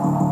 Four 0.00 0.27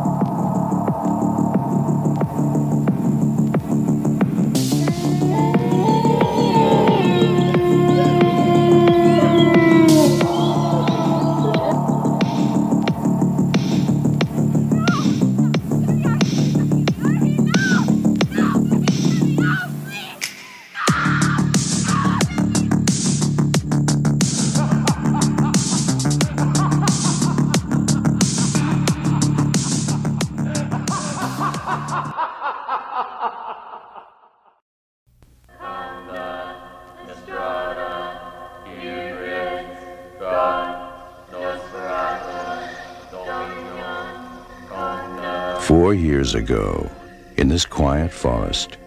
years 46.26 46.34
ago, 46.34 46.90
in 47.36 47.46
this 47.46 47.64
quiet 47.64 48.10
forest, 48.10 48.78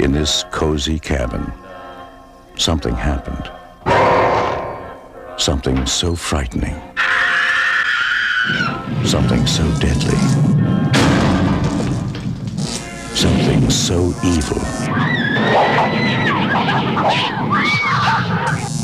in 0.00 0.10
this 0.10 0.44
cozy 0.50 0.98
cabin, 0.98 1.52
something 2.56 2.96
happened. 2.96 3.48
Something 5.38 5.86
so 5.86 6.16
frightening. 6.16 6.74
Something 9.04 9.46
so 9.46 9.62
deadly. 9.78 10.18
Something 13.14 13.70
so 13.70 14.12
evil. 14.24 14.62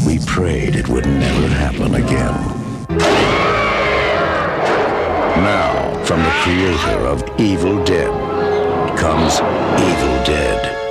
We 0.06 0.18
prayed 0.24 0.76
it 0.76 0.88
would 0.88 1.06
never 1.06 1.48
happen 1.48 1.96
again. 1.96 2.36
Now, 5.42 5.81
from 6.12 6.22
the 6.24 6.30
creator 6.42 7.06
of 7.06 7.40
Evil 7.40 7.82
Dead 7.84 8.10
comes 8.98 9.40
Evil 9.80 10.24
Dead 10.26 10.81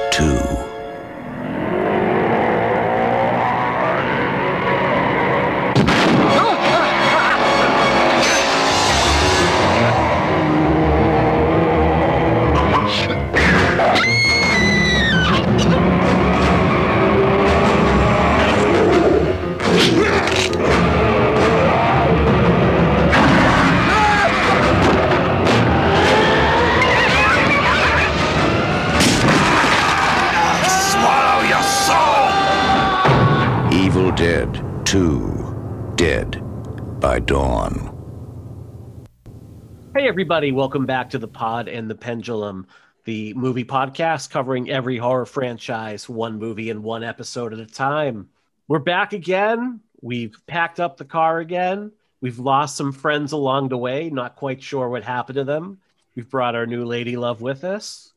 everybody, 40.11 40.51
welcome 40.51 40.85
back 40.85 41.09
to 41.09 41.17
the 41.17 41.25
Pod 41.25 41.69
and 41.69 41.89
the 41.89 41.95
Pendulum, 41.95 42.67
the 43.05 43.33
movie 43.33 43.63
podcast 43.63 44.29
covering 44.29 44.69
every 44.69 44.97
horror 44.97 45.25
franchise, 45.25 46.09
one 46.09 46.37
movie 46.37 46.69
and 46.69 46.83
one 46.83 47.01
episode 47.01 47.53
at 47.53 47.59
a 47.61 47.65
time. 47.65 48.27
We're 48.67 48.79
back 48.79 49.13
again. 49.13 49.79
We've 50.01 50.35
packed 50.47 50.81
up 50.81 50.97
the 50.97 51.05
car 51.05 51.39
again. 51.39 51.93
We've 52.19 52.39
lost 52.39 52.75
some 52.75 52.91
friends 52.91 53.31
along 53.31 53.69
the 53.69 53.77
way, 53.77 54.09
not 54.09 54.35
quite 54.35 54.61
sure 54.61 54.89
what 54.89 55.05
happened 55.05 55.37
to 55.37 55.45
them. 55.45 55.79
We've 56.13 56.29
brought 56.29 56.55
our 56.55 56.65
new 56.65 56.83
lady 56.83 57.15
love 57.15 57.39
with 57.39 57.63
us. 57.63 58.11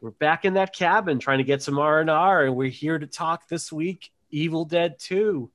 We're 0.00 0.10
back 0.10 0.44
in 0.44 0.54
that 0.54 0.74
cabin 0.74 1.20
trying 1.20 1.38
to 1.38 1.44
get 1.44 1.62
some 1.62 1.78
R&R, 1.78 2.44
and 2.44 2.56
we're 2.56 2.70
here 2.70 2.98
to 2.98 3.06
talk 3.06 3.46
this 3.46 3.70
week 3.70 4.10
Evil 4.32 4.64
Dead 4.64 4.98
2. 4.98 5.48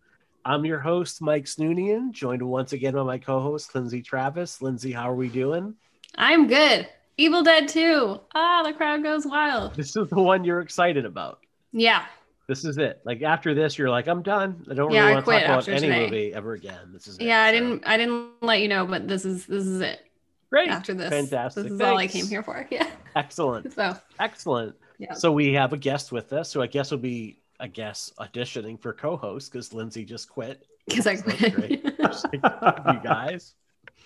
I'm 0.45 0.63
your 0.63 0.79
host, 0.79 1.21
Mike 1.21 1.45
Snoonian, 1.45 2.11
joined 2.11 2.41
once 2.43 2.71
again 2.73 2.93
by 2.93 3.01
my 3.03 3.17
co-host, 3.17 3.73
Lindsay 3.73 4.01
Travis. 4.03 4.61
Lindsay, 4.61 4.91
how 4.91 5.09
are 5.09 5.15
we 5.15 5.27
doing? 5.27 5.73
I'm 6.15 6.45
good. 6.47 6.87
Evil 7.17 7.41
Dead 7.41 7.67
2. 7.67 8.19
Ah, 8.35 8.61
the 8.63 8.73
crowd 8.73 9.01
goes 9.01 9.25
wild. 9.25 9.73
This 9.75 9.95
is 9.95 10.07
the 10.09 10.21
one 10.21 10.43
you're 10.43 10.59
excited 10.61 11.03
about. 11.05 11.39
Yeah. 11.71 12.05
This 12.47 12.63
is 12.63 12.77
it. 12.77 13.01
Like 13.05 13.23
after 13.23 13.55
this, 13.55 13.75
you're 13.77 13.89
like, 13.89 14.07
I'm 14.07 14.21
done. 14.21 14.63
I 14.69 14.75
don't 14.75 14.91
Yeah, 14.91 15.01
really 15.05 15.13
want 15.15 15.25
to 15.25 15.31
talk 15.31 15.43
about 15.43 15.67
any 15.67 15.79
today. 15.87 16.05
movie 16.05 16.33
ever 16.35 16.53
again. 16.53 16.91
This 16.93 17.07
is 17.07 17.17
it. 17.17 17.23
Yeah, 17.23 17.41
I 17.41 17.51
So, 17.51 17.59
didn't 17.59 17.87
I 17.87 17.97
didn't 17.97 18.29
let 18.41 18.61
you 18.61 18.67
know, 18.67 18.85
but 18.85 19.07
this 19.07 19.25
is 19.25 19.47
this 19.47 19.65
is 19.65 19.81
it. 19.81 20.01
Great. 20.51 20.69
After 20.69 20.93
this. 20.93 21.09
Fantastic. 21.09 21.63
This 21.63 21.71
is 21.73 21.81
all 21.81 21.97
I 21.97 22.05
came 22.05 22.27
here 22.27 22.43
for. 22.43 22.67
Yeah. 22.71 22.87
Excellent. 23.15 23.73
So 23.73 23.97
Excellent. 24.19 24.75
Yeah. 24.99 25.13
So 25.13 25.31
we 25.31 25.53
have 25.53 25.73
a 25.73 25.77
guest 25.77 26.11
with 26.11 26.33
us, 26.33 26.53
who 26.53 26.61
I 26.61 26.67
guess 26.67 26.91
will 26.91 26.99
be, 26.99 27.39
I 27.59 27.67
guess, 27.67 28.11
auditioning 28.19 28.79
for 28.79 28.93
co-host 28.93 29.51
because 29.51 29.73
Lindsay 29.73 30.03
just 30.05 30.29
quit. 30.29 30.65
because 30.87 31.07
I 31.07 31.15
So 31.15 31.23
quit. 31.23 31.53
great. 31.53 31.83
you 32.33 32.99
guys. 33.03 33.53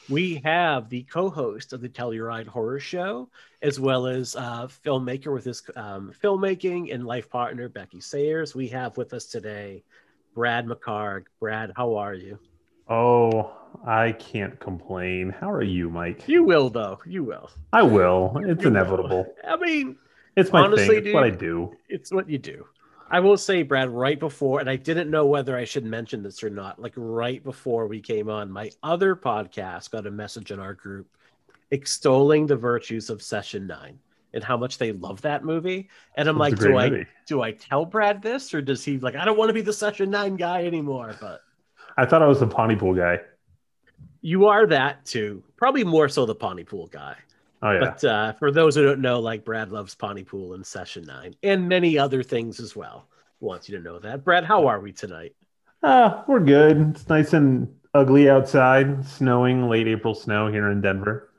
We 0.09 0.35
have 0.43 0.89
the 0.89 1.03
co-host 1.03 1.71
of 1.73 1.81
the 1.81 1.89
Telluride 1.89 2.47
Horror 2.47 2.79
Show, 2.79 3.29
as 3.61 3.79
well 3.79 4.07
as 4.07 4.35
uh, 4.35 4.67
filmmaker 4.83 5.31
with 5.33 5.45
his 5.45 5.61
um, 5.75 6.11
filmmaking 6.23 6.93
and 6.93 7.05
life 7.05 7.29
partner 7.29 7.69
Becky 7.69 8.01
Sayers. 8.01 8.55
We 8.55 8.67
have 8.69 8.97
with 8.97 9.13
us 9.13 9.25
today 9.25 9.83
Brad 10.33 10.65
McHargue. 10.65 11.25
Brad, 11.39 11.73
how 11.75 11.95
are 11.95 12.13
you? 12.15 12.39
Oh, 12.87 13.51
I 13.85 14.13
can't 14.13 14.59
complain. 14.59 15.29
How 15.29 15.51
are 15.51 15.61
you, 15.63 15.89
Mike? 15.91 16.27
You 16.27 16.43
will, 16.43 16.69
though. 16.71 16.99
You 17.05 17.23
will. 17.23 17.51
I 17.71 17.83
will. 17.83 18.33
It's 18.45 18.63
You 18.63 18.71
will. 18.71 18.77
inevitable. 18.79 19.35
I 19.47 19.57
mean, 19.57 19.95
It's 20.35 20.51
my 20.51 20.61
Honestly, 20.61 20.87
thing. 20.95 21.05
It's 21.07 21.13
what 21.13 21.23
I 21.23 21.29
do. 21.29 21.75
it's 21.87 22.11
what 22.11 22.27
you 22.29 22.39
do. 22.39 22.65
I 23.11 23.19
will 23.19 23.37
say, 23.37 23.63
Brad, 23.63 23.89
right 23.89 24.19
before, 24.19 24.59
and 24.59 24.69
I 24.69 24.75
didn't 24.75 25.09
know 25.09 25.25
whether 25.25 25.57
I 25.57 25.65
should 25.65 25.85
mention 25.85 26.21
this 26.21 26.43
or 26.43 26.49
not. 26.49 26.79
Like 26.79 26.93
right 26.95 27.43
before 27.43 27.87
we 27.87 27.99
came 28.01 28.29
on, 28.29 28.51
my 28.51 28.69
other 28.83 29.15
podcast 29.15 29.89
got 29.91 30.05
a 30.05 30.11
message 30.11 30.51
in 30.51 30.59
our 30.59 30.73
group 30.73 31.07
extolling 31.71 32.45
the 32.45 32.55
virtues 32.55 33.09
of 33.09 33.21
Session 33.21 33.65
Nine 33.67 33.99
and 34.33 34.43
how 34.43 34.57
much 34.57 34.77
they 34.77 34.91
love 34.91 35.21
that 35.21 35.43
movie. 35.43 35.89
And 36.15 36.27
I'm 36.29 36.37
like, 36.37 36.55
do 36.57 36.77
I 36.77 37.05
do 37.25 37.41
I 37.41 37.51
tell 37.51 37.85
Brad 37.85 38.21
this, 38.21 38.53
or 38.53 38.61
does 38.61 38.85
he 38.85 38.99
like? 38.99 39.15
I 39.15 39.25
don't 39.25 39.37
want 39.37 39.49
to 39.49 39.53
be 39.53 39.61
the 39.61 39.73
Session 39.73 40.11
Nine 40.11 40.35
guy 40.35 40.65
anymore. 40.65 41.15
But 41.19 41.41
I 41.97 42.05
thought 42.05 42.21
I 42.21 42.27
was 42.27 42.39
the 42.39 42.47
Pontypool 42.47 42.93
guy. 42.95 43.19
you 44.21 44.47
are 44.47 44.67
that 44.67 45.05
too. 45.05 45.43
Probably 45.57 45.83
more 45.83 46.09
so 46.09 46.25
the 46.25 46.35
Pontypool 46.35 46.87
guy. 46.87 47.15
Oh 47.61 47.71
yeah. 47.71 47.79
But 47.79 48.03
uh, 48.03 48.33
for 48.33 48.51
those 48.51 48.75
who 48.75 48.83
don't 48.83 49.01
know, 49.01 49.19
like 49.19 49.43
Brad 49.45 49.71
loves 49.71 49.95
Pontypool 49.95 50.53
and 50.53 50.65
Session 50.65 51.03
Nine, 51.05 51.35
and 51.43 51.67
many 51.67 51.97
other 51.97 52.23
things 52.23 52.59
as 52.59 52.75
well. 52.75 53.07
Wants 53.41 53.69
you 53.69 53.77
to 53.77 53.83
know 53.83 53.99
that. 53.99 54.23
Brad, 54.23 54.43
how 54.45 54.67
are 54.67 54.79
we 54.79 54.91
tonight? 54.91 55.35
Ah, 55.83 56.23
we're 56.27 56.39
good. 56.41 56.91
It's 56.91 57.07
nice 57.09 57.33
and 57.33 57.67
ugly 57.93 58.29
outside. 58.29 59.05
Snowing, 59.05 59.67
late 59.69 59.87
April 59.87 60.13
snow 60.13 60.51
here 60.51 60.69
in 60.71 60.81
Denver. 60.81 61.31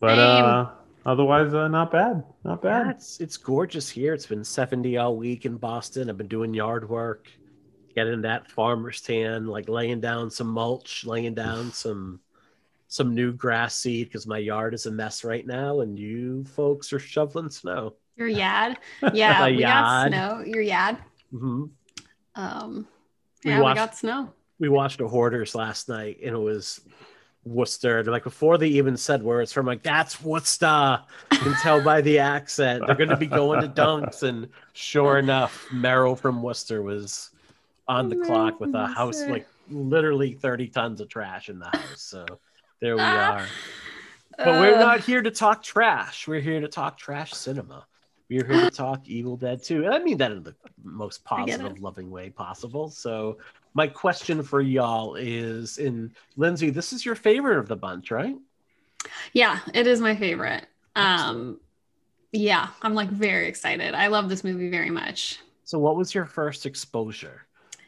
But 0.00 0.18
uh 0.18 0.70
otherwise 1.06 1.54
uh, 1.54 1.68
not 1.68 1.90
bad. 1.90 2.22
Not 2.44 2.62
Yeah, 2.62 2.84
bad. 2.84 2.90
it's 2.90 3.20
it's 3.20 3.36
gorgeous 3.36 3.88
here. 3.88 4.14
It's 4.14 4.26
been 4.26 4.44
70 4.44 4.96
all 4.96 5.16
week 5.16 5.44
in 5.46 5.56
Boston. 5.56 6.08
I've 6.10 6.16
been 6.18 6.28
doing 6.28 6.54
yard 6.54 6.88
work, 6.88 7.28
getting 7.94 8.22
that 8.22 8.50
farmer's 8.50 9.00
tan, 9.00 9.46
like 9.46 9.68
laying 9.68 10.00
down 10.00 10.30
some 10.30 10.48
mulch, 10.48 11.04
laying 11.04 11.34
down 11.34 11.72
some 11.72 12.20
some 12.90 13.14
new 13.14 13.32
grass 13.32 13.76
seed 13.76 14.08
because 14.08 14.26
my 14.26 14.36
yard 14.38 14.74
is 14.74 14.84
a 14.86 14.90
mess 14.90 15.24
right 15.24 15.46
now, 15.46 15.80
and 15.80 15.98
you 15.98 16.44
folks 16.44 16.92
are 16.92 16.98
shoveling 16.98 17.48
snow. 17.48 17.94
Your 18.16 18.28
yad. 18.28 18.76
Yeah, 19.14 19.38
My 19.38 19.50
we 19.52 19.60
got 19.60 20.08
snow. 20.08 20.42
Your 20.44 20.62
yad. 20.62 20.98
hmm 21.30 21.64
Um 22.34 22.86
We 23.44 23.52
yeah, 23.52 23.60
watched- 23.60 23.74
we 23.80 23.86
got 23.86 23.96
snow. 23.96 24.32
We 24.58 24.68
watched 24.68 25.00
a 25.00 25.08
Hoarders 25.08 25.54
last 25.54 25.88
night, 25.88 26.18
and 26.22 26.34
it 26.34 26.38
was 26.38 26.80
Worcester. 27.44 28.04
Like 28.04 28.24
before 28.24 28.58
they 28.58 28.68
even 28.68 28.96
said 28.96 29.22
where 29.22 29.40
it's 29.40 29.52
from, 29.52 29.64
like 29.66 29.82
that's 29.82 30.20
Worcester. 30.22 31.00
You 31.32 31.38
can 31.38 31.54
tell 31.62 31.80
by 31.82 32.00
the 32.02 32.18
accent. 32.18 32.82
They're 32.86 32.96
going 32.96 33.08
to 33.08 33.16
be 33.16 33.26
going 33.26 33.62
to 33.62 33.68
dunks, 33.68 34.22
and 34.22 34.48
sure 34.74 35.16
enough, 35.18 35.66
Merrill 35.72 36.14
from 36.16 36.42
Worcester 36.42 36.82
was 36.82 37.30
on 37.88 38.08
the 38.10 38.16
Merrill 38.16 38.26
clock 38.28 38.60
with 38.60 38.74
a 38.74 38.86
house 38.88 39.14
Worcester. 39.16 39.32
like 39.32 39.46
literally 39.70 40.34
thirty 40.34 40.68
tons 40.68 41.00
of 41.00 41.08
trash 41.08 41.48
in 41.48 41.58
the 41.58 41.66
house. 41.66 42.02
So 42.02 42.26
there 42.80 42.96
we 42.96 43.02
Ah. 43.02 43.32
are. 43.36 43.46
But 44.38 44.60
we're 44.60 44.76
Uh, 44.76 44.80
not 44.80 45.00
here 45.00 45.20
to 45.22 45.30
talk 45.30 45.62
trash. 45.62 46.26
We're 46.26 46.40
here 46.40 46.60
to 46.60 46.68
talk 46.68 46.96
trash 46.96 47.32
cinema. 47.32 47.86
We're 48.30 48.46
here 48.46 48.64
to 48.64 48.70
talk 48.70 49.06
Evil 49.06 49.36
Dead 49.36 49.62
2. 49.62 49.84
And 49.84 49.94
I 49.94 49.98
mean 49.98 50.16
that 50.18 50.32
in 50.32 50.42
the 50.42 50.54
most 50.82 51.24
positive, 51.24 51.80
loving 51.80 52.10
way 52.10 52.30
possible. 52.30 52.88
So 52.88 53.38
my 53.74 53.86
question 53.86 54.42
for 54.42 54.60
y'all 54.62 55.14
is 55.16 55.78
in 55.78 56.14
Lindsay, 56.36 56.70
this 56.70 56.92
is 56.92 57.04
your 57.04 57.14
favorite 57.16 57.58
of 57.58 57.68
the 57.68 57.76
bunch, 57.76 58.10
right? 58.10 58.36
Yeah, 59.32 59.58
it 59.74 59.86
is 59.86 60.00
my 60.00 60.14
favorite. 60.16 60.66
Um, 60.96 61.60
yeah, 62.32 62.68
I'm 62.82 62.94
like 62.94 63.08
very 63.10 63.46
excited. 63.46 63.94
I 63.94 64.06
love 64.06 64.28
this 64.28 64.42
movie 64.44 64.70
very 64.70 64.90
much. 64.90 65.38
So, 65.64 65.78
what 65.78 65.96
was 65.96 66.14
your 66.14 66.26
first 66.26 66.66
exposure 66.66 67.42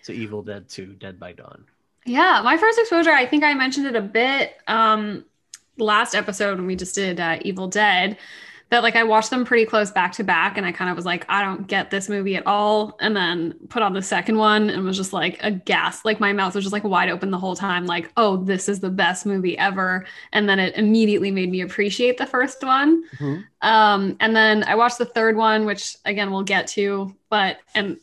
to 0.05 0.13
Evil 0.13 0.43
Dead 0.43 0.69
2 0.69 0.95
Dead 0.95 1.19
by 1.19 1.33
Dawn? 1.33 1.65
Yeah, 2.05 2.41
my 2.45 2.57
first 2.57 2.79
exposure, 2.79 3.11
I 3.13 3.27
think 3.27 3.45
I 3.45 3.55
mentioned 3.55 3.87
it 3.87 3.97
a 3.97 4.01
bit 4.01 4.57
um, 4.67 5.25
last 5.79 6.15
episode 6.15 6.59
when 6.59 6.67
we 6.67 6.77
just 6.77 6.95
did 6.95 7.21
uh, 7.21 7.39
Evil 7.43 7.69
Dead 7.69 8.19
that 8.71 8.83
like 8.83 8.97
I 8.97 9.05
watched 9.05 9.29
them 9.29 9.45
pretty 9.45 9.67
close 9.67 9.91
back 9.91 10.13
to 10.13 10.25
back 10.25 10.57
and 10.57 10.65
I 10.65 10.73
kind 10.73 10.89
of 10.91 10.97
was 10.97 11.05
like, 11.05 11.27
I 11.29 11.43
don't 11.45 11.67
get 11.67 11.91
this 11.91 12.09
movie 12.09 12.37
at 12.37 12.47
all. 12.47 12.97
And 13.01 13.15
then 13.15 13.55
put 13.69 13.83
on 13.83 13.93
the 13.93 14.01
second 14.01 14.39
one 14.39 14.71
and 14.71 14.83
was 14.83 14.97
just 14.97 15.13
like 15.13 15.39
a 15.45 15.51
gas. 15.51 16.07
Like 16.07 16.21
my 16.21 16.33
mouth 16.33 16.55
was 16.55 16.65
just 16.65 16.73
like 16.73 16.83
wide 16.83 17.11
open 17.11 17.31
the 17.31 17.39
whole 17.39 17.55
time, 17.55 17.85
like, 17.85 18.11
oh, 18.17 18.39
this 18.39 18.71
is 18.71 18.81
the 18.81 18.89
best 18.89 19.27
movie 19.27 19.59
ever. 19.59 20.07
And 20.33 20.49
then 20.49 20.59
it 20.59 20.75
immediately 20.75 21.31
made 21.31 21.51
me 21.51 21.61
appreciate 21.61 22.17
the 22.17 22.27
first 22.27 22.63
one. 22.65 23.05
Mm-hmm. 23.19 23.41
Um, 23.61 24.17
and 24.21 24.35
then 24.35 24.65
I 24.65 24.75
watched 24.75 24.97
the 24.97 25.05
third 25.05 25.37
one, 25.37 25.67
which 25.67 25.97
again 26.07 26.31
we'll 26.31 26.43
get 26.43 26.67
to, 26.69 27.15
but 27.29 27.59
and 27.75 27.99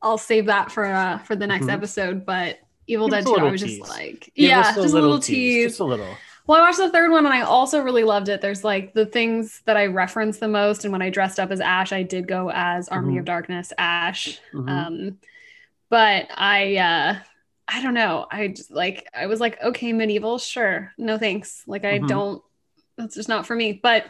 I'll 0.00 0.18
save 0.18 0.46
that 0.46 0.70
for 0.70 0.84
uh 0.86 1.18
for 1.18 1.34
the 1.34 1.48
next 1.48 1.66
Mhm. 1.66 1.72
episode. 1.72 2.24
But 2.24 2.60
Evil 2.86 3.08
Dead 3.08 3.24
2, 3.26 3.34
I 3.36 3.42
was 3.50 3.62
tease. 3.62 3.78
just 3.78 3.90
like, 3.90 4.20
Give 4.36 4.48
yeah, 4.48 4.62
just 4.62 4.78
a 4.78 4.82
little 4.82 5.18
tease. 5.18 5.66
Just 5.66 5.80
a 5.80 5.84
little. 5.84 6.16
Well, 6.46 6.58
I 6.58 6.60
watched 6.60 6.78
the 6.78 6.90
third 6.90 7.10
one 7.10 7.26
and 7.26 7.34
I 7.34 7.40
also 7.40 7.80
really 7.80 8.04
loved 8.04 8.28
it. 8.28 8.40
There's 8.40 8.62
like 8.62 8.94
the 8.94 9.04
things 9.06 9.62
that 9.64 9.76
I 9.76 9.86
reference 9.86 10.38
the 10.38 10.46
most. 10.46 10.84
And 10.84 10.92
when 10.92 11.02
I 11.02 11.10
dressed 11.10 11.40
up 11.40 11.50
as 11.50 11.60
Ash, 11.60 11.92
I 11.92 12.04
did 12.04 12.28
go 12.28 12.50
as 12.54 12.88
Army 12.88 13.14
Mhm. 13.14 13.18
of 13.18 13.24
Darkness 13.24 13.72
Ash. 13.78 14.38
Mhm. 14.54 14.68
Um, 14.70 15.18
but 15.88 16.28
I, 16.36 16.76
uh, 16.76 17.16
I 17.66 17.82
don't 17.82 17.94
know. 17.94 18.26
I 18.30 18.46
just 18.48 18.70
like, 18.70 19.08
I 19.12 19.26
was 19.26 19.40
like, 19.40 19.60
okay, 19.60 19.92
medieval, 19.92 20.38
sure. 20.38 20.92
No 20.98 21.18
thanks. 21.18 21.64
Like, 21.66 21.84
I 21.84 21.98
Mhm. 21.98 22.06
don't, 22.08 22.42
that's 22.96 23.16
just 23.16 23.28
not 23.28 23.44
for 23.44 23.56
me. 23.56 23.72
But 23.72 24.04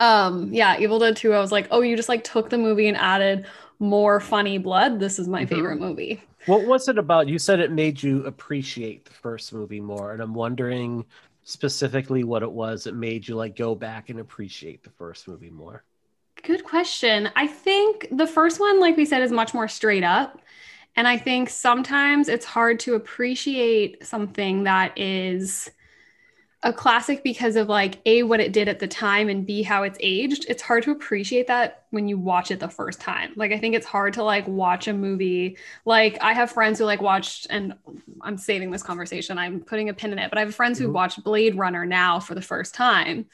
um, 0.00 0.52
yeah, 0.52 0.78
Evil 0.78 0.98
Dead 0.98 1.16
2, 1.16 1.32
I 1.32 1.38
was 1.40 1.52
like, 1.52 1.68
oh, 1.70 1.80
you 1.80 1.96
just 1.96 2.08
like 2.08 2.24
took 2.24 2.50
the 2.50 2.58
movie 2.58 2.88
and 2.88 2.96
added 2.96 3.46
more 3.78 4.20
funny 4.20 4.58
blood. 4.58 5.00
This 5.00 5.18
is 5.18 5.26
my 5.28 5.44
Mhm. 5.44 5.48
favorite 5.48 5.80
movie. 5.80 6.22
What 6.46 6.64
was 6.64 6.88
it 6.88 6.98
about? 6.98 7.28
You 7.28 7.38
said 7.38 7.60
it 7.60 7.72
made 7.72 8.02
you 8.02 8.24
appreciate 8.24 9.04
the 9.04 9.12
first 9.12 9.52
movie 9.52 9.80
more, 9.80 10.12
and 10.12 10.22
I'm 10.22 10.34
wondering 10.34 11.04
specifically 11.42 12.24
what 12.24 12.42
it 12.42 12.50
was 12.50 12.84
that 12.84 12.94
made 12.94 13.26
you 13.26 13.36
like 13.36 13.56
go 13.56 13.74
back 13.74 14.10
and 14.10 14.18
appreciate 14.20 14.82
the 14.82 14.90
first 14.90 15.28
movie 15.28 15.50
more. 15.50 15.84
Good 16.42 16.64
question. 16.64 17.30
I 17.34 17.46
think 17.46 18.08
the 18.12 18.26
first 18.26 18.60
one, 18.60 18.80
like 18.80 18.96
we 18.96 19.04
said, 19.04 19.22
is 19.22 19.32
much 19.32 19.54
more 19.54 19.68
straight 19.68 20.04
up. 20.04 20.40
And 20.94 21.06
I 21.06 21.18
think 21.18 21.50
sometimes 21.50 22.28
it's 22.28 22.46
hard 22.46 22.80
to 22.80 22.94
appreciate 22.94 24.06
something 24.06 24.64
that 24.64 24.96
is 24.98 25.70
a 26.62 26.72
classic 26.72 27.22
because 27.22 27.54
of 27.54 27.68
like 27.68 28.00
A, 28.06 28.22
what 28.24 28.40
it 28.40 28.52
did 28.52 28.68
at 28.68 28.80
the 28.80 28.88
time, 28.88 29.28
and 29.28 29.46
B, 29.46 29.62
how 29.62 29.82
it's 29.84 29.98
aged. 30.00 30.46
It's 30.48 30.62
hard 30.62 30.82
to 30.84 30.90
appreciate 30.90 31.46
that 31.46 31.84
when 31.90 32.08
you 32.08 32.18
watch 32.18 32.50
it 32.50 32.58
the 32.60 32.68
first 32.68 33.00
time. 33.00 33.32
Like, 33.36 33.52
I 33.52 33.58
think 33.58 33.74
it's 33.76 33.86
hard 33.86 34.14
to 34.14 34.24
like 34.24 34.48
watch 34.48 34.88
a 34.88 34.92
movie. 34.92 35.58
Like, 35.84 36.18
I 36.22 36.32
have 36.32 36.50
friends 36.50 36.78
who 36.78 36.84
like 36.84 37.00
watched, 37.00 37.46
and 37.50 37.74
I'm 38.22 38.38
saving 38.38 38.70
this 38.72 38.82
conversation, 38.82 39.38
I'm 39.38 39.60
putting 39.60 39.90
a 39.90 39.94
pin 39.94 40.12
in 40.12 40.18
it, 40.18 40.30
but 40.30 40.38
I 40.38 40.40
have 40.42 40.54
friends 40.54 40.78
who 40.78 40.88
Mhm. 40.88 40.92
watched 40.92 41.22
Blade 41.22 41.56
Runner 41.56 41.84
now 41.86 42.18
for 42.20 42.34
the 42.34 42.42
first 42.42 42.74
time 42.74 43.26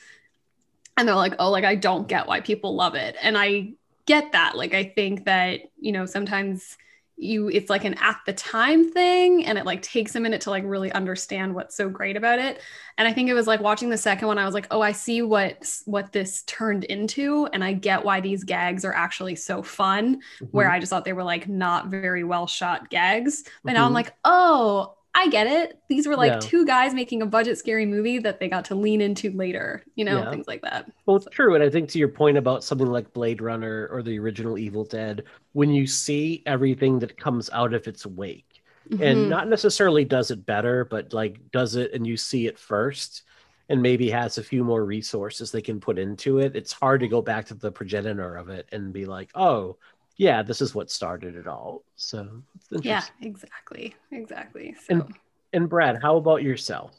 and 0.96 1.06
they're 1.08 1.14
like 1.14 1.34
oh 1.38 1.50
like 1.50 1.64
i 1.64 1.74
don't 1.74 2.08
get 2.08 2.26
why 2.26 2.40
people 2.40 2.74
love 2.74 2.94
it 2.94 3.16
and 3.20 3.36
i 3.38 3.72
get 4.06 4.32
that 4.32 4.56
like 4.56 4.74
i 4.74 4.84
think 4.84 5.24
that 5.24 5.60
you 5.78 5.92
know 5.92 6.06
sometimes 6.06 6.76
you 7.22 7.48
it's 7.48 7.70
like 7.70 7.84
an 7.84 7.94
at 7.94 8.18
the 8.26 8.32
time 8.32 8.90
thing 8.90 9.46
and 9.46 9.56
it 9.58 9.64
like 9.66 9.82
takes 9.82 10.14
a 10.14 10.20
minute 10.20 10.40
to 10.42 10.50
like 10.50 10.64
really 10.66 10.92
understand 10.92 11.54
what's 11.54 11.76
so 11.76 11.88
great 11.88 12.16
about 12.16 12.38
it 12.38 12.60
and 12.98 13.06
i 13.08 13.12
think 13.12 13.28
it 13.28 13.34
was 13.34 13.46
like 13.46 13.60
watching 13.60 13.88
the 13.90 13.96
second 13.96 14.28
one 14.28 14.38
i 14.38 14.44
was 14.44 14.54
like 14.54 14.66
oh 14.70 14.80
i 14.80 14.92
see 14.92 15.22
what 15.22 15.64
what 15.86 16.12
this 16.12 16.42
turned 16.44 16.84
into 16.84 17.46
and 17.52 17.62
i 17.64 17.72
get 17.72 18.04
why 18.04 18.20
these 18.20 18.44
gags 18.44 18.84
are 18.84 18.92
actually 18.94 19.36
so 19.36 19.62
fun 19.62 20.20
where 20.50 20.68
Mm-hmm. 20.68 20.74
i 20.74 20.78
just 20.80 20.90
thought 20.90 21.04
they 21.04 21.12
were 21.12 21.24
like 21.24 21.48
not 21.48 21.88
very 21.88 22.24
well 22.24 22.46
shot 22.46 22.90
gags 22.90 23.44
but 23.64 23.72
now 23.72 23.86
i'm 23.86 23.92
Mhm. 23.92 23.94
like 23.94 24.14
oh 24.24 24.94
I 25.14 25.28
get 25.28 25.46
it. 25.46 25.78
These 25.88 26.06
were 26.06 26.16
like 26.16 26.32
Yeah. 26.32 26.38
two 26.40 26.64
guys 26.64 26.94
making 26.94 27.20
a 27.22 27.26
budget 27.26 27.58
scary 27.58 27.84
movie 27.84 28.18
that 28.20 28.40
they 28.40 28.48
got 28.48 28.64
to 28.66 28.74
lean 28.74 29.00
into 29.00 29.30
later, 29.32 29.82
you 29.94 30.04
know, 30.04 30.18
Yeah. 30.20 30.30
things 30.30 30.46
like 30.48 30.62
that. 30.62 30.90
Well, 31.06 31.16
it's 31.16 31.26
true, 31.30 31.54
and 31.54 31.62
I 31.62 31.68
think 31.68 31.90
to 31.90 31.98
your 31.98 32.08
point 32.08 32.38
about 32.38 32.64
something 32.64 32.86
like 32.86 33.12
Blade 33.12 33.42
Runner 33.42 33.88
or 33.92 34.02
the 34.02 34.18
original 34.18 34.56
Evil 34.58 34.84
Dead, 34.84 35.24
when 35.52 35.70
you 35.70 35.86
see 35.86 36.42
everything 36.46 36.98
that 37.00 37.18
comes 37.18 37.50
out 37.52 37.74
of 37.74 37.86
its 37.86 38.06
wake, 38.06 38.62
Mhm. 38.90 39.00
and 39.02 39.28
not 39.30 39.48
necessarily 39.48 40.04
does 40.04 40.30
it 40.30 40.46
better, 40.46 40.84
but 40.86 41.12
like 41.12 41.50
does 41.50 41.76
it 41.76 41.92
and 41.92 42.06
you 42.06 42.16
see 42.16 42.46
it 42.46 42.58
first, 42.58 43.22
and 43.68 43.80
maybe 43.80 44.10
has 44.10 44.38
a 44.38 44.42
few 44.42 44.64
more 44.64 44.84
resources 44.84 45.50
they 45.52 45.62
can 45.62 45.78
put 45.80 45.98
into 45.98 46.38
it, 46.38 46.56
it's 46.56 46.72
hard 46.72 47.00
to 47.00 47.08
go 47.08 47.22
back 47.22 47.46
to 47.46 47.54
the 47.54 47.70
progenitor 47.70 48.34
of 48.36 48.48
it 48.48 48.66
and 48.72 48.92
be 48.92 49.06
like, 49.06 49.30
oh, 49.34 49.76
yeah, 50.16 50.42
this 50.42 50.60
is 50.60 50.74
what 50.74 50.90
started 50.90 51.36
it 51.36 51.46
all. 51.46 51.84
So 51.96 52.42
it's 52.70 52.84
yeah, 52.84 53.02
exactly. 53.20 53.94
Exactly. 54.10 54.74
So 54.86 54.94
And- 54.94 55.14
And 55.54 55.68
Brad, 55.68 56.00
how 56.02 56.16
about 56.16 56.42
yourself? 56.42 56.94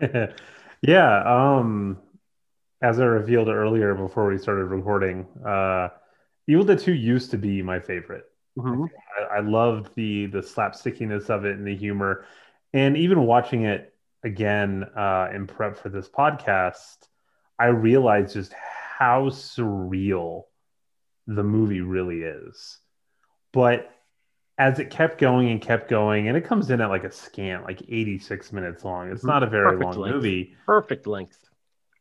yeah. 0.82 1.22
Um, 1.24 1.98
as 2.80 2.98
I 2.98 3.04
revealed 3.04 3.48
earlier 3.48 3.94
before 3.94 4.26
we 4.26 4.38
started 4.38 4.64
recording, 4.66 5.26
uh, 5.46 5.88
Evil 6.48 6.64
Dead 6.64 6.80
2 6.80 6.92
used 6.92 7.30
to 7.30 7.38
be 7.38 7.62
my 7.62 7.78
favorite. 7.78 8.24
Mhm. 8.58 8.90
I, 9.30 9.36
I 9.36 9.40
loved 9.40 9.94
the 9.94 10.26
the 10.26 10.40
slapstickiness 10.40 11.30
of 11.30 11.44
it 11.44 11.56
and 11.56 11.66
the 11.66 11.76
humor, 11.76 12.26
and 12.74 12.96
even 12.96 13.22
watching 13.26 13.62
it 13.64 13.94
again 14.24 14.84
uh, 14.96 15.28
in 15.32 15.46
prep 15.46 15.76
for 15.78 15.88
this 15.88 16.08
podcast, 16.08 17.06
I 17.58 17.66
realized 17.66 18.34
just 18.34 18.52
how 18.52 19.30
surreal 19.30 20.44
the 21.26 21.42
movie 21.42 21.80
really 21.80 22.22
is. 22.22 22.78
But 23.52 23.90
as 24.58 24.78
it 24.78 24.90
kept 24.90 25.18
going 25.18 25.50
and 25.50 25.60
kept 25.60 25.88
going, 25.88 26.28
and 26.28 26.36
it 26.36 26.44
comes 26.44 26.70
in 26.70 26.80
at 26.80 26.88
like 26.90 27.04
a 27.04 27.10
scant, 27.12 27.64
like 27.64 27.82
86 27.88 28.52
minutes 28.52 28.84
long. 28.84 29.10
It's 29.10 29.24
not 29.24 29.42
a 29.42 29.46
very 29.46 29.64
Perfect 29.76 29.84
long 29.84 29.98
length. 29.98 30.14
movie 30.14 30.56
Perfect 30.66 31.06
length. 31.06 31.38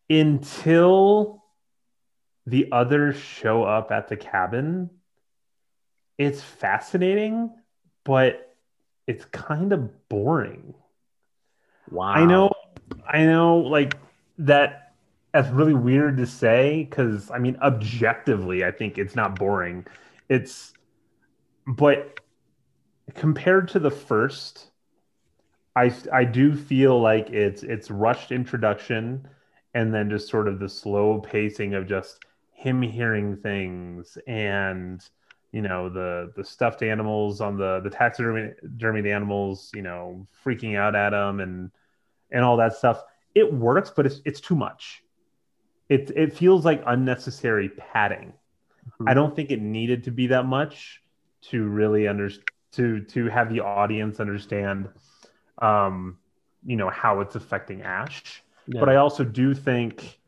until 0.09 1.43
the 2.45 2.67
others 2.71 3.15
show 3.17 3.63
up 3.63 3.91
at 3.91 4.07
the 4.07 4.17
cabin. 4.17 4.89
It's 6.17 6.41
fascinating, 6.41 7.51
but 8.03 8.55
it's 9.07 9.25
kind 9.25 9.71
of 9.73 10.07
boring. 10.09 10.73
Wow. 11.89 12.07
I 12.07 12.25
know, 12.25 12.51
I 13.07 13.25
know, 13.25 13.57
like 13.57 13.97
that. 14.39 14.80
That's 15.33 15.49
really 15.49 15.73
weird 15.73 16.17
to 16.17 16.25
say 16.25 16.83
because 16.89 17.31
I 17.31 17.39
mean, 17.39 17.57
objectively, 17.61 18.65
I 18.65 18.71
think 18.71 18.97
it's 18.97 19.15
not 19.15 19.37
boring. 19.37 19.85
It's, 20.29 20.73
but 21.65 22.19
compared 23.15 23.69
to 23.69 23.79
the 23.79 23.91
first, 23.91 24.71
I 25.75 25.93
I 26.11 26.25
do 26.25 26.55
feel 26.55 26.99
like 26.99 27.29
it's 27.29 27.63
it's 27.63 27.89
rushed 27.89 28.31
introduction, 28.31 29.27
and 29.73 29.93
then 29.93 30.09
just 30.09 30.29
sort 30.29 30.47
of 30.47 30.59
the 30.59 30.69
slow 30.69 31.19
pacing 31.19 31.73
of 31.75 31.87
just 31.87 32.25
him 32.51 32.81
hearing 32.81 33.37
things 33.37 34.17
and 34.27 35.01
you 35.51 35.61
know 35.61 35.89
the 35.89 36.31
the 36.35 36.43
stuffed 36.43 36.83
animals 36.83 37.41
on 37.41 37.57
the 37.57 37.79
the 37.81 37.89
taxidermy 37.89 38.51
dermied 38.77 39.09
animals 39.11 39.71
you 39.73 39.81
know 39.81 40.27
freaking 40.45 40.77
out 40.77 40.95
at 40.95 41.11
him 41.13 41.39
and 41.39 41.71
and 42.31 42.43
all 42.43 42.57
that 42.57 42.73
stuff 42.75 43.01
it 43.33 43.51
works 43.51 43.91
but 43.95 44.05
it's 44.05 44.21
it's 44.25 44.39
too 44.39 44.55
much 44.55 45.03
it 45.91 46.11
it 46.15 46.33
feels 46.33 46.63
like 46.65 46.81
unnecessary 46.85 47.69
padding 47.69 48.33
Mhm. 48.99 49.09
i 49.09 49.13
don't 49.13 49.35
think 49.35 49.51
it 49.51 49.61
needed 49.61 50.03
to 50.05 50.11
be 50.11 50.27
that 50.27 50.45
much 50.45 51.01
to 51.49 51.57
really 51.67 52.07
under 52.07 52.29
to 52.71 53.01
to 53.13 53.25
have 53.27 53.49
the 53.53 53.59
audience 53.59 54.19
understand 54.19 54.87
um 55.61 56.17
you 56.63 56.77
know 56.77 56.89
how 56.89 57.19
it's 57.21 57.35
affecting 57.35 57.81
ash 57.81 58.43
Yeah. 58.67 58.79
but 58.79 58.89
I 58.89 58.95
also 58.97 59.23
do 59.23 59.53
think 59.55 60.19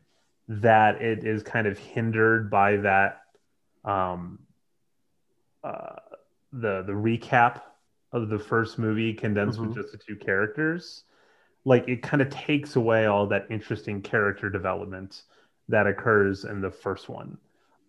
that 0.48 1.02
it 1.02 1.24
is 1.24 1.44
kind 1.44 1.68
of 1.68 1.78
hindered 1.78 2.50
by 2.50 2.78
that 2.78 3.22
um 3.86 4.40
uh 5.64 5.96
the 6.52 6.84
the 6.84 6.94
recap 6.94 7.62
of 8.12 8.30
the 8.30 8.40
first 8.40 8.78
movie 8.78 9.14
condensed 9.14 9.60
Mhm. 9.60 9.68
with 9.68 9.76
just 9.76 9.92
the 9.92 9.98
two 9.98 10.16
characters 10.16 11.06
like 11.66 11.88
it 11.88 12.02
kind 12.04 12.22
of 12.22 12.30
takes 12.30 12.76
away 12.76 13.06
all 13.06 13.28
that 13.28 13.48
interesting 13.50 14.02
character 14.02 14.50
development 14.50 15.24
that 15.70 15.88
occurs 15.88 16.46
in 16.46 16.62
the 16.62 16.72
first 16.72 17.10
one 17.10 17.38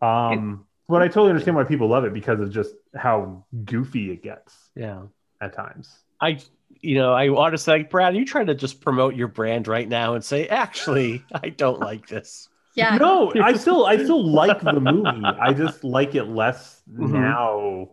um 0.03 0.65
but 0.89 1.01
I 1.01 1.09
totally 1.09 1.31
understand 1.31 1.57
why 1.57 1.65
people 1.65 1.89
love 1.89 2.05
it 2.05 2.13
because 2.13 2.41
of 2.41 2.51
just 2.51 2.75
how 2.95 3.45
goofy 3.65 4.11
it 4.11 4.23
gets 4.23 4.55
yeah. 4.77 5.03
at 5.41 5.55
times. 5.55 5.91
I, 6.21 6.39
you 6.81 6.97
know, 6.97 7.13
I 7.13 7.31
want 7.31 7.55
to 7.55 7.59
say, 7.59 7.85
Brad, 7.85 8.15
you 8.15 8.25
trying 8.27 8.49
to 8.49 8.55
just 8.55 8.81
promote 8.83 9.15
your 9.15 9.29
brand 9.29 9.67
right 9.67 9.89
now 9.89 10.15
and 10.15 10.23
say, 10.23 10.47
actually, 10.47 11.25
I 11.35 11.49
don't 11.49 11.81
like 11.81 12.07
this. 12.07 12.49
yeah. 12.75 12.97
No, 12.97 13.33
I 13.35 13.55
still 13.55 13.87
I 13.87 13.97
still 13.97 14.23
like 14.23 14.61
the 14.61 14.79
movie. 14.79 15.25
I 15.25 15.53
just 15.55 15.85
like 15.85 16.15
it 16.15 16.25
less 16.25 16.83
Mhm. 16.91 17.11
now 17.13 17.89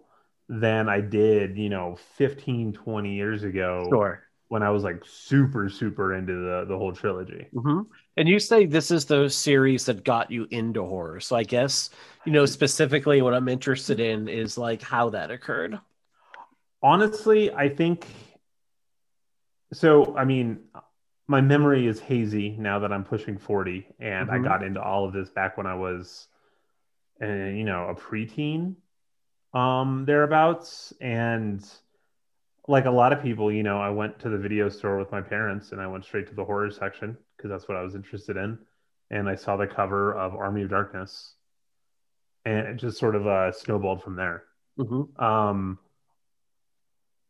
than 0.49 0.89
I 0.89 0.99
did, 0.99 1.57
you 1.57 1.69
know, 1.69 1.97
15, 2.17 2.73
20 2.73 3.15
years 3.15 3.43
ago 3.43 3.85
Sure. 3.89 4.21
when 4.49 4.63
I 4.63 4.69
was 4.69 4.83
like 4.83 5.03
super, 5.05 5.69
super 5.69 6.13
into 6.13 6.33
the, 6.33 6.65
the 6.67 6.77
whole 6.77 6.91
trilogy. 6.91 7.47
hmm 7.53 7.83
And 8.17 8.27
you 8.27 8.39
say 8.39 8.65
this 8.65 8.91
is 8.91 9.05
the 9.05 9.29
series 9.29 9.85
that 9.85 10.03
got 10.03 10.29
you 10.29 10.45
into 10.51 10.83
horror. 10.83 11.19
So 11.21 11.35
I 11.35 11.43
guess, 11.43 11.89
you 12.25 12.31
know, 12.31 12.45
specifically 12.45 13.21
what 13.21 13.33
I'm 13.33 13.47
interested 13.47 13.99
in 13.99 14.27
is 14.27 14.57
like 14.57 14.81
how 14.81 15.09
that 15.11 15.31
occurred. 15.31 15.79
Honestly, 16.83 17.53
I 17.53 17.69
think 17.69 18.05
so. 19.71 20.15
I 20.17 20.25
mean, 20.25 20.59
my 21.27 21.39
memory 21.39 21.87
is 21.87 21.99
hazy 21.99 22.57
now 22.57 22.79
that 22.79 22.91
I'm 22.91 23.05
pushing 23.05 23.37
40, 23.37 23.87
and 23.99 24.29
Mhm. 24.29 24.33
I 24.33 24.39
got 24.39 24.63
into 24.63 24.81
all 24.81 25.05
of 25.05 25.13
this 25.13 25.29
back 25.29 25.55
when 25.55 25.65
I 25.65 25.75
was, 25.75 26.27
uh, 27.21 27.25
you 27.25 27.63
know, 27.63 27.87
a 27.87 27.95
preteen, 27.95 28.75
um, 29.53 30.03
thereabouts. 30.05 30.93
And 30.99 31.65
like 32.67 32.85
a 32.85 32.91
lot 32.91 33.13
of 33.13 33.21
people, 33.21 33.51
you 33.51 33.63
know, 33.63 33.79
I 33.79 33.89
went 33.89 34.19
to 34.19 34.29
the 34.29 34.37
video 34.37 34.67
store 34.67 34.97
with 34.97 35.11
my 35.11 35.21
parents 35.21 35.71
and 35.71 35.79
I 35.79 35.87
went 35.87 36.03
straight 36.03 36.27
to 36.27 36.35
the 36.35 36.43
horror 36.43 36.71
section 36.71 37.17
because 37.41 37.49
that's 37.49 37.67
what 37.67 37.77
I 37.77 37.81
was 37.81 37.95
interested 37.95 38.37
in. 38.37 38.59
And 39.09 39.27
I 39.27 39.35
saw 39.35 39.57
the 39.57 39.67
cover 39.67 40.13
of 40.13 40.35
Army 40.35 40.61
of 40.63 40.69
Darkness, 40.69 41.33
and 42.45 42.67
it 42.67 42.75
just 42.75 42.97
sort 42.97 43.15
of 43.15 43.25
uh, 43.27 43.51
snowballed 43.51 44.03
from 44.03 44.15
there. 44.15 44.43
Mhm. 44.77 45.19
Um, 45.21 45.79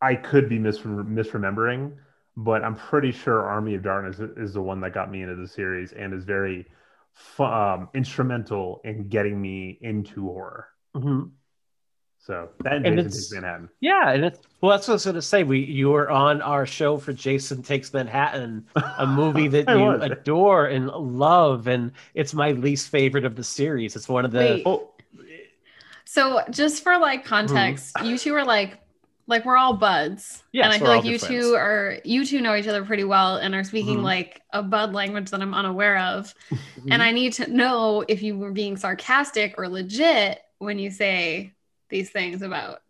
I 0.01 0.15
could 0.15 0.49
be 0.49 0.59
mis- 0.59 0.79
misremembering, 0.79 1.95
but 2.35 2.63
I'm 2.63 2.75
pretty 2.75 3.11
sure 3.11 3.41
Army 3.41 3.75
of 3.75 3.83
Darkness 3.83 4.19
is 4.37 4.53
the 4.53 4.61
one 4.61 4.81
that 4.81 4.93
got 4.93 5.09
me 5.11 5.21
into 5.21 5.35
the 5.35 5.47
series 5.47 5.93
and 5.93 6.13
is 6.13 6.23
very 6.23 6.67
fu- 7.13 7.43
um, 7.43 7.89
instrumental 7.93 8.81
in 8.83 9.07
getting 9.09 9.41
me 9.41 9.77
into 9.81 10.25
horror. 10.25 10.67
Mhm. 10.95 11.31
So 12.23 12.49
that 12.63 12.73
and 12.73 12.85
And 12.85 12.95
Jason 12.97 13.07
it's- 13.07 13.13
Takes 13.29 13.31
Manhattan. 13.33 13.69
Yeah, 13.79 14.11
and 14.11 14.25
it's 14.25 14.39
well, 14.61 14.71
that's 14.77 14.87
what 14.87 14.93
I 14.93 14.95
was 14.95 15.05
gonna 15.05 15.21
say. 15.23 15.43
We 15.43 15.59
you 15.59 15.89
were 15.89 16.09
on 16.11 16.41
our 16.41 16.65
show 16.67 16.97
for 16.97 17.13
Jason 17.13 17.63
Takes 17.63 17.91
Manhattan, 17.93 18.65
a 18.75 19.07
movie 19.07 19.47
that 19.55 19.67
you 19.75 19.83
was. 19.85 20.01
adore 20.03 20.67
and 20.67 20.87
love, 20.87 21.67
and 21.67 21.91
it's 22.13 22.33
my 22.35 22.51
least 22.51 22.89
favorite 22.89 23.25
of 23.25 23.35
the 23.35 23.43
series. 23.43 23.95
It's 23.95 24.07
one 24.07 24.23
of 24.25 24.31
the 24.31 24.37
Wait. 24.39 24.63
Oh, 24.67 24.89
So 26.05 26.41
just 26.51 26.83
for 26.83 26.97
like 26.97 27.25
context, 27.25 27.95
you 28.03 28.17
two 28.17 28.35
are 28.35 28.45
like 28.45 28.77
like 29.27 29.45
we're 29.45 29.57
all 29.57 29.73
buds. 29.73 30.43
Yes, 30.51 30.65
and 30.65 30.73
I 30.73 30.77
feel 30.79 30.87
like 30.89 31.05
you 31.05 31.17
good 31.17 31.27
two 31.27 31.55
are 31.55 31.97
you 32.03 32.25
two 32.25 32.41
know 32.41 32.55
each 32.55 32.67
other 32.67 32.83
pretty 32.83 33.03
well 33.05 33.37
and 33.37 33.55
are 33.55 33.63
speaking 33.63 33.99
Mhm. 33.99 34.03
like 34.03 34.41
a 34.51 34.61
bud 34.61 34.93
language 34.93 35.29
that 35.31 35.41
I'm 35.41 35.53
unaware 35.53 35.97
of. 35.97 36.33
Mm-hmm. 36.81 36.93
And 36.93 37.03
I 37.03 37.11
need 37.11 37.33
to 37.33 37.51
know 37.51 38.03
if 38.07 38.23
you 38.23 38.35
were 38.39 38.51
being 38.51 38.75
sarcastic 38.75 39.53
or 39.59 39.69
legit 39.69 40.39
when 40.57 40.79
you 40.79 40.89
say 40.89 41.53
these 41.91 42.09
things 42.09 42.41
about 42.41 42.81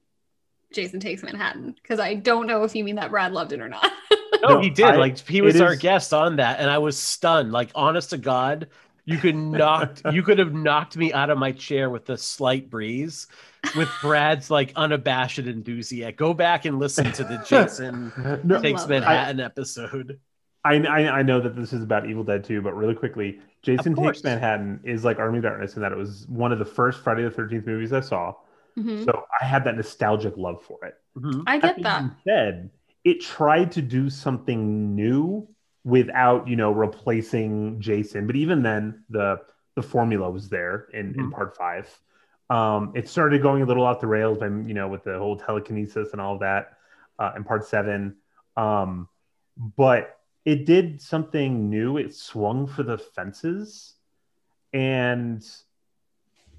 Jason 0.73 0.99
Takes 1.01 1.23
Manhattan. 1.23 1.75
Because 1.81 1.99
I 1.99 2.13
don't 2.15 2.47
know 2.47 2.63
if 2.63 2.73
you 2.75 2.83
mean 2.85 2.95
that 2.95 3.11
Brad 3.11 3.33
loved 3.33 3.51
it 3.51 3.59
or 3.61 3.67
not. 3.69 3.91
No, 4.41 4.55
No, 4.55 4.59
he 4.61 4.71
did. 4.71 4.85
I- 4.85 4.95
like 4.95 5.19
he 5.19 5.41
was 5.41 5.61
our 5.61 5.73
is- 5.73 5.79
guest 5.79 6.13
on 6.15 6.37
that, 6.37 6.59
and 6.59 6.67
I 6.67 6.79
was 6.79 6.97
stunned. 6.97 7.51
Like, 7.51 7.69
honest 7.75 8.09
to 8.09 8.17
God, 8.17 8.69
you 9.05 9.19
could 9.19 9.35
knocked 9.35 10.01
you 10.11 10.23
could 10.23 10.39
have 10.39 10.51
knocked 10.51 10.97
me 10.97 11.13
out 11.13 11.29
of 11.29 11.37
my 11.37 11.51
chair 11.51 11.91
with 11.91 12.09
a 12.09 12.17
slight 12.17 12.67
breeze, 12.67 13.27
with 13.75 13.87
Brad's 14.01 14.49
like 14.49 14.73
unabashed 14.75 15.37
enthusiasm. 15.37 16.15
Go 16.15 16.33
back 16.33 16.65
and 16.65 16.79
listen 16.79 17.11
to 17.11 17.23
the 17.23 17.37
Jason 17.47 18.11
no, 18.43 18.59
Takes 18.59 18.79
love 18.81 18.89
that. 18.89 19.01
Manhattan 19.01 19.39
episode. 19.41 20.19
I, 20.65 20.77
I 20.77 21.19
I 21.19 21.21
know 21.21 21.39
that 21.39 21.55
this 21.55 21.71
is 21.71 21.83
about 21.83 22.09
Evil 22.09 22.23
Dead 22.23 22.43
2, 22.43 22.63
but 22.63 22.73
really 22.75 22.95
quickly, 22.95 23.39
Jason 23.61 23.93
Takes 23.93 24.23
Manhattan 24.23 24.79
is 24.83 25.03
like 25.05 25.19
Army 25.19 25.37
of 25.37 25.43
Darkness 25.43 25.75
in 25.75 25.83
that 25.83 25.91
it 25.91 25.97
was 25.99 26.25
one 26.29 26.51
of 26.51 26.57
the 26.57 26.65
first 26.65 27.03
Friday 27.03 27.21
the 27.23 27.29
13th 27.29 27.67
movies 27.67 27.93
I 27.93 27.99
saw. 27.99 28.33
Mhm. 28.77 29.05
So 29.05 29.25
I 29.39 29.45
had 29.45 29.63
that 29.65 29.75
nostalgic 29.75 30.37
love 30.37 30.63
for 30.63 30.83
it. 30.85 30.95
Mhm. 31.17 31.43
I 31.47 31.59
get 31.59 31.81
that. 31.83 31.99
being 31.99 32.15
said, 32.23 32.69
it 33.03 33.21
tried 33.21 33.71
to 33.73 33.81
do 33.81 34.09
something 34.09 34.95
new 34.95 35.47
without, 35.83 36.47
you 36.47 36.55
know, 36.55 36.71
replacing 36.71 37.79
Jason. 37.81 38.27
But 38.27 38.35
even 38.35 38.61
then, 38.63 39.03
the 39.09 39.41
the 39.75 39.81
formula 39.81 40.29
was 40.29 40.49
there 40.49 40.87
in, 40.93 41.15
in 41.17 41.29
Mhm. 41.29 41.31
part 41.31 41.55
five. 41.55 41.87
Um, 42.49 42.91
it 42.93 43.07
started 43.07 43.41
going 43.41 43.63
a 43.63 43.65
little 43.65 43.85
off 43.85 44.01
the 44.01 44.07
rails, 44.07 44.37
by, 44.37 44.47
you 44.47 44.73
know, 44.73 44.89
with 44.89 45.03
the 45.05 45.17
whole 45.17 45.37
telekinesis 45.37 46.11
and 46.11 46.19
all 46.19 46.33
of 46.33 46.41
that 46.41 46.73
uh, 47.17 47.31
in 47.37 47.45
part 47.45 47.63
seven. 47.65 48.17
Um, 48.57 49.07
but 49.77 50.19
it 50.43 50.65
did 50.65 51.01
something 51.01 51.69
new. 51.69 51.95
It 51.97 52.13
swung 52.13 52.67
for 52.67 52.83
the 52.83 52.97
fences, 52.97 53.95
and 54.73 55.41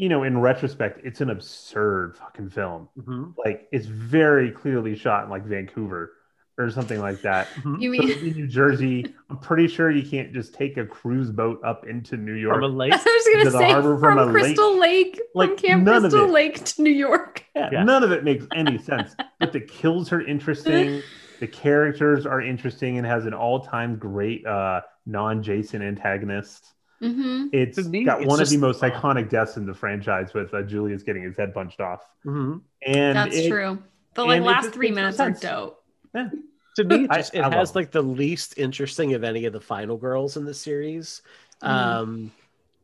you 0.02 0.08
know, 0.08 0.24
in 0.24 0.36
retrospect, 0.36 0.98
it's 1.04 1.20
an 1.20 1.30
absurd 1.30 2.16
fucking 2.16 2.50
film 2.50 2.88
Mhm. 2.98 3.34
like 3.44 3.68
it's 3.70 3.86
very 3.86 4.50
clearly 4.50 4.96
shot 4.96 5.22
in 5.22 5.30
like 5.30 5.44
Vancouver 5.44 6.12
or 6.58 6.70
something 6.70 6.98
like 7.00 7.20
that. 7.22 7.46
Mhm. 7.62 7.80
You 7.80 7.94
So 7.94 8.02
mean 8.02 8.18
in 8.18 8.32
New 8.36 8.48
Jersey, 8.48 9.14
I'm 9.30 9.38
pretty 9.38 9.68
sure 9.68 9.92
you 9.92 10.02
can't 10.02 10.32
just 10.32 10.54
take 10.54 10.76
a 10.76 10.84
cruise 10.84 11.30
boat 11.30 11.60
up 11.64 11.86
into 11.86 12.16
New 12.16 12.34
York. 12.34 12.56
From 12.56 12.64
a 12.64 12.76
lake. 12.76 12.92
I 12.94 12.96
was 12.96 13.24
to 13.24 13.32
gonna 13.32 13.44
the 13.50 13.58
say 13.58 13.70
harbor 13.70 13.96
from, 13.96 14.18
from 14.18 14.28
a 14.28 14.32
Crystal 14.32 14.76
Lake, 14.76 15.20
Like, 15.36 15.50
from 15.50 15.56
Camp 15.58 15.82
none 15.84 15.94
of 16.04 16.10
Crystal 16.10 16.24
it. 16.28 16.32
Lake 16.32 16.64
to 16.64 16.82
New 16.82 16.90
York. 16.90 17.44
yeah, 17.54 17.68
Yeah. 17.70 17.84
none 17.84 18.02
of 18.02 18.10
it 18.10 18.24
makes 18.24 18.44
any 18.56 18.78
sense. 18.78 19.14
But 19.38 19.52
the 19.52 19.60
kills 19.60 20.12
are 20.12 20.20
interesting. 20.20 21.00
the 21.40 21.46
characters 21.46 22.26
are 22.26 22.40
interesting 22.42 22.98
and 22.98 23.06
has 23.06 23.24
an 23.24 23.34
all-time 23.34 23.96
great 23.98 24.44
uh, 24.46 24.80
non-Jason 25.06 25.80
antagonist. 25.80 26.74
Hmm 27.02 27.48
It's 27.52 27.78
me, 27.86 28.04
got 28.04 28.20
it's 28.22 28.28
one 28.28 28.38
just- 28.38 28.54
of 28.54 28.60
the 28.60 28.66
most 28.66 28.80
iconic 28.82 29.28
deaths 29.28 29.56
in 29.56 29.66
the 29.66 29.74
franchise 29.74 30.32
with 30.34 30.54
uh, 30.54 30.62
Julius 30.62 31.02
getting 31.02 31.22
his 31.24 31.36
head 31.36 31.52
punched 31.52 31.80
off. 31.80 32.00
Mhm. 32.24 32.60
And 32.86 33.16
That's 33.16 33.36
it- 33.36 33.48
true. 33.48 33.82
The 34.14 34.24
like 34.24 34.42
last 34.42 34.64
just 34.64 34.74
three 34.74 34.90
minutes 34.90 35.18
are 35.20 35.28
sense. 35.34 35.40
dope. 35.40 35.82
To 36.14 36.84
me, 36.84 37.04
it, 37.04 37.10
I- 37.10 37.16
just, 37.18 37.34
I 37.34 37.38
it 37.38 37.42
love 37.42 37.52
has 37.54 37.70
it. 37.70 37.76
like 37.76 37.90
the 37.90 38.02
least 38.02 38.54
interesting 38.58 39.14
of 39.14 39.24
any 39.24 39.44
of 39.46 39.52
the 39.52 39.60
final 39.60 39.96
girls 39.96 40.36
in 40.36 40.44
the 40.44 40.54
series. 40.54 41.22
Mhm. 41.62 41.68
Um, 41.68 42.32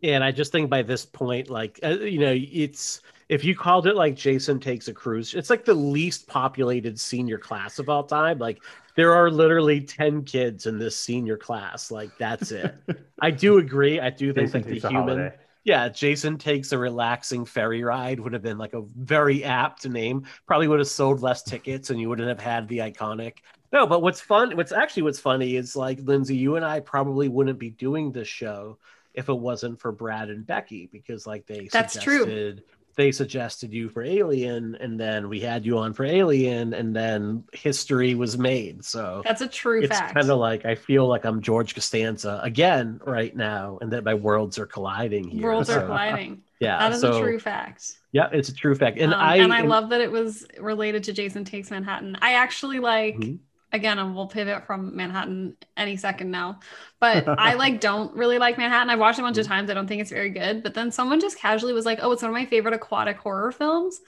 and 0.03 0.23
I 0.25 0.31
just 0.31 0.53
think 0.53 0.71
by 0.71 0.83
this 0.83 1.05
point, 1.05 1.51
like 1.51 1.81
uh, 1.85 1.89
you 2.01 2.19
know, 2.21 2.35
it's 2.37 3.01
if 3.29 3.45
you 3.45 3.55
called 3.55 3.87
it 3.87 3.95
like 3.97 4.15
Jason 4.17 4.59
takes 4.61 4.89
a 4.89 4.95
cruise, 4.95 5.35
it's 5.35 5.51
like 5.51 5.65
the 5.65 5.75
least 5.75 6.27
populated 6.29 6.99
senior 6.99 7.37
class 7.39 7.79
of 7.79 7.89
all 7.89 8.05
time. 8.05 8.39
Like 8.39 8.63
there 8.99 9.13
are 9.13 9.31
literally 9.31 9.81
ten 9.81 10.25
kids 10.25 10.67
in 10.67 10.77
this 10.77 10.99
senior 10.99 11.37
class. 11.37 11.93
Like 11.93 12.11
that's 12.19 12.51
it. 12.51 12.75
I 13.21 13.31
do 13.31 13.59
agree. 13.59 14.01
I 14.01 14.11
do 14.11 14.33
think 14.33 14.49
Jason 14.49 14.63
like 14.63 14.83
the 14.83 14.89
human. 14.89 15.09
holiday. 15.19 15.37
Yeah, 15.63 15.89
Jason 15.89 16.37
takes 16.37 16.73
a 16.73 16.79
relaxing 16.79 17.45
ferry 17.45 17.85
ride 17.85 18.19
would 18.19 18.33
have 18.33 18.43
been 18.43 18.59
like 18.59 18.75
a 18.75 18.83
very 18.97 19.45
apt 19.45 19.89
name. 19.89 20.27
Probably 20.47 20.67
would 20.67 20.81
have 20.81 20.89
sold 20.89 21.23
less 21.23 21.45
tickets 21.45 21.91
and 21.91 22.01
you 22.01 22.09
wouldn't 22.09 22.29
have 22.29 22.41
had 22.41 22.67
the 22.67 22.79
iconic. 22.79 23.35
No, 23.73 23.87
but 23.87 24.03
what's 24.03 24.21
fun, 24.21 24.57
what's 24.57 24.73
actually 24.73 25.05
what's 25.05 25.21
funny 25.21 25.55
is 25.55 25.77
like 25.77 26.01
Lindsay, 26.03 26.35
you 26.35 26.57
and 26.57 26.65
I 26.65 26.81
probably 26.81 27.29
wouldn't 27.29 27.61
be 27.61 27.71
doing 27.71 28.11
this 28.11 28.27
show 28.27 28.79
if 29.15 29.29
it 29.29 29.39
wasn't 29.39 29.79
for 29.79 29.93
Brad 29.93 30.29
and 30.29 30.45
Becky 30.45 30.89
because 30.91 31.25
like 31.25 31.47
they 31.47 31.69
That's 31.73 31.97
true. 32.03 32.57
They 32.99 33.13
suggested 33.13 33.73
you 33.73 33.89
for 33.89 34.03
Alien 34.03 34.75
and 34.81 34.99
then 34.99 35.29
we 35.29 35.39
had 35.39 35.65
you 35.65 35.79
on 35.79 35.95
for 35.95 36.05
Alien 36.05 36.75
and 36.75 36.95
then 36.95 37.45
history 37.53 38.17
was 38.17 38.37
made. 38.37 38.85
So 38.85 39.23
That's 39.25 39.41
a 39.41 39.47
true 39.47 39.81
it's 39.83 39.97
fact. 39.97 40.15
kind 40.15 40.29
of 40.29 40.39
like 40.39 40.67
I 40.67 40.75
feel 40.75 41.07
like 41.07 41.25
I'm 41.25 41.41
George 41.41 41.75
Costanza 41.77 42.41
again 42.43 43.01
right 43.07 43.35
now, 43.35 43.79
and 43.81 43.93
that 43.93 44.03
my 44.03 44.15
worlds 44.15 44.59
are 44.59 44.67
colliding 44.67 45.29
here. 45.29 45.45
Worlds 45.45 45.69
So, 45.69 45.79
are 45.81 45.87
colliding. 45.87 46.43
Yeah, 46.61 46.77
That 46.81 46.91
is 46.93 47.03
so, 47.03 47.17
a 47.17 47.21
true 47.21 47.39
fact. 47.39 47.93
Yeah, 48.11 48.31
it's 48.33 48.49
a 48.49 48.53
true 48.55 48.75
fact, 48.75 48.99
and 48.99 49.15
Um, 49.15 49.21
I 49.21 49.37
and 49.37 49.53
I 49.53 49.61
am- 49.61 49.69
love 49.69 49.91
that 49.91 50.01
it 50.01 50.11
was 50.11 50.45
related 50.59 51.05
to 51.05 51.13
Jason 51.13 51.45
Takes 51.45 51.71
Manhattan. 51.71 52.17
I 52.21 52.33
actually 52.33 52.81
like 52.81 53.15
Mhm. 53.15 53.39
Again, 53.73 53.99
and 53.99 54.15
we'll 54.15 54.27
pivot 54.27 54.67
from 54.67 54.97
Manhattan 54.97 55.57
any 55.77 55.97
second 55.97 56.31
now. 56.31 56.61
But 57.01 57.29
I 57.39 57.55
like 57.55 57.81
don't 57.81 58.15
really 58.15 58.39
like 58.39 58.59
Manhattan. 58.59 58.91
I've 58.91 58.99
watched 58.99 59.19
it 59.19 59.23
a 59.23 59.25
bunch 59.25 59.39
of 59.39 59.47
times. 59.47 59.71
I 59.71 59.75
don't 59.75 59.87
think 59.87 60.01
it's 60.01 60.11
very 60.11 60.31
good. 60.31 60.63
But 60.63 60.75
then 60.75 60.91
someone 60.91 61.21
just 61.21 61.39
casually 61.39 61.73
was 61.73 61.87
like, 61.87 61.99
"Oh, 62.03 62.13
it's 62.13 62.23
one 62.23 62.31
of 62.31 62.35
my 62.35 62.47
favorite 62.47 62.75
aquatic 62.75 63.19
horror 63.19 63.53
films," 63.53 64.01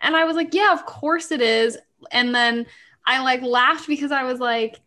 and 0.00 0.16
I 0.16 0.24
was 0.24 0.36
like, 0.36 0.54
"Yeah, 0.54 0.72
of 0.72 0.86
course 0.86 1.30
it 1.30 1.40
is." 1.40 1.78
And 2.10 2.34
then 2.34 2.66
I 3.06 3.22
like 3.22 3.42
laughed 3.42 3.86
because 3.86 4.12
I 4.12 4.24
was 4.24 4.40
like. 4.40 4.80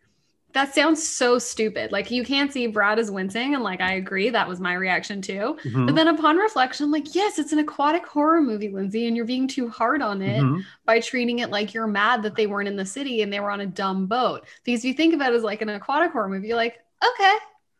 That 0.53 0.74
sounds 0.74 1.08
so 1.08 1.38
stupid. 1.38 1.91
Like 1.91 2.10
you 2.10 2.24
can't 2.25 2.51
see 2.51 2.65
Brad 2.65 2.98
is 2.98 3.12
wincing, 3.12 3.53
and 3.53 3.63
like 3.63 3.82
I 3.82 3.94
agree, 3.94 4.32
that 4.32 4.48
was 4.48 4.60
my 4.60 4.74
reaction 4.74 5.22
too. 5.22 5.58
Mhm, 5.63 5.86
But 5.86 5.96
then 5.96 6.08
upon 6.08 6.38
reflection, 6.38 6.86
I'm 6.86 6.91
like, 6.91 7.13
yes, 7.13 7.38
it's 7.38 7.51
an 7.51 7.60
aquatic 7.60 8.06
horror 8.08 8.41
movie, 8.41 8.70
Lindsay, 8.70 9.06
and 9.08 9.15
you're 9.15 9.25
being 9.25 9.48
too 9.48 9.70
hard 9.70 10.01
on 10.01 10.24
it 10.24 10.41
mhm. 10.41 10.63
by 10.86 11.00
treating 11.01 11.39
it 11.39 11.51
like 11.51 11.74
you're 11.75 11.86
mad 11.86 12.24
that 12.24 12.36
they 12.36 12.48
weren't 12.48 12.68
in 12.68 12.75
the 12.75 12.86
city 12.86 13.22
and 13.22 13.32
they 13.32 13.39
were 13.39 13.51
on 13.51 13.62
a 13.62 13.68
dumb 13.68 14.08
boat. 14.08 14.44
Because 14.63 14.79
if 14.79 14.86
you 14.86 14.94
think 14.96 15.13
about 15.13 15.34
it 15.34 15.36
as 15.36 15.44
like 15.44 15.62
an 15.62 15.70
aquatic 15.70 16.12
horror 16.13 16.29
movie, 16.29 16.48
you're 16.48 16.58
like, 16.58 16.79
okay, 17.03 17.36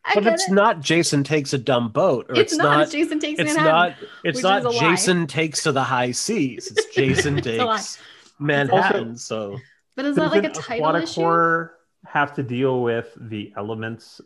I 0.06 0.14
but 0.14 0.24
get 0.26 0.34
it's 0.34 0.48
it. 0.48 0.54
not 0.54 0.80
Jason 0.80 1.24
takes 1.24 1.54
a 1.54 1.58
dumb 1.58 1.90
boat, 1.90 2.28
or 2.30 2.36
it's, 2.36 2.54
it's, 2.54 2.58
not. 2.58 2.64
not. 2.78 2.82
It's 2.84 2.92
Jason 2.92 3.20
takes 3.20 3.40
It's 3.40 3.56
Manhattan. 3.56 3.72
not. 3.74 4.10
It's 4.24 4.44
not 4.44 4.60
is 4.60 4.66
lie. 4.66 4.92
Jason 4.92 5.26
takes 5.28 5.64
to 5.64 5.72
the 5.72 5.84
high 5.84 6.12
seas. 6.12 6.68
It's 6.72 6.86
Jason 6.96 7.40
It's 7.40 7.48
takes 7.48 7.98
Manhattan. 8.40 9.18
so 9.18 9.58
but 9.96 10.06
is 10.06 10.16
that 10.16 10.32
like 10.32 10.44
a 10.46 10.50
Doesn't 10.50 10.64
title 10.64 10.86
aquatic 10.86 11.04
issue? 11.10 11.22
horror 11.22 11.74
have 12.10 12.34
to 12.34 12.44
deal 12.44 12.82
with 12.82 13.16
the 13.16 13.54
elements 13.56 14.20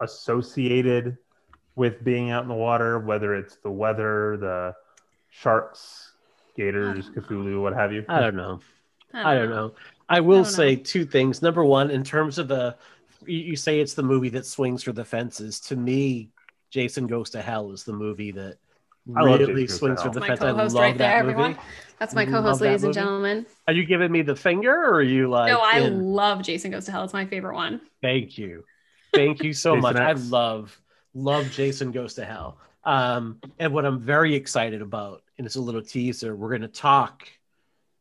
associated 0.00 1.16
with 1.76 2.02
being 2.02 2.32
out 2.32 2.42
in 2.42 2.48
the 2.48 2.54
water, 2.54 2.98
whether 2.98 3.36
it's 3.36 3.56
the 3.56 3.70
weather, 3.70 4.36
the 4.36 4.74
sharks, 5.30 6.12
gators, 6.56 7.10
Cthulhu, 7.10 7.62
what 7.62 7.74
have 7.74 7.92
you? 7.92 8.04
I 8.08 8.20
don't 8.20 8.34
know. 8.34 8.60
I 9.14 9.34
don't 9.34 9.50
know. 9.50 9.74
I 10.08 10.20
will 10.20 10.42
don't 10.42 10.52
say 10.52 10.74
two 10.74 11.04
things. 11.06 11.42
Number 11.42 11.64
one, 11.64 11.90
in 11.90 12.02
terms 12.02 12.38
of 12.38 12.48
the 12.48 12.76
you, 13.24 13.38
you 13.38 13.56
say 13.56 13.78
it's 13.78 13.94
the 13.94 14.02
movie 14.02 14.30
that 14.30 14.44
swings 14.44 14.82
for 14.82 14.92
the 14.92 15.04
fences. 15.04 15.60
To 15.60 15.76
me, 15.76 16.28
Jason 16.70 17.06
Goes 17.06 17.30
to 17.30 17.40
Hell 17.40 17.70
is 17.70 17.84
the 17.84 17.92
movie 17.92 18.32
that 18.32 18.56
I 19.16 19.22
love 19.22 19.40
really 19.40 19.62
Jason 19.62 19.78
swings 19.78 19.96
Goes 19.96 20.06
for 20.06 20.10
the 20.14 20.20
my 20.20 20.26
fence. 20.28 20.40
I 20.42 20.50
co-host 20.52 20.74
love 20.74 20.82
right 20.82 20.98
there, 20.98 21.08
that 21.08 21.24
movie. 21.24 21.32
everyone. 21.32 21.58
That's 21.98 22.14
my 22.14 22.24
co-host, 22.26 22.60
that 22.60 22.66
ladies 22.66 22.84
and 22.84 22.94
gentlemen. 22.94 23.46
Are 23.66 23.72
you 23.72 23.84
giving 23.84 24.10
me 24.10 24.22
the 24.22 24.34
finger, 24.36 24.72
or 24.72 24.94
are 24.94 25.02
you 25.02 25.28
like? 25.28 25.52
no, 25.52 25.60
I 25.60 25.78
in? 25.80 26.02
love 26.02 26.42
Jason 26.42 26.70
Goes 26.70 26.86
to 26.86 26.92
Hell. 26.92 27.04
It's 27.04 27.12
my 27.12 27.26
favorite 27.26 27.54
one. 27.54 27.80
Thank 28.00 28.38
you. 28.38 28.64
Thank 29.14 29.42
you 29.42 29.52
so 29.52 29.76
much. 29.76 29.96
I 29.96 30.10
X. 30.10 30.30
love 30.30 30.80
love 31.14 31.50
Jason 31.50 31.92
Goes 31.92 32.14
to 32.14 32.24
Hell. 32.24 32.58
Um, 32.84 33.38
and 33.58 33.72
what 33.72 33.84
I'm 33.84 34.00
very 34.00 34.34
excited 34.34 34.82
about, 34.82 35.22
and 35.38 35.46
it's 35.46 35.56
a 35.56 35.60
little 35.60 35.82
teaser, 35.82 36.34
we're 36.34 36.50
gonna 36.50 36.68
talk 36.68 37.28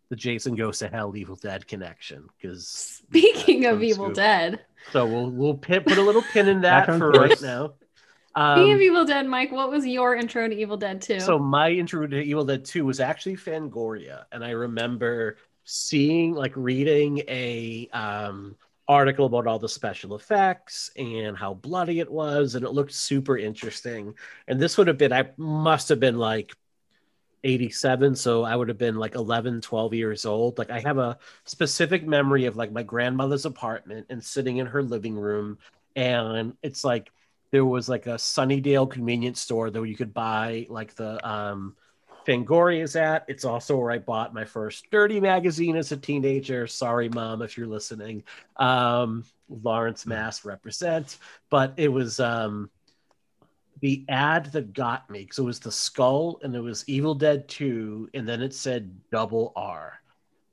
the 0.10 0.15
Jason 0.15 0.55
Goes 0.55 0.79
to 0.79 0.88
Hell 0.88 1.15
Evil 1.15 1.36
Dead 1.36 1.67
connection 1.67 2.27
because 2.41 2.67
Speaking 2.67 3.65
of 3.65 3.84
Evil 3.84 4.05
scoop. 4.05 4.15
Dead, 4.15 4.60
so 4.91 5.05
we'll 5.05 5.29
we'll 5.29 5.53
pin, 5.55 5.84
put 5.84 5.98
a 5.98 6.01
little 6.01 6.24
pin 6.34 6.48
in 6.48 6.62
that 6.62 6.86
for 6.88 7.12
course. 7.12 7.17
right 7.17 7.41
now. 7.41 7.74
Speaking 8.36 8.74
of 8.74 8.78
Um, 8.78 8.82
Evil 8.82 9.06
Dead, 9.06 9.28
Mike, 9.28 9.52
what 9.52 9.70
was 9.70 9.86
your 9.86 10.16
intro 10.16 10.48
to 10.48 10.56
Evil 10.56 10.78
Dead 10.78 11.02
2? 11.02 11.20
so 11.20 11.38
my 11.40 11.70
intro 11.72 12.08
to 12.08 12.22
Evil 12.22 12.46
Dead 12.46 12.66
2 12.66 12.86
was 12.86 13.00
actually 13.00 13.36
Fangoria, 13.36 14.26
and 14.32 14.44
I 14.44 14.52
remember 14.52 15.38
seeing 15.64 16.34
like 16.34 16.54
reading 16.56 17.20
a 17.28 17.88
um 17.94 18.56
article 18.88 19.26
about 19.28 19.48
all 19.48 19.60
the 19.60 19.70
special 19.70 20.16
effects 20.16 20.92
and 20.98 21.38
how 21.38 21.54
bloody 21.54 22.00
it 22.00 22.12
was 22.12 22.56
and 22.56 22.66
it 22.66 22.72
looked 22.72 22.92
super 22.92 23.38
interesting 23.38 24.14
and 24.48 24.60
this 24.60 24.78
would 24.78 24.88
have 24.88 24.98
been 24.98 25.14
i 25.14 25.30
must 25.38 25.88
have 25.88 26.00
been 26.00 26.18
like 26.18 26.54
87 27.44 28.16
so 28.16 28.44
i 28.44 28.56
would 28.56 28.68
have 28.70 28.78
been 28.78 28.98
like 28.98 29.16
11 29.16 29.62
12 29.62 29.94
years 29.94 30.26
old 30.26 30.58
like 30.58 30.70
i 30.72 30.80
have 30.80 30.98
a 30.98 31.18
specific 31.46 32.06
memory 32.06 32.46
of 32.46 32.58
like 32.58 32.72
my 32.72 32.84
grandmother's 32.84 33.46
apartment 33.46 34.08
and 34.10 34.24
sitting 34.24 34.58
in 34.58 34.66
her 34.68 34.84
living 34.84 35.16
room 35.16 35.58
and 35.96 36.56
it's 36.62 36.84
like 36.84 37.12
there 37.51 37.65
was 37.65 37.88
like 37.89 38.08
a 38.08 38.15
sunnydale 38.15 38.89
convenience 38.89 39.39
store 39.39 39.70
that 39.70 39.84
you 39.84 39.96
could 39.96 40.13
buy 40.13 40.65
like 40.70 40.96
the 40.96 41.25
um 41.27 41.75
Fangoria 42.25 42.84
is 42.84 42.96
at. 42.96 43.25
It's 43.27 43.46
also 43.46 43.77
where 43.77 43.91
I 43.91 43.98
bought 43.98 44.34
my 44.34 44.46
first 44.46 44.89
Dirty 44.91 45.20
magazine 45.20 45.75
as 45.75 45.91
a 45.91 45.98
teenager. 45.98 46.67
Sorry, 46.67 47.10
mom, 47.10 47.41
if 47.41 47.58
you're 47.58 47.67
listening. 47.67 48.24
Um, 48.58 49.25
Lawrence 49.50 50.05
Mass 50.05 50.46
represent, 50.46 51.17
but 51.50 51.74
it 51.77 51.88
was 51.89 52.20
um, 52.20 52.70
the 53.81 54.05
ad 54.08 54.46
that 54.53 54.74
got 54.74 55.10
me 55.10 55.22
because 55.22 55.39
it 55.39 55.43
was 55.43 55.60
the 55.60 55.72
skull 55.72 56.39
and 56.43 56.55
it 56.55 56.62
was 56.62 56.88
Evil 56.88 57.15
Dead 57.15 57.48
2, 57.48 58.12
and 58.13 58.27
then 58.27 58.41
it 58.41 58.53
said 58.53 58.96
double 59.12 59.51
R 59.55 60.00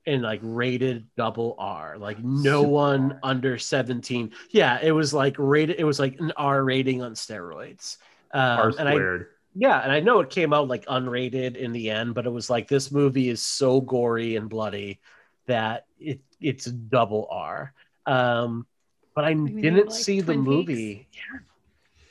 and 0.05 0.21
like 0.21 0.39
rated 0.41 1.07
double 1.15 1.55
R, 1.59 1.97
like 1.97 2.19
no 2.23 2.61
Super 2.61 2.69
one 2.71 3.11
R. 3.13 3.19
under 3.23 3.57
17. 3.57 4.31
Yeah, 4.49 4.79
it 4.81 4.91
was 4.91 5.13
like 5.13 5.35
rated, 5.37 5.79
it 5.79 5.83
was 5.83 5.99
like 5.99 6.19
an 6.19 6.31
R 6.37 6.63
rating 6.63 7.01
on 7.01 7.13
steroids. 7.13 7.97
Um, 8.33 8.41
R 8.41 8.67
and 8.79 8.87
I 8.89 8.93
squared. 8.93 9.27
yeah, 9.55 9.79
and 9.81 9.91
I 9.91 9.99
know 9.99 10.19
it 10.21 10.29
came 10.29 10.53
out 10.53 10.67
like 10.67 10.85
unrated 10.85 11.55
in 11.57 11.71
the 11.73 11.89
end, 11.89 12.13
but 12.15 12.25
it 12.25 12.31
was 12.31 12.49
like 12.49 12.67
this 12.67 12.91
movie 12.91 13.29
is 13.29 13.41
so 13.41 13.81
gory 13.81 14.35
and 14.35 14.49
bloody 14.49 14.99
that 15.47 15.85
it 15.99 16.21
it's 16.39 16.65
double 16.65 17.27
R. 17.29 17.73
Um, 18.05 18.65
but 19.15 19.25
I 19.25 19.33
Like, 19.33 19.55
didn't 19.61 19.89
like 19.89 19.99
see 19.99 20.21
the 20.21 20.33
Twin 20.33 20.41
movie. 20.45 21.07
Yeah. 21.11 21.39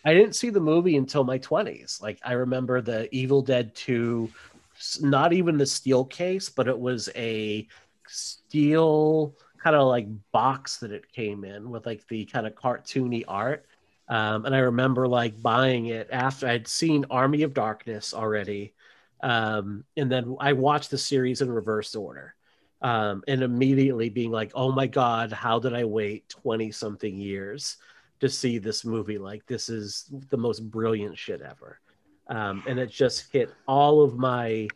I 0.05 0.15
didn't 0.15 0.37
see 0.37 0.51
the 0.51 0.61
movie 0.61 0.97
until 0.97 1.25
my 1.25 1.39
20s. 1.39 2.01
Like 2.03 2.19
I 2.23 2.33
remember 2.33 2.81
the 2.81 3.13
Evil 3.15 3.43
Dead 3.43 3.75
2 3.75 4.29
s- 4.31 4.58
not 5.01 5.33
even 5.33 5.59
the 5.59 5.67
steel 5.67 6.05
case, 6.05 6.49
but 6.49 6.69
it 6.69 6.79
was 6.79 7.09
a 7.17 7.67
steel 8.07 9.35
kind 9.63 9.77
of 9.77 9.89
like 9.89 10.07
box 10.33 10.79
that 10.79 10.93
it 10.93 11.11
came 11.13 11.45
in 11.45 11.71
with 11.71 11.87
like 11.87 12.07
the 12.09 12.25
kind 12.27 12.47
of 12.47 12.55
cartoony 12.55 13.25
art. 13.27 13.67
Um, 14.09 14.47
and 14.47 14.55
I 14.55 14.61
remember 14.61 15.07
like 15.07 15.41
buying 15.43 15.87
it 15.87 16.09
after 16.11 16.49
I'd 16.49 16.69
seen 16.69 17.05
Army 17.11 17.43
of 17.43 17.55
Darkness 17.55 18.15
already. 18.15 18.73
Um, 19.21 19.85
and 19.97 20.11
then 20.11 20.37
I 20.41 20.53
watched 20.53 20.91
the 20.91 20.99
series 20.99 21.43
in 21.43 21.51
reverse 21.51 21.95
order. 21.95 22.35
Um, 22.81 23.25
and 23.27 23.43
immediately 23.43 24.09
being 24.09 24.31
like, 24.31 24.53
oh 24.55 24.71
my 24.71 24.87
God, 24.87 25.33
how 25.33 25.59
did 25.59 25.75
I 25.75 25.85
wait 25.85 26.29
20 26.29 26.71
something 26.71 27.17
years 27.17 27.77
to 28.21 28.29
see 28.29 28.59
this 28.59 28.85
movie? 28.85 29.19
Like, 29.19 29.45
this 29.47 29.69
is 29.69 30.09
the 30.31 30.37
most 30.37 30.61
brilliant 30.61 31.19
shit 31.19 31.43
ever. 31.43 31.81
Um, 32.29 32.63
and 32.67 32.79
it 32.79 32.91
just 32.91 33.33
hit 33.33 33.51
all 33.67 34.03
of 34.03 34.17
my, 34.19 34.69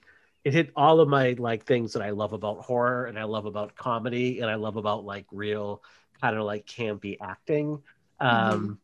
it 0.44 0.52
hit 0.54 0.72
all 0.74 1.00
of 1.00 1.08
my 1.08 1.34
like 1.38 1.64
things 1.64 1.92
that 1.92 2.02
I 2.02 2.10
love 2.10 2.32
about 2.32 2.58
horror 2.64 3.06
and 3.06 3.18
I 3.18 3.24
love 3.24 3.44
about 3.46 3.76
comedy 3.76 4.40
and 4.40 4.50
I 4.50 4.54
love 4.56 4.76
about 4.76 5.04
like 5.04 5.26
real 5.32 5.82
kind 6.20 6.36
of 6.36 6.44
like 6.44 6.66
campy 6.66 7.16
acting. 7.20 7.82
Um, 8.20 8.78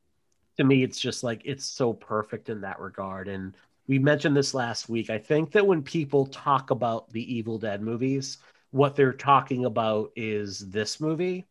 to 0.56 0.64
me 0.64 0.82
it's 0.82 1.00
just 1.00 1.22
like 1.22 1.42
it's 1.44 1.64
so 1.64 1.92
perfect 1.92 2.48
in 2.48 2.60
that 2.62 2.80
regard 2.80 3.28
and 3.28 3.56
we 3.86 3.98
mentioned 3.98 4.36
this 4.36 4.54
last 4.54 4.88
week 4.88 5.10
i 5.10 5.18
think 5.18 5.52
that 5.52 5.66
when 5.66 5.82
people 5.82 6.26
talk 6.26 6.70
about 6.70 7.10
the 7.12 7.34
evil 7.34 7.58
dead 7.58 7.80
movies 7.82 8.38
what 8.70 8.96
they're 8.96 9.12
talking 9.12 9.64
about 9.64 10.10
is 10.16 10.68
this 10.70 11.00
movie 11.00 11.46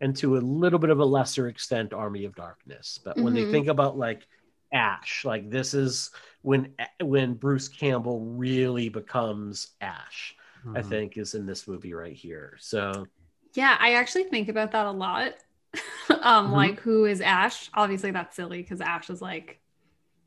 and 0.00 0.16
to 0.16 0.36
a 0.36 0.38
little 0.38 0.78
bit 0.78 0.90
of 0.90 1.00
a 1.00 1.04
lesser 1.04 1.48
extent 1.48 1.92
army 1.92 2.24
of 2.24 2.34
darkness 2.34 2.98
but 3.04 3.20
when 3.20 3.34
they 3.34 3.44
Mhm. 3.44 3.50
think 3.50 3.68
about 3.68 3.98
like 3.98 4.26
ash 4.74 5.24
like 5.24 5.50
this 5.50 5.74
is 5.74 6.10
when 6.42 6.74
when 7.02 7.34
bruce 7.34 7.68
campbell 7.68 8.20
really 8.20 8.90
becomes 8.90 9.68
ash 9.80 10.36
i 10.74 10.82
Mhm. 10.82 10.82
think 10.82 11.16
is 11.18 11.34
in 11.34 11.46
this 11.46 11.68
movie 11.68 11.94
right 11.94 12.14
here 12.16 12.56
so 12.60 13.08
Yeah, 13.54 13.76
I 13.78 13.94
actually 13.94 14.24
think 14.24 14.48
about 14.48 14.72
that 14.72 14.86
a 14.86 14.90
lot. 14.90 15.34
um, 16.22 16.52
Mhm. 16.52 16.52
like 16.52 16.80
who 16.80 17.04
is 17.04 17.20
Ash? 17.20 17.70
Obviously, 17.74 18.10
that's 18.10 18.36
silly 18.36 18.62
because 18.62 18.80
Ash 18.80 19.10
is 19.10 19.22
like, 19.22 19.60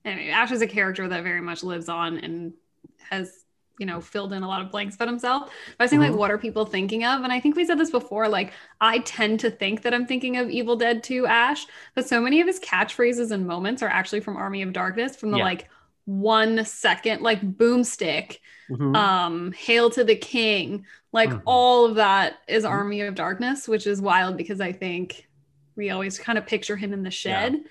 anyway, 0.06 0.30
Ash 0.30 0.52
is 0.52 0.62
a 0.62 0.68
character 0.68 1.08
that 1.08 1.24
very 1.24 1.42
much 1.42 1.64
lives 1.64 1.90
on 1.90 2.20
and 2.20 2.54
has, 3.10 3.46
you 3.78 3.86
know, 3.86 4.02
filled 4.02 4.34
in 4.34 4.44
a 4.44 4.48
lot 4.48 4.62
of 4.62 4.72
blanks 4.72 4.96
about 4.96 5.08
himself. 5.08 5.44
But 5.78 5.84
I 5.84 5.86
was 5.86 5.90
thinking, 5.92 6.08
Mhm. 6.08 6.12
like, 6.12 6.20
what 6.20 6.32
are 6.32 6.38
people 6.38 6.66
thinking 6.66 7.04
of? 7.06 7.24
And 7.24 7.32
I 7.32 7.40
think 7.40 7.56
we 7.56 7.66
said 7.66 7.78
this 7.80 7.92
before. 7.92 8.28
Like, 8.28 8.54
I 8.82 9.00
tend 9.00 9.40
to 9.42 9.52
think 9.52 9.82
that 9.84 9.94
I'm 9.94 10.06
thinking 10.08 10.38
of 10.38 10.50
Evil 10.50 10.76
Dead 10.76 11.04
2 11.04 11.26
Ash, 11.28 11.66
but 11.96 12.08
so 12.08 12.22
many 12.22 12.42
of 12.42 12.48
his 12.48 12.60
catchphrases 12.60 13.32
and 13.32 13.46
moments 13.48 13.82
are 13.84 13.90
actually 13.90 14.22
from 14.22 14.38
Army 14.38 14.62
of 14.62 14.74
Darkness, 14.74 15.16
from 15.16 15.32
the 15.32 15.38
Yeah. 15.38 15.44
like 15.44 15.70
one 16.06 16.64
second, 16.66 17.22
like 17.22 17.42
boomstick 17.42 18.38
mhm. 18.70 18.96
um 18.96 19.52
hail 19.54 19.90
to 19.90 20.04
the 20.04 20.16
king 20.16 20.86
like 21.14 21.30
Mhm. 21.30 21.42
all 21.46 21.86
of 21.86 21.96
that 21.96 22.36
is 22.48 22.66
army 22.66 23.02
of 23.02 23.16
darkness 23.16 23.66
which 23.68 23.88
is 23.88 24.02
wild 24.02 24.36
because 24.38 24.60
i 24.60 24.72
think 24.74 25.28
we 25.76 25.90
always 25.90 26.20
kind 26.20 26.38
of 26.38 26.46
picture 26.46 26.76
him 26.76 26.92
in 26.94 27.04
the 27.04 27.12
shed 27.12 27.64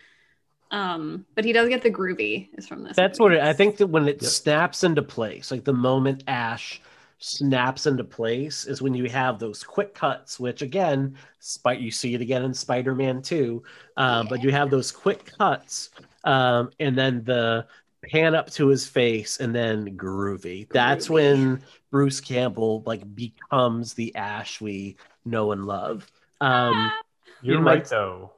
um 0.71 1.25
but 1.35 1.45
he 1.45 1.53
does 1.53 1.69
get 1.69 1.83
the 1.83 1.91
groovy 1.91 2.49
is 2.59 2.67
from 2.67 2.83
this 2.83 2.97
That's 2.97 3.19
movie. 3.21 3.37
what 3.37 3.45
it, 3.45 3.49
I 3.49 3.53
think 3.53 3.77
that 3.79 3.87
when 3.87 4.09
it 4.09 4.21
Yep. 4.23 4.31
snaps 4.31 4.85
into 4.85 5.03
place, 5.03 5.51
like 5.51 5.65
the 5.65 5.73
moment 5.73 6.25
Ash 6.27 6.81
snaps 7.19 7.87
into 7.87 8.05
place 8.05 8.67
is 8.67 8.83
when 8.83 8.93
you 8.95 9.09
have 9.09 9.39
those 9.39 9.63
quick 9.63 9.95
cuts, 9.95 10.39
which 10.39 10.61
again, 10.63 11.17
spite 11.41 11.81
you 11.81 11.91
see 11.91 12.15
it 12.15 12.21
again 12.21 12.43
in 12.45 12.53
Spider-Man 12.53 13.23
2. 13.23 13.63
Um, 13.97 14.27
but 14.29 14.43
you 14.43 14.51
have 14.53 14.69
those 14.71 14.93
quick 14.93 15.33
cuts, 15.39 15.91
um, 16.25 16.71
and 16.79 16.97
then 16.99 17.25
the 17.25 17.67
pan 18.11 18.35
up 18.35 18.51
to 18.51 18.67
his 18.69 18.87
face 18.87 19.39
and 19.41 19.55
then 19.55 19.97
groovy. 19.97 20.69
That's 20.69 21.09
when 21.09 21.63
Bruce 21.91 22.21
Campbell 22.21 22.83
like 22.87 23.03
becomes 23.15 23.95
the 23.95 24.15
Ash 24.15 24.61
we 24.61 24.97
know 25.25 25.53
and 25.53 25.65
love. 25.65 26.07
Um 26.41 26.93
You're 27.41 27.57
right 27.63 27.79
might- 27.79 27.87
though. 27.87 28.33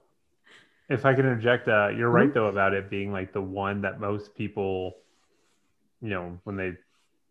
If 0.88 1.04
I 1.04 1.14
can 1.14 1.26
interject, 1.26 1.68
uh, 1.68 1.88
you're 1.88 2.10
Mhm. 2.10 2.14
right 2.14 2.34
though 2.34 2.46
about 2.46 2.72
it 2.72 2.88
being 2.90 3.12
like 3.12 3.32
the 3.32 3.42
one 3.42 3.82
that 3.82 4.00
most 4.00 4.34
people, 4.34 4.96
you 6.00 6.10
know, 6.10 6.38
when 6.44 6.56
they 6.56 6.76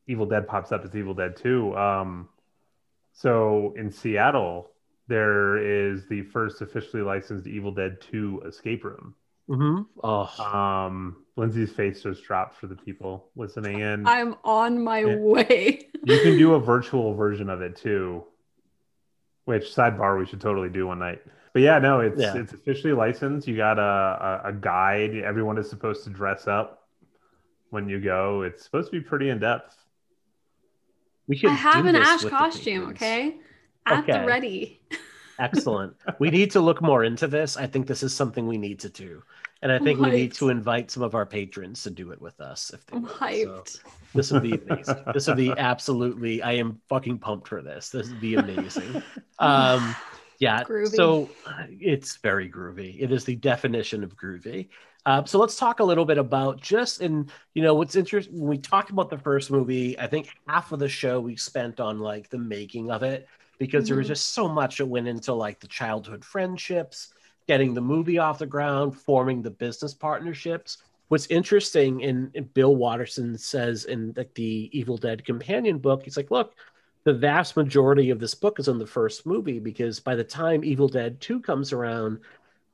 Evil 0.09 0.25
Dead 0.25 0.47
pops 0.47 0.71
up, 0.71 0.85
it's 0.85 0.95
Evil 0.95 1.13
Dead 1.13 1.35
Two. 1.35 1.75
Um, 1.75 2.29
so 3.11 3.73
in 3.75 3.91
Seattle, 3.91 4.71
there 5.07 5.57
is 5.57 6.07
the 6.07 6.21
first 6.23 6.61
officially 6.61 7.01
licensed 7.03 7.47
Evil 7.47 7.71
Dead 7.71 7.99
Two 7.99 8.41
escape 8.45 8.83
room. 8.85 9.15
mhm. 9.49 9.85
Oh, 10.03 10.43
Um, 10.43 11.25
Lindsay's 11.37 11.71
face 11.73 12.03
just 12.03 12.23
dropped 12.23 12.55
for 12.55 12.67
the 12.67 12.75
people 12.75 13.29
listening 13.37 13.79
in. 13.79 14.05
i'm 14.07 14.35
on 14.43 14.83
my 14.83 14.99
Yeah. 14.99 15.15
way 15.15 15.89
you 16.03 16.19
can 16.19 16.37
do 16.37 16.53
a 16.55 16.59
virtual 16.59 17.13
version 17.13 17.49
of 17.49 17.61
it 17.61 17.75
too 17.77 18.25
which 19.45 19.73
sidebar 19.73 20.17
we 20.19 20.25
should 20.25 20.41
totally 20.41 20.67
do 20.69 20.87
one 20.87 20.99
night 20.99 21.21
but 21.57 21.63
yeah 21.63 21.79
no 21.79 22.01
it's 22.01 22.21
Yeah. 22.21 22.37
it's 22.37 22.53
officially 22.53 22.93
licensed 22.93 23.47
you 23.47 23.57
got 23.57 23.79
a, 23.79 24.41
a, 24.45 24.49
a 24.49 24.53
guide 24.53 25.15
everyone 25.15 25.57
is 25.57 25.67
supposed 25.67 26.03
to 26.03 26.11
dress 26.11 26.45
up 26.47 26.87
when 27.71 27.89
you 27.89 27.99
go 27.99 28.43
it's 28.43 28.63
supposed 28.63 28.91
to 28.91 28.99
be 28.99 29.03
pretty 29.03 29.31
in-depth 29.31 29.75
we 31.27 31.35
should 31.35 31.49
i 31.49 31.53
have 31.53 31.87
an 31.87 31.95
this 31.95 32.07
ash 32.07 32.25
costume 32.25 32.89
okay 32.89 33.37
at 33.87 34.03
Okay. 34.03 34.19
the 34.19 34.25
ready 34.27 34.79
Excellent. 35.39 35.95
we 36.19 36.29
need 36.29 36.49
to 36.51 36.59
look 36.59 36.81
more 36.81 37.03
into 37.03 37.27
this. 37.27 37.57
I 37.57 37.67
think 37.67 37.85
this 37.85 38.01
is 38.01 38.11
something 38.11 38.47
we 38.47 38.57
need 38.57 38.79
to 38.79 38.89
do. 38.89 39.21
And 39.61 39.71
I 39.71 39.77
think 39.77 39.99
we 39.99 40.09
need 40.09 40.33
to 40.33 40.49
invite 40.49 40.89
some 40.89 41.03
of 41.03 41.13
our 41.13 41.27
patrons 41.27 41.83
to 41.83 41.91
do 41.91 42.11
it 42.11 42.19
with 42.19 42.41
us 42.41 42.71
if 42.73 42.83
they 42.87 42.97
i'm. 42.97 43.05
So 43.05 43.13
hyped 43.13 43.79
this 44.15 44.31
would 44.31 44.41
be 44.41 44.53
amazing. 44.53 44.95
this 45.13 45.27
would 45.27 45.37
be 45.37 45.51
absolutely 45.51 46.41
I 46.41 46.53
am 46.53 46.81
fucking 46.89 47.19
pumped 47.19 47.47
for 47.47 47.61
this. 47.61 47.89
This 47.89 48.09
would 48.09 48.19
be 48.21 48.33
amazing. 48.35 49.03
Um 49.39 49.95
Yeah. 50.39 50.63
Groovy. 50.63 50.95
So 50.95 51.29
uh, 51.45 51.63
it's 51.69 52.17
very 52.17 52.49
groovy. 52.49 52.95
It 52.99 53.11
is 53.11 53.25
the 53.25 53.35
definition 53.35 54.03
of 54.03 54.15
groovy. 54.15 54.69
Uh, 55.05 55.23
so 55.23 55.39
let's 55.39 55.55
talk 55.55 55.79
a 55.79 55.83
little 55.83 56.03
bit 56.05 56.17
about 56.17 56.59
just 56.61 57.01
in 57.01 57.29
you 57.53 57.63
know 57.63 57.73
what's 57.73 57.95
interesting 57.95 58.37
when 58.39 58.49
we 58.49 58.57
talked 58.57 58.89
about 58.89 59.09
the 59.09 59.17
first 59.17 59.49
movie. 59.49 59.97
I 59.97 60.05
think 60.07 60.29
half 60.47 60.71
of 60.71 60.79
the 60.79 60.89
show 60.89 61.19
we 61.19 61.35
spent 61.37 61.79
on 61.79 61.99
like 61.99 62.29
the 62.29 62.37
making 62.37 62.91
of 62.91 63.03
it 63.03 63.27
because 63.57 63.87
there 63.87 63.97
was 63.97 64.05
Mhm. 64.07 64.09
just 64.09 64.33
so 64.33 64.47
much 64.47 64.77
that 64.77 64.85
went 64.85 65.07
into 65.07 65.33
like 65.33 65.59
the 65.59 65.67
childhood 65.67 66.23
friendships, 66.25 67.13
getting 67.47 67.73
the 67.73 67.81
movie 67.81 68.17
off 68.19 68.37
the 68.39 68.45
ground, 68.45 68.95
forming 68.99 69.41
the 69.41 69.49
business 69.49 69.93
partnerships. 69.93 70.77
What's 71.07 71.27
interesting 71.27 72.01
in, 72.01 72.29
in 72.33 72.43
Bill 72.43 72.75
Watterson 72.75 73.37
says 73.37 73.85
in 73.85 74.13
like 74.17 74.33
the 74.33 74.69
Evil 74.77 74.97
Dead 74.97 75.23
companion 75.25 75.79
book, 75.79 76.03
he's 76.03 76.17
like, 76.17 76.31
look, 76.31 76.53
the 77.07 77.13
vast 77.13 77.55
majority 77.55 78.09
of 78.09 78.19
this 78.19 78.35
book 78.35 78.59
is 78.59 78.67
in 78.67 78.79
the 78.79 78.85
first 78.85 79.25
movie 79.25 79.59
because 79.59 79.97
by 79.97 80.13
the 80.13 80.25
time 80.25 80.61
Evil 80.65 80.89
Dead 80.89 81.21
2 81.21 81.39
comes 81.39 81.71
around, 81.71 82.19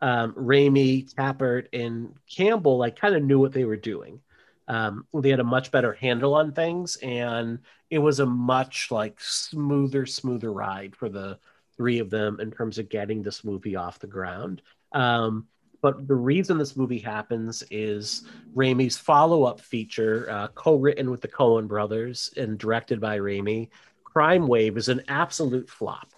um, 0.02 0.34
Raimi, 0.34 1.13
Tapert, 1.13 1.67
and 1.72 2.15
Campbell 2.28 2.80
like 2.80 3.00
kind 3.00 3.15
of 3.15 3.22
knew 3.22 3.39
what 3.39 3.54
they 3.54 3.63
were 3.63 3.78
doing. 3.78 4.19
Um, 4.67 5.06
they 5.13 5.30
had 5.30 5.39
a 5.39 5.43
much 5.43 5.69
better 5.69 5.93
handle 5.93 6.34
on 6.34 6.52
things, 6.52 6.96
and 7.04 7.60
it 7.91 8.00
was 8.00 8.22
a 8.22 8.26
much 8.26 8.89
like 8.89 9.22
smoother, 9.22 10.08
smoother 10.08 10.52
ride 10.52 10.96
for 10.96 11.10
the 11.10 11.38
three 11.78 12.00
of 12.00 12.10
them 12.10 12.39
in 12.39 12.50
terms 12.50 12.80
of 12.80 12.89
getting 12.89 13.22
this 13.22 13.43
movie 13.43 13.76
off 13.76 14.00
the 14.00 14.08
ground. 14.08 14.63
Um, 14.93 15.46
but 15.84 16.08
the 16.08 16.15
reason 16.15 16.58
this 16.58 16.76
movie 16.76 16.98
happens 16.98 17.63
is 17.69 18.26
Raimi's 18.56 18.98
follow-up 18.98 19.60
feature, 19.60 20.28
uh, 20.32 20.48
co-written 20.48 21.12
with 21.12 21.22
the 21.22 21.28
Coen 21.28 21.67
brothers 21.67 22.34
and 22.36 22.58
directed 22.58 23.00
by 23.00 23.19
Raimi, 23.19 23.69
Crime 24.13 24.47
Wave, 24.47 24.78
is 24.78 24.89
an 24.89 25.02
absolute 25.08 25.69
flop. 25.69 26.13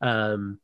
Um, 0.00 0.58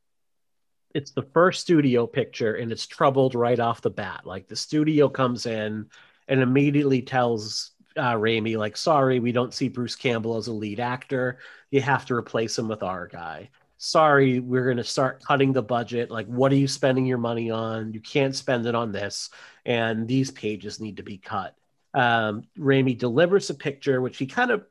it's 0.95 1.11
the 1.11 1.21
first 1.21 1.61
studio 1.61 2.07
picture 2.07 2.55
and 2.55 2.71
it's 2.71 2.87
troubled 2.87 3.35
right 3.35 3.59
off 3.59 3.81
the 3.81 3.91
bat. 3.91 4.21
Like 4.25 4.47
the 4.47 4.55
studio 4.55 5.07
comes 5.07 5.45
in 5.45 5.85
and 6.27 6.41
immediately 6.41 7.03
tells 7.03 7.71
uh, 7.95 8.13
Raimi, 8.13 8.57
like, 8.57 8.75
sorry, 8.77 9.19
we 9.19 9.31
don't 9.31 9.53
see 9.53 9.69
Bruce 9.69 9.95
Campbell 9.95 10.37
as 10.37 10.47
a 10.47 10.53
lead 10.53 10.79
actor. 10.79 11.37
You 11.69 11.81
have 11.81 12.05
to 12.07 12.15
replace 12.15 12.57
him 12.57 12.67
with 12.67 12.81
our 12.81 13.07
guy. 13.07 13.49
Sorry, 13.77 14.39
we're 14.39 14.65
going 14.65 14.77
to 14.77 14.83
start 14.83 15.23
cutting 15.23 15.53
the 15.53 15.61
budget. 15.61 16.09
Like, 16.09 16.27
what 16.27 16.51
are 16.51 16.55
you 16.55 16.67
spending 16.67 17.05
your 17.05 17.17
money 17.17 17.51
on? 17.51 17.93
You 17.93 17.99
can't 17.99 18.35
spend 18.35 18.65
it 18.65 18.75
on 18.75 18.91
this. 18.91 19.29
And 19.65 20.07
these 20.07 20.31
pages 20.31 20.79
need 20.79 20.97
to 20.97 21.03
be 21.03 21.17
cut. 21.17 21.55
Um, 21.93 22.43
Raimi 22.57 22.97
delivers 22.97 23.49
a 23.49 23.53
picture, 23.53 24.01
which 24.01 24.17
he 24.17 24.25
kind 24.25 24.51
of 24.51 24.63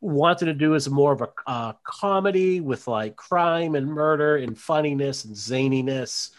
wanted 0.00 0.46
to 0.46 0.54
do 0.54 0.74
as 0.74 0.88
more 0.88 1.12
of 1.12 1.22
a 1.22 1.28
uh, 1.46 1.72
comedy 1.84 2.60
with 2.60 2.86
like 2.86 3.16
crime 3.16 3.74
and 3.74 3.86
murder 3.86 4.36
and 4.36 4.58
funniness 4.58 5.24
and 5.24 5.34
zaniness. 5.34 6.30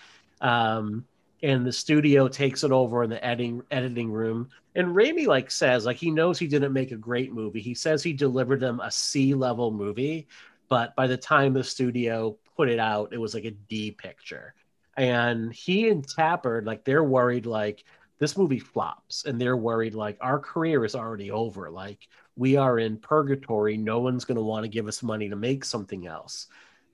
Um, 0.42 1.06
and 1.44 1.66
the 1.66 1.72
studio 1.72 2.28
takes 2.28 2.64
it 2.64 2.72
over 2.72 3.04
in 3.04 3.10
the 3.10 3.24
editing 3.24 3.62
editing 3.72 4.12
room. 4.12 4.50
And 4.76 4.96
Raimi 4.96 5.28
like 5.28 5.52
says 5.52 5.86
like 5.86 5.98
he 5.98 6.12
knows 6.12 6.40
he 6.40 6.48
didn't 6.48 6.74
make 6.74 6.92
a 6.92 6.98
great 6.98 7.34
movie. 7.34 7.62
He 7.62 7.74
says 7.74 8.04
he 8.04 8.14
delivered 8.14 8.60
them 8.60 8.80
a 8.80 8.92
C 8.92 9.34
level 9.34 9.72
movie, 9.72 10.28
but 10.70 10.96
by 10.96 11.08
the 11.08 11.18
time 11.18 11.54
the 11.54 11.64
studio 11.64 12.38
put 12.56 12.70
it 12.70 12.80
out, 12.80 13.14
it 13.14 13.18
was 13.18 13.34
like 13.34 13.46
a 13.46 13.52
D 13.52 13.92
picture. 13.92 14.54
And 14.98 15.54
he 15.54 15.90
and 15.90 16.06
Tapert 16.06 16.66
like 16.66 16.84
they're 16.84 17.04
worried 17.04 17.46
like 17.46 17.84
this 18.20 18.36
movie 18.36 18.60
flops, 18.60 19.26
and 19.26 19.40
they're 19.40 19.58
worried 19.58 19.94
like 19.94 20.18
our 20.22 20.40
career 20.40 20.84
is 20.86 20.96
already 20.96 21.30
over. 21.30 21.70
Like 21.70 22.08
we 22.38 22.56
are 22.56 22.80
in 22.80 22.98
purgatory. 22.98 23.78
No 23.78 24.00
one's 24.00 24.26
going 24.26 24.38
to 24.38 24.44
want 24.44 24.64
to 24.64 24.70
give 24.70 24.88
us 24.88 25.04
money 25.04 25.28
to 25.30 25.36
make 25.36 25.66
something 25.66 26.08
else. 26.08 26.48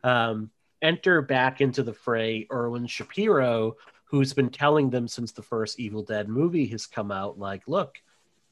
Um, 0.03 0.49
enter 0.81 1.21
back 1.21 1.61
into 1.61 1.83
the 1.83 1.93
fray 1.93 2.47
Irvin 2.49 2.87
Shapiro, 2.87 3.75
who's 4.05 4.33
been 4.33 4.49
telling 4.49 4.89
them 4.89 5.07
since 5.07 5.31
the 5.31 5.41
first 5.41 5.79
Evil 5.79 6.03
Dead 6.03 6.29
movie 6.29 6.67
has 6.67 6.85
come 6.85 7.11
out, 7.11 7.37
like, 7.37 7.67
look, 7.67 7.97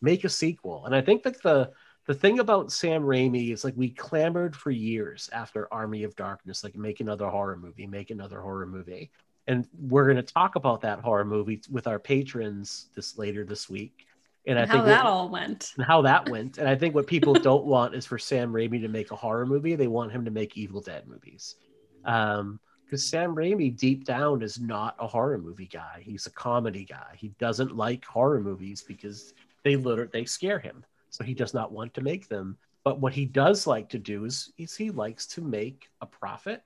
make 0.02 0.24
a 0.24 0.30
sequel. 0.30 0.86
And 0.86 0.96
I 0.96 1.02
think 1.02 1.24
that 1.24 1.42
the 1.42 1.72
the 2.08 2.14
thing 2.16 2.40
about 2.40 2.72
Sam 2.72 3.04
Raimi 3.04 3.54
is 3.54 3.64
like 3.64 3.76
we 3.78 3.90
clamored 3.90 4.56
for 4.56 4.72
years 4.72 5.30
after 5.32 5.72
Army 5.72 6.04
of 6.04 6.16
Darkness, 6.16 6.64
like 6.64 6.76
make 6.76 7.00
another 7.00 7.28
horror 7.28 7.56
movie, 7.56 7.86
make 7.86 8.10
another 8.10 8.42
horror 8.42 8.66
movie. 8.66 9.12
And 9.48 9.68
we're 9.80 10.06
going 10.06 10.18
to 10.18 10.34
talk 10.34 10.56
about 10.56 10.82
that 10.82 11.00
horror 11.00 11.26
movie 11.26 11.62
with 11.70 11.86
our 11.86 12.00
patrons 12.00 12.88
this 12.96 13.18
later 13.18 13.46
this 13.46 13.70
week. 13.70 14.08
And 14.48 14.58
I 14.58 14.66
how 14.66 14.74
think 14.74 14.86
that 14.86 15.04
what- 15.04 15.12
all 15.12 15.30
went. 15.30 15.72
and 15.78 15.86
how 15.86 16.02
that 16.04 16.30
went. 16.30 16.58
And 16.58 16.68
I 16.68 16.76
think 16.76 16.96
what 16.96 17.08
people 17.08 17.34
don't 17.50 17.66
want 17.66 17.94
is 17.96 18.06
for 18.06 18.18
Sam 18.18 18.52
Raimi 18.52 18.82
to 18.82 18.88
make 18.88 19.12
a 19.12 19.16
horror 19.16 19.46
movie. 19.46 19.76
They 19.76 19.88
want 19.88 20.12
him 20.12 20.26
to 20.26 20.32
make 20.32 20.58
Evil 20.58 20.82
Dead 20.82 21.08
movies. 21.08 21.56
Um, 22.06 22.60
because 22.86 23.08
Sam 23.08 23.34
Raimi 23.36 23.78
deep 23.78 24.04
down 24.04 24.42
is 24.42 24.60
not 24.60 24.96
a 25.00 25.08
horror 25.08 25.38
movie 25.38 25.68
guy. 25.72 26.02
He's 26.04 26.26
a 26.26 26.32
comedy 26.32 26.84
guy. 26.84 27.14
He 27.16 27.30
doesn't 27.40 27.78
like 27.78 28.04
horror 28.04 28.42
movies 28.42 28.84
because 28.86 29.34
they 29.64 29.78
literally 29.78 30.10
they 30.12 30.26
scare 30.26 30.60
him. 30.60 30.84
So 31.10 31.24
he 31.24 31.34
does 31.34 31.54
not 31.54 31.72
want 31.72 31.94
to 31.94 32.02
make 32.02 32.28
them. 32.28 32.58
But 32.84 33.00
what 33.00 33.14
he 33.14 33.26
does 33.26 33.66
like 33.68 33.88
to 33.90 34.00
do 34.00 34.26
is, 34.26 34.52
is 34.58 34.76
he 34.76 34.90
likes 34.92 35.26
to 35.28 35.42
make 35.42 35.88
a 36.02 36.06
profit. 36.06 36.64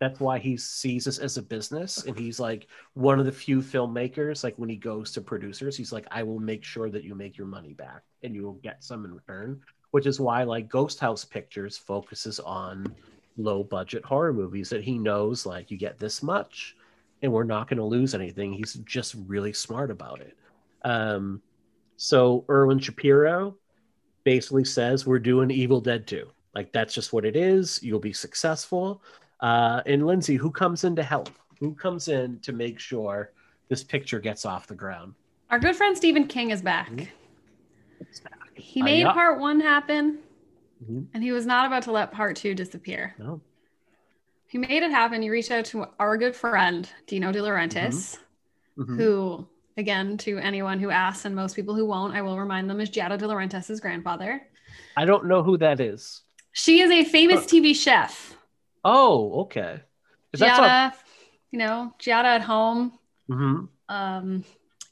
That's 0.00 0.18
why 0.18 0.38
he 0.38 0.56
sees 0.56 1.04
this 1.04 1.18
as 1.18 1.36
a 1.36 1.42
business. 1.42 2.04
And 2.04 2.18
he's 2.18 2.40
like 2.40 2.66
one 2.94 3.20
of 3.20 3.26
the 3.26 3.32
few 3.32 3.60
filmmakers, 3.60 4.42
like 4.42 4.56
when 4.56 4.70
he 4.70 4.76
goes 4.76 5.12
to 5.12 5.20
producers, 5.20 5.76
he's 5.76 5.92
like, 5.92 6.06
I 6.10 6.22
will 6.22 6.40
make 6.40 6.64
sure 6.64 6.88
that 6.90 7.04
you 7.04 7.14
make 7.14 7.36
your 7.36 7.46
money 7.46 7.74
back 7.74 8.02
and 8.22 8.34
you 8.34 8.42
will 8.42 8.54
get 8.54 8.82
some 8.82 9.04
in 9.04 9.14
return. 9.14 9.60
Which 9.90 10.06
is 10.06 10.18
why 10.18 10.42
like 10.44 10.68
Ghost 10.68 11.00
House 11.00 11.24
Pictures 11.24 11.76
focuses 11.76 12.40
on 12.40 12.94
low 13.36 13.62
budget 13.62 14.04
horror 14.04 14.32
movies 14.32 14.70
that 14.70 14.82
he 14.82 14.98
knows 14.98 15.44
like 15.44 15.70
you 15.70 15.76
get 15.76 15.98
this 15.98 16.22
much 16.22 16.76
and 17.22 17.30
we're 17.30 17.44
not 17.44 17.68
going 17.68 17.78
to 17.78 17.84
lose 17.84 18.14
anything. 18.14 18.52
He's 18.52 18.74
just 18.84 19.14
really 19.26 19.52
smart 19.52 19.90
about 19.90 20.20
it. 20.22 20.36
Um, 20.82 21.42
so 21.96 22.46
Irvin 22.48 22.78
Shapiro 22.78 23.56
basically 24.24 24.64
says 24.64 25.06
we're 25.06 25.18
doing 25.18 25.50
Evil 25.50 25.82
Dead 25.82 26.06
2. 26.06 26.26
Like 26.54 26.72
that's 26.72 26.94
just 26.94 27.12
what 27.12 27.26
it 27.26 27.36
is. 27.36 27.82
You'll 27.82 28.00
be 28.00 28.14
successful. 28.14 29.02
Uh, 29.40 29.80
and 29.86 30.06
Lindsay, 30.06 30.36
who 30.36 30.50
comes 30.50 30.84
in 30.84 30.94
to 30.96 31.02
help? 31.02 31.30
Who 31.58 31.74
comes 31.74 32.08
in 32.08 32.38
to 32.40 32.52
make 32.52 32.78
sure 32.78 33.32
this 33.68 33.82
picture 33.84 34.18
gets 34.20 34.44
off 34.44 34.66
the 34.66 34.74
ground? 34.74 35.14
Our 35.50 35.58
good 35.58 35.76
friend 35.76 35.96
Stephen 35.96 36.26
King 36.26 36.50
is 36.50 36.62
back. 36.62 36.90
Mhm. 36.90 37.08
He 38.54 38.80
Uh, 38.82 38.84
made 38.84 39.06
part 39.06 39.40
one 39.40 39.60
happen, 39.60 40.18
Mhm. 40.84 41.06
and 41.14 41.22
he 41.22 41.32
was 41.32 41.46
not 41.46 41.66
about 41.66 41.82
to 41.84 41.92
let 41.92 42.12
part 42.12 42.36
two 42.36 42.54
disappear. 42.54 43.14
No. 43.18 43.40
He 44.46 44.58
made 44.58 44.82
it 44.82 44.90
happen. 44.90 45.22
He 45.22 45.30
reached 45.30 45.50
out 45.50 45.64
to 45.66 45.86
our 45.98 46.16
good 46.16 46.34
friend 46.36 46.88
Dino 47.06 47.32
De 47.32 47.38
Laurentiis, 47.40 48.18
Mhm. 48.76 48.96
who, 48.96 49.46
again, 49.76 50.18
to 50.18 50.38
anyone 50.38 50.78
who 50.80 50.90
asks, 50.90 51.24
and 51.24 51.34
most 51.34 51.54
people 51.56 51.74
who 51.74 51.86
won't, 51.86 52.14
I 52.14 52.20
will 52.22 52.38
remind 52.38 52.68
them, 52.68 52.80
is 52.80 52.90
Giada 52.90 53.16
De 53.16 53.26
Laurentiis' 53.26 53.80
grandfather. 53.80 54.46
I 54.96 55.04
don't 55.04 55.26
know 55.26 55.42
who 55.42 55.56
that 55.58 55.80
is. 55.80 56.22
She 56.52 56.80
is 56.80 56.90
a 56.90 57.04
famous 57.04 57.46
TV 57.46 57.72
chef. 57.74 58.36
Oh, 58.84 59.42
okay. 59.42 59.80
Is 60.32 60.40
that 60.40 60.58
Giada, 60.58 60.98
you 61.50 61.58
know, 61.58 61.94
Giada 61.98 62.24
at 62.24 62.42
home, 62.42 62.98
hmm 63.28 63.64
um, 63.88 64.44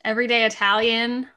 everyday 0.04 0.44
Italian. 0.44 1.28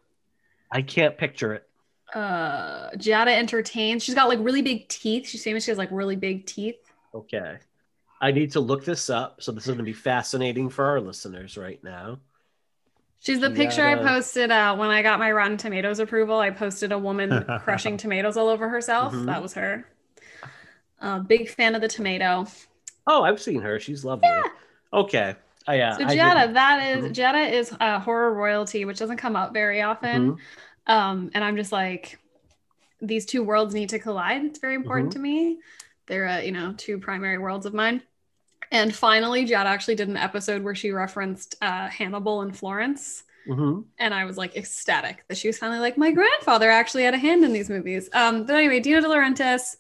I 0.71 0.81
can't 0.81 1.17
picture 1.17 1.53
it. 1.53 1.67
Uh, 2.13 2.89
Giada 2.91 3.27
entertains. 3.37 4.03
She's 4.03 4.15
got 4.15 4.27
like 4.27 4.39
really 4.41 4.61
big 4.61 4.87
teeth. 4.87 5.27
She's 5.27 5.43
famous. 5.43 5.63
She 5.63 5.71
has 5.71 5.77
like 5.77 5.89
really 5.91 6.15
big 6.15 6.45
teeth. 6.45 6.77
Okay. 7.13 7.57
I 8.19 8.31
need 8.31 8.51
to 8.51 8.59
look 8.59 8.83
this 8.83 9.09
up. 9.09 9.41
So 9.41 9.51
this 9.51 9.63
is 9.63 9.67
going 9.67 9.77
to 9.79 9.83
be 9.83 9.93
fascinating 9.93 10.69
for 10.69 10.85
our 10.85 11.01
listeners 11.01 11.57
right 11.57 11.81
now. 11.83 12.19
She's 13.19 13.39
the 13.39 13.51
picture 13.51 13.83
I 13.85 13.95
posted 13.95 14.49
uh, 14.49 14.75
when 14.75 14.89
I 14.89 15.03
got 15.03 15.19
my 15.19 15.31
Rotten 15.31 15.57
Tomatoes 15.57 15.99
approval. 15.99 16.39
I 16.39 16.49
posted 16.49 16.91
a 16.91 16.97
woman 16.97 17.45
crushing 17.63 17.97
tomatoes 17.97 18.35
all 18.37 18.47
over 18.49 18.67
herself. 18.69 19.13
Mhm. 19.13 19.27
That 19.27 19.41
was 19.41 19.53
her. 19.53 19.85
Uh, 21.01 21.19
big 21.19 21.49
fan 21.49 21.75
of 21.75 21.81
the 21.81 21.87
tomato. 21.87 22.45
Oh, 23.07 23.23
I've 23.23 23.41
seen 23.41 23.61
her. 23.61 23.79
She's 23.79 24.05
lovely. 24.05 24.27
Yeah. 24.29 24.43
Okay. 24.93 25.35
Oh, 25.67 25.73
yeah. 25.73 25.97
So 25.97 26.05
Giada, 26.05 26.53
that 26.53 26.97
is 26.97 27.05
Mhm. 27.05 27.13
Giada 27.13 27.51
is 27.51 27.75
uh, 27.79 27.99
horror 27.99 28.33
royalty, 28.33 28.85
which 28.85 28.99
doesn't 28.99 29.17
come 29.17 29.35
up 29.35 29.53
very 29.53 29.81
often. 29.81 30.33
Mhm. 30.33 30.37
Um, 30.91 31.31
and 31.33 31.43
I'm 31.43 31.55
just 31.55 31.71
like, 31.71 32.19
these 33.01 33.25
two 33.25 33.43
worlds 33.43 33.73
need 33.73 33.89
to 33.89 33.99
collide. 33.99 34.43
It's 34.45 34.59
very 34.59 34.75
important 34.75 35.09
Mhm. 35.09 35.13
to 35.13 35.19
me. 35.19 35.59
They're 36.07 36.27
uh, 36.27 36.39
you 36.39 36.51
know 36.51 36.73
two 36.77 36.99
primary 36.99 37.37
worlds 37.37 37.65
of 37.65 37.73
mine. 37.73 38.01
And 38.71 38.93
finally, 38.95 39.45
Giada 39.45 39.65
actually 39.65 39.95
did 39.95 40.07
an 40.07 40.17
episode 40.17 40.63
where 40.63 40.75
she 40.75 40.91
referenced 40.91 41.55
uh, 41.61 41.87
Hannibal 41.89 42.41
and 42.41 42.55
Florence. 42.55 43.23
Mhm. 43.47 43.85
and 43.97 44.13
I 44.13 44.25
was 44.25 44.37
like 44.37 44.55
ecstatic 44.55 45.23
that 45.27 45.35
she 45.35 45.47
was 45.47 45.57
finally 45.57 45.79
like, 45.79 45.97
my 45.97 46.11
grandfather 46.11 46.69
actually 46.69 47.05
had 47.05 47.15
a 47.15 47.17
hand 47.17 47.43
in 47.43 47.51
these 47.51 47.71
movies. 47.71 48.07
Um, 48.13 48.45
but 48.45 48.55
anyway, 48.55 48.79
Dino 48.79 49.01
De 49.01 49.07
Laurentiis, 49.07 49.77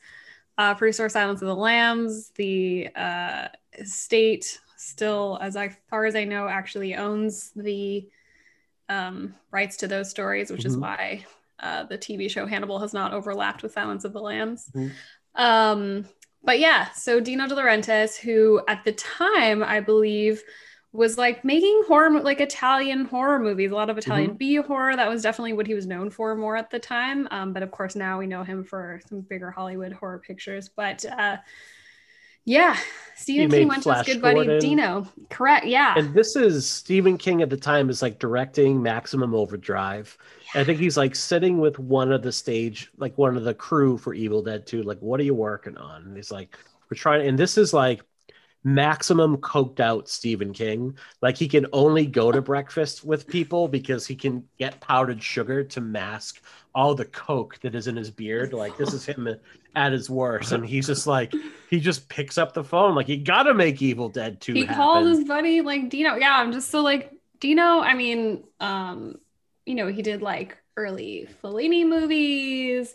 uh, 0.57 0.75
producer 0.75 1.05
of 1.05 1.11
Silence 1.11 1.41
of 1.41 1.47
the 1.47 1.55
Lambs, 1.55 2.29
the 2.35 2.89
uh, 2.95 3.47
state 3.83 4.59
still, 4.77 5.37
as 5.41 5.55
I, 5.55 5.69
far 5.89 6.05
as 6.05 6.15
I 6.15 6.23
know, 6.25 6.47
actually 6.47 6.95
owns 6.95 7.51
the 7.55 8.07
um, 8.89 9.35
rights 9.51 9.77
to 9.77 9.87
those 9.87 10.09
stories, 10.09 10.51
which 10.51 10.65
is 10.65 10.75
Mhm. 10.75 10.81
why 10.81 11.25
uh, 11.59 11.83
the 11.83 11.97
TV 11.97 12.27
show 12.29 12.45
Hannibal 12.45 12.79
has 12.79 12.91
not 12.93 13.13
overlapped 13.13 13.61
with 13.63 13.71
Silence 13.71 14.03
of 14.03 14.13
the 14.13 14.19
Lambs. 14.21 14.69
Mhm. 14.75 14.91
Um, 15.35 16.05
but 16.43 16.59
yeah, 16.59 16.89
so 16.91 17.19
Dino 17.19 17.47
De 17.47 17.55
Laurentiis, 17.55 18.17
who 18.17 18.61
at 18.67 18.83
the 18.83 18.91
time 18.93 19.63
I 19.63 19.79
believe 19.79 20.41
was 20.93 21.17
like 21.17 21.45
making 21.45 21.83
horror 21.87 22.19
like 22.21 22.41
Italian 22.41 23.05
horror 23.05 23.39
movies, 23.39 23.71
a 23.71 23.75
lot 23.75 23.89
of 23.89 23.97
Italian 23.97 24.31
Mhm. 24.31 24.37
B 24.37 24.55
horror. 24.55 24.95
That 24.95 25.09
was 25.09 25.21
definitely 25.21 25.53
what 25.53 25.67
he 25.67 25.73
was 25.73 25.87
known 25.87 26.09
for 26.09 26.35
more 26.35 26.57
at 26.57 26.69
the 26.69 26.79
time. 26.79 27.27
Um, 27.31 27.53
but 27.53 27.63
of 27.63 27.71
course 27.71 27.95
now 27.95 28.19
we 28.19 28.27
know 28.27 28.43
him 28.43 28.63
for 28.63 28.99
some 29.07 29.21
bigger 29.21 29.51
Hollywood 29.51 29.93
horror 29.93 30.19
pictures. 30.19 30.69
But 30.69 31.05
uh, 31.05 31.37
yeah, 32.43 32.75
Stephen 33.15 33.49
made 33.49 33.59
King 33.59 33.67
went 33.67 33.83
to 33.83 33.93
his 33.93 34.01
good 34.03 34.21
buddy 34.21 34.45
Gordon. 34.45 34.59
Dino. 34.59 35.07
Correct. 35.29 35.65
Yeah. 35.67 35.93
And 35.95 36.13
this 36.13 36.35
is 36.35 36.67
Stephen 36.67 37.17
King 37.17 37.41
at 37.43 37.49
the 37.51 37.57
time 37.57 37.89
is 37.89 38.01
like 38.01 38.17
directing 38.19 38.81
Maximum 38.81 39.35
Overdrive. 39.35 40.17
I 40.55 40.63
think 40.63 40.79
he's 40.79 40.97
like 40.97 41.15
sitting 41.15 41.59
with 41.59 41.77
one 41.77 42.11
of 42.11 42.23
the 42.23 42.31
stage, 42.31 42.89
like 42.97 43.15
one 43.17 43.37
of 43.37 43.43
the 43.43 43.53
crew 43.53 43.97
for 43.97 44.13
Evil 44.13 44.41
Dead 44.41 44.65
2. 44.65 44.81
Like, 44.83 44.99
what 44.99 45.19
are 45.19 45.23
you 45.23 45.35
working 45.35 45.77
on? 45.77 46.01
And 46.03 46.17
he's 46.17 46.31
like, 46.31 46.57
we're 46.89 46.97
trying. 46.97 47.27
And 47.27 47.37
this 47.37 47.57
is 47.57 47.73
like 47.73 48.01
maximum 48.63 49.37
coked 49.37 49.79
out 49.79 50.07
Stephen 50.07 50.53
King. 50.53 50.97
Like, 51.21 51.37
he 51.37 51.47
can 51.47 51.65
only 51.73 52.05
go 52.05 52.31
to 52.31 52.41
breakfast 52.41 53.03
with 53.03 53.27
people 53.27 53.67
because 53.67 54.05
he 54.05 54.15
can 54.15 54.43
get 54.59 54.79
powdered 54.81 55.21
sugar 55.21 55.63
to 55.63 55.81
mask 55.81 56.41
all 56.73 56.95
the 56.95 57.05
coke 57.05 57.59
that 57.61 57.75
is 57.75 57.87
in 57.87 57.95
his 57.95 58.11
beard. 58.11 58.53
Like, 58.53 58.77
this 58.77 58.93
is 58.93 59.05
him 59.05 59.27
at 59.75 59.91
his 59.91 60.09
worst. 60.09 60.51
And 60.51 60.65
he's 60.65 60.87
just 60.87 61.07
like, 61.07 61.33
he 61.69 61.79
just 61.79 62.07
picks 62.07 62.37
up 62.37 62.53
the 62.53 62.63
phone. 62.63 62.95
Like, 62.95 63.09
you 63.09 63.17
got 63.17 63.43
to 63.43 63.53
make 63.53 63.81
Evil 63.81 64.09
Dead 64.09 64.39
2 64.41 64.53
he 64.53 64.61
happen. 64.61 64.75
called 64.75 65.07
his 65.07 65.23
buddy 65.23 65.61
like 65.61 65.89
Dino. 65.89 66.15
Yeah, 66.15 66.35
I'm 66.35 66.51
just 66.51 66.69
so 66.69 66.81
like 66.81 67.11
Dino. 67.39 67.81
I 67.81 67.93
mean, 67.93 68.43
um, 68.59 69.15
you 69.65 69.75
know, 69.75 69.87
he 69.87 70.01
did 70.01 70.21
like 70.21 70.57
early 70.77 71.27
Fellini 71.43 71.85
movies, 71.87 72.93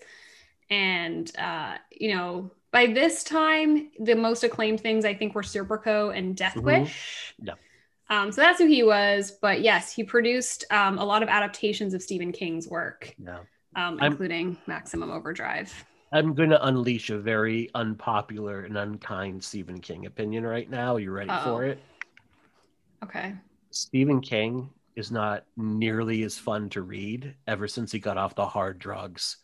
and 0.70 1.30
uh, 1.38 1.76
you 1.90 2.14
know, 2.14 2.50
by 2.76 2.84
this 2.92 3.24
time, 3.24 3.90
the 4.00 4.14
most 4.14 4.44
acclaimed 4.44 4.80
things 4.80 5.06
I 5.06 5.14
think 5.14 5.34
were 5.34 5.40
Serpico 5.40 6.14
and 6.14 6.36
Death 6.36 6.54
Mhm. 6.56 6.90
Yeah. 7.42 7.54
Um, 8.10 8.30
so 8.30 8.42
that's 8.42 8.58
who 8.58 8.66
he 8.66 8.82
was. 8.82 9.30
But 9.30 9.62
yes, 9.62 9.94
he 9.94 10.04
produced 10.04 10.66
um, 10.70 10.98
a 10.98 11.04
lot 11.04 11.22
of 11.22 11.30
adaptations 11.30 11.94
of 11.94 12.02
Stephen 12.02 12.32
King's 12.32 12.68
work, 12.68 13.14
Yeah. 13.18 13.38
um, 13.76 13.98
I'm- 13.98 14.12
including 14.12 14.58
Maximum 14.66 15.10
Overdrive. 15.10 15.72
I'm 16.12 16.34
going 16.34 16.50
to 16.50 16.62
unleash 16.66 17.08
a 17.08 17.16
very 17.18 17.70
unpopular 17.74 18.64
and 18.66 18.76
unkind 18.76 19.42
Stephen 19.42 19.80
King 19.80 20.04
opinion 20.04 20.44
right 20.44 20.68
now. 20.68 20.98
You 20.98 21.12
ready 21.12 21.30
Uh-oh. 21.30 21.44
for 21.44 21.64
it? 21.64 21.78
Okay. 23.02 23.34
Stephen 23.70 24.20
King 24.20 24.68
is 24.96 25.10
not 25.10 25.44
nearly 25.56 26.24
as 26.24 26.36
fun 26.38 26.68
to 26.70 26.82
read 26.82 27.34
ever 27.46 27.66
since 27.68 27.90
he 27.90 27.98
got 27.98 28.18
off 28.18 28.34
the 28.34 28.46
hard 28.46 28.78
drugs. 28.78 29.38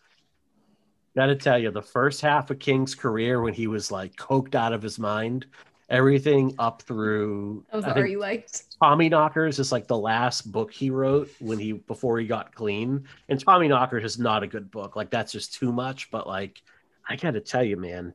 Gotta 1.15 1.37
tell 1.37 1.59
you, 1.59 1.71
the 1.71 1.83
first 1.83 2.21
half 2.23 2.51
of 2.51 2.59
King's 2.59 2.95
career 2.95 3.43
when 3.43 3.53
he 3.55 3.67
was 3.67 3.91
like 3.91 4.17
coked 4.17 4.55
out 4.55 4.73
of 4.73 4.81
his 4.83 4.99
mind, 4.99 5.45
everything 5.91 6.55
up 6.59 6.81
through 6.83 7.65
That 7.71 7.77
was 7.77 7.85
I 7.85 7.89
the 7.89 7.95
think 7.95 8.11
you 8.11 8.19
liked. 8.19 8.65
Tommyknockers 8.83 9.59
is 9.59 9.71
like 9.73 9.87
the 9.87 9.99
last 9.99 10.51
book 10.51 10.73
he 10.73 10.89
wrote 10.91 11.29
when 11.39 11.59
he 11.59 11.73
before 11.73 12.19
he 12.19 12.27
got 12.27 12.55
clean. 12.55 13.05
And 13.29 13.45
Tommyknockers 13.45 14.05
is 14.05 14.19
not 14.19 14.43
a 14.43 14.47
good 14.47 14.71
book. 14.71 14.97
Like 14.97 15.11
that's 15.11 15.33
just 15.33 15.53
too 15.55 15.71
much. 15.71 16.11
But 16.11 16.27
like, 16.27 16.63
I 17.07 17.17
gotta 17.17 17.41
tell 17.41 17.63
you, 17.63 17.77
man. 17.77 18.15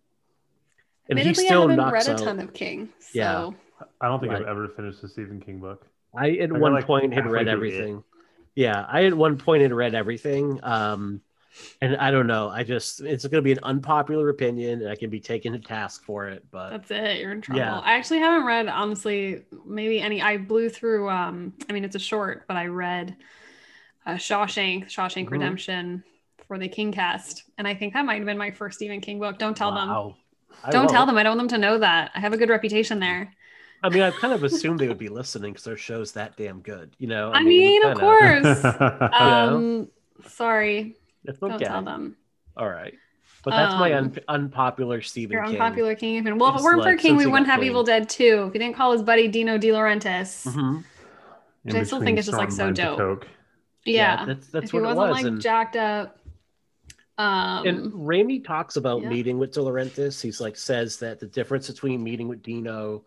And 1.10 1.20
he 1.20 1.34
still 1.36 1.68
I 1.70 1.72
haven't 1.72 1.92
read 1.92 2.08
a 2.08 2.12
out. 2.14 2.18
ton 2.20 2.40
of 2.40 2.54
King. 2.54 2.90
So. 3.00 3.10
Yeah. 3.14 3.52
I 4.02 4.08
don't 4.08 4.20
think 4.20 4.34
Right. 4.34 4.42
I've 4.42 4.48
ever 4.48 4.70
finished 4.70 5.04
a 5.04 5.08
Stephen 5.08 5.40
King 5.40 5.60
book. 5.60 5.86
I 6.18 6.32
at 6.32 6.50
got, 6.50 6.60
one 6.60 6.74
like, 6.74 6.86
point 6.86 7.14
had 7.14 7.28
read 7.28 7.44
through 7.46 7.50
it. 7.50 7.54
everything. 7.54 8.04
Yeah, 8.56 8.84
I 8.90 9.06
at 9.06 9.14
one 9.14 9.38
point 9.38 9.62
had 9.62 9.72
read 9.72 9.94
everything. 9.94 10.60
Um, 10.64 11.22
and 11.82 11.96
I 11.98 12.12
don't 12.12 12.28
know. 12.28 12.50
I 12.50 12.64
just 12.64 13.02
it's 13.02 13.24
going 13.26 13.38
to 13.38 13.42
be 13.42 13.52
an 13.52 13.60
unpopular 13.64 14.30
opinion, 14.30 14.82
and 14.82 14.90
I 14.90 14.96
can 14.96 15.10
be 15.10 15.20
taken 15.20 15.54
to 15.54 15.60
task 15.60 16.04
for 16.04 16.28
it. 16.28 16.46
But 16.52 16.70
That's 16.72 16.92
it. 16.92 17.20
You're 17.20 17.32
in 17.32 17.42
trouble. 17.42 17.60
Yeah. 17.60 17.80
I 17.80 17.94
actually 17.94 18.20
haven't 18.20 18.46
read 18.46 18.68
honestly 18.68 19.44
maybe 19.66 20.00
any. 20.00 20.22
I 20.22 20.38
blew 20.38 20.70
through. 20.70 21.10
Um, 21.10 21.54
I 21.70 21.74
mean 21.74 21.84
it's 21.86 21.96
a 21.96 22.00
short, 22.00 22.46
but 22.48 22.58
I 22.58 22.68
read 22.68 23.16
uh, 24.06 24.12
Shawshank, 24.14 24.86
Shawshank 24.86 25.28
Mhm. 25.28 25.32
Redemption 25.32 26.04
for 26.48 26.58
the 26.58 26.68
King 26.70 26.92
cast, 26.92 27.44
and 27.58 27.68
I 27.68 27.76
think 27.76 27.94
that 27.94 28.06
might 28.06 28.18
have 28.18 28.26
been 28.26 28.38
my 28.38 28.52
first 28.52 28.78
Stephen 28.78 29.02
King 29.02 29.20
book. 29.20 29.38
Don't 29.38 29.56
tell 29.58 29.74
them. 29.74 30.14
I 30.64 30.72
Don't 30.72 30.90
tell 30.90 31.06
them. 31.06 31.18
I 31.18 31.24
don't 31.24 31.38
want 31.38 31.50
them 31.50 31.60
to 31.60 31.68
know 31.68 31.78
that. 31.80 32.12
I 32.16 32.20
have 32.20 32.34
a 32.34 32.38
good 32.38 32.50
reputation 32.50 33.00
there. 33.00 33.34
I 33.84 33.90
mean, 33.90 34.02
I 34.02 34.10
kind 34.12 34.34
of 34.34 34.44
assumed 34.44 34.80
they 34.80 34.88
would 34.88 34.98
be 34.98 35.10
listening 35.10 35.52
because 35.54 35.66
their 35.66 35.78
show's 35.78 36.14
that 36.14 36.36
damn 36.36 36.62
good. 36.62 36.96
You 36.98 37.08
know. 37.08 37.32
I 37.32 37.44
mean, 37.44 37.82
we 37.84 37.90
of 37.90 37.98
course. 38.00 38.64
Um, 39.14 39.90
sorry. 40.28 40.96
It's 41.28 41.40
Don't 41.40 41.60
tell 41.60 41.82
them. 41.84 42.16
All 42.56 42.70
right. 42.70 42.94
But 43.44 43.52
that's 43.52 43.74
my 43.76 43.94
Um, 43.94 44.06
un- 44.06 44.20
unpopular 44.28 45.02
Stephen 45.02 45.34
Your 45.34 45.44
King. 45.46 45.54
unpopular 45.54 45.96
King. 45.96 46.24
Well, 46.38 46.50
if 46.50 46.56
It's 46.56 46.64
it 46.64 46.66
weren't 46.66 46.84
for 46.84 46.98
King, 46.98 47.16
we 47.16 47.26
wouldn't 47.28 47.48
have. 47.48 47.64
Evil 47.64 47.84
Dead 47.84 48.10
2. 48.10 48.46
If 48.48 48.54
he 48.54 48.60
didn't 48.60 48.76
call 48.76 48.92
his 48.94 49.04
buddy 49.04 49.28
Dino 49.28 49.58
De 49.58 49.70
Laurentiis. 49.70 50.48
Mhm. 50.48 50.84
Which 51.64 51.76
I 51.76 51.84
still 51.84 52.02
think 52.02 52.18
is 52.18 52.26
just, 52.26 52.38
like, 52.38 52.52
so 52.52 52.72
dope. 52.72 52.98
Coke. 52.98 53.28
Yeah. 53.86 54.26
that's 54.26 54.48
that's 54.48 54.66
if 54.66 54.72
he 54.72 54.78
what 54.80 54.84
it 54.92 54.96
wasn't 54.96 55.10
was. 55.10 55.24
like 55.24 55.26
and, 55.26 55.42
jacked 55.42 55.76
up. 55.76 56.20
Um, 57.18 57.66
and 57.68 57.92
Raimi 57.94 58.44
talks 58.44 58.76
about 58.76 59.02
yeah. 59.02 59.10
meeting 59.10 59.38
with 59.40 59.52
De 59.54 59.60
Laurentiis. 59.60 60.22
He's 60.22 60.40
like 60.40 60.56
says 60.56 60.98
that 60.98 61.20
the 61.20 61.26
difference 61.28 61.68
between 61.68 62.04
meeting 62.04 62.28
with 62.28 62.44
Dino 62.44 63.04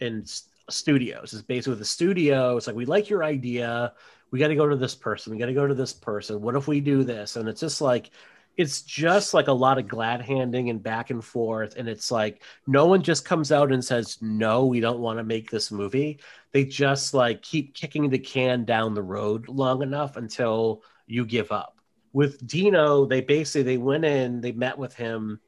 and 0.00 0.30
studios 0.68 1.32
is 1.32 1.42
basically 1.42 1.70
with 1.72 1.78
the 1.78 1.84
studio. 1.84 2.56
It's 2.56 2.66
like 2.66 2.76
we 2.76 2.84
like 2.84 3.08
your 3.08 3.24
idea. 3.24 3.92
We 4.34 4.40
got 4.40 4.48
to 4.48 4.56
go 4.56 4.68
to 4.68 4.74
this 4.74 4.96
person. 4.96 5.32
We 5.32 5.38
got 5.38 5.46
to 5.46 5.54
go 5.54 5.64
to 5.64 5.74
this 5.74 5.92
person. 5.92 6.42
What 6.42 6.56
if 6.56 6.66
we 6.66 6.80
do 6.80 7.04
this? 7.04 7.36
And 7.36 7.48
it's 7.48 7.60
just 7.60 7.80
like 7.80 8.10
it's 8.56 8.82
just 8.82 9.32
like 9.32 9.46
a 9.46 9.52
lot 9.52 9.78
of 9.78 9.86
glad 9.86 10.22
handing 10.22 10.70
and 10.70 10.82
back 10.82 11.10
and 11.10 11.24
forth. 11.24 11.76
And 11.76 11.88
it's 11.88 12.10
like 12.10 12.42
no 12.66 12.86
one 12.86 13.00
just 13.00 13.24
comes 13.24 13.52
out 13.52 13.70
and 13.70 13.84
says 13.84 14.18
no, 14.20 14.66
we 14.66 14.80
don't 14.80 14.98
want 14.98 15.20
to 15.20 15.22
make 15.22 15.52
this 15.52 15.70
movie. 15.70 16.18
They 16.50 16.64
just 16.64 17.14
like 17.14 17.42
keep 17.42 17.76
kicking 17.76 18.10
the 18.10 18.18
can 18.18 18.64
down 18.64 18.94
the 18.94 19.04
road 19.04 19.48
long 19.48 19.82
enough 19.82 20.16
until 20.16 20.82
you 21.06 21.24
give 21.24 21.52
up 21.52 21.78
with 22.12 22.44
Dino, 22.44 23.06
they 23.06 23.20
basically 23.20 23.62
they 23.62 23.78
went 23.78 24.04
in, 24.04 24.40
they 24.40 24.50
met 24.50 24.76
with 24.76 24.96
him. 24.96 25.38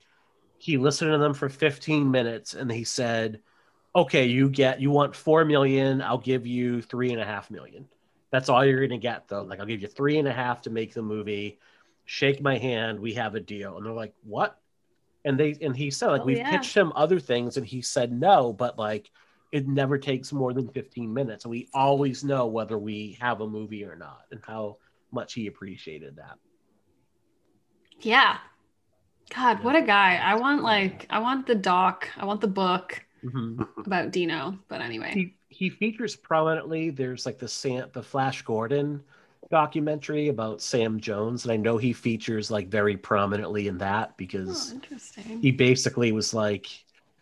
He 0.59 0.77
listened 0.77 1.11
to 1.11 1.18
them 1.18 1.35
for 1.35 1.49
15 1.49 2.09
minutes, 2.09 2.55
and 2.55 2.70
he 2.70 2.85
said, 2.85 3.40
"Okay, 3.96 4.27
you 4.27 4.49
get 4.49 4.81
you 4.81 4.92
want 4.92 5.16
four 5.16 5.44
million. 5.44 6.01
I'll 6.03 6.18
give 6.18 6.46
you 6.46 6.83
three 6.83 7.11
and 7.11 7.20
a 7.20 7.25
half 7.25 7.51
million. 7.51 7.88
That's 8.37 8.51
all 8.51 8.66
you're 8.66 8.87
gonna 8.87 8.99
get, 8.99 9.29
though. 9.29 9.44
Like 9.44 9.61
I'll 9.61 9.64
give 9.64 9.81
you 9.81 9.88
three 9.88 10.18
and 10.18 10.29
a 10.29 10.33
half 10.33 10.61
to 10.62 10.70
make 10.70 10.92
the 10.92 11.01
movie. 11.01 11.59
Shake 12.05 12.42
my 12.42 12.59
hand. 12.59 13.01
We 13.01 13.14
have 13.14 13.35
a 13.35 13.40
deal." 13.40 13.79
And 13.79 13.87
they're 13.87 13.94
like, 13.94 14.12
"What?" 14.25 14.61
And 15.25 15.40
they 15.40 15.57
and 15.62 15.75
he 15.75 15.90
said, 15.90 16.09
"Like 16.09 16.20
Oh, 16.20 16.25
we've 16.27 16.37
yeah. 16.37 16.51
pitched 16.51 16.77
him 16.77 16.92
other 16.94 17.18
things, 17.18 17.57
and 17.57 17.64
he 17.66 17.81
said 17.81 18.12
no, 18.12 18.53
but 18.53 18.79
like." 18.79 19.11
It 19.53 19.66
never 19.68 19.96
takes 19.96 20.33
more 20.33 20.53
than 20.53 20.68
15 20.68 21.14
minutes, 21.14 21.44
and 21.44 21.51
we 21.51 21.68
always 21.72 22.25
know 22.25 22.46
whether 22.46 22.77
we 22.77 23.16
have 23.20 23.40
a 23.40 23.49
movie 23.49 23.85
or 23.85 23.96
not, 23.96 24.22
and 24.33 24.40
how 24.44 24.77
much 25.12 25.33
he 25.33 25.46
appreciated 25.46 26.16
that. 26.16 26.37
yeah. 28.01 28.38
God, 29.35 29.62
what 29.64 29.77
a 29.77 29.83
guy. 29.83 30.16
I 30.16 30.35
want 30.35 30.62
like 30.62 31.07
I 31.09 31.20
want 31.20 31.46
the 31.46 31.55
doc. 31.55 32.09
I 32.16 32.25
want 32.27 32.40
the 32.40 32.49
book 32.49 33.05
about 33.86 34.10
Dino. 34.10 34.58
But 34.68 34.80
anyway. 34.80 35.12
He 35.12 35.34
he 35.48 35.70
features 35.70 36.16
prominently. 36.16 36.90
There's 36.90 37.26
like 37.26 37.38
the 37.38 37.48
Sam, 37.48 37.88
the 37.92 38.02
Flash 38.02 38.42
Gordon 38.42 39.02
documentary 39.50 40.28
about 40.28 40.60
Sam 40.60 40.98
Jones, 41.00 41.44
and 41.44 41.52
I 41.52 41.56
know 41.56 41.76
he 41.78 41.92
features 41.92 42.50
like 42.50 42.68
very 42.68 42.96
prominently 42.96 43.68
in 43.68 43.78
that 43.78 44.08
Oh, 44.10 44.14
because 44.16 44.72
interesting. 44.72 45.40
he 45.40 45.52
basically 45.52 46.12
was 46.12 46.34
like 46.34 46.66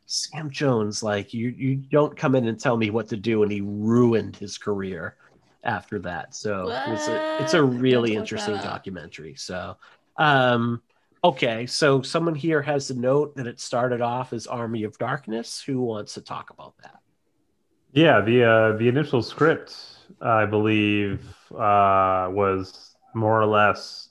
Sam 0.07 0.51
Jones, 0.51 1.03
like 1.03 1.35
you 1.35 1.49
you 1.49 1.77
don't 1.77 2.17
come 2.17 2.35
in 2.35 2.47
and 2.49 2.59
tell 2.59 2.77
me 2.77 2.91
what 2.91 3.09
to 3.09 3.17
do, 3.17 3.43
and 3.43 3.53
he 3.53 3.61
ruined 3.61 4.37
his 4.37 4.59
career 4.59 5.17
after 5.65 5.99
that. 6.01 6.35
So 6.35 6.69
it's 6.89 7.09
a 7.09 7.43
it's 7.43 7.55
a 7.55 7.63
really 7.63 8.15
interesting 8.15 8.57
documentary. 8.57 9.35
So 9.35 9.77
um 10.17 10.83
okay, 11.25 11.67
so 11.67 12.03
someone 12.03 12.35
here 12.35 12.63
has 12.63 12.89
the 12.89 12.95
note 12.95 13.35
that 13.37 13.47
it 13.47 13.59
started 13.59 14.01
off 14.01 14.33
as 14.33 14.47
Army 14.47 14.85
of 14.85 14.97
Darkness. 14.99 15.63
Who 15.63 15.81
wants 15.81 16.15
to 16.15 16.21
talk 16.21 16.51
about 16.51 16.75
that? 16.83 16.99
Yeah, 17.93 18.21
the 18.21 18.45
uh, 18.45 18.73
the 18.77 18.89
initial 18.89 19.23
script, 19.23 19.77
I 20.21 20.45
believe, 20.47 21.21
uh, 21.53 22.29
was 22.31 22.97
more 23.15 23.41
or 23.41 23.47
less 23.47 24.11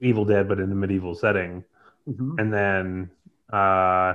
Evil 0.00 0.24
Dead, 0.24 0.48
but 0.48 0.58
in 0.58 0.72
a 0.72 0.74
medieval 0.74 1.14
setting. 1.14 1.64
Mhm. 2.08 2.40
And 2.40 2.52
then 2.52 3.10
uh, 3.52 4.14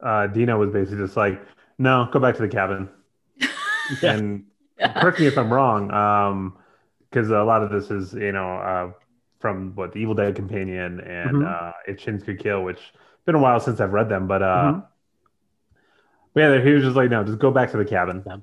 uh, 0.00 0.26
Dino 0.28 0.58
was 0.58 0.70
basically 0.70 1.04
just 1.04 1.16
like, 1.16 1.40
"No, 1.78 2.08
go 2.12 2.18
back 2.18 2.34
to 2.36 2.42
the 2.42 2.48
cabin." 2.48 2.88
Yeah. 3.38 3.48
And 4.02 4.44
correct 4.78 5.20
me 5.20 5.26
if 5.26 5.36
I'm 5.36 5.52
wrong, 5.52 6.54
because 7.10 7.28
a 7.30 7.42
lot 7.42 7.62
of 7.62 7.70
this 7.70 7.90
is, 7.90 8.14
you 8.14 8.32
know, 8.32 8.56
uh, 8.56 8.92
from 9.42 9.72
what 9.74 9.92
the 9.92 9.98
Evil 9.98 10.14
Dead 10.14 10.34
Companion 10.36 11.00
and 11.00 11.36
Mhm. 11.38 11.46
uh, 11.68 11.72
If 11.86 11.98
Chins 11.98 12.22
Could 12.22 12.38
Kill, 12.38 12.62
which 12.62 12.80
been 13.26 13.34
a 13.34 13.38
while 13.40 13.60
since 13.60 13.80
I've 13.80 13.92
read 13.92 14.08
them, 14.08 14.26
but 14.26 14.40
uh, 14.42 14.72
Mhm. 14.72 14.86
yeah, 16.36 16.60
he 16.62 16.70
was 16.72 16.84
just 16.84 16.96
like, 16.96 17.10
no, 17.10 17.22
just 17.24 17.38
go 17.40 17.50
back 17.50 17.70
to 17.72 17.76
the 17.76 17.84
cabin. 17.84 18.22
Yeah. 18.24 18.38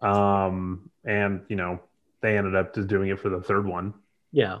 Um, 0.00 0.90
and 1.04 1.42
you 1.48 1.56
know, 1.56 1.80
they 2.22 2.38
ended 2.38 2.54
up 2.54 2.74
just 2.74 2.88
doing 2.88 3.10
it 3.10 3.18
for 3.20 3.28
the 3.28 3.40
third 3.42 3.66
one. 3.66 3.92
Yeah. 4.32 4.60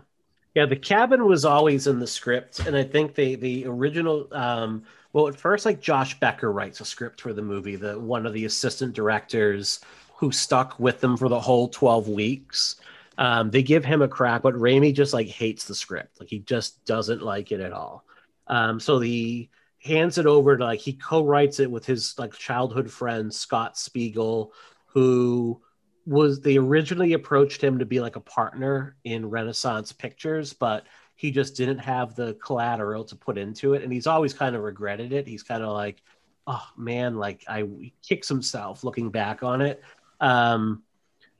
Yeah, 0.54 0.66
the 0.66 0.76
cabin 0.76 1.24
was 1.26 1.44
always 1.44 1.86
in 1.86 2.00
the 2.00 2.06
script, 2.06 2.66
and 2.66 2.74
I 2.76 2.82
think 2.82 3.14
they 3.14 3.36
the 3.36 3.64
original. 3.66 4.26
Um, 4.32 4.82
well, 5.12 5.28
at 5.28 5.36
first, 5.36 5.64
like 5.64 5.80
Josh 5.80 6.18
Becker 6.18 6.50
writes 6.50 6.80
a 6.80 6.84
script 6.84 7.20
for 7.20 7.32
the 7.32 7.42
movie. 7.42 7.76
The 7.76 7.98
one 8.00 8.26
of 8.26 8.32
the 8.32 8.44
assistant 8.46 8.94
directors 8.94 9.80
who 10.16 10.32
stuck 10.32 10.80
with 10.80 11.00
them 11.00 11.16
for 11.16 11.28
the 11.28 11.38
whole 11.38 11.68
twelve 11.68 12.08
weeks. 12.08 12.80
Um, 13.18 13.50
they 13.50 13.64
give 13.64 13.84
him 13.84 14.00
a 14.00 14.08
crack, 14.08 14.42
but 14.42 14.54
Raimi 14.54 14.94
just 14.94 15.12
like 15.12 15.26
hates 15.26 15.64
the 15.64 15.74
script. 15.74 16.20
Like 16.20 16.28
he 16.28 16.38
just 16.38 16.84
doesn't 16.84 17.20
like 17.20 17.50
it 17.50 17.60
at 17.60 17.72
all. 17.72 18.04
Um, 18.46 18.78
so 18.78 19.00
he 19.00 19.50
hands 19.82 20.18
it 20.18 20.26
over 20.26 20.56
to 20.56 20.64
like 20.64 20.80
he 20.80 20.92
co-writes 20.92 21.60
it 21.60 21.70
with 21.70 21.84
his 21.84 22.16
like 22.16 22.32
childhood 22.32 22.90
friend 22.90 23.34
Scott 23.34 23.76
Spiegel, 23.76 24.52
who 24.86 25.60
was 26.06 26.40
they 26.40 26.56
originally 26.56 27.12
approached 27.12 27.62
him 27.62 27.80
to 27.80 27.84
be 27.84 28.00
like 28.00 28.16
a 28.16 28.20
partner 28.20 28.96
in 29.02 29.28
Renaissance 29.28 29.92
Pictures, 29.92 30.52
but 30.52 30.86
he 31.16 31.32
just 31.32 31.56
didn't 31.56 31.78
have 31.78 32.14
the 32.14 32.34
collateral 32.34 33.04
to 33.04 33.16
put 33.16 33.36
into 33.36 33.74
it, 33.74 33.82
and 33.82 33.92
he's 33.92 34.06
always 34.06 34.32
kind 34.32 34.54
of 34.54 34.62
regretted 34.62 35.12
it. 35.12 35.26
He's 35.26 35.42
kind 35.42 35.64
of 35.64 35.72
like, 35.72 36.00
oh 36.46 36.64
man, 36.76 37.16
like 37.16 37.44
I 37.48 37.92
kicks 38.08 38.28
himself 38.28 38.84
looking 38.84 39.10
back 39.10 39.42
on 39.42 39.60
it. 39.60 39.82
Um, 40.20 40.84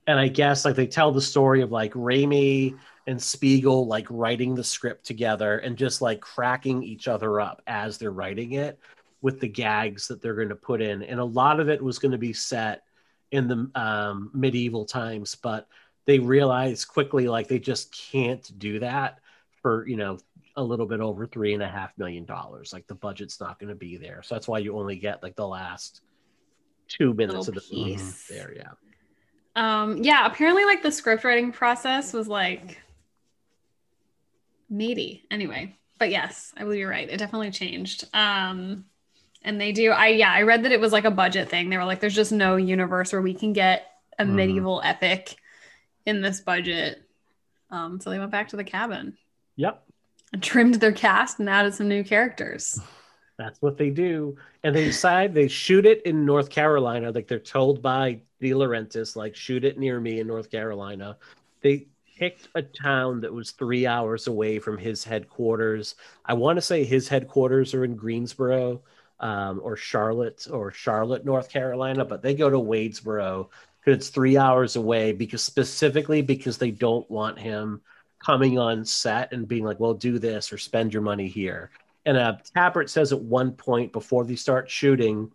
and 0.09 0.19
I 0.19 0.27
guess 0.27 0.65
like 0.65 0.75
they 0.75 0.87
tell 0.87 1.13
the 1.13 1.21
story 1.21 1.61
of 1.61 1.71
like 1.71 1.93
Raimi 1.93 2.75
and 3.07 3.23
Spiegel 3.23 3.87
like 3.87 4.07
writing 4.09 4.55
the 4.55 4.65
script 4.65 5.05
together 5.05 5.59
and 5.59 5.77
just 5.77 6.01
like 6.01 6.21
cracking 6.21 6.83
each 6.83 7.09
other 7.09 7.41
up 7.43 7.63
as 7.67 7.99
they're 7.99 8.11
writing 8.11 8.53
it 8.53 8.79
with 9.21 9.39
the 9.39 9.49
gags 9.49 10.09
that 10.09 10.23
they're 10.23 10.35
going 10.35 10.49
to 10.49 10.57
put 10.57 10.81
in. 10.81 11.03
And 11.03 11.21
a 11.21 11.25
lot 11.25 11.61
of 11.61 11.69
it 11.69 11.83
was 11.83 11.99
going 11.99 12.13
to 12.13 12.19
be 12.19 12.33
set 12.33 12.85
in 13.33 13.49
the 13.49 13.71
um, 13.75 14.31
medieval 14.33 14.87
times, 14.87 15.35
but 15.35 15.69
they 16.07 16.19
realized 16.19 16.89
quickly 16.89 17.29
like 17.29 17.47
they 17.47 17.59
just 17.59 17.93
can't 18.11 18.59
do 18.59 18.79
that 18.79 19.19
for 19.61 19.87
you 19.87 19.97
know 19.97 20.19
a 20.57 20.63
little 20.63 20.87
bit 20.87 21.01
over 21.01 21.27
three 21.27 21.53
and 21.53 21.63
a 21.63 21.69
half 21.69 21.97
million 21.99 22.25
dollars. 22.25 22.73
Like 22.73 22.87
the 22.87 22.95
budget's 22.95 23.41
not 23.41 23.59
going 23.59 23.69
to 23.69 23.75
be 23.75 23.99
there, 23.99 24.23
so 24.23 24.35
that's 24.35 24.49
why 24.49 24.61
you 24.61 24.79
only 24.79 24.97
get 24.97 25.23
like 25.23 25.37
the 25.37 25.47
last 25.47 26.01
two 26.89 27.13
minutes 27.13 27.49
Little 27.49 27.59
of 27.59 27.69
the 27.69 27.77
movie 27.77 27.97
piece. 27.97 28.27
there. 28.27 28.55
Yeah, 28.57 28.71
Um, 29.59 30.03
yeah, 30.05 30.25
apparently 30.27 30.65
like 30.65 30.83
the 30.83 30.93
script 30.93 31.25
writing 31.25 31.51
process 31.51 32.13
was 32.13 32.29
like 32.29 32.79
meaty 34.71 35.25
anyway. 35.31 35.75
But 35.99 36.11
yes, 36.11 36.53
I 36.57 36.63
believe 36.63 36.81
you're 36.81 36.91
right. 36.91 37.09
It 37.09 37.17
definitely 37.19 37.51
changed. 37.51 38.05
Um 38.15 38.85
and 39.43 39.61
they 39.61 39.73
do 39.73 39.91
I 39.91 40.09
yeah, 40.09 40.33
I 40.33 40.43
read 40.43 40.63
that 40.65 40.73
it 40.73 40.81
was 40.81 40.93
like 40.93 41.05
a 41.05 41.11
budget 41.11 41.49
thing. 41.49 41.71
They 41.71 41.77
were 41.77 41.85
like 41.85 42.01
there's 42.01 42.15
just 42.15 42.33
no 42.33 42.57
universe 42.57 43.13
where 43.13 43.23
we 43.23 43.35
can 43.35 43.53
get 43.53 43.87
a 44.19 44.25
Mhm. 44.25 44.35
medieval 44.35 44.81
epic 44.85 45.37
in 46.07 46.21
this 46.21 46.41
budget. 46.41 47.03
Um 47.71 48.01
so 48.01 48.11
they 48.11 48.19
went 48.19 48.31
back 48.31 48.49
to 48.49 48.57
the 48.57 48.65
cabin 48.65 49.17
yep. 49.57 49.83
and 50.33 50.43
trimmed 50.43 50.75
their 50.77 50.93
cast 50.93 51.41
and 51.41 51.51
added 51.51 51.75
some 51.75 51.89
new 51.89 52.05
characters. 52.05 52.81
That's 53.39 53.63
what 53.63 53.79
they 53.79 53.91
do. 53.91 54.37
And 54.65 54.75
they 54.75 54.85
decide 54.85 55.33
they 55.33 55.49
shoot 55.49 55.87
it 55.87 56.03
in 56.03 56.27
North 56.27 56.51
Carolina. 56.51 57.13
Like 57.13 57.29
they're 57.29 57.39
told 57.39 57.81
by 57.81 58.21
De 58.41 58.51
Laurentiis, 58.51 59.17
like, 59.17 59.35
shoot 59.35 59.65
it 59.65 59.79
near 59.79 60.01
me 60.01 60.21
in 60.21 60.27
North 60.27 60.51
Carolina. 60.51 61.17
They 61.61 61.87
picked 62.19 62.49
a 62.57 62.63
town 62.63 63.21
that 63.21 63.33
was 63.33 63.53
three 63.53 63.87
hours 63.87 64.27
away 64.27 64.59
from 64.59 64.77
his 64.77 65.05
headquarters. 65.05 65.95
I 66.25 66.35
want 66.35 66.57
to 66.57 66.63
say 66.63 66.85
his 66.85 67.09
headquarters 67.09 67.75
are 67.75 67.85
in 67.85 67.95
Greensboro 67.95 68.83
um, 69.21 69.61
or 69.63 69.77
Charlotte 69.77 70.47
or 70.51 70.73
Charlotte, 70.73 71.25
North 71.25 71.49
Carolina, 71.49 72.05
but 72.05 72.23
they 72.23 72.35
go 72.35 72.51
to 72.51 72.59
Wadesboro 72.59 73.49
because 73.81 73.99
it's 73.99 74.09
three 74.09 74.37
hours 74.37 74.75
away 74.75 75.13
because 75.13 75.43
specifically 75.45 76.23
because 76.23 76.59
they 76.59 76.73
don't 76.73 77.09
want 77.09 77.39
him 77.39 77.81
coming 78.25 78.59
on 78.59 78.85
set 78.85 79.33
and 79.33 79.47
being 79.47 79.65
like, 79.65 79.79
well, 79.79 79.95
do 79.95 80.19
this 80.19 80.53
or 80.53 80.59
spend 80.59 80.93
your 80.93 81.03
money 81.03 81.29
here. 81.29 81.71
And 82.09 82.17
uh, 82.17 82.37
Tapert 82.57 82.89
says 82.89 83.13
at 83.13 83.21
one 83.21 83.53
point 83.53 83.93
before 83.93 84.25
they 84.25 84.35
start 84.35 84.71
shooting, 84.71 85.31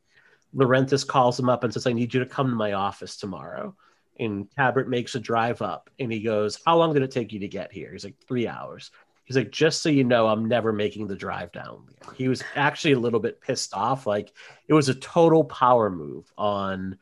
Laurentiis 0.55 1.05
calls 1.05 1.39
him 1.39 1.47
up 1.47 1.63
and 1.63 1.71
says, 1.71 1.85
I 1.85 1.93
need 1.93 2.11
you 2.11 2.19
to 2.19 2.25
come 2.25 2.49
to 2.49 2.55
my 2.55 2.73
office 2.73 3.15
tomorrow. 3.15 3.75
And 4.19 4.49
Tapert 4.57 4.87
makes 4.87 5.13
a 5.13 5.19
drive 5.19 5.61
up 5.61 5.91
and 5.99 6.11
he 6.11 6.19
goes, 6.21 6.59
How 6.65 6.75
long 6.75 6.91
did 6.95 7.03
it 7.03 7.11
take 7.11 7.31
you 7.31 7.39
to 7.41 7.47
get 7.47 7.71
here? 7.71 7.91
He's 7.91 8.03
like, 8.03 8.15
Three 8.27 8.47
hours. 8.47 8.89
He's 9.23 9.37
like, 9.37 9.51
Just 9.51 9.83
so 9.83 9.89
you 9.89 10.03
know, 10.03 10.25
I'm 10.25 10.45
never 10.45 10.73
making 10.73 11.05
the 11.05 11.15
drive 11.15 11.51
down. 11.51 11.85
He 12.15 12.27
was 12.27 12.43
actually 12.55 12.93
a 12.93 12.99
little 12.99 13.19
bit 13.19 13.39
pissed 13.39 13.75
off. 13.75 14.07
Like, 14.07 14.33
it 14.67 14.73
was 14.73 14.89
a 14.89 14.95
total 14.95 15.43
power 15.43 15.91
move 15.91 16.33
on 16.39 16.97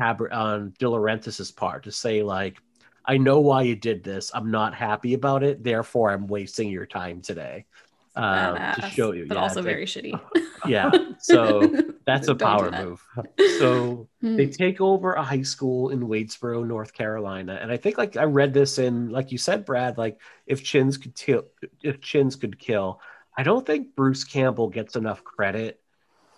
Tapert, 0.00 0.32
on 0.32 0.74
De 0.80 1.52
part 1.52 1.84
to 1.84 1.92
say, 1.92 2.24
like, 2.24 2.58
I 3.04 3.18
know 3.18 3.38
why 3.38 3.62
you 3.62 3.76
did 3.76 4.02
this. 4.02 4.32
I'm 4.34 4.50
not 4.50 4.74
happy 4.74 5.14
about 5.14 5.44
it. 5.44 5.62
Therefore, 5.62 6.10
I'm 6.10 6.26
wasting 6.26 6.70
your 6.70 6.86
time 6.86 7.20
today 7.20 7.66
um, 8.14 8.56
to 8.74 8.90
show 8.90 9.12
you. 9.12 9.26
but 9.26 9.36
Yeah, 9.36 9.42
also 9.42 9.60
like- 9.60 9.64
very 9.64 9.84
shitty. 9.86 10.18
yeah. 10.66 10.90
So 11.18 11.62
that's 12.06 12.28
a 12.28 12.34
do 12.34 12.44
power 12.44 12.70
that. 12.70 12.84
move. 12.84 13.02
So 13.58 14.08
Hmm. 14.20 14.36
they 14.36 14.46
take 14.46 14.80
over 14.80 15.14
a 15.14 15.22
high 15.22 15.42
school 15.42 15.90
in 15.90 16.00
Wadesboro, 16.00 16.66
North 16.66 16.92
Carolina, 16.92 17.58
and 17.60 17.70
I 17.72 17.76
think 17.76 17.98
like 17.98 18.16
I 18.16 18.24
read 18.24 18.52
this 18.54 18.78
in 18.78 19.10
like 19.10 19.32
you 19.32 19.38
said, 19.38 19.64
Brad. 19.64 19.98
Like 19.98 20.20
if 20.46 20.62
Chins 20.62 20.96
could 20.96 21.14
kill, 21.14 21.44
if 21.82 22.00
Chins 22.00 22.36
could 22.36 22.58
kill, 22.58 23.00
I 23.36 23.42
don't 23.42 23.64
think 23.66 23.94
Bruce 23.96 24.24
Campbell 24.24 24.68
gets 24.68 24.94
enough 24.96 25.24
credit 25.24 25.80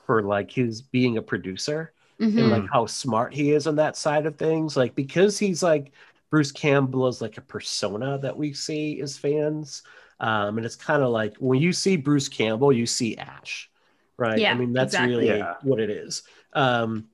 for 0.07 0.23
like 0.23 0.51
his 0.51 0.81
being 0.83 1.17
a 1.19 1.23
producer 1.23 1.93
Mhm. 2.21 2.39
and 2.39 2.51
like 2.51 2.71
how 2.73 2.87
smart 2.87 3.35
he 3.35 3.53
is 3.53 3.67
on 3.67 3.77
that 3.77 3.97
side 3.97 4.27
of 4.27 4.37
things. 4.37 4.77
Like 4.77 4.95
because 4.95 5.39
he's 5.39 5.63
like 5.63 5.93
Bruce 6.31 6.53
Campbell 6.53 7.09
is 7.09 7.21
like 7.21 7.37
a 7.39 7.41
persona 7.43 8.19
that 8.19 8.37
we 8.37 8.53
see 8.53 9.01
as 9.01 9.17
fans. 9.19 9.83
Um, 10.21 10.57
and 10.59 10.67
it's 10.67 10.77
kind 10.77 11.03
of 11.03 11.11
like 11.11 11.37
when 11.39 11.61
you 11.61 11.73
see 11.73 11.97
Bruce 11.97 12.29
Campbell, 12.29 12.73
you 12.73 12.87
see 12.87 13.17
Ash, 13.17 13.71
right? 14.17 14.39
Yeah, 14.41 14.53
I 14.53 14.55
mean, 14.55 14.73
that's 14.73 14.95
exactly. 14.95 15.17
really 15.17 15.29
Yeah. 15.29 15.55
what 15.63 15.81
it 15.81 15.91
is. 15.91 16.23
Um, 16.53 17.09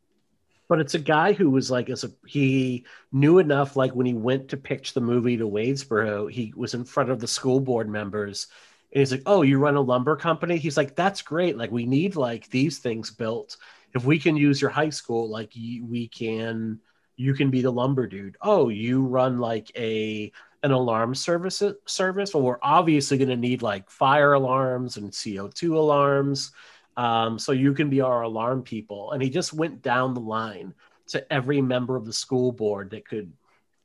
but 0.69 0.81
it's 0.81 0.95
a 0.95 0.99
guy 1.01 1.33
who 1.33 1.51
was 1.51 1.71
like, 1.71 1.91
as 1.91 2.05
a 2.05 2.13
he 2.27 2.87
knew 3.13 3.39
enough. 3.39 3.77
Like 3.77 3.95
when 3.95 4.07
he 4.07 4.15
went 4.15 4.49
to 4.51 4.57
pitch 4.57 4.95
the 4.95 5.01
movie 5.01 5.37
to 5.37 5.49
Wadesboro, 5.49 6.31
he 6.31 6.53
was 6.57 6.75
in 6.75 6.85
front 6.85 7.11
of 7.11 7.21
the 7.21 7.27
school 7.27 7.61
board 7.61 7.89
members, 7.89 8.47
and 8.93 9.01
he's 9.01 9.11
like, 9.13 9.23
"Oh, 9.27 9.43
you 9.43 9.59
run 9.59 9.75
a 9.77 9.81
lumber 9.81 10.17
company?" 10.17 10.59
He's 10.59 10.77
like, 10.77 10.95
"That's 10.95 11.23
great. 11.23 11.57
Like 11.57 11.73
we 11.73 11.87
need 11.87 12.15
like 12.17 12.49
these 12.51 12.79
things 12.79 13.11
built. 13.11 13.57
If 13.95 14.05
we 14.05 14.19
can 14.21 14.37
use 14.37 14.61
your 14.61 14.71
high 14.71 14.91
school, 14.91 15.29
like 15.29 15.57
you, 15.57 15.85
we 15.85 16.09
can." 16.09 16.81
You 17.17 17.35
can 17.35 17.51
be 17.51 17.61
the 17.61 17.71
lumber 17.71 18.07
dude. 18.07 18.39
Oh, 18.41 18.71
you 18.71 19.05
run 19.05 19.39
like 19.39 19.71
a 19.77 20.33
an 20.63 20.73
alarm 20.73 21.15
service 21.15 21.63
service. 21.87 22.35
Well, 22.35 22.43
we're 22.43 22.59
obviously 22.63 23.19
going 23.19 23.31
to 23.31 23.37
need 23.37 23.63
like 23.63 23.89
fire 23.91 24.35
alarms 24.35 24.97
and 24.97 25.11
CO2 25.11 25.75
alarms. 25.75 26.53
Um, 26.97 27.39
so 27.39 27.53
you 27.53 27.73
can 27.73 27.89
be 27.89 28.01
our 28.01 28.23
alarm 28.23 28.63
people. 28.63 29.13
And 29.13 29.23
he 29.23 29.31
just 29.31 29.53
went 29.53 29.81
down 29.81 30.13
the 30.13 30.21
line 30.21 30.75
to 31.09 31.33
every 31.33 31.61
member 31.61 31.97
of 31.97 32.05
the 32.05 32.13
school 32.13 32.53
board 32.53 32.91
that 32.91 33.09
could 33.09 33.33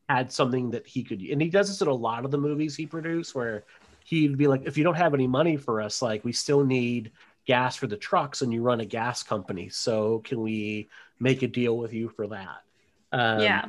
add 0.09 0.31
something 0.31 0.69
that 0.71 0.85
he 0.85 1.03
could. 1.03 1.21
And 1.21 1.41
he 1.41 1.49
does 1.49 1.67
this 1.67 1.81
in 1.81 1.87
a 1.87 1.93
lot 1.93 2.25
of 2.25 2.31
the 2.31 2.37
movies 2.37 2.75
he 2.75 2.85
produced, 2.85 3.33
where 3.33 3.63
he'd 4.03 4.37
be 4.37 4.47
like, 4.47 4.63
if 4.65 4.77
you 4.77 4.83
don't 4.83 4.95
have 4.95 5.13
any 5.13 5.27
money 5.27 5.57
for 5.57 5.81
us, 5.81 6.01
like 6.01 6.23
we 6.23 6.31
still 6.31 6.63
need 6.63 7.11
gas 7.45 7.75
for 7.75 7.87
the 7.87 7.97
trucks, 7.97 8.41
and 8.41 8.53
you 8.53 8.61
run 8.61 8.81
a 8.81 8.85
gas 8.85 9.23
company. 9.23 9.69
So 9.69 10.19
can 10.19 10.41
we 10.41 10.89
make 11.19 11.41
a 11.41 11.47
deal 11.47 11.77
with 11.77 11.93
you 11.93 12.09
for 12.09 12.27
that? 12.27 12.63
Um, 13.11 13.39
yeah. 13.39 13.65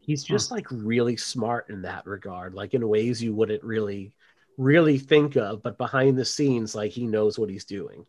He's 0.00 0.24
just 0.24 0.50
like 0.50 0.66
really 0.70 1.16
smart 1.16 1.68
in 1.70 1.82
that 1.82 2.06
regard 2.06 2.54
like 2.54 2.74
in 2.74 2.88
ways 2.88 3.22
you 3.22 3.34
wouldn't 3.34 3.62
really 3.64 4.12
really 4.56 4.98
think 4.98 5.36
of 5.36 5.62
but 5.62 5.78
behind 5.78 6.18
the 6.18 6.24
scenes 6.24 6.74
like 6.74 6.90
he 6.92 7.06
knows 7.06 7.38
what 7.38 7.50
he's 7.50 7.64
doing 7.64 8.06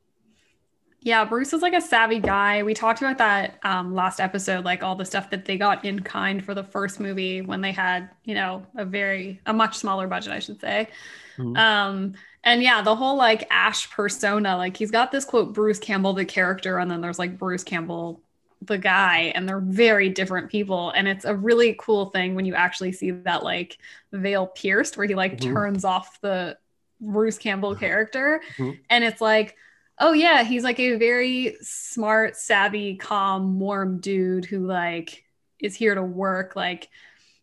Yeah, 1.03 1.25
Bruce 1.25 1.51
is 1.51 1.63
like 1.63 1.73
a 1.73 1.81
savvy 1.81 2.19
guy. 2.19 2.61
We 2.61 2.75
talked 2.75 3.01
about 3.01 3.17
that 3.17 3.57
um, 3.63 3.95
last 3.95 4.19
episode, 4.19 4.63
like 4.65 4.83
all 4.83 4.95
the 4.95 5.05
stuff 5.05 5.31
that 5.31 5.45
they 5.45 5.57
got 5.57 5.83
in 5.83 6.01
kind 6.01 6.45
for 6.45 6.53
the 6.53 6.63
first 6.63 6.99
movie 6.99 7.41
when 7.41 7.61
they 7.61 7.71
had, 7.71 8.11
you 8.23 8.35
know, 8.35 8.67
a 8.75 8.85
very 8.85 9.41
a 9.47 9.53
much 9.53 9.77
smaller 9.77 10.07
budget, 10.07 10.31
I 10.31 10.39
should 10.39 10.61
say. 10.61 10.89
Mhm. 11.37 11.57
Um, 11.57 12.13
and 12.43 12.63
yeah, 12.63 12.81
the 12.83 12.95
whole 12.95 13.17
like 13.17 13.47
Ash 13.51 13.89
persona, 13.91 14.57
like 14.57 14.77
he's 14.77 14.91
got 14.91 15.11
this 15.11 15.25
quote 15.25 15.53
Bruce 15.53 15.79
Campbell 15.79 16.13
the 16.13 16.25
character, 16.25 16.79
and 16.79 16.91
then 16.91 17.01
there's 17.01 17.19
like 17.19 17.37
Bruce 17.37 17.63
Campbell 17.63 18.21
the 18.61 18.77
guy, 18.77 19.31
and 19.35 19.47
they're 19.47 19.59
very 19.59 20.09
different 20.09 20.49
people. 20.51 20.91
And 20.91 21.07
it's 21.07 21.25
a 21.25 21.35
really 21.35 21.75
cool 21.79 22.07
thing 22.07 22.35
when 22.35 22.45
you 22.45 22.53
actually 22.55 22.91
see 22.91 23.11
that 23.11 23.43
like 23.43 23.77
veil 24.11 24.47
pierced, 24.47 24.97
where 24.97 25.07
he 25.07 25.15
like 25.15 25.39
Mhm. 25.39 25.53
turns 25.53 25.83
off 25.85 26.21
the 26.21 26.57
Bruce 26.99 27.37
Campbell 27.37 27.75
character, 27.75 28.41
Mhm. 28.57 28.79
and 28.89 29.03
it's 29.03 29.21
like 29.21 29.55
oh 29.99 30.13
yeah 30.13 30.43
he's 30.43 30.63
like 30.63 30.79
a 30.79 30.95
very 30.95 31.55
smart 31.61 32.35
savvy 32.35 32.95
calm 32.95 33.59
warm 33.59 33.99
dude 33.99 34.45
who 34.45 34.65
like 34.65 35.23
is 35.59 35.75
here 35.75 35.93
to 35.93 36.01
work 36.01 36.55
like 36.55 36.89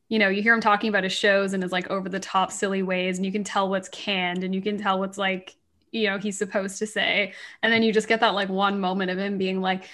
you 0.09 0.19
know 0.19 0.29
you 0.29 0.43
hear 0.43 0.55
him 0.55 0.61
talking 0.61 0.89
about 0.89 1.05
his 1.05 1.13
shows 1.13 1.53
and 1.53 1.63
his 1.63 1.73
like 1.73 1.89
over 1.91 2.09
the 2.09 2.21
top 2.21 2.51
silly 2.53 2.83
ways 2.83 3.19
and 3.19 3.27
you 3.27 3.33
can 3.33 3.45
tell 3.45 3.69
what's 3.69 3.89
canned 3.91 4.45
and 4.45 4.55
you 4.55 4.63
can 4.63 4.79
tell 4.79 4.99
what's 4.99 5.19
like 5.19 5.55
you 5.93 6.07
know 6.09 6.19
he's 6.19 6.39
supposed 6.39 6.79
to 6.79 6.87
say 6.87 7.33
and 7.63 7.73
then 7.73 7.83
you 7.83 7.93
just 7.93 8.09
get 8.09 8.21
that 8.21 8.35
like 8.35 8.49
one 8.49 8.81
moment 8.81 9.11
of 9.11 9.19
him 9.19 9.39
being 9.39 9.61
like 9.61 9.85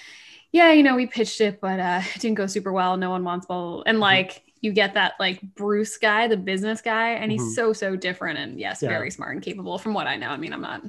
yeah 0.51 0.71
you 0.71 0.83
know 0.83 0.95
we 0.95 1.05
pitched 1.05 1.41
it 1.41 1.59
but 1.61 1.79
uh 1.79 2.01
it 2.15 2.21
didn't 2.21 2.35
go 2.37 2.47
super 2.47 2.71
well 2.71 2.97
no 2.97 3.09
one 3.09 3.23
wants 3.23 3.45
blah, 3.45 3.57
blah, 3.61 3.73
blah." 3.75 3.83
and 3.85 3.99
like 3.99 4.43
you 4.61 4.71
get 4.71 4.95
that 4.95 5.13
like 5.19 5.39
Bruce 5.55 5.95
guy, 5.97 6.27
the 6.27 6.37
business 6.37 6.81
guy, 6.81 7.09
and 7.11 7.31
he's 7.31 7.41
Mhm. 7.43 7.53
so 7.53 7.73
so 7.73 7.95
different 7.95 8.39
and 8.39 8.59
yes, 8.59 8.81
Yeah. 8.81 8.89
very 8.89 9.11
smart 9.11 9.35
and 9.35 9.43
capable 9.43 9.77
from 9.77 9.93
what 9.93 10.07
I 10.07 10.15
know. 10.15 10.29
I 10.29 10.37
mean, 10.37 10.53
I'm 10.53 10.61
not 10.61 10.81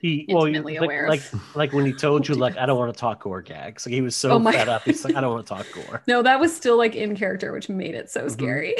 He 0.00 0.24
well, 0.28 0.46
you- 0.46 0.62
like, 0.62 0.78
aware 0.80 1.08
like 1.08 1.22
like 1.56 1.72
when 1.72 1.84
he 1.84 1.92
told 2.04 2.28
you 2.28 2.36
like 2.36 2.56
I 2.56 2.64
don't 2.66 2.78
want 2.78 2.94
to 2.94 3.00
talk 3.00 3.22
gore 3.24 3.42
gags. 3.42 3.86
Like 3.86 3.94
he 3.94 4.02
was 4.02 4.14
so 4.14 4.32
Oh 4.32 4.38
my 4.38 4.52
fed 4.52 4.68
up. 4.68 4.82
He's 4.84 5.04
like 5.04 5.16
I 5.16 5.20
don't 5.20 5.32
want 5.34 5.46
to 5.46 5.54
talk 5.54 5.66
gore. 5.74 6.02
No, 6.06 6.22
that 6.22 6.38
was 6.38 6.54
still 6.54 6.76
like 6.76 6.94
in 6.94 7.16
character, 7.16 7.50
which 7.50 7.68
made 7.68 7.96
it 7.96 8.08
so 8.08 8.26
Mhm. 8.26 8.30
scary. 8.30 8.76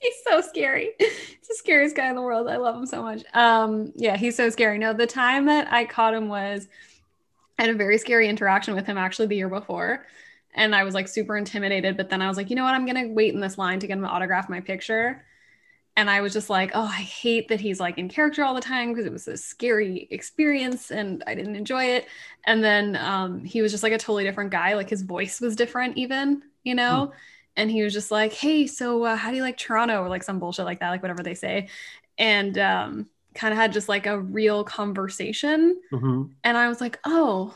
he's 0.00 0.14
so 0.28 0.40
scary. 0.40 0.90
He's 0.98 1.48
the 1.48 1.54
scariest 1.54 1.96
guy 1.96 2.08
in 2.08 2.14
the 2.16 2.22
world. 2.22 2.48
I 2.48 2.56
love 2.56 2.76
him 2.76 2.86
so 2.86 3.02
much. 3.02 3.22
Um, 3.34 3.92
yeah, 3.96 4.16
he's 4.16 4.36
so 4.36 4.50
scary. 4.50 4.78
No, 4.78 4.92
the 4.92 5.06
time 5.06 5.46
that 5.46 5.72
I 5.72 5.84
caught 5.84 6.14
him 6.14 6.28
was 6.28 6.68
I 7.58 7.62
had 7.62 7.70
a 7.74 7.78
very 7.78 7.98
scary 7.98 8.28
interaction 8.28 8.74
with 8.74 8.86
him 8.86 8.98
actually 8.98 9.26
the 9.26 9.36
year 9.36 9.48
before. 9.48 10.06
And 10.54 10.74
I 10.74 10.84
was 10.84 10.94
like 10.94 11.08
super 11.08 11.36
intimidated, 11.36 11.96
but 11.96 12.10
then 12.10 12.20
I 12.20 12.28
was 12.28 12.36
like, 12.36 12.50
you 12.50 12.56
know 12.56 12.64
what? 12.64 12.74
I'm 12.74 12.86
gonna 12.86 13.08
wait 13.08 13.34
in 13.34 13.40
this 13.40 13.58
line 13.58 13.80
to 13.80 13.86
get 13.86 13.96
him 13.96 14.02
to 14.02 14.08
autograph 14.08 14.48
my 14.48 14.60
picture. 14.60 15.24
And 15.94 16.08
I 16.08 16.22
was 16.22 16.32
just 16.32 16.48
like, 16.48 16.70
oh, 16.74 16.84
I 16.84 17.02
hate 17.02 17.48
that 17.48 17.60
he's 17.60 17.78
like 17.78 17.98
in 17.98 18.08
character 18.08 18.42
all 18.44 18.54
the 18.54 18.62
time 18.62 18.90
because 18.90 19.04
it 19.04 19.12
was 19.12 19.28
a 19.28 19.36
scary 19.36 20.08
experience 20.10 20.90
and 20.90 21.22
I 21.26 21.34
didn't 21.34 21.56
enjoy 21.56 21.84
it. 21.84 22.06
And 22.46 22.64
then 22.64 22.96
um, 22.96 23.44
he 23.44 23.60
was 23.60 23.72
just 23.72 23.82
like 23.82 23.92
a 23.92 23.98
totally 23.98 24.24
different 24.24 24.50
guy. 24.50 24.74
Like 24.74 24.88
his 24.88 25.02
voice 25.02 25.40
was 25.40 25.54
different, 25.54 25.98
even, 25.98 26.42
you 26.64 26.74
know? 26.74 27.12
And 27.56 27.70
he 27.70 27.82
was 27.82 27.92
just 27.92 28.10
like, 28.10 28.32
hey, 28.32 28.66
so 28.66 29.04
uh, 29.04 29.16
how 29.16 29.30
do 29.30 29.36
you 29.36 29.42
like 29.42 29.58
Toronto? 29.58 30.02
Or 30.02 30.08
like 30.08 30.22
some 30.22 30.38
bullshit 30.38 30.64
like 30.64 30.80
that, 30.80 30.88
like 30.88 31.02
whatever 31.02 31.22
they 31.22 31.34
say. 31.34 31.68
And 32.16 32.56
um, 32.56 33.10
kind 33.34 33.52
of 33.52 33.58
had 33.58 33.72
just 33.72 33.88
like 33.88 34.06
a 34.06 34.20
real 34.20 34.64
conversation. 34.64 35.80
Mhm. 35.92 36.30
And 36.44 36.56
I 36.56 36.68
was 36.68 36.80
like, 36.80 36.98
oh, 37.04 37.54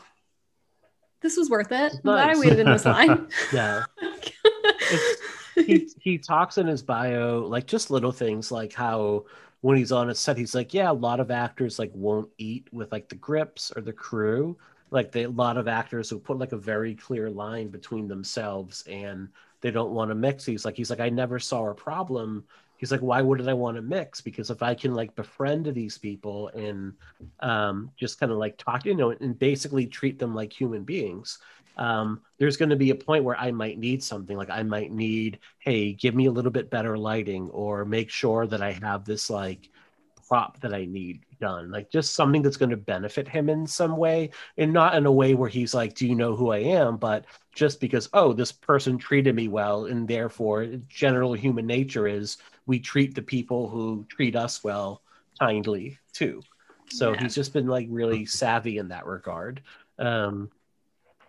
this 1.21 1.37
was 1.37 1.49
worth 1.49 1.71
it. 1.71 1.93
I'm 1.93 2.01
glad 2.03 2.29
I 2.29 2.39
waited 2.39 2.59
in 2.59 2.67
this 2.67 2.85
line. 2.85 3.27
Yeah. 3.53 3.83
he 5.55 5.89
he 5.99 6.17
talks 6.17 6.57
in 6.57 6.67
his 6.67 6.83
bio 6.83 7.39
like 7.47 7.65
just 7.65 7.89
little 7.91 8.11
things 8.11 8.51
like 8.51 8.73
how 8.73 9.25
when 9.61 9.77
he's 9.77 9.91
on 9.91 10.09
a 10.09 10.15
set 10.15 10.37
he's 10.37 10.53
like 10.53 10.73
yeah 10.73 10.91
a 10.91 10.93
lot 10.93 11.19
of 11.19 11.31
actors 11.31 11.79
like 11.79 11.91
won't 11.93 12.29
eat 12.37 12.67
with 12.71 12.91
like 12.91 13.09
the 13.09 13.15
grips 13.15 13.71
or 13.75 13.81
the 13.81 13.91
crew 13.93 14.55
like 14.91 15.11
they, 15.11 15.23
a 15.23 15.29
lot 15.29 15.57
of 15.57 15.67
actors 15.67 16.11
will 16.11 16.19
put 16.19 16.37
like 16.37 16.51
a 16.51 16.57
very 16.57 16.95
clear 16.95 17.29
line 17.29 17.67
between 17.69 18.07
themselves 18.07 18.83
and 18.87 19.27
they 19.61 19.71
don't 19.71 19.91
want 19.91 20.11
to 20.11 20.15
mix 20.15 20.45
he's 20.45 20.63
like 20.63 20.77
he's 20.77 20.89
like 20.89 20.99
i 20.99 21.09
never 21.09 21.39
saw 21.39 21.69
a 21.69 21.73
problem 21.73 22.43
he's 22.77 22.91
like 22.91 23.01
why 23.01 23.21
wouldn't 23.21 23.49
i 23.49 23.53
want 23.53 23.75
to 23.75 23.81
mix 23.81 24.21
because 24.21 24.49
if 24.49 24.63
i 24.63 24.73
can 24.73 24.93
like 24.93 25.15
befriend 25.15 25.65
these 25.67 25.97
people 25.97 26.49
and 26.49 26.93
um, 27.41 27.91
just 27.97 28.19
kind 28.19 28.31
of 28.31 28.37
like 28.37 28.57
talk 28.57 28.85
you 28.85 28.95
know 28.95 29.11
and 29.11 29.37
basically 29.39 29.85
treat 29.85 30.19
them 30.19 30.33
like 30.33 30.51
human 30.51 30.83
beings 30.83 31.39
um, 31.77 32.21
there's 32.39 32.57
going 32.57 32.69
to 32.69 32.75
be 32.75 32.89
a 32.89 32.95
point 32.95 33.23
where 33.23 33.37
I 33.37 33.51
might 33.51 33.77
need 33.77 34.03
something 34.03 34.35
like 34.35 34.49
I 34.49 34.63
might 34.63 34.91
need, 34.91 35.39
hey, 35.59 35.93
give 35.93 36.15
me 36.15 36.25
a 36.25 36.31
little 36.31 36.51
bit 36.51 36.71
better 36.71 36.97
lighting 36.97 37.49
or 37.51 37.85
make 37.85 38.09
sure 38.09 38.47
that 38.47 38.61
I 38.63 38.71
have 38.81 39.05
this 39.05 39.29
like 39.29 39.69
prop 40.27 40.59
that 40.59 40.73
I 40.73 40.85
need 40.85 41.21
done, 41.39 41.71
like 41.71 41.91
just 41.91 42.15
something 42.15 42.41
that's 42.41 42.57
going 42.57 42.71
to 42.71 42.77
benefit 42.77 43.27
him 43.27 43.49
in 43.49 43.65
some 43.67 43.95
way 43.95 44.31
and 44.57 44.73
not 44.73 44.95
in 44.95 45.05
a 45.05 45.11
way 45.11 45.35
where 45.35 45.49
he's 45.49 45.73
like, 45.73 45.93
do 45.93 46.07
you 46.07 46.15
know 46.15 46.35
who 46.35 46.51
I 46.51 46.59
am? 46.59 46.97
But 46.97 47.25
just 47.53 47.79
because, 47.79 48.09
oh, 48.13 48.33
this 48.33 48.51
person 48.51 48.97
treated 48.97 49.35
me 49.35 49.47
well. 49.47 49.85
And 49.85 50.07
therefore, 50.07 50.65
general 50.89 51.33
human 51.33 51.65
nature 51.65 52.07
is 52.07 52.37
we 52.67 52.79
treat 52.79 53.15
the 53.15 53.21
people 53.23 53.69
who 53.69 54.05
treat 54.09 54.35
us 54.35 54.63
well 54.63 55.01
kindly 55.39 55.97
too. 56.13 56.43
So 56.89 57.13
Yeah. 57.13 57.23
he's 57.23 57.35
just 57.35 57.53
been 57.53 57.67
like 57.67 57.87
really 57.89 58.25
savvy 58.25 58.77
in 58.77 58.89
that 58.89 59.05
regard. 59.05 59.61
Um, 59.97 60.51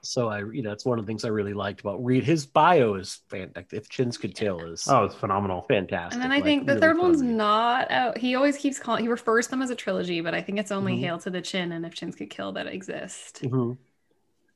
so 0.03 0.29
I, 0.29 0.39
you 0.45 0.63
know, 0.63 0.73
it's 0.73 0.85
one 0.85 0.99
of 0.99 1.05
the 1.05 1.11
things 1.11 1.25
I 1.25 1.29
really 1.29 1.55
liked 1.55 1.81
about 1.81 2.05
Reed. 2.05 2.23
His 2.25 2.47
bio 2.47 2.95
is 2.95 3.21
fantastic. 3.29 3.73
If 3.73 3.89
Chins 3.89 4.17
could 4.17 4.35
tell, 4.35 4.61
is 4.61 4.87
oh, 4.89 5.05
it's 5.05 5.15
phenomenal. 5.17 5.63
fantastic. 5.63 6.15
And 6.15 6.23
then 6.23 6.31
I 6.31 6.37
like, 6.37 6.45
think 6.45 6.67
the 6.67 6.75
really 6.75 6.81
third 6.81 6.97
fun 6.99 7.07
one's 7.09 7.23
not 7.23 7.91
out. 7.91 8.19
He 8.19 8.35
always 8.37 8.57
keeps 8.57 8.79
calling, 8.79 9.03
he 9.03 9.09
refers 9.09 9.47
to 9.47 9.51
them 9.51 9.63
as 9.63 9.71
a 9.71 9.75
trilogy, 9.75 10.21
but 10.21 10.35
I 10.35 10.41
think 10.41 10.59
it's 10.59 10.71
only 10.71 10.95
Mhm. 10.95 11.01
Hail 11.01 11.19
to 11.19 11.31
the 11.31 11.41
Chin 11.41 11.73
and 11.73 11.85
If 11.85 11.95
Chins 11.95 12.15
Could 12.15 12.31
Kill 12.31 12.53
that 12.53 12.67
exist. 12.69 13.43
Mhm. 13.43 13.51
Um, 13.51 13.79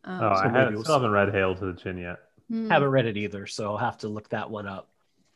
Oh, 0.05 0.35
So 0.35 0.43
I 0.43 0.49
haven't, 0.49 0.75
we'll 0.75 0.85
still 0.85 0.95
haven't 0.95 1.11
read 1.11 1.33
Hail 1.33 1.55
to 1.57 1.73
the 1.73 1.75
Chin 1.81 1.99
yet. 1.99 2.21
hmm. 2.49 2.69
Haven't 2.71 2.91
read 2.91 3.07
it 3.07 3.17
either, 3.17 3.47
so 3.49 3.71
I'll 3.73 3.79
have 3.79 3.99
to 3.99 4.09
look 4.09 4.29
that 4.31 4.49
one 4.51 4.67
up. 4.69 4.92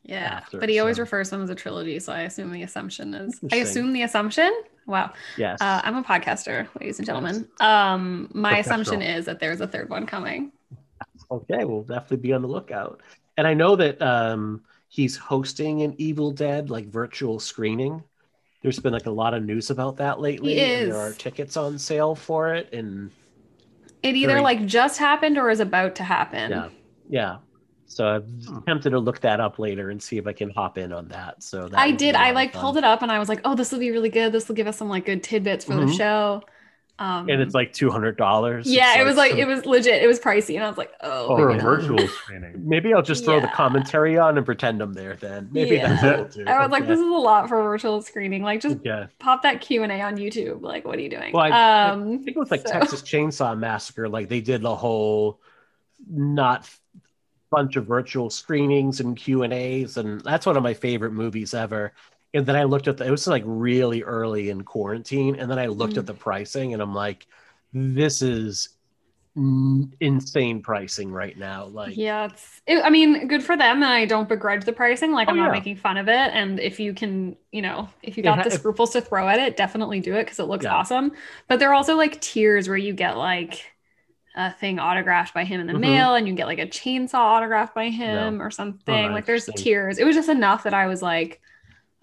Yeah, 0.08 0.40
but 0.52 0.68
he 0.68 0.78
always 0.78 0.96
so. 0.96 1.02
refers 1.02 1.30
to 1.30 1.34
them 1.36 1.42
as 1.44 1.50
a 1.50 1.54
trilogy, 1.54 1.98
so 1.98 2.12
I 2.12 2.20
assume 2.22 2.52
the 2.52 2.62
assumption 2.62 3.12
is. 3.14 3.40
I 3.52 3.56
assume 3.56 3.92
the 3.92 4.02
assumption. 4.02 4.52
Wow, 4.86 5.12
Yes. 5.36 5.60
uh, 5.60 5.80
I'm 5.82 5.96
a 5.96 6.04
podcaster, 6.04 6.68
ladies 6.80 6.98
and 7.00 7.06
gentlemen. 7.06 7.48
Um, 7.60 8.30
my 8.32 8.58
assumption 8.58 9.02
is 9.02 9.24
that 9.24 9.40
there's 9.40 9.60
a 9.60 9.66
third 9.66 9.90
one 9.90 10.06
coming. 10.06 10.52
okay, 11.30 11.64
we'll 11.64 11.82
definitely 11.82 12.18
be 12.18 12.32
on 12.32 12.42
the 12.42 12.48
lookout. 12.48 13.00
And 13.36 13.48
I 13.48 13.54
know 13.54 13.74
that 13.76 14.00
um, 14.00 14.62
he's 14.88 15.16
hosting 15.16 15.82
an 15.82 15.94
Evil 15.98 16.30
Dead 16.30 16.70
like 16.70 16.86
virtual 16.86 17.40
screening. 17.40 18.02
There's 18.62 18.78
been 18.78 18.92
like 18.92 19.06
a 19.06 19.10
lot 19.10 19.34
of 19.34 19.42
news 19.44 19.70
about 19.70 19.96
that 19.96 20.20
lately. 20.20 20.54
He 20.54 20.60
and 20.60 20.82
is. 20.84 20.88
there 20.94 21.00
are 21.00 21.12
tickets 21.12 21.56
on 21.56 21.78
sale 21.78 22.14
for 22.14 22.54
it, 22.54 22.72
and 22.72 23.10
It 24.04 24.14
either 24.14 24.34
Very- 24.34 24.40
like 24.42 24.66
just 24.66 24.98
happened 25.00 25.36
or 25.36 25.50
is 25.50 25.58
about 25.60 25.96
to 25.96 26.04
happen. 26.04 26.50
yeah, 26.52 26.68
yeah. 27.08 27.36
So 27.86 28.06
I'm 28.06 28.22
Hmm. 28.22 28.58
tempted 28.66 28.90
to 28.90 28.98
look 28.98 29.20
that 29.20 29.40
up 29.40 29.58
later 29.58 29.90
and 29.90 30.02
see 30.02 30.18
if 30.18 30.26
I 30.26 30.32
can 30.32 30.50
hop 30.50 30.76
in 30.78 30.92
on 30.92 31.08
that. 31.08 31.42
So 31.42 31.68
that 31.68 31.78
I 31.78 31.90
did. 31.92 32.14
I 32.14 32.32
like 32.32 32.52
fun. 32.52 32.60
pulled 32.62 32.76
it 32.76 32.84
up 32.84 33.02
and 33.02 33.10
I 33.12 33.18
was 33.18 33.28
like, 33.28 33.40
oh, 33.44 33.54
this 33.54 33.70
will 33.72 33.78
be 33.78 33.90
really 33.90 34.08
good. 34.10 34.32
This 34.32 34.48
will 34.48 34.56
give 34.56 34.66
us 34.66 34.76
some 34.76 34.88
like 34.88 35.04
good 35.06 35.22
tidbits 35.22 35.64
for 35.64 35.74
the 35.74 35.82
Mhm. 35.86 35.96
show. 35.96 36.42
Um, 36.98 37.28
and 37.28 37.42
it's 37.42 37.54
like 37.54 37.74
two 37.74 37.90
hundred 37.90 38.16
dollars. 38.16 38.66
yeah, 38.66 38.98
it 38.98 39.04
was 39.04 39.16
like 39.16 39.34
it 39.34 39.44
was 39.46 39.66
legit. 39.66 40.02
It 40.02 40.06
was 40.06 40.18
pricey, 40.18 40.54
and 40.54 40.64
I 40.64 40.68
was 40.68 40.78
like, 40.78 40.90
oh, 41.02 41.36
For 41.36 41.50
a 41.50 41.56
know. 41.58 41.62
virtual 41.62 42.08
screening. 42.08 42.54
Maybe 42.66 42.94
I'll 42.94 43.02
just 43.02 43.26
throw 43.26 43.38
the 43.38 43.48
Yeah. 43.48 43.52
commentary 43.52 44.16
on 44.16 44.38
and 44.38 44.46
pretend 44.46 44.80
I'm 44.80 44.94
there. 44.94 45.14
Then 45.14 45.50
maybe 45.52 45.76
Yeah. 45.76 45.88
that's 45.88 46.02
it. 46.02 46.08
I'll 46.08 46.44
do. 46.46 46.50
I 46.50 46.62
was 46.62 46.70
like, 46.70 46.84
Okay. 46.84 46.92
this 46.92 46.98
is 46.98 47.04
a 47.06 47.10
lot 47.10 47.50
for 47.50 47.60
a 47.60 47.64
virtual 47.64 48.00
screening. 48.00 48.42
Like, 48.42 48.62
just 48.62 48.78
yeah. 48.82 49.08
pop 49.18 49.42
that 49.42 49.60
Q 49.60 49.82
and 49.82 49.92
A 49.92 50.00
on 50.00 50.16
YouTube. 50.16 50.62
Like, 50.62 50.86
what 50.86 50.96
are 50.96 51.02
you 51.02 51.10
doing? 51.10 51.34
Well, 51.34 51.44
I- 51.44 51.50
I 51.50 51.88
um, 51.90 52.02
I 52.04 52.16
think 52.16 52.28
it 52.28 52.36
was 52.38 52.50
like 52.50 52.66
so- 52.66 52.72
Texas 52.72 53.02
Chainsaw 53.02 53.56
Massacre. 53.58 54.08
Like 54.08 54.30
they 54.30 54.40
did 54.40 54.62
the 54.62 54.74
whole 54.74 55.38
not 56.10 56.66
bunch 57.50 57.76
of 57.76 57.86
virtual 57.86 58.30
screenings 58.30 59.00
and 59.00 59.16
Q 59.16 59.42
and 59.42 59.52
A's, 59.52 59.96
and 59.96 60.20
that's 60.22 60.46
one 60.46 60.56
of 60.56 60.62
my 60.62 60.74
favorite 60.74 61.12
movies 61.12 61.54
ever. 61.54 61.92
And 62.34 62.44
then 62.46 62.56
I 62.56 62.64
looked 62.64 62.88
at 62.88 62.96
the, 62.98 63.06
it 63.06 63.10
was 63.10 63.26
like 63.26 63.44
really 63.46 64.02
early 64.02 64.50
in 64.50 64.62
quarantine, 64.64 65.36
and 65.36 65.50
then 65.50 65.58
I 65.58 65.66
looked 65.66 65.94
Mm. 65.94 65.98
at 65.98 66.06
the 66.06 66.14
pricing, 66.14 66.72
and 66.74 66.82
I'm 66.82 66.94
like, 66.94 67.26
this 67.72 68.22
is 68.22 68.70
insane 70.00 70.62
pricing 70.62 71.12
right 71.12 71.36
now. 71.36 71.66
Like, 71.66 71.96
Yeah, 71.96 72.26
it's. 72.26 72.62
It, 72.66 72.82
I 72.84 72.90
mean, 72.90 73.28
good 73.28 73.42
for 73.42 73.56
them, 73.56 73.82
and 73.82 73.92
I 73.92 74.06
don't 74.06 74.28
begrudge 74.28 74.64
the 74.64 74.72
pricing. 74.72 75.12
Like, 75.12 75.28
Oh, 75.28 75.32
I'm 75.32 75.36
not 75.36 75.46
yeah. 75.46 75.52
making 75.52 75.76
fun 75.76 75.98
of 75.98 76.08
it. 76.08 76.12
And 76.32 76.58
if 76.58 76.80
you 76.80 76.94
can, 76.94 77.36
you 77.52 77.62
know, 77.62 77.88
if 78.02 78.16
you 78.16 78.22
Yeah, 78.24 78.36
got 78.36 78.44
the 78.44 78.50
if- 78.50 78.60
scruples 78.60 78.90
to 78.92 79.00
throw 79.02 79.28
at 79.28 79.38
it, 79.38 79.56
definitely 79.56 80.00
do 80.00 80.14
it 80.14 80.24
because 80.24 80.38
it 80.38 80.44
looks 80.44 80.64
Yeah. 80.64 80.74
awesome. 80.74 81.12
But 81.48 81.58
there 81.58 81.70
are 81.70 81.74
also 81.74 81.96
like 81.96 82.20
tiers 82.20 82.66
where 82.68 82.78
you 82.78 82.92
get 82.94 83.16
like 83.18 83.62
a 84.36 84.52
thing 84.52 84.78
autographed 84.78 85.32
by 85.34 85.44
him 85.44 85.60
in 85.60 85.66
the 85.66 85.72
Mhm. 85.72 85.80
mail, 85.80 86.14
and 86.14 86.28
you 86.28 86.34
get 86.34 86.46
like 86.46 86.58
a 86.58 86.66
chainsaw 86.66 87.14
autographed 87.14 87.74
by 87.74 87.88
him 87.88 88.40
or 88.42 88.50
something. 88.50 89.10
Oh, 89.10 89.12
like, 89.14 89.24
there's 89.26 89.48
tiers. 89.56 89.98
It 89.98 90.04
was 90.04 90.14
just 90.14 90.28
enough 90.28 90.64
that 90.64 90.74
I 90.74 90.86
was 90.86 91.02
like, 91.02 91.40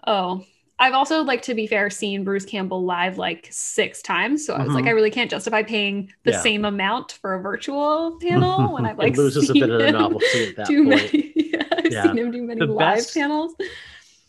oh. 0.06 0.44
I've 0.76 0.92
also, 0.92 1.22
like, 1.22 1.42
to 1.42 1.54
be 1.54 1.68
fair, 1.68 1.88
seen 1.88 2.24
Bruce 2.24 2.44
Campbell 2.44 2.84
live 2.84 3.16
like 3.16 3.46
six 3.52 4.02
times. 4.02 4.44
So 4.44 4.54
I 4.54 4.64
was 4.64 4.74
like, 4.74 4.86
Mhm. 4.86 4.88
I 4.88 4.90
really 4.90 5.10
can't 5.12 5.30
justify 5.30 5.62
paying 5.62 6.12
the 6.24 6.32
Yeah. 6.32 6.40
same 6.40 6.64
amount 6.64 7.12
for 7.12 7.34
a 7.34 7.40
virtual 7.40 8.18
panel 8.20 8.72
when 8.74 8.84
I've 8.84 8.98
like 8.98 9.12
it 9.12 9.16
loses 9.16 9.48
a 9.50 9.52
bit 9.52 9.70
of 9.70 9.78
the 9.80 9.92
novelty 9.92 10.48
at 10.48 10.56
that 10.56 10.66
too 10.66 10.82
point. 10.84 11.12
many. 11.12 11.32
Yeah, 11.36 11.62
I've 11.78 11.92
Yeah. 11.92 12.02
seen 12.02 12.18
him 12.18 12.30
do 12.32 12.42
many 12.42 12.58
The 12.58 12.66
live 12.66 12.96
best- 12.96 13.14
panels. 13.14 13.54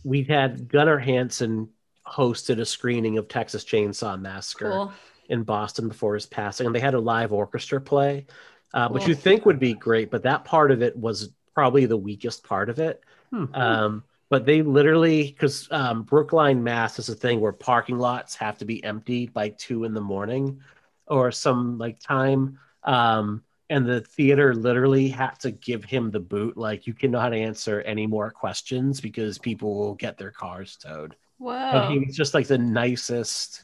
We've 0.03 0.27
had 0.27 0.67
Gunnar 0.69 0.99
Hansen 0.99 1.69
hosted 2.07 2.59
a 2.59 2.65
screening 2.65 3.17
of 3.17 3.27
Texas 3.27 3.65
Chainsaw 3.65 4.21
Massacre. 4.21 4.69
Cool. 4.69 4.93
In 5.29 5.43
Boston 5.43 5.87
before 5.87 6.13
his 6.13 6.25
passing, 6.25 6.65
and 6.67 6.75
they 6.75 6.79
had 6.79 6.93
a 6.93 6.99
live 6.99 7.33
orchestra 7.33 7.81
play, 7.81 8.25
uh, 8.73 8.89
which 8.89 9.07
you 9.07 9.15
think 9.15 9.45
would 9.45 9.59
be 9.59 9.73
great, 9.73 10.11
but 10.11 10.23
that 10.23 10.45
part 10.45 10.71
of 10.71 10.81
it 10.81 10.95
was 10.95 11.29
probably 11.53 11.85
the 11.85 11.97
weakest 11.97 12.43
part 12.43 12.69
of 12.69 12.79
it. 12.79 13.03
Hmm. 13.31 13.45
Um, 13.53 14.03
but 14.29 14.45
they 14.45 14.61
literally, 14.61 15.23
because 15.23 15.67
um, 15.71 16.03
Brookline, 16.03 16.63
Mass 16.63 16.99
is 16.99 17.09
a 17.09 17.15
thing 17.15 17.39
where 17.39 17.51
parking 17.51 17.97
lots 17.97 18.35
have 18.35 18.57
to 18.57 18.65
be 18.65 18.83
empty 18.83 19.27
by 19.27 19.49
two 19.49 19.83
in 19.83 19.93
the 19.93 20.01
morning 20.01 20.61
or 21.07 21.31
some 21.31 21.77
like 21.77 21.99
time. 21.99 22.59
Um, 22.83 23.43
and 23.69 23.87
the 23.87 24.01
theater 24.01 24.53
literally 24.53 25.07
had 25.07 25.39
to 25.41 25.51
give 25.51 25.83
him 25.83 26.11
the 26.11 26.19
boot. 26.19 26.57
Like, 26.57 26.85
you 26.85 26.93
cannot 26.93 27.33
answer 27.33 27.81
any 27.81 28.07
more 28.07 28.29
questions 28.29 28.99
because 28.99 29.37
people 29.37 29.75
will 29.75 29.95
get 29.95 30.17
their 30.17 30.31
cars 30.31 30.75
towed 30.75 31.15
Whoa. 31.37 31.53
and 31.53 31.93
he 31.93 31.99
was 31.99 32.15
just 32.15 32.33
like 32.33 32.47
the 32.47 32.57
nicest 32.57 33.63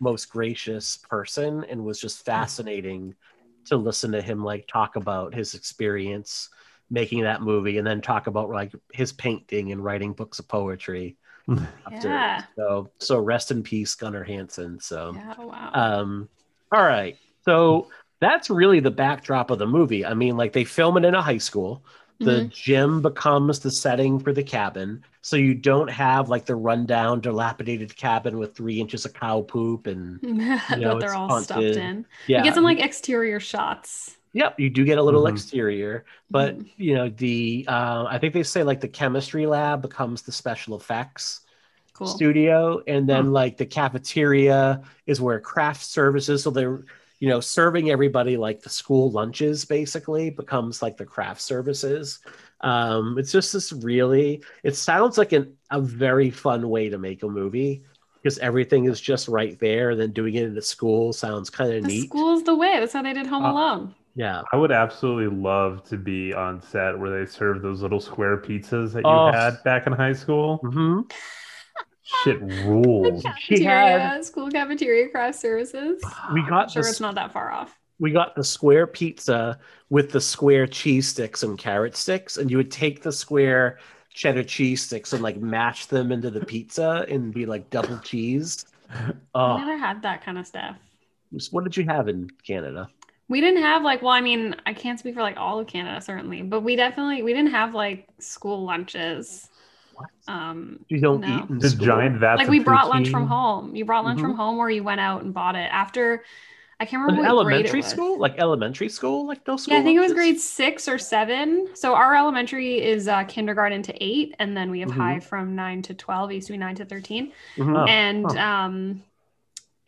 most 0.00 0.30
gracious 0.30 0.98
person 1.08 1.64
and 1.64 1.84
was 1.84 2.00
just 2.00 2.24
fascinating 2.24 3.14
to 3.66 3.76
listen 3.76 4.12
to 4.12 4.22
him 4.22 4.42
like 4.44 4.66
talk 4.66 4.96
about 4.96 5.34
his 5.34 5.54
experience 5.54 6.48
making 6.90 7.22
that 7.22 7.42
movie 7.42 7.78
and 7.78 7.86
then 7.86 8.00
talk 8.00 8.26
about 8.26 8.48
like 8.50 8.72
his 8.92 9.12
painting 9.12 9.72
and 9.72 9.84
writing 9.84 10.12
books 10.14 10.38
of 10.38 10.48
poetry 10.48 11.16
after 11.86 12.08
Yeah. 12.10 12.42
so 12.56 12.90
so 12.98 13.18
rest 13.18 13.50
in 13.50 13.62
peace 13.62 13.94
gunnar 13.94 14.24
hansen. 14.24 14.80
So 14.80 15.14
yeah, 15.14 15.40
wow. 15.40 15.70
um 15.72 16.28
all 16.72 16.82
right. 16.82 17.16
So 17.44 17.88
that's 18.20 18.50
really 18.50 18.80
the 18.80 18.90
backdrop 18.90 19.50
of 19.50 19.58
the 19.58 19.66
movie. 19.66 20.04
I 20.04 20.14
mean 20.14 20.36
like 20.36 20.52
they 20.52 20.64
film 20.64 20.96
it 20.96 21.04
in 21.04 21.14
a 21.14 21.22
high 21.22 21.38
school 21.38 21.84
The 22.24 22.42
Mhm. 22.42 22.50
gym 22.50 23.02
becomes 23.02 23.60
the 23.60 23.70
setting 23.70 24.18
for 24.20 24.32
the 24.32 24.42
cabin. 24.42 25.04
So 25.22 25.36
you 25.36 25.54
don't 25.54 25.88
have 25.90 26.28
like 26.28 26.46
the 26.46 26.56
rundown, 26.56 27.20
dilapidated 27.20 27.96
cabin 27.96 28.38
with 28.38 28.56
three 28.56 28.80
inches 28.80 29.04
of 29.04 29.14
cow 29.14 29.42
poop 29.42 29.86
and 29.86 30.20
you 30.68 30.80
know, 30.80 30.96
that 30.96 30.98
they're 31.00 31.14
it's 31.14 31.14
all 31.14 31.30
stuffed 31.30 31.76
in. 31.76 32.06
yeah. 32.26 32.36
You 32.36 32.42
get 32.42 32.54
some 32.54 32.64
like 32.64 32.80
exterior 32.80 33.40
shots. 33.40 34.16
Yep, 34.34 34.60
you 34.60 34.70
do 34.70 34.84
get 34.84 34.98
a 34.98 35.02
little 35.02 35.26
Mhm. 35.26 35.26
exterior, 35.26 36.04
but 36.30 36.60
Mhm. 36.60 36.66
you 36.76 36.94
know 36.94 37.08
the 37.08 37.64
uh, 37.68 38.04
I 38.08 38.18
think 38.18 38.34
they 38.34 38.42
say 38.42 38.62
like 38.62 38.80
the 38.80 38.88
chemistry 38.88 39.46
lab 39.46 39.80
becomes 39.82 40.22
the 40.22 40.32
special 40.32 40.76
effects 40.76 41.40
Cool. 41.92 42.26
studio, 42.34 42.82
and 42.88 43.08
then 43.08 43.26
Huh. 43.26 43.32
like 43.32 43.56
the 43.58 43.66
cafeteria 43.66 44.82
is 45.06 45.20
where 45.20 45.40
craft 45.40 45.84
services. 45.84 46.42
So 46.44 46.50
they're 46.50 46.84
you 47.20 47.28
know 47.28 47.40
serving 47.40 47.90
everybody 47.90 48.36
like 48.36 48.62
the 48.62 48.68
school 48.70 49.10
lunches 49.10 49.64
basically 49.64 50.30
becomes 50.30 50.82
like 50.82 50.96
the 50.96 51.04
craft 51.06 51.40
services. 51.40 52.20
Um, 52.60 53.18
it's 53.18 53.32
just 53.32 53.52
this 53.52 53.72
really. 53.72 54.42
It 54.64 54.76
sounds 54.76 55.18
like 55.18 55.32
an, 55.32 55.56
a 55.70 55.80
very 55.80 56.30
fun 56.30 56.68
way 56.68 56.88
to 56.90 56.98
make 56.98 57.22
a 57.22 57.28
movie 57.28 57.84
because 58.22 58.38
everything 58.38 58.86
is 58.86 59.00
just 59.00 59.28
right 59.28 59.58
there. 59.60 59.90
And 59.90 60.00
then 60.00 60.12
doing 60.12 60.34
it 60.34 60.44
in 60.44 60.56
a 60.58 60.62
school 60.62 61.12
sounds 61.12 61.50
kind 61.50 61.72
of 61.72 61.82
The 61.82 61.88
neat. 61.88 62.08
school's 62.08 62.42
the 62.44 62.56
way. 62.56 62.78
That's 62.80 62.92
how 62.92 63.02
they 63.02 63.12
did 63.12 63.26
Home 63.26 63.44
Uh, 63.44 63.52
Alone. 63.52 63.94
Yeah. 64.14 64.42
I 64.52 64.56
would 64.56 64.72
absolutely 64.72 65.34
love 65.36 65.84
to 65.84 65.96
be 65.96 66.32
on 66.34 66.60
set 66.60 66.98
where 66.98 67.10
they 67.16 67.30
serve 67.30 67.62
those 67.62 67.82
little 67.82 68.00
square 68.00 68.36
pizzas 68.38 68.92
that 68.94 69.04
you 69.04 69.10
Oh. 69.10 69.30
had 69.30 69.62
back 69.62 69.86
in 69.86 69.92
high 69.92 70.12
school. 70.12 70.58
hmm 70.58 71.02
Shit 72.24 72.40
rules. 72.40 73.22
She 73.38 73.62
had- 73.62 73.98
Cafeteria, 73.98 74.24
school 74.24 74.50
cafeteria 74.50 75.08
craft 75.08 75.38
services. 75.38 76.02
We 76.32 76.42
got 76.42 76.64
I'm 76.64 76.68
sure 76.70 76.82
this- 76.82 76.92
it's 76.92 77.00
not 77.00 77.14
that 77.16 77.32
far 77.32 77.50
off. 77.50 77.78
we 77.98 78.10
got 78.12 78.34
the 78.34 78.44
square 78.44 78.86
pizza 78.86 79.58
with 79.90 80.10
the 80.12 80.20
square 80.20 80.66
cheese 80.66 81.08
sticks 81.08 81.42
and 81.42 81.58
carrot 81.58 81.96
sticks, 81.96 82.36
and 82.36 82.50
you 82.50 82.56
would 82.56 82.70
take 82.70 83.02
the 83.02 83.12
square 83.12 83.78
cheddar 84.12 84.42
cheese 84.44 84.82
sticks 84.82 85.12
and 85.12 85.22
like 85.22 85.36
mash 85.38 85.86
them 85.86 86.10
into 86.12 86.30
the 86.30 86.44
pizza 86.44 87.04
and 87.08 87.32
be 87.34 87.46
like 87.46 87.68
double 87.70 87.98
cheese. 87.98 88.64
I 88.90 89.12
Oh, 89.34 89.56
never 89.58 89.76
had 89.76 90.02
that 90.02 90.24
kind 90.24 90.38
of 90.38 90.46
stuff. 90.46 90.76
what 91.50 91.64
did 91.64 91.76
you 91.76 91.84
have 91.84 92.08
in 92.08 92.30
Canada? 92.46 92.88
We 93.28 93.42
didn't 93.42 93.62
have 93.62 93.82
like, 93.82 94.00
well, 94.00 94.12
I 94.12 94.22
mean, 94.22 94.56
I 94.64 94.72
can't 94.72 94.98
speak 94.98 95.14
for 95.14 95.20
like 95.20 95.36
all 95.36 95.58
of 95.58 95.66
Canada, 95.66 96.00
certainly, 96.00 96.40
but 96.42 96.60
we 96.62 96.74
definitely 96.76 97.20
we 97.22 97.34
didn't 97.34 97.50
have 97.50 97.74
like 97.74 98.06
school 98.18 98.64
lunches. 98.64 99.50
What? 99.98 100.10
Um, 100.34 100.84
You 100.88 101.00
don't 101.00 101.20
No. 101.20 101.44
eat 101.44 101.50
in 101.50 101.58
The 101.58 101.68
school? 101.70 101.86
giant 101.86 102.18
vats 102.18 102.38
like 102.38 102.48
we 102.48 102.60
brought 102.60 102.88
lunch 102.88 103.08
from 103.08 103.26
home. 103.26 103.74
You 103.74 103.84
brought 103.84 104.04
lunch 104.04 104.20
from 104.20 104.34
Mhm. 104.34 104.36
home, 104.36 104.58
or 104.58 104.70
you 104.70 104.82
went 104.84 105.00
out 105.00 105.22
and 105.22 105.34
bought 105.34 105.56
it 105.56 105.68
after. 105.72 106.24
I 106.80 106.84
can't 106.84 107.02
remember 107.02 107.22
what 107.34 107.44
grade 107.44 107.64
it 107.66 107.68
elementary 107.70 107.80
was. 107.80 107.90
school, 107.90 108.18
like 108.18 108.38
elementary 108.38 108.88
school, 108.88 109.26
like 109.26 109.44
no 109.48 109.56
school. 109.56 109.74
Yeah, 109.74 109.80
I 109.80 109.82
think 109.82 109.96
it 109.96 110.00
was 110.00 110.10
lunches? 110.10 110.14
grade 110.14 110.40
six 110.40 110.86
or 110.88 110.96
seven. 110.98 111.74
So 111.74 111.94
our 111.94 112.14
elementary 112.14 112.80
is 112.80 113.08
uh, 113.08 113.24
kindergarten 113.24 113.82
to 113.82 114.04
eight, 114.04 114.36
and 114.38 114.56
then 114.56 114.70
we 114.70 114.80
have 114.80 114.90
Mhm. 114.90 114.96
high 114.96 115.18
from 115.18 115.56
nine 115.56 115.82
to 115.82 115.94
twelve. 115.94 116.30
It 116.30 116.34
used 116.36 116.46
to 116.46 116.52
be 116.52 116.58
nine 116.58 116.76
to 116.76 116.84
thirteen. 116.84 117.32
Mhm. 117.56 117.76
Oh, 117.76 117.84
and 117.86 118.30
huh. 118.30 118.38
um, 118.38 119.02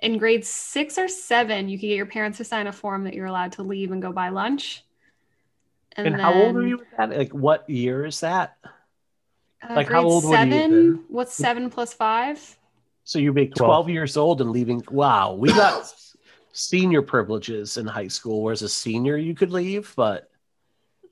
in 0.00 0.18
grade 0.18 0.44
six 0.44 0.98
or 0.98 1.06
seven, 1.06 1.68
you 1.68 1.78
could 1.78 1.86
get 1.86 1.96
your 1.96 2.06
parents 2.06 2.38
to 2.38 2.44
sign 2.44 2.66
a 2.66 2.72
form 2.72 3.04
that 3.04 3.14
you're 3.14 3.26
allowed 3.26 3.52
to 3.52 3.62
leave 3.62 3.92
and 3.92 4.02
go 4.02 4.10
buy 4.10 4.30
lunch. 4.30 4.82
And, 5.96 6.20
how 6.20 6.32
old 6.32 6.56
are 6.56 6.60
then, 6.60 6.68
you 6.68 6.78
with 6.78 6.90
that? 6.96 7.10
Like, 7.10 7.32
what 7.32 7.68
year 7.70 8.04
is 8.06 8.20
that? 8.20 8.56
Uh, 9.68 9.74
like, 9.74 9.88
how 9.88 10.02
grade 10.02 10.04
old 10.04 10.24
would 10.24 10.30
you 10.30 10.36
have 10.36 10.52
seven? 10.52 11.04
What's 11.08 11.34
seven 11.34 11.70
plus 11.70 11.92
five? 11.94 12.56
So 13.04 13.18
you 13.18 13.32
make 13.32 13.54
12. 13.54 13.68
12 13.68 13.88
years 13.88 14.16
old 14.16 14.40
and 14.40 14.50
leaving. 14.50 14.82
Wow, 14.90 15.34
we 15.34 15.48
got 15.52 15.92
senior 16.52 17.02
privileges 17.02 17.76
in 17.76 17.86
high 17.86 18.08
school, 18.08 18.42
whereas 18.42 18.62
a 18.62 18.68
senior 18.68 19.16
you 19.16 19.34
could 19.34 19.50
leave, 19.50 19.92
but 19.96 20.30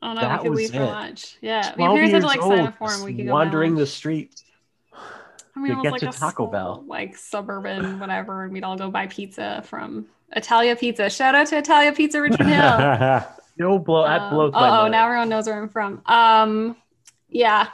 Oh 0.00 0.12
no, 0.12 0.20
That 0.20 0.42
we 0.42 0.44
could 0.44 0.50
was 0.50 0.58
leave 0.58 0.70
for 0.70 0.82
it. 0.82 0.86
lunch. 0.86 1.36
Yeah, 1.40 1.72
12 1.72 1.78
my 1.78 1.86
parents 1.96 2.00
had 2.00 2.06
to 2.06 2.12
years 2.12 2.24
like 2.24 2.40
sign 2.40 2.58
a 2.58 2.62
old, 2.62 2.74
form. 2.74 3.02
We 3.02 3.14
could 3.14 3.26
wandering 3.26 3.74
buy 3.74 3.80
the 3.80 3.86
streets. 3.86 4.44
I 4.92 5.60
mean, 5.60 5.72
it 5.72 5.74
was 5.74 5.82
get 5.82 5.92
like 5.92 6.00
to 6.02 6.08
a 6.10 6.12
Taco 6.12 6.44
small, 6.44 6.46
Bell. 6.52 6.84
like 6.86 7.16
suburban, 7.16 7.98
whatever, 7.98 8.44
and 8.44 8.52
we'd 8.52 8.62
all 8.62 8.76
go 8.76 8.90
buy 8.90 9.08
pizza 9.08 9.62
from 9.66 10.06
Italia 10.36 10.76
Pizza. 10.76 11.10
Shout 11.10 11.34
out 11.34 11.48
to 11.48 11.58
Italia 11.58 11.92
Pizza 11.92 12.20
Richmond 12.22 12.50
Hill. 12.50 13.24
No 13.60 13.76
blow 13.76 14.06
that 14.06 14.30
blows 14.30 14.52
oh, 14.54 14.86
now 14.86 15.06
everyone 15.06 15.28
knows 15.28 15.48
where 15.48 15.60
I'm 15.60 15.68
from. 15.68 16.00
Um, 16.06 16.76
yeah, 17.28 17.70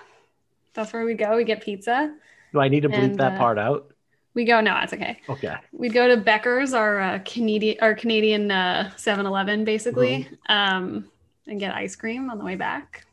that's 0.75 0.93
where 0.93 1.05
we 1.05 1.15
go. 1.15 1.37
We 1.37 1.45
get 1.45 1.63
pizza. 1.63 2.15
Do 2.53 2.61
I 2.61 2.69
need 2.69 2.83
to 2.83 2.89
bleep 2.89 3.03
and, 3.05 3.19
that 3.19 3.35
uh, 3.35 3.39
part 3.39 3.59
out? 3.59 3.93
We 4.35 4.45
go. 4.45 4.61
No, 4.61 4.79
it's 4.83 4.93
okay. 4.93 5.21
Okay. 5.29 5.55
We'd 5.73 5.93
go 5.93 6.09
to 6.09 6.17
Becker's, 6.17 6.75
our 6.75 7.01
uh, 7.01 7.19
Canadian, 7.25 7.79
our 7.81 7.95
Canadian 7.95 8.51
uh, 8.51 8.91
7-Eleven, 8.97 9.65
basically, 9.65 10.29
Mm-hmm. 10.49 10.53
um, 10.53 11.11
and 11.47 11.61
get 11.61 11.75
ice 11.75 11.95
cream 11.95 12.31
on 12.31 12.39
the 12.39 12.45
way 12.45 12.57
back. 12.57 13.07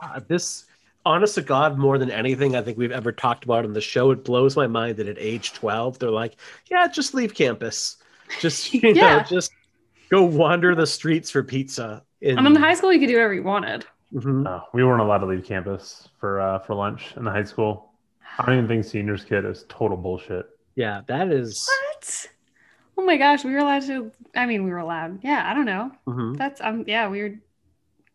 Wow, 0.00 0.22
this, 0.28 0.66
honest 1.04 1.34
to 1.36 1.42
God, 1.42 1.78
more 1.78 1.98
than 1.98 2.10
anything 2.10 2.54
I 2.54 2.62
think 2.62 2.78
we've 2.78 2.92
ever 2.92 3.10
talked 3.10 3.44
about 3.44 3.64
on 3.64 3.72
the 3.72 3.80
show, 3.80 4.10
it 4.12 4.24
blows 4.24 4.56
my 4.56 4.66
mind 4.66 4.96
that 4.98 5.08
at 5.08 5.18
age 5.18 5.52
12, 5.54 5.98
they're 5.98 6.10
like, 6.10 6.36
yeah, 6.70 6.86
just 6.88 7.14
leave 7.14 7.34
campus. 7.34 7.96
Just, 8.38 8.72
you 8.74 8.94
know, 8.94 9.24
just 9.28 9.52
go 10.10 10.22
wander 10.22 10.74
the 10.74 10.86
streets 10.86 11.30
for 11.30 11.42
pizza. 11.42 12.04
In, 12.20 12.38
And 12.38 12.46
in 12.46 12.54
high 12.54 12.74
school, 12.74 12.92
you 12.92 13.00
could 13.00 13.08
do 13.08 13.14
whatever 13.14 13.34
you 13.34 13.42
wanted. 13.42 13.86
Mhm. 14.12 14.42
No, 14.42 14.64
we 14.72 14.84
weren't 14.84 15.00
allowed 15.00 15.18
to 15.18 15.26
leave 15.26 15.44
campus 15.44 16.08
for 16.18 16.40
uh, 16.40 16.58
for 16.60 16.74
lunch 16.74 17.14
in 17.16 17.24
the 17.24 17.30
high 17.30 17.44
school. 17.44 17.92
I 18.38 18.46
don't 18.46 18.56
even 18.56 18.68
think 18.68 18.84
seniors 18.84 19.24
kid 19.24 19.44
is 19.44 19.64
total 19.68 19.96
bullshit. 19.96 20.46
Yeah, 20.74 21.02
that 21.06 21.30
is. 21.30 21.68
What? 21.68 22.26
Oh 22.98 23.04
my 23.04 23.16
gosh, 23.16 23.44
we 23.44 23.52
were 23.52 23.58
allowed 23.58 23.82
to. 23.82 24.10
I 24.34 24.46
mean, 24.46 24.64
we 24.64 24.70
were 24.70 24.78
allowed. 24.78 25.22
Yeah, 25.22 25.48
I 25.48 25.54
don't 25.54 25.66
know. 25.66 25.92
Mhm. 26.06 26.36
That's 26.36 26.60
um, 26.60 26.84
yeah, 26.86 27.08
we 27.08 27.22
were 27.22 27.34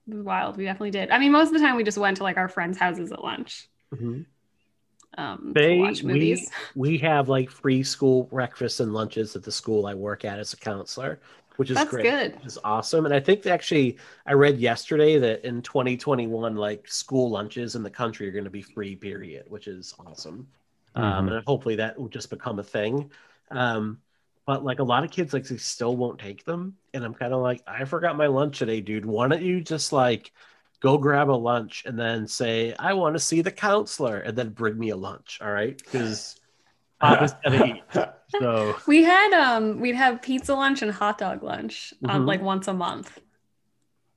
wild. 0.07 0.57
We 0.57 0.65
definitely 0.65 0.91
did. 0.91 1.11
I 1.11 1.17
mean, 1.17 1.31
most 1.31 1.47
of 1.47 1.53
the 1.53 1.59
time 1.59 1.75
we 1.75 1.83
just 1.83 1.97
went 1.97 2.17
to 2.17 2.23
like 2.23 2.37
our 2.37 2.49
friends' 2.49 2.77
houses 2.77 3.11
at 3.11 3.23
lunch. 3.23 3.67
Mhm. 3.93 4.25
Um, 5.17 5.53
They, 5.53 5.75
to 5.77 5.81
watch 5.81 6.03
movies. 6.03 6.51
we, 6.75 6.91
we 6.91 6.97
have 6.99 7.29
like 7.29 7.49
free 7.49 7.83
school 7.83 8.23
breakfasts 8.23 8.81
and 8.81 8.93
lunches 8.93 9.35
at 9.35 9.43
the 9.43 9.51
school 9.51 9.85
I 9.85 9.93
work 9.93 10.25
at 10.25 10.39
as 10.39 10.51
a 10.53 10.57
counselor, 10.57 11.19
which 11.55 11.71
is 11.71 11.83
That's 11.83 11.83
great. 11.83 12.03
good. 12.13 12.41
Which 12.41 12.45
is 12.45 12.57
awesome. 12.63 13.05
And 13.05 13.13
I 13.13 13.19
think 13.19 13.45
actually, 13.45 13.97
I 14.25 14.33
read 14.33 14.59
yesterday 14.59 15.17
that 15.19 15.45
in 15.45 15.61
2021, 15.61 16.55
like 16.55 16.87
school 16.87 17.29
lunches 17.29 17.75
in 17.75 17.83
the 17.83 17.89
country 17.89 18.27
are 18.27 18.31
going 18.31 18.43
to 18.45 18.49
be 18.49 18.61
free, 18.61 18.95
period, 18.95 19.45
which 19.49 19.67
is 19.67 19.93
awesome. 19.99 20.47
Um, 20.95 21.27
Mhm. 21.27 21.29
and 21.29 21.43
hopefully 21.45 21.75
that 21.77 21.99
will 21.99 22.09
just 22.09 22.29
become 22.29 22.59
a 22.59 22.63
thing. 22.63 23.11
Um, 23.51 24.01
but 24.45 24.63
like 24.63 24.79
a 24.79 24.83
lot 24.83 25.03
of 25.03 25.11
kids, 25.11 25.33
like 25.33 25.45
they 25.45 25.57
still 25.57 25.95
won't 25.97 26.19
take 26.19 26.45
them. 26.45 26.77
And 26.93 27.03
I'm 27.03 27.13
kind 27.13 27.33
of 27.33 27.41
like, 27.41 27.61
I 27.67 27.85
forgot 27.85 28.15
my 28.17 28.27
lunch 28.27 28.59
today, 28.59 28.81
dude. 28.81 29.05
Why 29.05 29.27
don't 29.27 29.41
you 29.41 29.61
just 29.61 29.91
like 29.91 30.31
go 30.81 30.97
grab 30.97 31.29
a 31.29 31.31
lunch 31.33 31.83
and 31.85 31.97
then 31.97 32.27
say, 32.27 32.73
I 32.77 32.93
want 32.93 33.15
to 33.15 33.19
see 33.19 33.41
the 33.41 33.51
counselor 33.51 34.17
and 34.19 34.37
then 34.37 34.49
bring 34.51 34.77
me 34.77 34.89
a 34.89 34.95
lunch. 34.97 35.39
All 35.41 35.51
right. 35.51 35.77
Because 35.77 36.35
Papa's 37.09 37.33
gonna 37.43 37.65
eat. 37.65 37.83
So 38.41 38.75
We 38.87 39.03
had 39.03 39.33
um, 39.33 39.79
we'd 39.79 39.95
have 39.95 40.21
pizza 40.21 40.55
lunch 40.55 40.81
and 40.81 40.91
hot 40.91 41.17
dog 41.19 41.43
lunch 41.43 41.93
um, 42.09 42.23
Mhm. 42.23 42.27
like 42.27 42.41
once 42.41 42.67
a 42.67 42.73
month. 42.73 43.19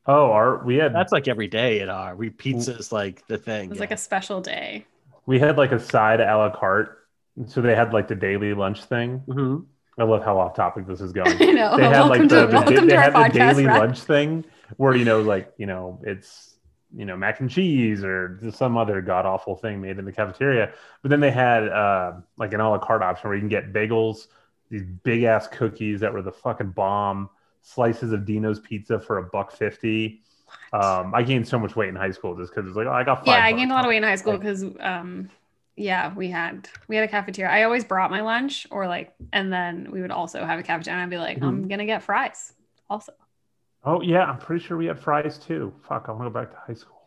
Oh, 0.07 0.30
our 0.32 0.64
we 0.64 0.76
had 0.76 0.95
that's 0.95 1.12
like 1.12 1.28
every 1.28 1.47
day 1.49 1.80
at 1.80 1.89
our 1.91 2.16
we 2.16 2.30
pizza 2.30 2.74
is 2.76 2.91
like 2.91 3.26
the 3.28 3.36
thing. 3.36 3.66
It 3.66 3.70
was 3.70 3.76
yeah. 3.76 3.82
like 3.82 3.91
a 3.93 3.97
special 3.99 4.41
day. 4.41 4.86
we 5.26 5.39
had 5.39 5.59
like 5.59 5.72
a 5.72 5.78
side 5.78 6.20
a 6.20 6.36
la 6.36 6.49
carte, 6.51 6.99
so 7.47 7.61
they 7.61 7.74
had 7.74 7.93
like 7.93 8.09
the 8.09 8.14
daily 8.14 8.55
lunch 8.55 8.84
thing. 8.84 9.22
Mhm. 9.28 9.66
I 9.99 10.05
love 10.05 10.24
how 10.24 10.39
off 10.39 10.55
topic 10.55 10.86
this 10.86 11.01
is 11.03 11.12
going. 11.12 11.36
I 11.43 11.47
know. 11.53 11.76
They 11.76 11.82
had 11.84 11.93
welcome 11.93 12.09
like 12.09 12.28
to, 12.30 12.34
the, 12.47 12.47
the 12.80 12.86
they 12.86 12.97
had 12.97 13.12
the 13.14 13.28
daily 13.39 13.64
Brad. 13.64 13.78
lunch 13.80 14.01
thing 14.01 14.45
where 14.78 14.97
you 14.97 15.05
know 15.05 15.20
like 15.20 15.53
you 15.59 15.66
know 15.66 16.01
it's 16.05 16.55
you 16.97 17.05
know 17.05 17.16
mac 17.16 17.41
and 17.41 17.51
cheese 17.51 18.03
or 18.03 18.39
some 18.51 18.76
other 18.76 19.03
god 19.03 19.26
awful 19.26 19.55
thing 19.57 19.80
made 19.80 19.99
in 19.99 20.05
the 20.05 20.12
cafeteria. 20.12 20.72
But 21.03 21.11
then 21.11 21.20
they 21.20 21.30
had 21.30 21.68
uh, 21.68 22.12
like 22.39 22.53
an 22.55 22.61
a 22.61 22.70
la 22.70 22.78
carte 22.78 23.03
option 23.03 23.28
where 23.28 23.36
you 23.36 23.43
can 23.43 23.49
get 23.49 23.72
bagels, 23.72 24.28
these 24.70 24.84
big 24.84 25.24
ass 25.24 25.49
cookies 25.49 26.01
that 26.01 26.12
were 26.12 26.22
the 26.22 26.32
fucking 26.32 26.70
bomb, 26.70 27.28
slices 27.62 28.12
of 28.12 28.24
Dino's 28.24 28.61
pizza 28.61 28.99
for 28.99 29.18
a 29.18 29.22
buck 29.22 29.53
fifty. 29.53 30.22
Um, 30.72 31.14
I 31.14 31.22
gained 31.22 31.47
so 31.47 31.59
much 31.59 31.76
weight 31.76 31.89
in 31.91 31.97
high 31.97 32.11
school 32.11 32.36
just 32.36 32.55
because 32.55 32.66
it's 32.68 32.76
like 32.76 32.86
oh, 32.86 32.93
I 32.93 33.05
got 33.05 33.24
five. 33.24 33.26
Yeah, 33.26 33.45
I 33.45 33.53
bucks. 33.53 33.59
gained 33.61 33.70
a 33.70 33.74
lot 33.74 33.84
of 33.84 33.89
weight 33.89 33.99
in 33.99 34.03
high 34.03 34.16
school 34.16 34.32
Like- 34.32 34.41
because 34.41 34.64
um 34.80 35.30
yeah, 35.76 36.12
we 36.14 36.28
had 36.30 36.68
we 36.89 36.97
had 36.97 37.05
a 37.05 37.09
cafeteria. 37.09 37.51
I 37.53 37.62
always 37.62 37.84
brought 37.84 38.11
my 38.11 38.20
lunch 38.22 38.66
or 38.70 38.86
like 38.89 39.14
and 39.32 39.53
then 39.53 39.91
we 39.93 40.01
would 40.03 40.11
also 40.11 40.45
have 40.45 40.59
a 40.59 40.62
cafeteria 40.62 40.97
and 40.97 41.03
I'd 41.05 41.11
be 41.11 41.18
like, 41.18 41.39
I'm 41.43 41.62
Mm-hmm. 41.62 41.68
gonna 41.68 41.86
get 41.86 42.03
fries 42.03 42.53
also. 42.91 43.12
Oh 43.89 44.03
yeah, 44.03 44.24
I'm 44.24 44.36
pretty 44.36 44.62
sure 44.62 44.76
we 44.76 44.84
had 44.84 44.99
fries 44.99 45.39
too. 45.39 45.72
Fuck, 45.89 46.07
I 46.09 46.12
want 46.12 46.24
to 46.24 46.30
go 46.30 46.41
back 46.41 46.51
to 46.51 46.59
high 46.59 46.74
school. 46.74 47.01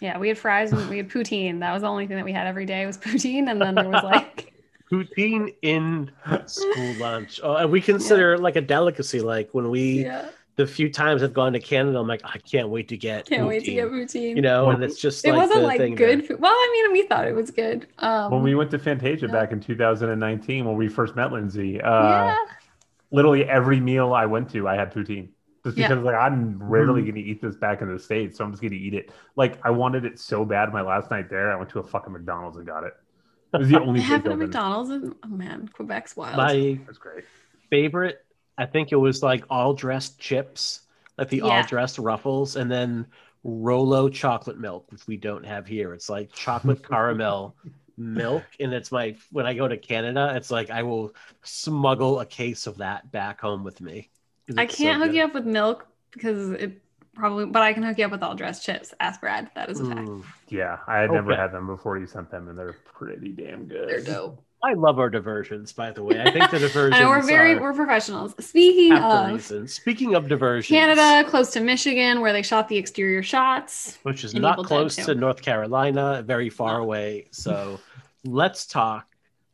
Yeah, 0.00 0.18
we 0.18 0.26
had 0.26 0.36
fries 0.36 0.72
and 0.72 0.90
we 0.90 0.96
had 0.96 1.08
poutine. 1.08 1.60
That 1.60 1.72
was 1.72 1.82
the 1.82 1.88
only 1.88 2.08
thing 2.08 2.16
that 2.16 2.24
we 2.24 2.32
had 2.32 2.48
every 2.48 2.66
day 2.66 2.84
was 2.84 2.98
poutine. 2.98 3.48
And 3.48 3.60
then 3.60 3.76
there 3.76 3.88
was 3.88 4.02
like 4.02 4.52
poutine 4.90 5.54
in 5.62 6.10
school 6.46 6.94
lunch. 6.94 7.38
Oh, 7.44 7.54
and 7.54 7.70
we 7.70 7.80
consider 7.80 8.34
it 8.34 8.40
like 8.40 8.56
a 8.56 8.60
delicacy. 8.60 9.20
Like 9.20 9.50
when 9.52 9.70
we 9.70 10.02
yeah, 10.02 10.30
the 10.56 10.66
few 10.66 10.92
times 10.92 11.22
I've 11.22 11.32
gone 11.32 11.52
to 11.52 11.60
Canada, 11.60 12.00
I'm 12.00 12.08
like, 12.08 12.22
I 12.24 12.38
can't 12.38 12.70
wait 12.70 12.88
to 12.88 12.96
get 12.96 13.26
can't 13.26 13.46
wait 13.46 13.64
to 13.64 13.72
get 13.72 13.86
poutine. 13.86 14.34
You 14.34 14.42
know, 14.42 14.66
Well, 14.66 14.74
and 14.74 14.82
it's 14.82 15.00
just 15.00 15.24
it 15.24 15.30
like 15.30 15.42
wasn't 15.42 15.60
the 15.60 15.66
like 15.68 15.78
thing 15.78 15.94
good 15.94 16.22
there. 16.22 16.26
food. 16.26 16.40
Well, 16.40 16.52
I 16.52 16.70
mean, 16.72 16.92
we 16.92 17.06
thought 17.06 17.24
it 17.28 17.36
was 17.36 17.52
good. 17.52 17.86
Um, 17.98 18.32
when 18.32 18.42
we 18.42 18.56
went 18.56 18.72
to 18.72 18.80
Fantasia 18.80 19.26
yeah. 19.26 19.32
back 19.32 19.52
in 19.52 19.60
2019 19.60 20.64
when 20.64 20.76
we 20.76 20.88
first 20.88 21.14
met 21.14 21.30
Lindsay, 21.30 21.80
uh, 21.80 22.08
yeah. 22.08 22.36
literally 23.12 23.44
every 23.44 23.78
meal 23.78 24.12
I 24.12 24.26
went 24.26 24.50
to, 24.50 24.66
I 24.66 24.74
had 24.74 24.92
poutine. 24.92 25.28
Just 25.64 25.76
Yeah. 25.76 25.88
because 25.88 26.02
like 26.04 26.14
I'm 26.14 26.62
rarely 26.62 27.02
Mhm. 27.02 27.06
gonna 27.06 27.18
eat 27.18 27.42
this 27.42 27.56
back 27.56 27.82
in 27.82 27.92
the 27.92 27.98
States, 27.98 28.38
so 28.38 28.44
I'm 28.44 28.52
just 28.52 28.62
gonna 28.62 28.74
eat 28.74 28.94
it. 28.94 29.10
Like 29.36 29.58
I 29.64 29.70
wanted 29.70 30.04
it 30.04 30.18
so 30.18 30.44
bad 30.44 30.72
my 30.72 30.82
last 30.82 31.10
night 31.10 31.28
there, 31.30 31.52
I 31.52 31.56
went 31.56 31.70
to 31.70 31.80
a 31.80 31.82
fucking 31.82 32.12
McDonald's 32.12 32.56
and 32.56 32.66
got 32.66 32.84
it. 32.84 32.94
It 33.54 33.58
was 33.58 33.68
the 33.68 33.80
only 33.80 34.00
They 34.00 34.02
place 34.02 34.06
have 34.06 34.26
it 34.26 34.32
at. 34.32 34.38
McDonald's. 34.38 34.90
In, 34.90 35.14
oh 35.22 35.28
man, 35.28 35.68
Quebec's 35.68 36.16
wild. 36.16 36.36
My 36.38 36.80
That's 36.86 36.98
great. 36.98 37.24
favorite, 37.70 38.24
I 38.56 38.66
think 38.66 38.92
it 38.92 38.96
was 38.96 39.22
like 39.22 39.44
all 39.50 39.74
dressed 39.74 40.18
chips, 40.18 40.82
like 41.16 41.28
the 41.28 41.42
Yeah. 41.42 41.42
all 41.42 41.62
dressed 41.62 41.98
ruffles, 41.98 42.56
and 42.56 42.70
then 42.70 43.06
Rolo 43.44 44.08
chocolate 44.08 44.58
milk, 44.58 44.90
which 44.92 45.06
we 45.06 45.16
don't 45.16 45.46
have 45.46 45.66
here. 45.66 45.94
It's 45.94 46.08
like 46.08 46.32
chocolate 46.32 46.82
caramel 46.88 47.56
milk, 47.96 48.54
and 48.60 48.74
it's 48.74 48.92
my 48.92 49.16
when 49.30 49.46
I 49.46 49.54
go 49.54 49.68
to 49.68 49.76
Canada, 49.78 50.32
it's 50.36 50.50
like 50.50 50.70
I 50.70 50.82
will 50.82 51.14
smuggle 51.44 52.20
a 52.20 52.26
case 52.26 52.66
of 52.66 52.78
that 52.78 53.10
back 53.12 53.40
home 53.40 53.64
with 53.64 53.80
me. 53.80 54.10
'Cause 54.48 54.56
I 54.58 54.66
can't 54.66 54.98
hook 54.98 55.10
good. 55.10 55.16
you 55.16 55.24
up 55.24 55.34
with 55.34 55.44
milk 55.44 55.86
because 56.10 56.50
it 56.52 56.80
probably, 57.14 57.44
but 57.46 57.62
I 57.62 57.72
can 57.74 57.82
hook 57.82 57.98
you 57.98 58.06
up 58.06 58.10
with 58.10 58.22
all 58.22 58.34
dressed 58.34 58.64
chips. 58.64 58.94
Ask 58.98 59.20
Brad. 59.20 59.50
That 59.54 59.68
is 59.68 59.78
a 59.80 59.84
fact. 59.86 60.08
Mm. 60.08 60.24
Yeah, 60.48 60.78
I 60.86 60.98
had 60.98 61.10
never 61.12 61.36
had 61.36 61.52
them 61.52 61.66
before 61.66 61.98
you 61.98 62.06
sent 62.06 62.30
them, 62.30 62.48
and 62.48 62.58
they're 62.58 62.76
pretty 62.94 63.28
damn 63.30 63.66
good. 63.66 63.88
They're 63.88 64.00
dope. 64.00 64.42
I 64.64 64.72
love 64.72 64.98
our 64.98 65.08
diversions, 65.10 65.72
by 65.72 65.92
the 65.92 66.02
way. 66.02 66.20
I 66.20 66.30
think 66.32 66.50
the 66.50 66.58
diversions 66.66 66.96
I 66.96 67.00
know 67.04 67.10
we're 67.10 67.22
very 67.22 67.54
are 67.54 67.60
we're 67.60 67.74
professionals. 67.74 68.34
Speaking 68.44 68.92
of 68.92 69.30
reason. 69.34 69.68
Speaking 69.68 70.14
of 70.16 70.26
diversions, 70.28 70.76
Canada, 70.76 71.28
close 71.28 71.50
to 71.52 71.60
Michigan, 71.60 72.20
where 72.22 72.32
they 72.32 72.42
shot 72.42 72.68
the 72.68 72.76
exterior 72.76 73.22
shots. 73.22 73.98
which 74.02 74.24
is 74.24 74.34
not 74.34 74.54
Evil 74.54 74.64
close 74.64 74.96
to 74.96 75.14
North 75.14 75.42
Carolina, 75.42 76.22
very 76.26 76.48
far 76.50 76.78
No. 76.78 76.84
away. 76.84 77.26
So 77.30 77.78
let's 78.24 78.66
talk 78.66 79.07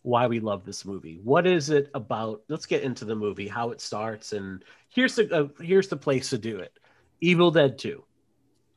why 0.05 0.27
we 0.27 0.39
love 0.39 0.67
this 0.67 0.85
movie. 0.85 1.19
What 1.25 1.47
is 1.47 1.71
it 1.71 1.91
about? 1.95 2.43
Let's 2.49 2.67
get 2.67 2.83
into 2.83 3.07
the 3.07 3.17
movie, 3.17 3.49
how 3.49 3.71
it 3.71 3.81
starts, 3.81 4.35
and 4.35 4.63
here's 4.91 5.17
the 5.17 5.35
uh, 5.35 5.63
here's 5.63 5.89
the 5.89 5.97
place 5.97 6.31
to 6.31 6.39
do 6.39 6.59
it. 6.59 6.79
Evil 7.21 7.51
Dead 7.51 7.79
Two. 7.79 8.05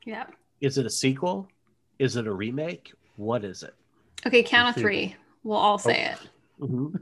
Yeah. 0.06 0.26
Is 0.62 0.78
it 0.78 0.86
a 0.86 0.90
sequel? 0.90 1.50
Is 2.00 2.16
it 2.16 2.28
a 2.28 2.32
remake? 2.32 2.94
What 3.18 3.44
is 3.44 3.62
it? 3.62 3.76
Okay, 4.26 4.42
count 4.42 4.76
of 4.76 4.82
three. 4.82 5.16
We'll 5.44 5.58
all 5.58 5.78
say 5.78 6.06
it. 6.06 6.18
Mm-hmm. 6.62 6.96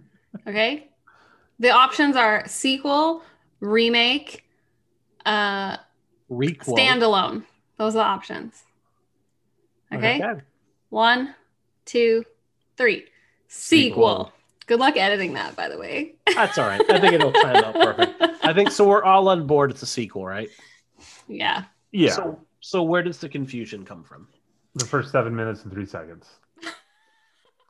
Okay. 0.50 0.90
The 1.60 1.70
options 1.70 2.16
are 2.16 2.48
sequel, 2.48 3.22
remake, 3.60 4.44
uh, 5.26 5.78
Requel. 6.32 6.76
standalone. 6.78 7.44
Those 7.78 7.96
are 7.96 8.00
the 8.00 8.04
options. 8.04 8.64
Okay. 9.94 10.22
One, 10.90 11.36
two, 11.86 12.26
three. 12.76 13.06
Sequel. 13.56 14.10
Sequel. 14.26 14.32
Good 14.68 14.80
luck 14.80 14.98
editing 14.98 15.34
that, 15.34 15.56
by 15.56 15.70
the 15.70 15.78
way. 15.78 16.16
That's 16.34 16.58
all 16.58 16.68
right. 16.68 16.82
I 16.90 17.00
think 17.00 17.14
it'll 17.14 17.32
plan 17.32 17.64
out 17.64 17.76
perfect. 17.76 18.22
I 18.44 18.52
think 18.54 18.72
so. 18.72 18.88
We're 18.88 19.04
all 19.04 19.28
on 19.30 19.46
board. 19.48 19.72
It's 19.72 19.82
a 19.84 19.86
sequel, 19.88 20.26
right? 20.26 20.50
yeah. 21.28 21.66
Yeah, 21.92 22.12
So, 22.12 22.40
so 22.62 22.84
where 22.84 23.02
does 23.04 23.20
the 23.20 23.30
confusion 23.30 23.86
come 23.86 24.04
from? 24.04 24.28
the 24.78 24.86
first 24.86 25.10
seven 25.12 25.34
minutes 25.34 25.64
and 25.64 25.72
three 25.72 25.86
seconds. 25.86 26.28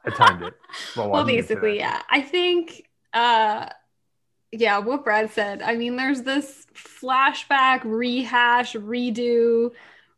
I 0.05 0.09
timed 0.09 0.41
it. 0.41 0.55
while 0.95 1.09
Well, 1.11 1.23
watching 1.23 1.35
it 1.37 1.41
basically, 1.41 1.77
yeah. 1.77 2.01
I 2.09 2.21
think, 2.21 2.87
uh, 3.13 3.67
yeah, 4.51 4.79
what 4.79 5.03
Brad 5.03 5.29
said. 5.31 5.61
I 5.61 5.75
mean, 5.75 5.97
there's 5.97 6.23
this 6.23 6.65
flashback, 6.73 7.81
rehash, 7.83 8.73
redo, 8.73 9.71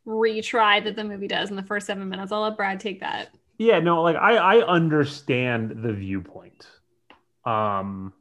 retry 0.06 0.82
that 0.84 0.96
the 0.96 1.04
movie 1.04 1.28
does 1.28 1.50
in 1.50 1.56
the 1.56 1.62
first 1.62 1.86
seven 1.86 2.08
minutes. 2.08 2.32
I'll 2.32 2.40
let 2.42 2.56
Brad 2.56 2.80
take 2.80 3.00
that. 3.00 3.34
Yeah, 3.58 3.80
no, 3.80 4.02
like 4.02 4.16
I 4.16 4.36
I 4.36 4.66
understand 4.66 5.82
the 5.82 5.92
viewpoint, 5.92 6.66
um, 7.44 8.12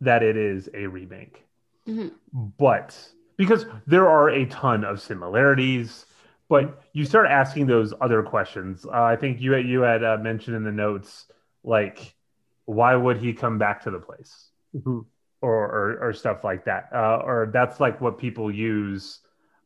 that 0.00 0.22
it 0.22 0.36
is 0.36 0.68
a 0.74 0.86
remake, 0.86 1.44
Mhm. 1.88 2.12
but 2.58 2.96
because 3.36 3.66
there 3.86 4.08
are 4.08 4.28
a 4.28 4.44
ton 4.46 4.84
of 4.84 5.00
similarities, 5.00 6.04
but 6.48 6.82
you 6.92 7.04
start 7.06 7.26
asking 7.28 7.66
those 7.66 7.94
other 8.00 8.22
questions. 8.22 8.84
Uh, 8.84 9.02
I 9.02 9.16
think 9.16 9.40
you 9.40 9.56
you 9.56 9.80
had 9.80 10.04
uh, 10.04 10.18
mentioned 10.18 10.56
in 10.56 10.64
the 10.64 10.72
notes 10.72 11.26
like 11.64 12.14
why 12.66 12.94
would 12.94 13.16
he 13.16 13.32
come 13.32 13.58
back 13.58 13.82
to 13.82 13.90
the 13.90 13.98
place 13.98 14.50
or 14.84 15.04
or, 15.40 15.98
or 16.08 16.12
stuff 16.12 16.44
like 16.44 16.64
that, 16.66 16.88
uh, 16.94 17.16
or 17.24 17.50
that's 17.52 17.80
like 17.80 18.00
what 18.00 18.18
people 18.18 18.50
use 18.54 19.20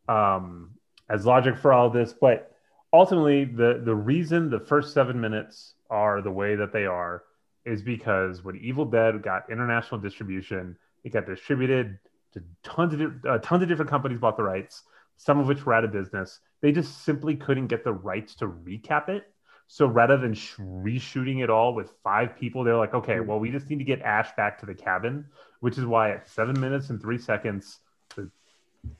um, 0.09 0.71
as 1.09 1.27
logic 1.27 1.57
for 1.57 1.73
all 1.73 1.91
this, 1.91 2.13
but 2.13 2.53
ultimately 2.97 3.45
the 3.45 3.83
the 3.85 3.95
reason 3.95 4.51
the 4.51 4.61
first 4.61 4.93
seven 4.95 5.21
minutes 5.21 5.75
are 5.91 6.23
the 6.23 6.31
way 6.31 6.57
that 6.57 6.73
they 6.73 6.87
are 6.87 7.25
is 7.65 7.83
because 7.83 8.45
when 8.45 8.57
Evil 8.57 8.85
Dead 8.85 9.23
got 9.23 9.51
international 9.51 10.01
distribution, 10.01 10.77
it 11.05 11.13
got 11.13 11.27
distributed 11.27 11.99
to 12.33 12.43
tons 12.63 12.95
of 12.95 13.25
uh, 13.29 13.39
tons 13.39 13.63
of 13.63 13.69
different 13.69 13.91
companies 13.91 14.19
bought 14.19 14.37
the 14.37 14.43
rights, 14.43 14.83
some 15.17 15.39
of 15.39 15.47
which 15.47 15.65
were 15.67 15.75
out 15.75 15.85
of 15.85 15.93
business. 15.93 16.41
They 16.61 16.73
just 16.73 17.05
simply 17.05 17.37
couldn't 17.37 17.67
get 17.67 17.85
the 17.85 17.93
rights 17.93 18.35
to 18.37 18.49
recap 18.49 19.09
it. 19.09 19.25
So 19.69 19.87
rather 19.87 20.17
than 20.17 20.35
sh- 20.35 20.55
reshooting 20.61 21.43
it 21.43 21.51
all 21.51 21.75
with 21.75 21.91
five 22.05 22.37
people, 22.37 22.63
they're 22.63 22.77
like, 22.77 22.95
okay, 22.95 23.19
well, 23.19 23.41
we 23.41 23.51
just 23.51 23.69
need 23.69 23.81
to 23.81 23.85
get 23.85 24.01
Ash 24.03 24.31
back 24.37 24.61
to 24.61 24.67
the 24.67 24.75
cabin, 24.75 25.27
which 25.59 25.77
is 25.77 25.85
why 25.85 26.13
at 26.13 26.29
seven 26.29 26.59
minutes 26.61 26.91
and 26.91 27.03
three 27.03 27.19
seconds, 27.19 27.81
the 28.15 28.31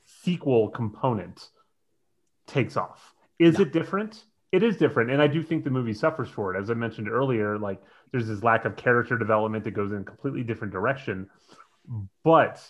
sequel 0.03 0.69
component 0.69 1.49
takes 2.47 2.75
off. 2.75 3.13
Is 3.39 3.59
it 3.59 3.71
different? 3.71 4.23
It 4.51 4.63
is 4.63 4.77
different, 4.77 5.11
and 5.11 5.21
I 5.21 5.27
do 5.27 5.43
think 5.43 5.63
the 5.63 5.69
movie 5.69 5.93
suffers 5.93 6.29
for 6.29 6.55
it. 6.55 6.59
As 6.59 6.69
I 6.69 6.73
mentioned 6.73 7.09
earlier, 7.09 7.57
like 7.57 7.81
there's 8.11 8.27
this 8.27 8.43
lack 8.43 8.65
of 8.65 8.77
character 8.77 9.17
development 9.17 9.65
that 9.65 9.71
goes 9.71 9.91
in 9.91 9.99
a 9.99 10.03
completely 10.03 10.43
different 10.43 10.71
direction, 10.73 11.29
but 12.23 12.65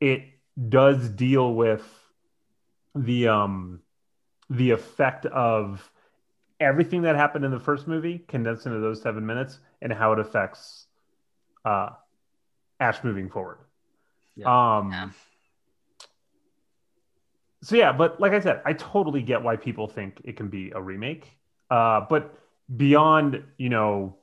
it 0.00 0.24
does 0.68 1.08
deal 1.10 1.54
with 1.54 1.84
the 2.94 3.28
um 3.28 3.80
the 4.50 4.70
effect 4.70 5.26
of 5.26 5.90
everything 6.60 7.02
that 7.02 7.16
happened 7.16 7.44
in 7.44 7.50
the 7.50 7.60
first 7.60 7.86
movie 7.88 8.18
condensed 8.28 8.66
into 8.66 8.78
those 8.80 9.00
seven 9.00 9.24
minutes 9.24 9.58
and 9.80 9.92
how 9.92 10.12
it 10.12 10.18
affects 10.18 10.86
uh 11.64 11.90
Ash 12.80 13.02
moving 13.04 13.30
forward. 13.30 13.58
Um 14.44 14.90
Yeah. 14.90 15.08
So 17.62 17.76
yeah, 17.76 17.92
but 17.92 18.20
like 18.20 18.32
I 18.32 18.40
said, 18.40 18.60
I 18.64 18.72
totally 18.72 19.22
get 19.22 19.42
why 19.42 19.56
people 19.56 19.86
think 19.86 20.20
it 20.24 20.36
can 20.36 20.48
be 20.48 20.72
a 20.74 20.82
remake. 20.82 21.38
Uh, 21.70 22.02
but 22.08 22.38
beyond, 22.76 23.44
you 23.56 23.68
know, 23.68 24.16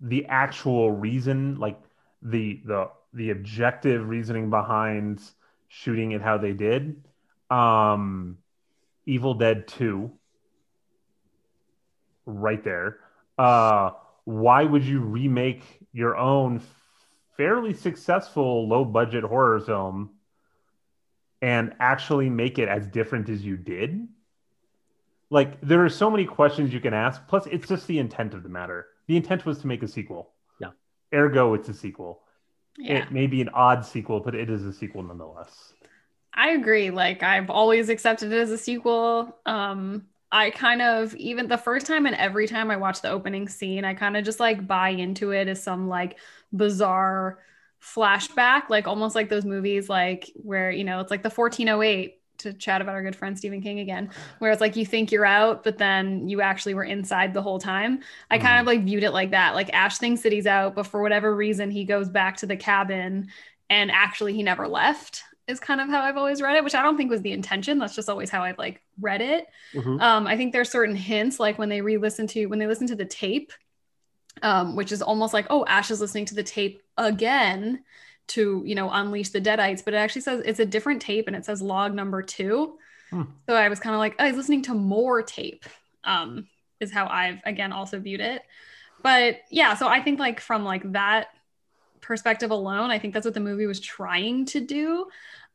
the 0.00 0.26
actual 0.26 0.90
reason, 0.90 1.58
like 1.58 1.80
the 2.22 2.60
the 2.66 2.90
the 3.14 3.30
objective 3.30 4.06
reasoning 4.06 4.50
behind 4.50 5.22
shooting 5.68 6.12
it 6.12 6.20
how 6.20 6.36
they 6.36 6.52
did, 6.52 7.02
um, 7.50 8.36
Evil 9.06 9.34
Dead 9.34 9.66
Two, 9.66 10.12
right 12.26 12.62
there. 12.62 12.98
Uh, 13.38 13.92
why 14.24 14.64
would 14.64 14.84
you 14.84 15.00
remake 15.00 15.62
your 15.92 16.16
own 16.16 16.60
fairly 17.36 17.72
successful 17.72 18.68
low 18.68 18.84
budget 18.84 19.24
horror 19.24 19.60
film? 19.60 20.10
And 21.42 21.74
actually 21.80 22.30
make 22.30 22.58
it 22.58 22.68
as 22.68 22.86
different 22.86 23.28
as 23.28 23.44
you 23.44 23.56
did 23.56 24.08
like 25.30 25.60
there 25.60 25.84
are 25.84 25.88
so 25.88 26.10
many 26.10 26.24
questions 26.24 26.72
you 26.72 26.80
can 26.80 26.94
ask 26.94 27.26
plus 27.26 27.46
it's 27.46 27.68
just 27.68 27.86
the 27.86 27.98
intent 27.98 28.34
of 28.34 28.42
the 28.42 28.48
matter 28.48 28.86
the 29.06 29.16
intent 29.16 29.44
was 29.44 29.58
to 29.58 29.66
make 29.66 29.82
a 29.82 29.88
sequel 29.88 30.32
Yeah. 30.60 30.70
ergo 31.12 31.54
it's 31.54 31.68
a 31.68 31.74
sequel 31.74 32.22
Yeah. 32.78 32.98
it 32.98 33.12
may 33.12 33.26
be 33.26 33.40
an 33.40 33.48
odd 33.50 33.84
sequel 33.84 34.20
but 34.20 34.34
it 34.34 34.48
is 34.50 34.64
a 34.64 34.72
sequel 34.72 35.02
nonetheless 35.02 35.72
I 36.38 36.50
agree. 36.50 36.90
Like 36.90 37.22
I've 37.22 37.48
always 37.48 37.88
accepted 37.88 38.30
it 38.30 38.38
as 38.38 38.50
a 38.50 38.58
sequel. 38.58 39.34
Um, 39.46 40.04
I 40.30 40.50
kind 40.50 40.82
of 40.82 41.14
even 41.16 41.48
the 41.48 41.56
first 41.56 41.86
time 41.86 42.04
and 42.04 42.14
every 42.14 42.46
time 42.46 42.70
I 42.70 42.76
watch 42.76 43.00
the 43.00 43.08
opening 43.08 43.48
scene, 43.48 43.86
I 43.86 43.94
kind 43.94 44.18
of 44.18 44.24
just 44.26 44.38
like 44.38 44.66
buy 44.66 44.90
into 44.90 45.30
it 45.30 45.48
as 45.48 45.62
some 45.62 45.88
like 45.88 46.18
bizarre 46.52 47.38
flashback, 47.94 48.68
like 48.68 48.88
almost 48.88 49.14
like 49.14 49.28
those 49.28 49.44
movies 49.44 49.88
like 49.88 50.30
where 50.34 50.70
you 50.70 50.84
know 50.84 51.00
it's 51.00 51.10
like 51.10 51.22
the 51.22 51.30
1408 51.30 52.20
to 52.38 52.52
chat 52.52 52.82
about 52.82 52.94
our 52.94 53.02
good 53.02 53.16
friend 53.16 53.38
Stephen 53.38 53.62
King 53.62 53.80
again, 53.80 54.10
where 54.40 54.50
it's 54.50 54.60
like 54.60 54.76
you 54.76 54.84
think 54.84 55.10
you're 55.10 55.24
out, 55.24 55.64
but 55.64 55.78
then 55.78 56.28
you 56.28 56.42
actually 56.42 56.74
were 56.74 56.84
inside 56.84 57.32
the 57.32 57.40
whole 57.40 57.58
time. 57.58 58.00
I 58.30 58.38
kind 58.38 58.60
of 58.60 58.66
like 58.66 58.84
viewed 58.84 59.04
it 59.04 59.12
like 59.12 59.30
that. 59.30 59.54
Like 59.54 59.72
Ash 59.72 59.96
thinks 59.98 60.22
that 60.22 60.32
he's 60.32 60.46
out, 60.46 60.74
but 60.74 60.86
for 60.86 61.00
whatever 61.00 61.34
reason, 61.34 61.70
he 61.70 61.84
goes 61.84 62.08
back 62.10 62.36
to 62.38 62.46
the 62.46 62.56
cabin 62.56 63.28
and 63.70 63.90
actually 63.90 64.34
he 64.34 64.42
never 64.42 64.68
left 64.68 65.22
is 65.48 65.60
kind 65.60 65.80
of 65.80 65.88
how 65.88 66.00
I've 66.02 66.16
always 66.16 66.42
read 66.42 66.56
it, 66.56 66.64
which 66.64 66.74
I 66.74 66.82
don't 66.82 66.96
think 66.96 67.10
was 67.10 67.22
the 67.22 67.32
intention. 67.32 67.78
That's 67.78 67.94
just 67.94 68.08
always 68.08 68.30
how 68.30 68.42
I've 68.42 68.58
like 68.58 68.82
read 69.00 69.22
it. 69.22 69.46
Mhm. 69.74 70.00
Um, 70.00 70.26
I 70.26 70.36
think 70.36 70.52
there's 70.52 70.70
certain 70.70 70.96
hints, 70.96 71.38
like 71.38 71.58
when 71.58 71.68
they 71.68 71.80
re-listen 71.80 72.26
to 72.28 72.46
when 72.46 72.58
they 72.58 72.66
listen 72.66 72.88
to 72.88 72.96
the 72.96 73.04
tape, 73.04 73.52
um, 74.42 74.76
which 74.76 74.92
is 74.92 75.02
almost 75.02 75.34
like, 75.34 75.46
oh, 75.50 75.64
Ash 75.66 75.90
is 75.90 76.00
listening 76.00 76.26
to 76.26 76.34
the 76.34 76.42
tape 76.42 76.82
again 76.96 77.82
to 78.28 78.62
you 78.66 78.74
know 78.74 78.90
unleash 78.90 79.30
the 79.30 79.40
deadites, 79.40 79.84
but 79.84 79.94
it 79.94 79.98
actually 79.98 80.22
says 80.22 80.42
it's 80.44 80.60
a 80.60 80.66
different 80.66 81.00
tape 81.00 81.26
and 81.26 81.36
it 81.36 81.44
says 81.44 81.62
log 81.62 81.94
number 81.94 82.22
two. 82.22 82.78
Hmm. 83.10 83.22
So 83.48 83.54
I 83.54 83.68
was 83.68 83.80
kind 83.80 83.94
of 83.94 84.00
like, 84.00 84.16
oh, 84.18 84.26
he's 84.26 84.36
listening 84.36 84.62
to 84.62 84.74
more 84.74 85.22
tape. 85.22 85.64
Um, 86.04 86.48
is 86.80 86.92
how 86.92 87.06
I've 87.06 87.40
again 87.44 87.72
also 87.72 87.98
viewed 87.98 88.20
it. 88.20 88.42
But 89.02 89.40
yeah, 89.50 89.74
so 89.74 89.88
I 89.88 90.02
think 90.02 90.18
like 90.18 90.40
from 90.40 90.64
like 90.64 90.92
that 90.92 91.28
perspective 92.00 92.50
alone, 92.50 92.90
I 92.90 92.98
think 92.98 93.14
that's 93.14 93.24
what 93.24 93.34
the 93.34 93.40
movie 93.40 93.66
was 93.66 93.80
trying 93.80 94.46
to 94.46 94.60
do. 94.60 95.06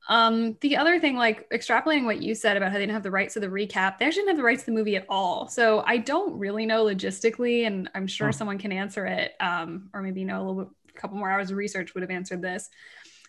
Um, 0.09 0.57
the 0.61 0.77
other 0.77 0.99
thing, 0.99 1.15
like 1.15 1.49
extrapolating 1.51 2.05
what 2.05 2.21
you 2.21 2.35
said 2.35 2.57
about 2.57 2.69
how 2.71 2.75
they 2.77 2.81
didn't 2.83 2.93
have 2.93 3.03
the 3.03 3.11
rights 3.11 3.35
to 3.35 3.39
the 3.39 3.47
recap, 3.47 3.97
they 3.97 4.05
actually 4.05 4.21
didn't 4.23 4.29
have 4.29 4.37
the 4.37 4.43
rights 4.43 4.63
to 4.63 4.71
the 4.71 4.75
movie 4.77 4.95
at 4.95 5.05
all. 5.09 5.47
So 5.47 5.83
I 5.85 5.97
don't 5.97 6.37
really 6.39 6.65
know 6.65 6.85
logistically, 6.85 7.65
and 7.67 7.89
I'm 7.95 8.07
sure 8.07 8.31
Huh. 8.31 8.31
someone 8.31 8.57
can 8.57 8.71
answer 8.71 9.05
it, 9.05 9.33
um, 9.39 9.89
or 9.93 10.01
maybe 10.01 10.21
you 10.21 10.25
know 10.25 10.37
a 10.37 10.43
little 10.43 10.63
bit, 10.65 10.67
a 10.89 10.99
couple 10.99 11.17
more 11.17 11.29
hours 11.31 11.51
of 11.51 11.57
research 11.57 11.93
would 11.93 12.01
have 12.01 12.11
answered 12.11 12.41
this. 12.41 12.69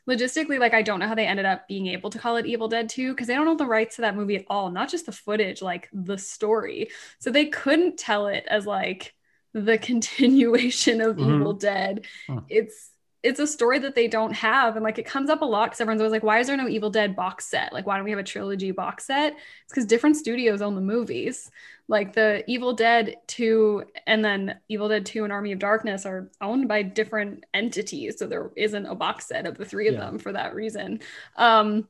Logistically, 0.09 0.59
like 0.59 0.75
I 0.75 0.83
don't 0.83 1.01
know 1.01 1.07
how 1.09 1.15
they 1.15 1.27
ended 1.27 1.47
up 1.47 1.69
being 1.69 1.87
able 1.89 2.11
to 2.11 2.19
call 2.19 2.37
it 2.37 2.47
Evil 2.47 2.69
Dead 2.69 2.89
2 2.89 3.13
because 3.13 3.29
they 3.29 3.35
don't 3.35 3.47
have 3.47 3.59
the 3.59 3.67
rights 3.67 3.97
to 3.97 4.03
that 4.03 4.17
movie 4.17 4.37
at 4.37 4.45
all, 4.49 4.71
not 4.71 4.91
just 4.91 5.07
the 5.07 5.13
footage, 5.13 5.63
like 5.63 5.89
the 5.93 6.19
story. 6.19 6.89
So 7.21 7.31
they 7.31 7.47
couldn't 7.47 7.99
tell 7.99 8.27
it 8.29 8.45
as 8.49 8.67
like 8.67 9.15
the 9.55 9.79
continuation 9.83 11.01
of 11.01 11.19
Mhm. 11.19 11.21
Evil 11.21 11.53
Dead. 11.53 12.07
Huh. 12.29 12.43
It's 12.49 12.91
it's 13.23 13.39
a 13.39 13.47
story 13.47 13.79
that 13.79 13.95
they 13.95 14.09
don't 14.09 14.33
have 14.33 14.75
and 14.75 14.83
like 14.83 14.99
it 14.99 15.07
comes 15.07 15.31
up 15.31 15.43
a 15.43 15.45
lot 15.45 15.67
because 15.67 15.81
everyone's 15.81 16.01
always 16.01 16.13
like 16.13 16.25
why 16.25 16.41
is 16.41 16.49
there 16.49 16.57
no 16.57 16.69
evil 16.69 16.91
dead 16.91 17.15
box 17.15 17.47
set? 17.47 17.73
Like 17.73 17.87
why 17.87 17.97
don't 17.97 18.05
we 18.05 18.11
have 18.11 18.19
a 18.19 18.25
trilogy 18.25 18.73
box 18.73 19.07
set? 19.07 19.35
It's 19.35 19.73
because 19.73 19.87
different 19.87 20.17
studios 20.17 20.61
own 20.61 20.75
the 20.75 20.81
movies. 20.81 21.51
Like 21.89 22.15
the 22.15 22.43
evil 22.49 22.73
dead 22.73 23.17
2 23.29 23.85
and 24.07 24.25
then 24.25 24.59
evil 24.69 24.89
dead 24.89 25.07
2 25.07 25.25
and 25.25 25.33
army 25.33 25.53
of 25.53 25.59
darkness 25.59 26.05
are 26.07 26.31
owned 26.41 26.67
by 26.69 26.83
different 26.83 27.45
entities 27.55 28.19
so 28.19 28.27
there 28.27 28.51
isn't 28.57 28.87
a 28.87 28.95
box 28.95 29.27
set 29.29 29.47
of 29.47 29.57
the 29.57 29.65
three 29.65 29.89
of 29.89 29.95
Yeah. 29.95 30.01
them 30.01 30.19
for 30.19 30.33
that 30.33 30.55
reason. 30.55 31.01
Um 31.37 31.89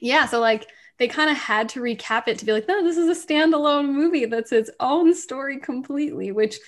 yeah 0.00 0.26
so 0.26 0.40
like 0.40 0.66
they 0.98 1.08
kind 1.08 1.30
of 1.30 1.36
had 1.36 1.68
to 1.70 1.80
recap 1.80 2.28
it 2.28 2.38
to 2.38 2.44
be 2.44 2.52
like 2.52 2.68
no 2.68 2.82
this 2.82 2.96
is 2.96 3.08
a 3.16 3.26
standalone 3.26 3.88
movie 3.92 4.26
that's 4.26 4.52
its 4.52 4.70
own 4.80 5.14
story 5.14 5.58
completely 5.58 6.32
which 6.32 6.58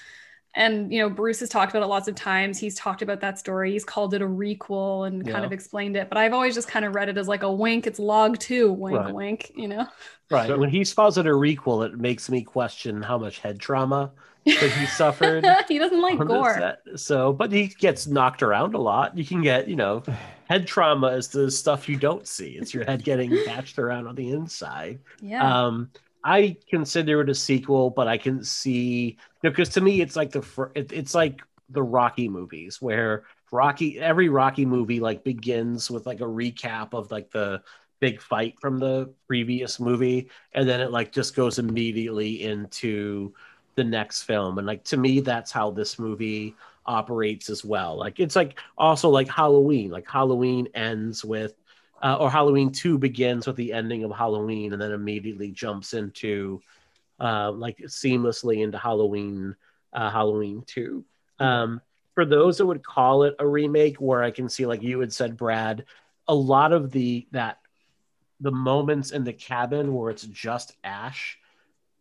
and 0.57 0.93
you 0.93 0.99
know 1.01 1.09
bruce 1.09 1.39
has 1.41 1.49
talked 1.49 1.71
about 1.73 1.83
it 1.83 1.87
lots 1.87 2.09
of 2.09 2.15
times 2.15 2.59
he's 2.59 2.75
talked 2.75 3.03
about 3.03 3.21
that 3.21 3.39
story 3.39 3.73
he's 3.73 3.85
called 3.85 4.15
it 4.15 4.23
a 4.23 4.27
requel 4.27 5.07
and 5.07 5.27
kind 5.29 5.45
of 5.45 5.53
explained 5.53 5.97
it 5.97 6.09
but 6.09 6.19
i've 6.19 6.33
always 6.33 6.55
just 6.55 6.67
kind 6.67 6.85
of 6.85 6.95
read 6.95 7.09
it 7.09 7.17
as 7.17 7.29
like 7.29 7.43
a 7.43 7.53
wink 7.53 7.87
it's 7.87 7.99
log 7.99 8.39
two 8.39 8.73
wink 8.73 8.99
Right. 8.99 9.15
wink 9.15 9.53
you 9.55 9.69
know 9.69 9.87
Right. 10.29 10.49
So- 10.49 10.59
when 10.59 10.71
he 10.71 10.85
calls 10.85 11.19
it 11.19 11.27
a 11.27 11.31
requel, 11.31 11.87
it 11.87 12.01
makes 12.01 12.29
me 12.29 12.43
question 12.43 13.01
how 13.01 13.17
much 13.17 13.39
head 13.39 13.61
trauma 13.61 14.11
that 14.45 14.73
he 14.73 14.85
suffered. 14.87 15.47
he 15.69 15.79
doesn't 15.79 16.01
like 16.03 16.19
gore. 16.19 16.77
So, 16.97 17.33
but 17.33 17.53
he 17.53 17.69
gets 17.69 18.09
knocked 18.09 18.43
around 18.43 18.75
a 18.75 18.79
lot. 18.81 19.17
You 19.17 19.25
can 19.25 19.41
get, 19.41 19.69
you 19.69 19.77
know, 19.77 20.03
head 20.51 20.67
trauma 20.67 21.09
is 21.13 21.29
the 21.29 21.49
stuff 21.49 21.89
you 21.89 21.97
don't 21.97 22.27
see. 22.27 22.59
It's 22.61 22.75
your 22.75 22.85
head 22.85 23.05
getting 23.05 23.31
bashed 23.47 23.79
around 23.79 24.09
on 24.09 24.17
the 24.17 24.31
inside. 24.31 24.99
yeah 25.23 25.67
Um, 25.67 25.91
I 26.25 26.57
consider 26.69 27.21
it 27.21 27.29
a 27.31 27.35
sequel, 27.37 27.91
but 27.91 28.09
I 28.09 28.19
can 28.19 28.43
see 28.43 29.19
because 29.51 29.71
to 29.71 29.81
me 29.81 30.01
it's 30.01 30.17
like 30.17 30.31
the 30.31 30.71
it, 30.75 30.93
it's 30.93 31.15
like 31.15 31.43
the 31.71 31.83
Rocky 31.83 32.29
movies 32.29 32.81
where 32.81 33.25
Rocky 33.51 33.99
every 33.99 34.29
Rocky 34.29 34.65
movie 34.65 35.01
like 35.01 35.25
begins 35.25 35.91
with 35.91 36.07
like 36.07 36.21
a 36.21 36.25
recap 36.25 36.95
of 36.95 37.11
like 37.11 37.31
the 37.31 37.63
big 38.01 38.21
fight 38.21 38.55
from 38.61 38.79
the 38.79 39.13
previous 39.27 39.81
movie 39.81 40.29
and 40.53 40.69
then 40.69 40.81
it 40.81 40.91
like 40.91 41.13
just 41.13 41.35
goes 41.35 41.59
immediately 41.59 42.43
into 42.43 43.33
the 43.75 43.85
next 43.85 44.23
film 44.23 44.59
and 44.59 44.67
like 44.67 44.85
to 44.85 44.97
me 44.97 45.21
that's 45.21 45.51
how 45.51 45.71
this 45.71 45.99
movie 45.99 46.55
operates 46.87 47.51
as 47.51 47.65
well. 47.65 47.97
Like 47.97 48.21
it's 48.21 48.37
like 48.37 48.59
also 48.79 49.09
like 49.09 49.29
halloween 49.29 49.91
like 49.91 50.09
halloween 50.09 50.69
ends 50.75 51.25
with 51.25 51.55
uh, 52.03 52.17
or 52.21 52.31
halloween 52.31 52.71
2 52.71 52.99
begins 52.99 53.47
with 53.47 53.57
the 53.57 53.73
ending 53.73 54.05
of 54.05 54.13
halloween 54.13 54.73
and 54.73 54.81
then 54.81 54.93
immediately 54.93 55.51
jumps 55.51 55.95
into 55.95 56.61
uh, 57.21 57.51
like 57.53 57.79
seamlessly 57.87 58.63
into 58.63 58.79
halloween 58.79 59.55
uh, 59.93 60.11
halloween 60.11 60.63
2 60.67 61.05
um, 61.39 61.81
for 62.15 62.25
those 62.25 62.59
that 62.59 62.67
would 62.67 62.85
call 62.85 63.25
it 63.25 63.35
a 63.39 63.47
remake 63.47 63.97
where 63.97 64.23
i 64.23 64.31
can 64.31 64.49
see 64.49 64.67
like 64.67 64.83
you 64.83 65.01
had 65.01 65.13
said 65.13 65.37
brad 65.37 65.85
a 66.29 66.35
lot 66.35 66.73
of 66.73 66.91
the 66.91 67.27
that 67.33 67.59
the 68.41 68.53
moments 68.53 69.13
in 69.13 69.25
the 69.25 69.33
cabin 69.33 69.95
where 69.95 70.11
it's 70.11 70.25
just 70.25 70.77
ash 70.85 71.39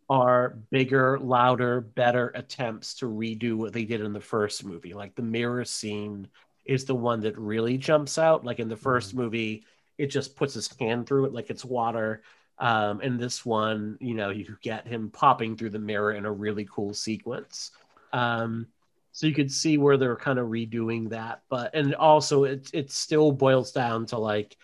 are 0.08 0.58
bigger, 0.70 1.18
louder, 1.18 1.80
better 1.80 2.30
attempts 2.34 2.94
to 2.94 3.06
redo 3.06 3.56
what 3.56 3.72
they 3.72 3.84
did 3.84 4.00
in 4.00 4.12
the 4.12 4.20
first 4.20 4.64
movie. 4.64 4.94
Like 4.94 5.14
the 5.14 5.22
mirror 5.22 5.64
scene 5.64 6.28
is 6.64 6.84
the 6.84 6.94
one 6.94 7.20
that 7.20 7.38
really 7.38 7.78
jumps 7.78 8.18
out. 8.18 8.44
Like 8.44 8.60
in 8.60 8.68
the 8.68 8.76
1st 8.76 9.14
movie, 9.14 9.64
it 9.98 10.06
just 10.08 10.36
puts 10.36 10.54
his 10.54 10.68
hand 10.78 11.06
through 11.06 11.26
it 11.26 11.32
like 11.32 11.50
it's 11.50 11.64
water. 11.64 12.22
Um, 12.58 13.00
in 13.02 13.18
this 13.18 13.44
one, 13.44 13.98
you 14.00 14.14
know, 14.14 14.30
you 14.30 14.56
get 14.62 14.86
him 14.86 15.10
popping 15.10 15.56
through 15.56 15.70
the 15.70 15.78
mirror 15.78 16.12
in 16.12 16.24
a 16.24 16.32
really 16.32 16.66
cool 16.70 16.94
sequence. 16.94 17.70
Um, 18.12 18.68
so 19.12 19.26
you 19.26 19.34
could 19.34 19.52
see 19.52 19.78
where 19.78 19.96
they're 19.96 20.16
kind 20.16 20.38
of 20.38 20.48
redoing 20.48 21.10
that, 21.10 21.42
but 21.48 21.74
and 21.74 21.94
also 21.94 22.44
it 22.44 22.68
it 22.74 22.90
still 22.90 23.32
boils 23.32 23.72
down 23.72 24.06
to 24.06 24.18
like 24.18 24.56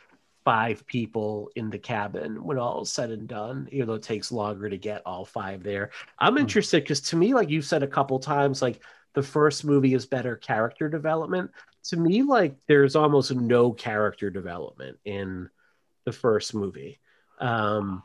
five 0.45 0.87
people 0.87 1.51
in 1.55 1.71
the 1.71 1.79
cabin 1.79 2.43
when 2.43 2.59
all 2.59 2.83
is 2.83 2.91
said 2.93 3.11
and 3.11 3.29
done, 3.29 3.69
even 3.71 3.87
though 3.87 3.95
it 3.95 4.03
takes 4.03 4.33
longer 4.33 4.69
to 4.69 4.77
get 4.77 5.03
all 5.07 5.25
five 5.25 5.63
there. 5.63 5.91
I'm 6.19 6.37
Hmm. 6.37 6.39
interested 6.39 6.83
because 6.83 7.01
to 7.03 7.17
me, 7.17 7.33
like 7.35 7.49
you've 7.49 7.65
said 7.65 7.83
a 7.83 7.87
couple 7.89 8.19
times, 8.19 8.61
like 8.61 8.83
the 9.15 9.23
first 9.23 9.65
movie 9.65 9.95
is 9.95 10.07
better 10.07 10.37
character 10.37 10.89
development. 10.89 11.51
To 11.85 11.97
me, 11.97 12.23
like 12.23 12.57
there's 12.67 12.97
almost 12.97 13.33
no 13.35 13.73
character 13.73 14.31
development 14.31 14.99
in 15.05 15.49
the 16.05 16.13
first 16.13 16.55
movie. 16.55 17.01
Um, 17.43 18.05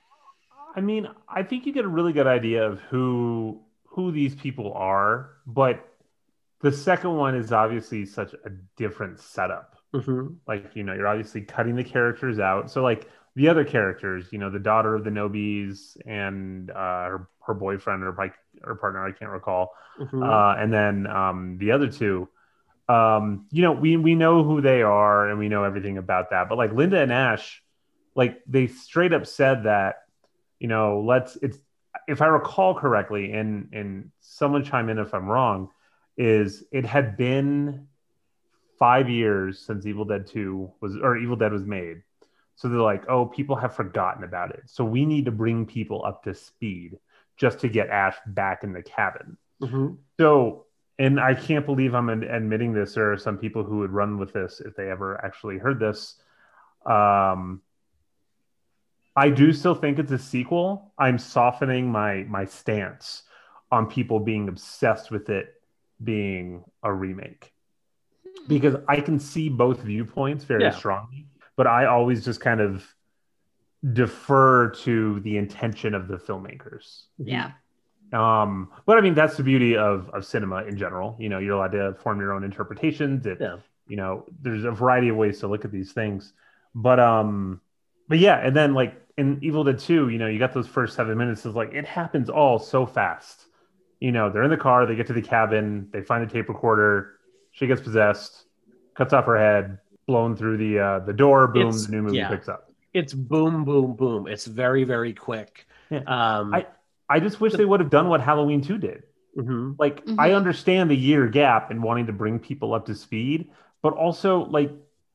I 0.75 0.81
mean, 0.81 1.07
I 1.29 1.43
think 1.43 1.65
you 1.65 1.73
get 1.73 1.85
a 1.85 1.89
really 1.89 2.13
good 2.13 2.27
idea 2.27 2.65
of 2.67 2.79
who 2.81 3.63
who 3.85 4.11
these 4.11 4.35
people 4.35 4.73
are, 4.73 5.31
but 5.47 5.87
the 6.61 6.71
second 6.71 7.15
one 7.15 7.35
is 7.35 7.51
obviously 7.53 8.05
such 8.05 8.33
a 8.33 8.49
different 8.77 9.19
setup. 9.19 9.75
mhm. 9.93 10.37
Like, 10.47 10.75
you 10.75 10.83
know, 10.83 10.93
you're 10.93 11.07
obviously 11.07 11.41
cutting 11.41 11.75
the 11.75 11.83
characters 11.83 12.39
out. 12.39 12.71
So 12.71 12.83
like 12.83 13.09
the 13.35 13.49
other 13.49 13.65
characters, 13.65 14.27
you 14.31 14.39
know, 14.39 14.49
the 14.49 14.59
daughter 14.59 14.95
of 14.95 15.03
the 15.03 15.11
Knowbys 15.11 15.97
and 16.05 16.71
uh, 16.71 16.75
her, 17.09 17.29
her 17.47 17.53
boyfriend 17.53 18.03
or 18.03 18.13
like 18.17 18.35
her 18.63 18.75
partner, 18.75 19.05
I 19.05 19.11
can't 19.11 19.31
recall. 19.31 19.73
Mhm. 19.99 20.23
Uh, 20.23 20.59
and 20.59 20.73
then 20.73 21.07
um, 21.07 21.57
the 21.59 21.71
other 21.71 21.89
two, 21.91 22.29
um, 22.89 23.47
you 23.51 23.61
know, 23.61 23.73
we 23.73 23.97
we 23.97 24.15
know 24.15 24.43
who 24.43 24.61
they 24.61 24.81
are 24.81 25.29
and 25.29 25.39
we 25.39 25.49
know 25.49 25.63
everything 25.63 25.97
about 25.97 26.31
that. 26.31 26.49
But 26.49 26.57
like 26.57 26.73
Linda 26.73 26.99
and 27.01 27.11
Ash, 27.11 27.61
like 28.17 28.41
they 28.47 28.67
straight 28.67 29.13
up 29.13 29.25
said 29.25 29.63
that, 29.63 30.03
you 30.59 30.67
know, 30.67 31.01
let's 31.05 31.37
it's 31.37 31.59
if 32.07 32.21
I 32.21 32.25
recall 32.25 32.75
correctly, 32.75 33.31
and 33.31 33.69
and 33.71 34.11
someone 34.19 34.65
chime 34.65 34.89
in 34.89 34.97
if 34.97 35.13
I'm 35.13 35.27
wrong, 35.27 35.69
is 36.17 36.63
it 36.71 36.85
had 36.85 37.15
been 37.15 37.87
five 38.79 39.09
years 39.09 39.59
since 39.59 39.85
Evil 39.85 40.03
Dead 40.03 40.27
Two 40.27 40.71
was 40.81 40.97
or 40.97 41.15
Evil 41.17 41.37
Dead 41.37 41.53
was 41.53 41.63
made. 41.63 42.01
So 42.55 42.67
they're 42.67 42.79
like, 42.79 43.07
oh, 43.07 43.27
people 43.27 43.55
have 43.55 43.75
forgotten 43.75 44.23
about 44.23 44.49
it. 44.49 44.63
So 44.65 44.83
we 44.83 45.05
need 45.05 45.25
to 45.25 45.31
bring 45.31 45.67
people 45.67 46.03
up 46.03 46.23
to 46.23 46.33
speed 46.33 46.97
just 47.37 47.59
to 47.59 47.69
get 47.69 47.89
Ash 47.89 48.15
back 48.25 48.63
in 48.63 48.73
the 48.73 48.81
cabin. 48.81 49.37
Mhm. 49.61 49.97
So, 50.19 50.65
and 50.97 51.19
I 51.19 51.35
can't 51.35 51.67
believe 51.67 51.93
I'm 51.93 52.09
admitting 52.09 52.73
this. 52.73 52.95
There 52.95 53.11
are 53.11 53.17
some 53.17 53.37
people 53.37 53.63
who 53.63 53.77
would 53.79 53.91
run 53.91 54.17
with 54.17 54.33
this 54.33 54.59
if 54.59 54.75
they 54.75 54.89
ever 54.89 55.23
actually 55.23 55.59
heard 55.59 55.79
this. 55.79 56.19
Um, 56.83 57.61
I 59.17 59.29
do 59.29 59.51
still 59.51 59.75
think 59.75 59.99
it's 59.99 60.11
a 60.11 60.17
sequel. 60.19 60.93
I'm 60.97 61.17
softening 61.17 61.91
my 61.91 62.23
my 62.29 62.45
stance 62.45 63.23
on 63.71 63.87
people 63.87 64.19
being 64.19 64.47
obsessed 64.47 65.11
with 65.11 65.29
it 65.29 65.53
being 66.03 66.63
a 66.83 66.93
remake 66.93 67.51
because 68.47 68.75
I 68.87 69.01
can 69.01 69.19
see 69.19 69.49
both 69.49 69.81
viewpoints 69.81 70.45
very 70.45 70.63
Yeah. 70.63 70.71
strongly, 70.71 71.27
but 71.57 71.67
I 71.67 71.85
always 71.85 72.23
just 72.23 72.39
kind 72.39 72.61
of 72.61 72.85
defer 73.93 74.69
to 74.69 75.19
the 75.21 75.37
intention 75.37 75.93
of 75.93 76.07
the 76.07 76.17
filmmakers. 76.17 77.03
yeah 77.17 77.51
Um, 78.13 78.69
but 78.85 78.97
I 78.97 79.01
mean, 79.01 79.13
that's 79.15 79.35
the 79.37 79.43
beauty 79.43 79.75
of, 79.75 80.09
of 80.13 80.25
cinema 80.25 80.63
in 80.63 80.77
general. 80.77 81.15
You 81.19 81.29
know, 81.29 81.39
you're 81.39 81.55
allowed 81.55 81.73
to 81.73 81.93
form 82.01 82.19
your 82.19 82.33
own 82.33 82.43
interpretations. 82.43 83.25
It, 83.25 83.37
Yeah. 83.41 83.57
You 83.87 83.95
know, 83.97 84.25
there's 84.41 84.65
a 84.65 84.71
variety 84.71 85.09
of 85.09 85.15
ways 85.15 85.39
to 85.39 85.47
look 85.47 85.63
at 85.65 85.71
these 85.71 85.91
things. 85.93 86.33
But 86.75 86.99
um, 86.99 87.61
but 88.09 88.19
yeah, 88.19 88.37
and 88.37 88.55
then 88.55 88.73
like 88.73 88.93
in 89.17 89.39
Evil 89.41 89.63
Dead 89.63 89.79
2, 89.79 90.09
you 90.09 90.17
know, 90.19 90.27
you 90.27 90.37
got 90.39 90.53
those 90.53 90.67
first 90.67 90.95
seven 90.95 91.17
minutes 91.17 91.45
of 91.45 91.55
like 91.55 91.73
it 91.73 91.85
happens 91.85 92.29
all 92.29 92.59
so 92.59 92.85
fast. 92.85 93.45
You 93.99 94.11
know, 94.11 94.29
they're 94.29 94.43
in 94.43 94.51
the 94.51 94.57
car, 94.57 94.85
they 94.85 94.95
get 94.95 95.07
to 95.07 95.13
the 95.13 95.21
cabin, 95.23 95.89
they 95.91 96.01
find 96.01 96.23
a 96.23 96.27
tape 96.27 96.49
recorder, 96.49 97.13
she 97.51 97.65
gets 97.65 97.81
possessed, 97.81 98.45
cuts 98.93 99.13
off 99.13 99.25
her 99.25 99.37
head, 99.37 99.79
blown 100.05 100.35
through 100.35 100.57
the 100.57 100.79
uh 100.79 100.99
the 100.99 101.13
door, 101.13 101.47
boom, 101.47 101.67
It's- 101.69 101.85
the 101.87 101.91
new 101.93 102.01
movie 102.03 102.17
yeah. 102.17 102.29
picks 102.29 102.47
up. 102.47 102.71
It's 102.93 103.13
boom, 103.13 103.63
boom, 103.65 103.95
boom. 103.95 104.27
It's 104.27 104.45
very, 104.45 104.83
very 104.83 105.13
quick. 105.13 105.67
Yeah. 105.89 105.99
Um, 105.99 106.53
I- 106.53 106.67
I 107.09 107.19
just 107.19 107.39
wish 107.39 107.53
they 107.53 107.65
would 107.65 107.79
have 107.79 107.89
done 107.89 108.09
what 108.09 108.21
Halloween 108.21 108.61
2 108.61 108.77
did. 108.77 109.03
mhm. 109.37 109.75
like 109.77 110.03
Mhm. 110.05 110.15
i 110.17 110.33
understand 110.33 110.89
the 110.89 110.95
year 110.97 111.27
gap 111.27 111.69
and 111.69 111.83
wanting 111.83 112.07
to 112.07 112.11
bring 112.13 112.39
people 112.39 112.73
up 112.73 112.87
to 112.87 112.95
speed 112.95 113.51
but 113.83 113.93
also 113.93 114.45
like 114.45 114.71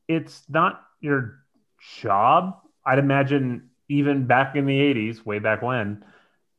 it's 0.07 0.43
not 0.49 0.81
your 1.01 1.43
job 2.01 2.55
i'd 2.85 2.99
imagine 2.99 3.69
even 3.89 4.27
back 4.27 4.55
in 4.55 4.65
the 4.65 4.79
80s 4.79 5.25
way 5.25 5.39
back 5.39 5.61
when 5.61 6.03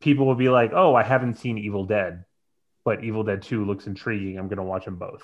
people 0.00 0.26
would 0.26 0.38
be 0.38 0.48
like 0.48 0.72
oh 0.74 0.94
i 0.94 1.02
haven't 1.02 1.38
seen 1.38 1.58
evil 1.58 1.84
dead 1.84 2.24
but 2.84 3.02
evil 3.02 3.24
dead 3.24 3.42
2 3.42 3.64
looks 3.64 3.86
intriguing 3.86 4.38
i'm 4.38 4.48
going 4.48 4.58
to 4.58 4.62
watch 4.62 4.84
them 4.84 4.96
both 4.96 5.22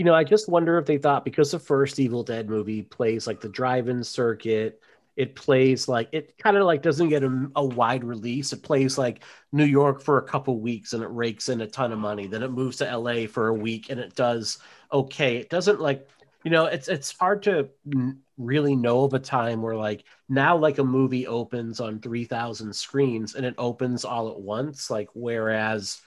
you 0.00 0.04
know, 0.04 0.14
I 0.14 0.24
just 0.24 0.48
wonder 0.48 0.78
if 0.78 0.86
they 0.86 0.96
thought 0.96 1.26
because 1.26 1.50
the 1.50 1.58
first 1.58 1.98
Evil 1.98 2.22
Dead 2.22 2.48
movie 2.48 2.80
plays 2.80 3.26
like 3.26 3.38
the 3.38 3.50
drive-in 3.50 4.02
circuit, 4.02 4.80
it 5.14 5.34
plays 5.34 5.88
like 5.88 6.08
it 6.12 6.38
kind 6.38 6.56
of 6.56 6.64
like 6.64 6.80
doesn't 6.80 7.10
get 7.10 7.22
a, 7.22 7.50
a, 7.54 7.62
wide 7.62 8.02
release. 8.02 8.54
It 8.54 8.62
plays 8.62 8.96
like 8.96 9.22
New 9.52 9.66
York 9.66 10.00
for 10.00 10.16
a 10.16 10.22
couple 10.22 10.58
weeks 10.58 10.94
and 10.94 11.02
it 11.02 11.10
rakes 11.10 11.50
in 11.50 11.60
a 11.60 11.66
ton 11.66 11.92
of 11.92 11.98
money. 11.98 12.26
Then 12.26 12.42
it 12.42 12.50
moves 12.50 12.78
to 12.78 12.96
LA 12.96 13.26
for 13.26 13.48
a 13.48 13.52
week 13.52 13.90
and 13.90 14.00
it 14.00 14.14
does 14.14 14.58
okay. 14.90 15.36
It 15.36 15.50
doesn't 15.50 15.80
like 15.80 16.08
you 16.44 16.50
know 16.50 16.64
it's 16.64 16.88
it's 16.88 17.12
hard 17.18 17.42
to 17.42 17.68
really 18.40 18.74
know 18.74 19.04
of 19.04 19.14
a 19.14 19.18
time 19.18 19.62
where 19.62 19.76
like 19.76 20.04
now 20.28 20.56
like 20.56 20.78
a 20.78 20.84
movie 20.84 21.26
opens 21.26 21.80
on 21.80 22.00
3000 22.00 22.74
screens 22.74 23.34
and 23.34 23.44
it 23.44 23.54
opens 23.58 24.04
all 24.04 24.30
at 24.30 24.40
once 24.40 24.90
like 24.90 25.08
whereas 25.14 26.00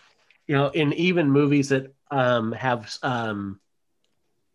you 0.48 0.56
know 0.56 0.70
in 0.70 0.94
even 0.94 1.30
movies 1.30 1.70
that 1.70 1.94
um 2.12 2.52
have 2.52 2.98
um 3.04 3.60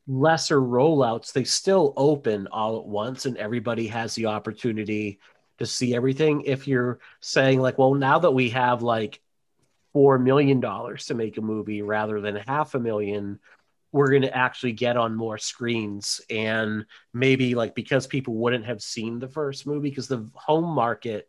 lesser 0.08 0.58
rollouts, 0.58 1.32
they 1.32 1.44
still 1.44 1.92
open 1.96 2.48
all 2.48 2.78
at 2.78 2.86
once 2.86 3.26
and 3.26 3.36
everybody 3.36 3.86
has 3.88 4.14
the 4.14 4.26
opportunity 4.26 5.20
to 5.58 5.66
see 5.66 5.94
everything. 5.94 6.42
If 6.42 6.66
you're 6.66 6.98
saying, 7.20 7.60
like, 7.60 7.78
well, 7.78 7.94
now 7.94 8.18
that 8.20 8.32
we 8.32 8.48
have 8.50 8.82
like 8.82 9.20
$4 9.94 10.20
million 10.20 10.60
to 10.62 11.14
make 11.14 11.36
a 11.36 11.42
movie 11.42 11.82
rather 11.82 12.20
than 12.20 12.36
half 12.36 12.74
a 12.74 12.80
million, 12.80 13.38
we're 13.92 14.10
going 14.10 14.22
to 14.22 14.36
actually 14.36 14.72
get 14.72 14.96
on 14.96 15.14
more 15.14 15.38
screens. 15.38 16.20
And 16.30 16.84
maybe 17.12 17.54
like 17.54 17.74
because 17.74 18.06
people 18.06 18.34
wouldn't 18.34 18.66
have 18.66 18.82
seen 18.82 19.18
the 19.18 19.28
first 19.28 19.66
movie, 19.66 19.90
because 19.90 20.08
the 20.08 20.28
home 20.34 20.74
market, 20.74 21.28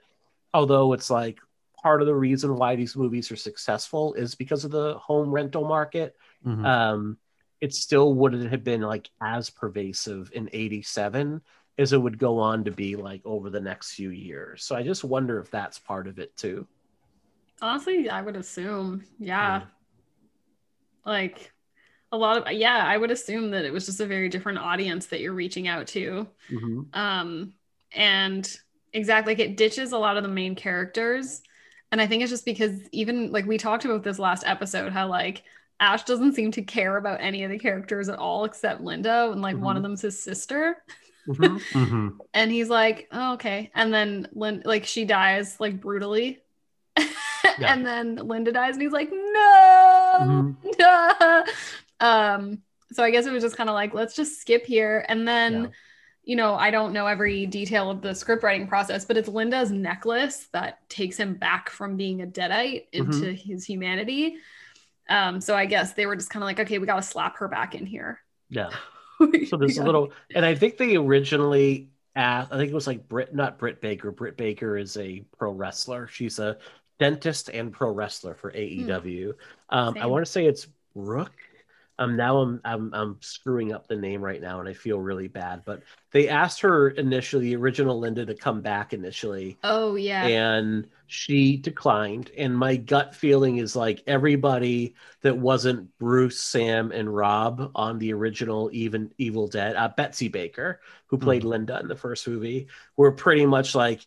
although 0.53 0.93
it's 0.93 1.09
like 1.09 1.39
part 1.81 2.01
of 2.01 2.07
the 2.07 2.15
reason 2.15 2.55
why 2.55 2.75
these 2.75 2.95
movies 2.95 3.31
are 3.31 3.37
successful 3.37 4.13
is 4.13 4.35
because 4.35 4.65
of 4.65 4.71
the 4.71 4.97
home 4.97 5.31
rental 5.31 5.65
market. 5.65 6.15
Mm-hmm. 6.45 6.65
Um, 6.65 7.17
it 7.61 7.73
still 7.73 8.13
wouldn't 8.13 8.51
have 8.51 8.63
been 8.63 8.81
like 8.81 9.09
as 9.21 9.49
pervasive 9.49 10.31
in 10.33 10.49
87 10.53 11.41
as 11.77 11.93
it 11.93 11.97
would 11.97 12.17
go 12.17 12.39
on 12.39 12.65
to 12.65 12.71
be 12.71 12.95
like 12.97 13.21
over 13.25 13.49
the 13.49 13.59
next 13.59 13.93
few 13.93 14.09
years. 14.09 14.63
So 14.63 14.75
I 14.75 14.83
just 14.83 15.03
wonder 15.03 15.39
if 15.39 15.49
that's 15.49 15.79
part 15.79 16.07
of 16.07 16.19
it 16.19 16.35
too. 16.35 16.67
Honestly, 17.61 18.09
I 18.09 18.21
would 18.21 18.35
assume, 18.35 19.03
yeah. 19.17 19.59
yeah. 19.59 19.65
Like 21.05 21.53
a 22.11 22.17
lot 22.17 22.37
of 22.37 22.51
yeah, 22.53 22.83
I 22.85 22.97
would 22.97 23.11
assume 23.11 23.51
that 23.51 23.65
it 23.65 23.73
was 23.73 23.85
just 23.85 23.99
a 23.99 24.05
very 24.05 24.29
different 24.29 24.59
audience 24.59 25.07
that 25.07 25.21
you're 25.21 25.33
reaching 25.33 25.67
out 25.67 25.87
to. 25.87 26.27
Mm-hmm. 26.51 26.81
Um 26.93 27.53
and 27.91 28.57
exactly 28.93 29.33
like 29.33 29.39
it 29.39 29.57
ditches 29.57 29.91
a 29.91 29.97
lot 29.97 30.17
of 30.17 30.23
the 30.23 30.29
main 30.29 30.55
characters. 30.55 31.41
And 31.91 31.99
I 31.99 32.07
think 32.07 32.21
it's 32.21 32.31
just 32.31 32.45
because 32.45 32.79
even 32.91 33.31
like 33.31 33.45
we 33.45 33.57
talked 33.57 33.85
about 33.85 34.03
this 34.03 34.19
last 34.19 34.43
episode, 34.45 34.91
how 34.91 35.07
like 35.07 35.43
Ash 35.79 36.03
doesn't 36.03 36.33
seem 36.33 36.51
to 36.51 36.61
care 36.61 36.97
about 36.97 37.21
any 37.21 37.43
of 37.43 37.51
the 37.51 37.57
characters 37.57 38.09
at 38.09 38.19
all 38.19 38.45
except 38.45 38.81
Linda, 38.81 39.31
and 39.31 39.41
like 39.41 39.55
mm-hmm. 39.55 39.65
one 39.65 39.77
of 39.77 39.83
them's 39.83 40.01
his 40.01 40.21
sister. 40.21 40.83
Mm-hmm. 41.27 42.09
And 42.33 42.51
he's 42.51 42.69
like, 42.69 43.07
oh, 43.11 43.33
okay. 43.33 43.71
And 43.75 43.93
then 43.93 44.27
Lynn, 44.33 44.63
like 44.65 44.85
she 44.85 45.05
dies 45.05 45.59
like 45.59 45.79
brutally. 45.79 46.39
yeah. 46.97 47.05
and 47.59 47.85
then 47.85 48.15
Linda 48.15 48.51
dies, 48.51 48.73
and 48.75 48.81
he's 48.81 48.91
like, 48.91 49.09
no, 49.11 50.15
mm-hmm. 50.21 50.69
no. 50.79 51.43
Um, 51.99 52.61
so 52.91 53.03
I 53.03 53.11
guess 53.11 53.25
it 53.25 53.31
was 53.31 53.43
just 53.43 53.57
kind 53.57 53.69
of 53.69 53.75
like, 53.75 53.93
let's 53.93 54.15
just 54.15 54.41
skip 54.41 54.65
here. 54.65 55.05
And 55.09 55.27
then, 55.27 55.63
yeah. 55.63 55.69
you 56.23 56.35
know, 56.35 56.55
I 56.55 56.71
don't 56.71 56.93
know 56.93 57.05
every 57.05 57.45
detail 57.45 57.89
of 57.91 58.01
the 58.01 58.15
script 58.15 58.43
writing 58.43 58.67
process, 58.67 59.05
but 59.05 59.17
it's 59.17 59.27
Linda's 59.27 59.71
necklace 59.71 60.47
that 60.53 60.87
takes 60.89 61.17
him 61.17 61.35
back 61.35 61.69
from 61.69 61.97
being 61.97 62.21
a 62.21 62.27
deadite 62.27 62.85
into 62.91 63.11
mm-hmm. 63.11 63.49
his 63.51 63.65
humanity. 63.65 64.37
Um, 65.07 65.41
so 65.41 65.55
I 65.55 65.65
guess 65.65 65.93
they 65.93 66.05
were 66.05 66.15
just 66.15 66.29
kind 66.29 66.43
of 66.43 66.47
like, 66.47 66.59
okay, 66.59 66.77
we 66.77 66.87
got 66.87 66.97
to 66.97 67.01
slap 67.01 67.37
her 67.37 67.47
back 67.47 67.75
in 67.75 67.85
here. 67.85 68.19
Yeah. 68.49 68.69
so 69.47 69.57
there's 69.57 69.77
a 69.77 69.83
little, 69.83 70.11
and 70.33 70.45
I 70.45 70.55
think 70.55 70.77
they 70.77 70.95
originally 70.95 71.89
asked, 72.15 72.51
I 72.51 72.57
think 72.57 72.71
it 72.71 72.75
was 72.75 72.87
like 72.87 73.07
Britt, 73.07 73.35
not 73.35 73.59
Britt 73.59 73.81
Baker. 73.81 74.11
Britt 74.11 74.37
Baker 74.37 74.77
is 74.77 74.97
a 74.97 75.23
pro 75.37 75.51
wrestler. 75.51 76.07
She's 76.07 76.39
a 76.39 76.57
dentist 76.99 77.49
and 77.49 77.71
pro 77.71 77.91
wrestler 77.91 78.35
for 78.35 78.51
AEW. 78.51 79.33
Hmm. 79.69 79.77
Um, 79.77 79.97
I 79.99 80.05
want 80.05 80.25
to 80.25 80.31
say 80.31 80.45
it's 80.45 80.67
Brooke 80.95 81.48
um 81.99 82.15
now 82.15 82.37
I'm, 82.37 82.59
I'm 82.65 82.93
I'm 82.93 83.17
screwing 83.19 83.71
up 83.73 83.87
the 83.87 83.95
name 83.95 84.21
right 84.21 84.41
now 84.41 84.59
and 84.59 84.67
I 84.67 84.73
feel 84.73 84.99
really 84.99 85.27
bad 85.27 85.61
but 85.65 85.83
they 86.11 86.27
asked 86.27 86.61
her 86.61 86.89
initially 86.89 87.45
the 87.45 87.55
original 87.55 87.99
Linda 87.99 88.25
to 88.25 88.33
come 88.33 88.61
back 88.61 88.93
initially. 88.93 89.57
Oh 89.63 89.95
yeah. 89.95 90.25
And 90.25 90.87
she 91.07 91.57
declined. 91.57 92.31
And 92.37 92.57
my 92.57 92.75
gut 92.77 93.13
feeling 93.13 93.57
is 93.57 93.75
like 93.75 94.03
everybody 94.07 94.95
that 95.21 95.37
wasn't 95.37 95.95
Bruce 95.99 96.39
Sam 96.39 96.91
and 96.91 97.13
Rob 97.13 97.71
on 97.75 97.99
the 97.99 98.13
original 98.13 98.69
even 98.73 99.11
Evil 99.17 99.47
Dead 99.47 99.75
uh, 99.75 99.89
Betsy 99.95 100.29
Baker 100.29 100.81
who 101.07 101.17
played 101.17 101.41
mm-hmm. 101.41 101.49
Linda 101.49 101.79
in 101.79 101.87
the 101.87 101.95
first 101.95 102.27
movie 102.27 102.67
were 102.97 103.11
pretty 103.11 103.45
much 103.45 103.75
like 103.75 104.05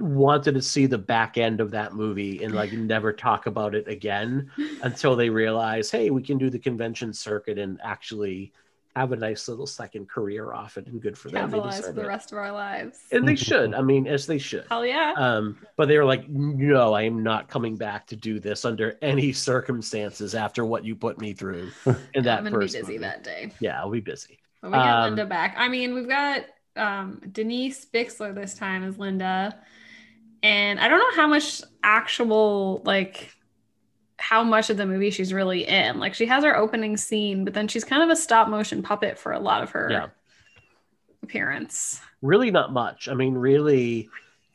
wanted 0.00 0.54
to 0.54 0.62
see 0.62 0.86
the 0.86 0.98
back 0.98 1.38
end 1.38 1.60
of 1.60 1.70
that 1.72 1.94
movie 1.94 2.42
and 2.42 2.54
like 2.54 2.72
never 2.72 3.12
talk 3.12 3.46
about 3.46 3.74
it 3.74 3.86
again 3.86 4.50
until 4.82 5.14
they 5.14 5.28
realize, 5.28 5.90
hey, 5.90 6.10
we 6.10 6.22
can 6.22 6.38
do 6.38 6.50
the 6.50 6.58
convention 6.58 7.12
circuit 7.12 7.58
and 7.58 7.78
actually 7.82 8.52
have 8.96 9.12
a 9.12 9.16
nice 9.16 9.46
little 9.48 9.66
second 9.66 10.08
career 10.08 10.52
off 10.52 10.76
it 10.76 10.86
and 10.86 11.00
good 11.00 11.16
for 11.16 11.30
them. 11.30 11.48
Capitalize 11.48 11.86
for 11.86 11.92
the 11.92 12.02
it. 12.02 12.06
rest 12.06 12.32
of 12.32 12.38
our 12.38 12.50
lives. 12.50 12.98
And 13.12 13.26
they 13.26 13.36
should. 13.36 13.72
I 13.74 13.82
mean, 13.82 14.06
as 14.06 14.26
they 14.26 14.38
should. 14.38 14.64
Hell 14.68 14.84
yeah. 14.84 15.14
Um, 15.16 15.58
but 15.76 15.86
they 15.86 15.96
were 15.96 16.04
like, 16.04 16.28
no, 16.28 16.92
I 16.92 17.02
am 17.02 17.22
not 17.22 17.48
coming 17.48 17.76
back 17.76 18.06
to 18.08 18.16
do 18.16 18.40
this 18.40 18.64
under 18.64 18.98
any 19.00 19.32
circumstances 19.32 20.34
after 20.34 20.64
what 20.64 20.84
you 20.84 20.96
put 20.96 21.20
me 21.20 21.34
through 21.34 21.70
in 22.14 22.24
that 22.24 22.38
I'm 22.38 22.44
gonna 22.44 22.58
be 22.58 22.66
busy 22.66 22.80
movie. 22.80 22.98
that 22.98 23.22
day. 23.22 23.52
Yeah, 23.60 23.78
I'll 23.78 23.90
be 23.90 24.00
busy. 24.00 24.38
But 24.60 24.72
we 24.72 24.78
got 24.78 25.04
um, 25.04 25.10
Linda 25.10 25.26
back. 25.26 25.54
I 25.56 25.68
mean, 25.68 25.94
we've 25.94 26.08
got 26.08 26.46
um, 26.76 27.20
Denise 27.30 27.86
Bixler 27.86 28.34
this 28.34 28.54
time 28.54 28.82
as 28.82 28.98
Linda 28.98 29.56
and 30.42 30.80
I 30.80 30.88
don't 30.88 30.98
know 30.98 31.22
how 31.22 31.28
much 31.28 31.62
actual 31.82 32.82
like 32.84 33.34
how 34.20 34.44
much 34.44 34.68
of 34.68 34.76
the 34.76 34.86
movie 34.86 35.10
she's 35.10 35.32
really 35.32 35.66
in. 35.66 35.98
Like 35.98 36.14
she 36.14 36.26
has 36.26 36.44
her 36.44 36.56
opening 36.56 36.96
scene, 36.96 37.44
but 37.44 37.54
then 37.54 37.68
she's 37.68 37.84
kind 37.84 38.02
of 38.02 38.10
a 38.10 38.16
stop 38.16 38.48
motion 38.48 38.82
puppet 38.82 39.18
for 39.18 39.32
a 39.32 39.40
lot 39.40 39.62
of 39.62 39.70
her 39.70 39.88
yeah. 39.90 40.06
appearance. 41.22 42.00
Really 42.20 42.50
not 42.50 42.72
much. 42.72 43.08
I 43.08 43.14
mean, 43.14 43.34
really 43.34 44.10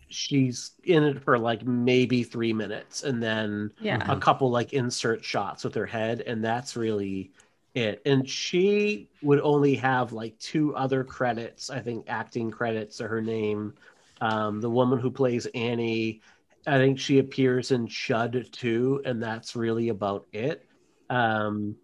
she's 0.08 0.72
in 0.84 1.04
it 1.04 1.22
for 1.24 1.40
like 1.40 1.66
maybe 1.66 2.24
3 2.24 2.54
minutes 2.54 3.04
and 3.04 3.22
then 3.22 3.72
yeah. 3.82 4.00
a 4.10 4.18
couple 4.18 4.52
like 4.52 4.72
insert 4.72 5.26
shots 5.26 5.64
with 5.64 5.74
her 5.74 5.86
head 5.88 6.22
and 6.22 6.44
that's 6.44 6.76
really 6.76 7.32
it. 7.74 8.02
And 8.06 8.30
she 8.30 9.10
would 9.24 9.42
only 9.42 9.76
have 9.76 10.14
like 10.14 10.38
two 10.38 10.76
other 10.76 11.04
credits, 11.04 11.72
I 11.72 11.80
think 11.80 12.06
acting 12.08 12.52
credits 12.52 13.02
or 13.02 13.08
her 13.08 13.22
name 13.22 13.74
um, 14.22 14.62
the 14.62 14.70
woman 14.70 15.00
who 15.00 15.12
plays 15.12 15.46
Annie, 15.48 16.22
I 16.68 16.78
think 16.78 17.00
she 17.00 17.20
appears 17.20 17.72
in 17.72 17.88
Chud 17.88 18.52
too, 18.52 19.02
and 19.06 19.22
that's 19.22 19.56
really 19.56 19.90
about 19.90 20.28
it. 20.32 20.66
Um, 21.10 21.76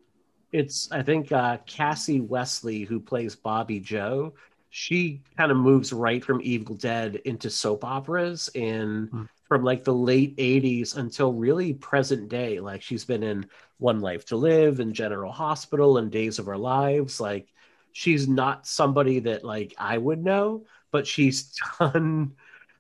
it's 0.52 0.92
I 0.92 1.02
think 1.02 1.32
uh, 1.32 1.58
Kassie 1.68 2.26
Wesley 2.26 2.82
who 2.82 3.00
plays 3.00 3.36
Bobby 3.36 3.80
Joe. 3.80 4.34
She 4.70 5.22
kind 5.38 5.52
of 5.52 5.58
moves 5.58 5.92
right 5.92 6.24
from 6.24 6.42
Evil 6.42 6.76
Dead 6.76 7.18
into 7.26 7.50
soap 7.50 7.84
operas 7.84 8.50
and 8.56 9.10
hmm. 9.10 9.24
from 9.48 9.64
like 9.64 9.84
the 9.84 9.94
late 9.94 10.36
80s 10.38 10.96
until 10.96 11.34
really 11.34 11.74
present 11.74 12.30
day. 12.30 12.60
Like 12.60 12.82
she's 12.82 13.04
been 13.04 13.24
in 13.24 13.46
One 13.80 14.00
Life 14.00 14.26
to 14.28 14.38
Live 14.38 14.80
and 14.80 14.94
General 14.94 15.32
Hospital 15.32 15.98
and 15.98 16.10
Days 16.10 16.40
of 16.40 16.48
Our 16.48 16.58
Lives. 16.58 17.20
Like 17.20 17.48
she's 17.92 18.28
not 18.28 18.66
somebody 18.66 19.20
that 19.20 19.44
like 19.44 19.76
I 19.78 19.98
would 19.98 20.24
know, 20.24 20.66
but 20.92 21.08
she's 21.08 21.54
done 21.80 22.34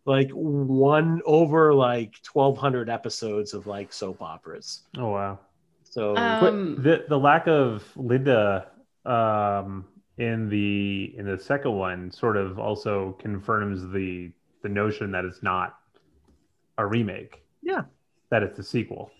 like 0.05 0.29
one 0.31 1.21
over 1.25 1.73
like 1.73 2.15
1200 2.31 2.89
episodes 2.89 3.53
of 3.53 3.67
like 3.67 3.93
soap 3.93 4.21
operas. 4.21 4.81
Oh 4.97 5.09
wow. 5.09 5.39
So 5.83 6.15
um, 6.15 6.81
the 6.81 7.05
the 7.07 7.17
lack 7.17 7.47
of 7.47 7.83
Linda 7.95 8.67
um 9.05 9.85
in 10.17 10.49
the 10.49 11.13
in 11.17 11.25
the 11.25 11.37
second 11.37 11.73
one 11.73 12.11
sort 12.11 12.37
of 12.37 12.59
also 12.59 13.13
confirms 13.19 13.91
the 13.91 14.31
the 14.63 14.69
notion 14.69 15.11
that 15.11 15.25
it's 15.25 15.43
not 15.43 15.77
a 16.77 16.85
remake. 16.85 17.43
Yeah. 17.61 17.83
That 18.29 18.43
it's 18.43 18.57
a 18.59 18.63
sequel. 18.63 19.11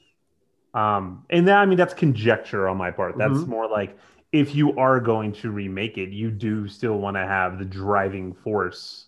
Um 0.74 1.26
and 1.30 1.48
that 1.48 1.58
I 1.58 1.66
mean 1.66 1.78
that's 1.78 1.94
conjecture 1.94 2.68
on 2.68 2.78
my 2.78 2.92
part. 2.92 3.18
That's 3.18 3.34
mm-hmm. 3.34 3.50
more 3.50 3.68
like 3.68 3.98
if 4.32 4.56
you 4.56 4.78
are 4.78 5.00
going 5.00 5.34
to 5.34 5.52
remake 5.52 5.98
it, 5.98 6.10
you 6.10 6.32
do 6.32 6.68
still 6.68 6.98
want 6.98 7.18
to 7.18 7.26
have 7.26 7.60
the 7.60 7.66
driving 7.66 8.34
force 8.34 9.08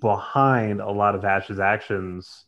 behind 0.00 0.80
a 0.80 0.90
lot 0.90 1.14
of 1.14 1.24
Ash's 1.24 1.60
actions 1.60 2.46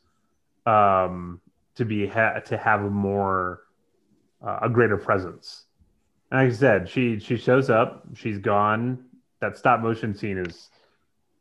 um, 0.66 1.40
to 1.74 1.84
be 1.84 2.06
ha- 2.06 2.40
to 2.40 2.56
have 2.56 2.82
a 2.82 2.90
more 2.90 3.64
uh, 4.44 4.60
a 4.62 4.68
greater 4.68 4.96
presence. 4.96 5.64
And 6.30 6.40
like 6.40 6.54
I 6.54 6.56
said, 6.56 6.88
she 6.88 7.18
she 7.18 7.36
shows 7.36 7.68
up, 7.68 8.06
she's 8.14 8.38
gone. 8.38 9.04
That 9.40 9.56
stop 9.56 9.80
motion 9.80 10.14
scene 10.14 10.38
is 10.38 10.70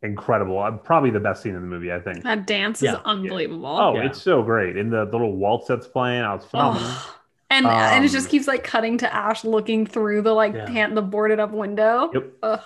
incredible. 0.01 0.59
Uh, 0.59 0.71
probably 0.71 1.11
the 1.11 1.19
best 1.19 1.43
scene 1.43 1.55
in 1.55 1.61
the 1.61 1.67
movie, 1.67 1.91
I 1.91 1.99
think. 1.99 2.23
That 2.23 2.47
dance 2.47 2.81
yeah. 2.81 2.93
is 2.93 2.99
unbelievable. 3.03 3.67
Oh, 3.67 3.95
yeah. 3.95 4.05
it's 4.05 4.21
so 4.21 4.41
great. 4.41 4.77
In 4.77 4.89
the, 4.89 5.03
the 5.03 5.11
little 5.11 5.35
waltz 5.35 5.67
that's 5.67 5.87
playing, 5.87 6.21
I 6.21 6.33
was 6.33 6.45
phenomenal. 6.45 6.87
Oh 6.89 7.18
And 7.49 7.65
and 7.65 8.05
it 8.05 8.09
just 8.09 8.27
Um, 8.27 8.31
keeps 8.31 8.47
like 8.47 8.63
cutting 8.63 8.97
to 8.99 9.13
Ash 9.13 9.43
looking 9.43 9.85
through 9.87 10.21
the 10.21 10.33
like 10.33 10.53
Yeah. 10.53 10.89
the 10.93 11.01
boarded 11.01 11.39
up 11.39 11.51
window. 11.51 12.11
Yep. 12.13 12.23
Ugh. 12.43 12.61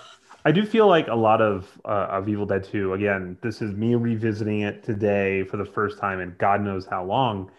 I 0.46 0.52
do 0.52 0.66
feel 0.66 0.86
like 0.86 1.08
a 1.08 1.14
lot 1.14 1.40
of 1.40 1.70
uh, 1.86 2.08
of 2.10 2.28
Evil 2.28 2.44
Dead 2.44 2.64
2. 2.64 2.92
Again, 2.92 3.38
this 3.40 3.62
is 3.62 3.72
me 3.72 3.94
revisiting 3.94 4.60
it 4.60 4.82
today 4.82 5.44
for 5.44 5.56
the 5.56 5.64
first 5.64 5.98
time 5.98 6.20
in 6.20 6.34
God 6.38 6.60
knows 6.60 6.84
how 6.86 7.04
long. 7.04 7.50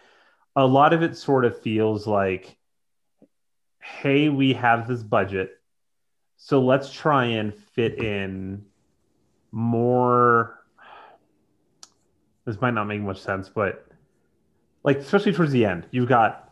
A 0.54 0.64
lot 0.64 0.92
of 0.92 1.02
it 1.02 1.16
sort 1.16 1.44
of 1.44 1.60
feels 1.60 2.06
like, 2.06 2.56
hey, 3.80 4.28
we 4.28 4.52
have 4.54 4.86
this 4.86 5.02
budget, 5.02 5.50
so 6.36 6.60
let's 6.62 6.92
try 6.92 7.24
and 7.24 7.52
fit 7.54 7.98
in 7.98 8.64
more. 9.50 10.60
This 12.44 12.60
might 12.60 12.74
not 12.74 12.84
make 12.84 13.00
much 13.00 13.20
sense, 13.20 13.48
but 13.48 13.84
like 14.84 14.98
especially 14.98 15.32
towards 15.32 15.50
the 15.50 15.64
end, 15.64 15.86
you've 15.90 16.08
got 16.08 16.45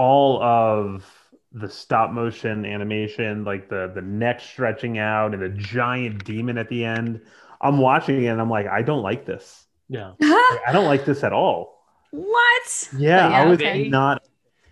all 0.00 0.42
of 0.42 1.04
the 1.52 1.68
stop 1.68 2.10
motion 2.12 2.64
animation, 2.64 3.44
like 3.44 3.68
the 3.68 3.92
the 3.94 4.02
neck 4.02 4.40
stretching 4.40 4.98
out 4.98 5.34
and 5.34 5.42
the 5.42 5.48
giant 5.50 6.24
demon 6.24 6.58
at 6.58 6.68
the 6.68 6.84
end. 6.84 7.20
I'm 7.60 7.78
watching 7.78 8.22
it 8.24 8.28
and 8.28 8.40
I'm 8.40 8.50
like, 8.50 8.66
I 8.66 8.82
don't 8.82 9.02
like 9.02 9.26
this. 9.26 9.66
Yeah. 9.88 10.14
Like, 10.48 10.60
I 10.66 10.72
don't 10.72 10.86
like 10.86 11.04
this 11.04 11.24
at 11.24 11.32
all. 11.32 11.86
what? 12.10 12.88
Yeah, 13.14 13.26
Yeah, 13.26 13.42
I 13.42 13.44
was 13.46 13.60
okay. 13.60 13.88
not. 13.88 14.22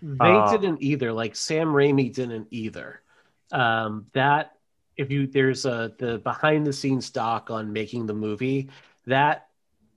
They 0.01 0.41
Uh, 0.41 0.41
didn't 0.41 0.81
either. 0.81 1.11
Like 1.13 1.35
Sam 1.35 1.69
Raimi 1.69 2.13
didn't 2.13 2.47
either. 2.51 3.01
Um, 3.51 4.07
that 4.13 4.57
if 4.97 5.11
you 5.11 5.27
there's 5.27 5.65
a 5.65 5.93
the 5.97 6.19
behind 6.19 6.65
the 6.67 6.73
scenes 6.73 7.09
doc 7.09 7.49
on 7.51 7.73
making 7.73 8.05
the 8.05 8.13
movie, 8.13 8.69
that 9.07 9.49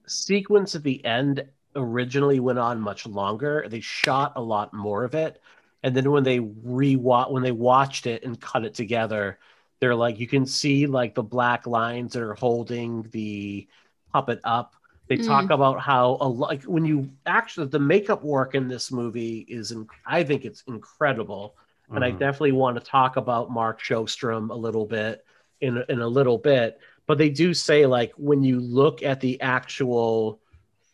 sequence 0.06 0.74
at 0.74 0.82
the 0.84 1.04
end 1.04 1.48
originally 1.76 2.40
went 2.40 2.58
on 2.58 2.80
much 2.80 3.06
longer. 3.06 3.66
They 3.68 3.80
shot 3.80 4.32
a 4.36 4.42
lot 4.42 4.72
more 4.74 5.04
of 5.04 5.14
it, 5.14 5.40
and 5.82 5.96
then 5.96 6.10
when 6.10 6.24
they 6.24 6.40
re 6.40 6.94
when 6.96 7.42
they 7.42 7.52
watched 7.52 8.06
it 8.06 8.24
and 8.24 8.40
cut 8.40 8.64
it 8.64 8.74
together, 8.74 9.38
they're 9.80 9.94
like 9.94 10.18
you 10.20 10.26
can 10.26 10.46
see 10.46 10.86
like 10.86 11.14
the 11.14 11.22
black 11.22 11.66
lines 11.66 12.12
that 12.12 12.22
are 12.22 12.34
holding 12.34 13.02
the 13.12 13.68
puppet 14.12 14.40
up. 14.44 14.74
They 15.08 15.16
Mm. 15.16 15.26
talk 15.26 15.50
about 15.50 15.80
how 15.80 16.18
a 16.20 16.28
like 16.28 16.62
when 16.64 16.84
you 16.84 17.10
actually 17.26 17.66
the 17.68 17.78
makeup 17.78 18.22
work 18.22 18.54
in 18.54 18.68
this 18.68 18.90
movie 18.92 19.40
is 19.48 19.72
in, 19.72 19.88
I 20.06 20.22
think 20.24 20.44
it's 20.44 20.62
incredible, 20.68 21.56
and 21.94 22.04
I 22.04 22.10
Mhm. 22.10 22.18
definitely 22.18 22.52
want 22.52 22.78
to 22.78 22.84
talk 22.84 23.16
about 23.16 23.50
Mark 23.50 23.80
Shostrom 23.82 24.50
a 24.50 24.54
little 24.54 24.86
bit 24.86 25.24
in 25.60 25.82
in 25.88 26.00
a 26.00 26.06
little 26.08 26.38
bit. 26.38 26.78
But 27.06 27.18
they 27.18 27.30
do 27.30 27.52
say 27.54 27.86
like 27.86 28.12
when 28.16 28.42
you 28.42 28.60
look 28.60 29.02
at 29.02 29.20
the 29.20 29.40
actual 29.40 30.40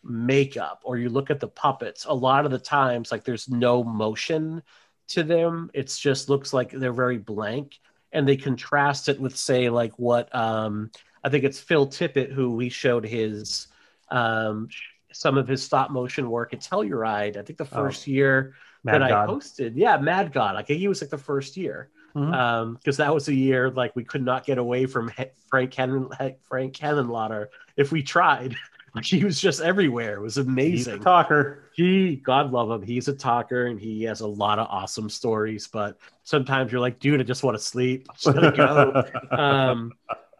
makeup 0.04 0.80
or 0.84 0.96
you 0.96 1.08
look 1.08 1.30
at 1.30 1.40
the 1.40 1.48
puppets, 1.48 2.04
a 2.08 2.14
lot 2.14 2.44
of 2.44 2.50
the 2.50 2.58
times 2.58 3.10
like 3.12 3.24
there's 3.24 3.48
no 3.48 3.82
motion 3.84 4.62
to 5.08 5.22
them. 5.22 5.70
It's 5.74 5.98
just 5.98 6.28
looks 6.28 6.52
like 6.52 6.70
they're 6.70 6.92
very 6.92 7.18
blank, 7.18 7.78
and 8.12 8.26
they 8.28 8.36
contrast 8.36 9.08
it 9.08 9.20
with 9.20 9.36
say 9.36 9.68
like 9.70 9.92
what 9.98 10.34
um, 10.34 10.90
I 11.24 11.28
think 11.28 11.44
it's 11.44 11.60
Phil 11.60 11.86
Tippett 11.86 12.32
who 12.32 12.50
we 12.54 12.68
showed 12.68 13.04
his 13.04 13.66
um, 14.10 14.68
some 15.12 15.36
of 15.38 15.48
his 15.48 15.62
stop 15.62 15.90
motion 15.90 16.30
work 16.30 16.52
at 16.52 16.60
Telluride. 16.60 17.36
I 17.36 17.42
think 17.42 17.58
the 17.58 17.64
Oh. 17.64 17.84
first 17.84 18.06
year 18.06 18.54
Mad 18.84 19.02
that 19.02 19.08
God. 19.10 19.28
I 19.28 19.32
hosted. 19.32 19.72
Yeah, 19.74 19.96
Mad 19.98 20.32
God. 20.32 20.54
I 20.56 20.62
think 20.62 20.78
he 20.78 20.88
was 20.88 21.00
like 21.00 21.10
the 21.10 21.18
first 21.18 21.56
year 21.56 21.90
Mhm. 22.14 22.32
um 22.34 22.74
because 22.74 22.96
that 22.96 23.12
was 23.12 23.28
a 23.28 23.34
year 23.34 23.70
like 23.70 23.94
we 23.94 24.02
could 24.02 24.22
not 24.24 24.46
get 24.46 24.56
away 24.56 24.86
from 24.86 25.08
He- 25.10 25.26
Frank 25.50 25.70
Cannon 25.72 26.08
Frank 26.48 26.74
Henenlotter 26.74 27.48
if 27.76 27.92
we 27.92 28.02
tried. 28.02 28.56
Like 28.98 29.06
he 29.10 29.24
was 29.24 29.40
just 29.40 29.60
everywhere. 29.60 30.14
It 30.16 30.20
was 30.20 30.38
He's 30.64 30.86
a 30.86 30.96
amazing. 30.96 31.00
talker. 31.00 31.70
He, 31.72 32.16
God 32.16 32.50
love 32.52 32.70
him, 32.70 32.82
he's 32.82 33.08
a 33.08 33.14
talker 33.14 33.66
and 33.66 33.80
he 33.80 34.02
has 34.04 34.20
a 34.20 34.26
lot 34.26 34.58
of 34.58 34.66
awesome 34.68 35.08
stories. 35.08 35.68
But 35.68 35.98
sometimes 36.24 36.72
you're 36.72 36.80
like, 36.80 36.98
dude, 36.98 37.20
I 37.20 37.24
just 37.24 37.42
want 37.42 37.56
to 37.56 37.62
sleep. 37.62 38.06
I 38.10 38.14
just 38.14 38.32
gotta 38.32 38.48
go 38.50 38.96
um, 39.36 39.94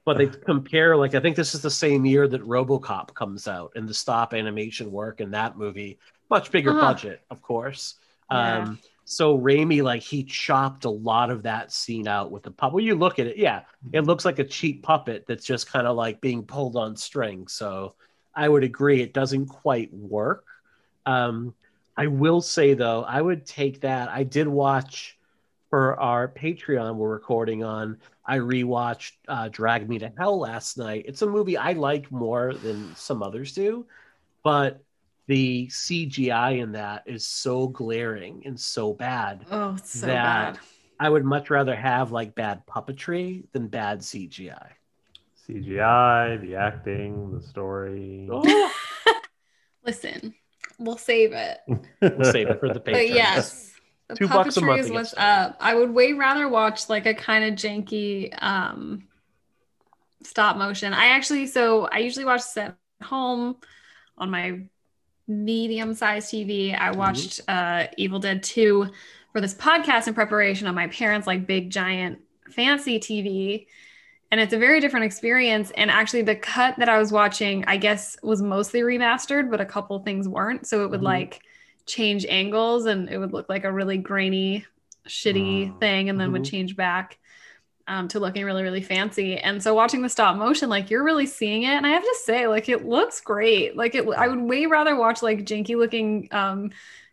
but 0.05 0.17
they 0.17 0.27
compare 0.47 0.97
like 0.97 1.15
I 1.15 1.21
think 1.21 1.37
this 1.37 1.55
is 1.55 1.63
the 1.63 1.71
same 1.71 2.05
year 2.07 2.27
that 2.29 2.43
RoboCop 2.43 3.15
comes 3.15 3.47
out 3.47 3.73
and 3.77 3.89
the 3.89 3.95
stop 3.95 4.35
animation 4.35 4.91
work 4.91 5.21
in 5.21 5.31
that 5.33 5.57
movie, 5.59 5.99
much 6.31 6.51
bigger 6.51 6.73
Huh. 6.73 6.81
budget, 6.81 7.23
of 7.31 7.43
course. 7.43 7.97
Yeah. 8.31 8.59
Um, 8.59 8.79
so 9.05 9.39
Raimi 9.39 9.83
like 9.83 10.03
he 10.03 10.25
chopped 10.25 10.85
a 10.85 10.91
lot 10.91 11.31
of 11.31 11.43
that 11.45 11.73
scene 11.73 12.09
out 12.09 12.31
with 12.31 12.43
the 12.43 12.51
puppet. 12.51 12.75
When 12.75 12.85
you 12.85 12.95
look 12.95 13.19
at 13.19 13.27
it, 13.27 13.37
yeah, 13.39 13.63
it 13.93 14.03
looks 14.03 14.25
like 14.25 14.39
a 14.39 14.45
cheap 14.45 14.83
puppet 14.83 15.25
that's 15.27 15.45
just 15.47 15.71
kind 15.71 15.87
of 15.87 15.97
like 15.97 16.21
being 16.21 16.43
pulled 16.45 16.77
on 16.77 16.97
strings. 16.97 17.53
So 17.53 17.95
I 18.39 18.49
would 18.49 18.63
agree 18.63 19.03
it 19.03 19.13
doesn't 19.13 19.47
quite 19.47 19.93
work. 19.93 20.45
Um, 21.07 21.55
I 21.97 22.07
will 22.07 22.41
say 22.41 22.75
though, 22.75 23.03
I 23.03 23.21
would 23.21 23.45
take 23.45 23.81
that. 23.81 24.09
I 24.11 24.23
did 24.23 24.47
watch 24.47 25.19
for 25.71 25.99
our 26.01 26.29
Patreon 26.29 26.95
we're 26.95 27.09
recording 27.11 27.65
on. 27.65 27.99
I 28.25 28.39
rewatched 28.39 29.13
uh, 29.27 29.49
Drag 29.49 29.89
Me 29.89 29.99
to 29.99 30.13
Hell 30.17 30.39
last 30.39 30.79
night. 30.79 31.05
It's 31.09 31.23
a 31.23 31.27
movie 31.27 31.57
I 31.57 31.73
like 31.73 32.13
more 32.13 32.55
than 32.55 32.95
some 32.95 33.25
others 33.25 33.53
do, 33.53 33.87
but 34.45 34.81
the 35.27 35.67
CGI 35.67 36.61
in 36.63 36.73
that 36.73 37.03
is 37.07 37.27
so 37.27 37.67
glaring 37.67 38.43
and 38.47 38.59
so 38.59 38.93
bad. 38.95 39.45
Oh, 39.51 39.77
so 39.83 40.07
That- 40.07 40.55
bad. 40.55 40.59
I 41.01 41.09
would 41.09 41.25
much 41.25 41.51
rather 41.51 41.77
have 41.77 42.11
like 42.13 42.35
bad 42.35 42.67
puppetry 42.67 43.45
than 43.53 43.69
bad 43.69 44.01
CGI. 44.01 44.71
CGI, 45.49 46.41
the 46.41 46.57
acting, 46.57 47.33
the 47.33 47.41
story. 47.41 48.29
Oh, 48.31 48.73
Listen, 49.87 50.35
we'll 50.79 50.99
save 50.99 51.33
it. 51.33 51.59
we'll 51.67 52.33
save 52.33 52.49
it 52.49 52.61
for 52.61 52.69
the 52.73 52.81
Patreon. 52.81 52.93
But 52.93 53.09
yes, 53.09 53.73
the 54.09 54.15
Two 54.17 54.29
bucks 54.29 54.57
a 54.57 54.61
month 54.61 54.81
is 54.81 54.91
what's 54.91 55.15
up. 55.17 55.57
I 55.61 55.75
would 55.75 55.91
way 55.93 56.13
rather 56.13 56.49
watch 56.49 56.89
like 56.89 57.07
a 57.07 57.15
kind 57.15 57.45
of 57.45 57.55
janky 57.55 58.31
um 58.43 59.05
stop 60.23 60.57
motion. 60.57 60.93
I 60.93 61.07
actually 61.09 61.47
so 61.47 61.87
I 61.87 61.99
usually 61.99 62.25
watch 62.25 62.41
this 62.43 62.57
at 62.59 62.77
home 63.03 63.57
on 64.19 64.31
my 64.31 64.61
medium 65.27 65.95
sized 65.95 66.31
TV. 66.33 66.75
I 66.79 66.91
Mm-hmm. 66.91 66.99
watched 66.99 67.41
uh 67.49 67.87
Evil 67.97 68.19
Dead 68.19 68.43
2 68.43 68.89
for 69.33 69.41
this 69.41 69.55
podcast 69.55 70.09
in 70.09 70.15
preparation 70.15 70.67
on 70.67 70.75
my 70.75 70.89
parents' 70.89 71.27
like 71.27 71.47
big 71.47 71.71
giant 71.71 72.19
fancy 72.51 72.99
TV. 72.99 73.67
And 74.31 74.41
it's 74.41 74.53
a 74.53 74.59
very 74.59 74.81
different 74.81 75.07
experience. 75.07 75.71
And 75.77 75.91
actually, 75.91 76.23
the 76.23 76.37
cut 76.37 76.77
that 76.79 76.89
I 76.89 76.99
was 76.99 77.13
watching, 77.13 77.65
I 77.67 77.79
guess, 77.79 78.17
was 78.23 78.43
mostly 78.43 78.81
remastered, 78.81 79.51
but 79.51 79.61
a 79.61 79.67
couple 79.67 79.99
things 80.01 80.29
weren't. 80.29 80.67
So 80.67 80.85
it 80.85 80.91
would 80.91 81.01
Mhm. 81.01 81.05
like 81.05 81.41
change 81.87 82.27
angles 82.29 82.85
and 82.87 83.09
it 83.09 83.19
would 83.19 83.33
look 83.33 83.49
like 83.49 83.65
a 83.65 83.73
really 83.73 83.97
grainy, 83.97 84.67
shitty 85.09 85.75
Mm. 85.77 85.81
thing, 85.81 86.09
and 86.11 86.21
then 86.21 86.33
would 86.33 86.43
Mhm. 86.43 86.51
change 86.51 86.77
back 86.77 87.19
um, 87.87 88.07
to 88.09 88.21
looking 88.21 88.45
really, 88.45 88.63
really 88.63 88.83
fancy. 88.83 89.39
And 89.39 89.63
so 89.63 89.75
watching 89.75 90.03
the 90.03 90.11
stop 90.11 90.37
motion, 90.37 90.69
like 90.69 90.91
you're 90.91 91.03
really 91.05 91.27
seeing 91.27 91.63
it. 91.63 91.69
And 91.71 91.87
I 91.87 91.91
have 91.91 92.03
to 92.03 92.17
say, 92.23 92.47
like 92.47 92.69
it 92.69 92.85
looks 92.85 93.21
great. 93.21 93.77
Like 93.77 93.95
it, 93.95 94.07
I 94.09 94.29
would 94.29 94.41
way 94.41 94.67
rather 94.67 94.95
watch 94.95 95.23
like 95.23 95.47
janky 95.47 95.75
looking, 95.77 96.29
um, 96.31 96.71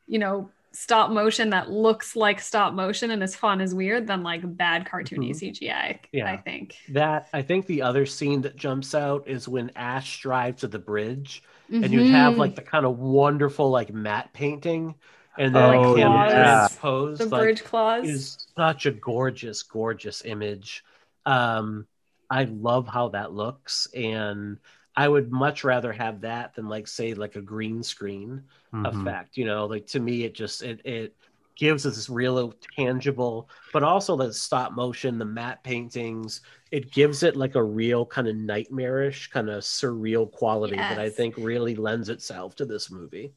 you 0.08 0.20
know, 0.20 0.52
stop 0.76 1.10
motion 1.10 1.50
that 1.52 1.70
looks 1.72 2.16
like 2.16 2.40
stop 2.40 2.74
motion 2.74 3.12
and 3.12 3.24
is 3.24 3.36
fun 3.36 3.62
is 3.62 3.74
weird 3.74 4.06
than 4.08 4.24
like 4.24 4.42
bad 4.58 4.86
cartoony 4.86 5.32
Mhm. 5.32 5.36
CGI. 5.36 6.00
Yeah. 6.12 6.32
I 6.32 6.38
think. 6.38 6.76
That 6.90 7.30
I 7.34 7.42
think 7.42 7.66
the 7.66 7.82
other 7.82 8.06
scene 8.06 8.42
that 8.42 8.56
jumps 8.58 8.94
out 8.94 9.28
is 9.28 9.48
when 9.48 9.72
Ash 9.76 10.20
drives 10.22 10.62
to 10.62 10.68
the 10.68 10.80
bridge 10.80 11.42
and 11.72 11.92
you 11.92 12.12
have 12.12 12.34
Mhm. 12.34 12.38
like 12.38 12.56
the 12.56 12.62
kind 12.62 12.86
of 12.86 13.00
wonderful 13.00 13.70
like 13.72 13.94
matte 13.94 14.34
painting 14.34 14.96
and 15.38 15.56
then 15.56 15.64
Oh, 15.76 15.82
like 15.94 15.98
him 16.00 16.12
yeah. 16.12 16.30
transposed 16.30 17.22
the 17.22 17.26
like, 17.26 17.42
bridge 17.42 17.64
claws. 17.64 18.08
is 18.08 18.48
such 18.56 18.86
a 18.86 18.92
gorgeous, 18.92 19.64
gorgeous 19.64 20.24
image. 20.26 20.84
Um, 21.26 21.88
I 22.30 22.44
love 22.46 22.88
how 22.88 23.10
that 23.10 23.34
looks, 23.34 23.88
and 23.94 24.58
I 24.96 25.08
would 25.08 25.32
much 25.32 25.64
rather 25.64 25.92
have 25.94 26.22
that 26.22 26.56
than 26.56 26.68
like 26.68 26.88
say 26.88 27.14
like 27.14 27.36
a 27.36 27.42
green 27.42 27.84
screen 27.84 28.44
Mhm. 28.72 28.84
effect. 28.84 29.38
You 29.38 29.46
know, 29.46 29.66
like 29.66 29.88
to 29.88 30.00
me, 30.00 30.24
it 30.24 30.34
just 30.34 30.62
it 30.64 30.82
it 30.86 31.16
gives 31.58 31.86
us 31.86 31.96
this 31.96 32.10
real 32.10 32.54
tangible, 32.78 33.50
but 33.72 33.84
also 33.84 34.16
the 34.18 34.34
stop 34.34 34.74
motion, 34.74 35.18
the 35.18 35.26
matte 35.26 35.64
paintings. 35.64 36.42
It 36.72 36.92
gives 36.92 37.24
it 37.24 37.36
like 37.36 37.56
a 37.56 37.64
real 37.64 38.06
kind 38.06 38.28
of 38.28 38.36
nightmarish, 38.36 39.30
kind 39.30 39.50
of 39.50 39.64
surreal 39.64 40.30
quality 40.32 40.84
that 40.84 41.00
I 41.00 41.10
think 41.10 41.36
really 41.38 41.76
lends 41.76 42.10
itself 42.10 42.56
to 42.56 42.66
this 42.66 42.92
movie. 42.92 43.34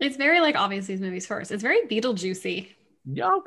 it's 0.00 0.16
very 0.16 0.40
like 0.40 0.56
obviously 0.56 0.94
these 0.94 1.00
movies 1.02 1.26
first. 1.26 1.52
It's 1.52 1.62
very 1.62 1.82
Beetlejuicy. 1.86 2.68
Yeah, 3.04 3.38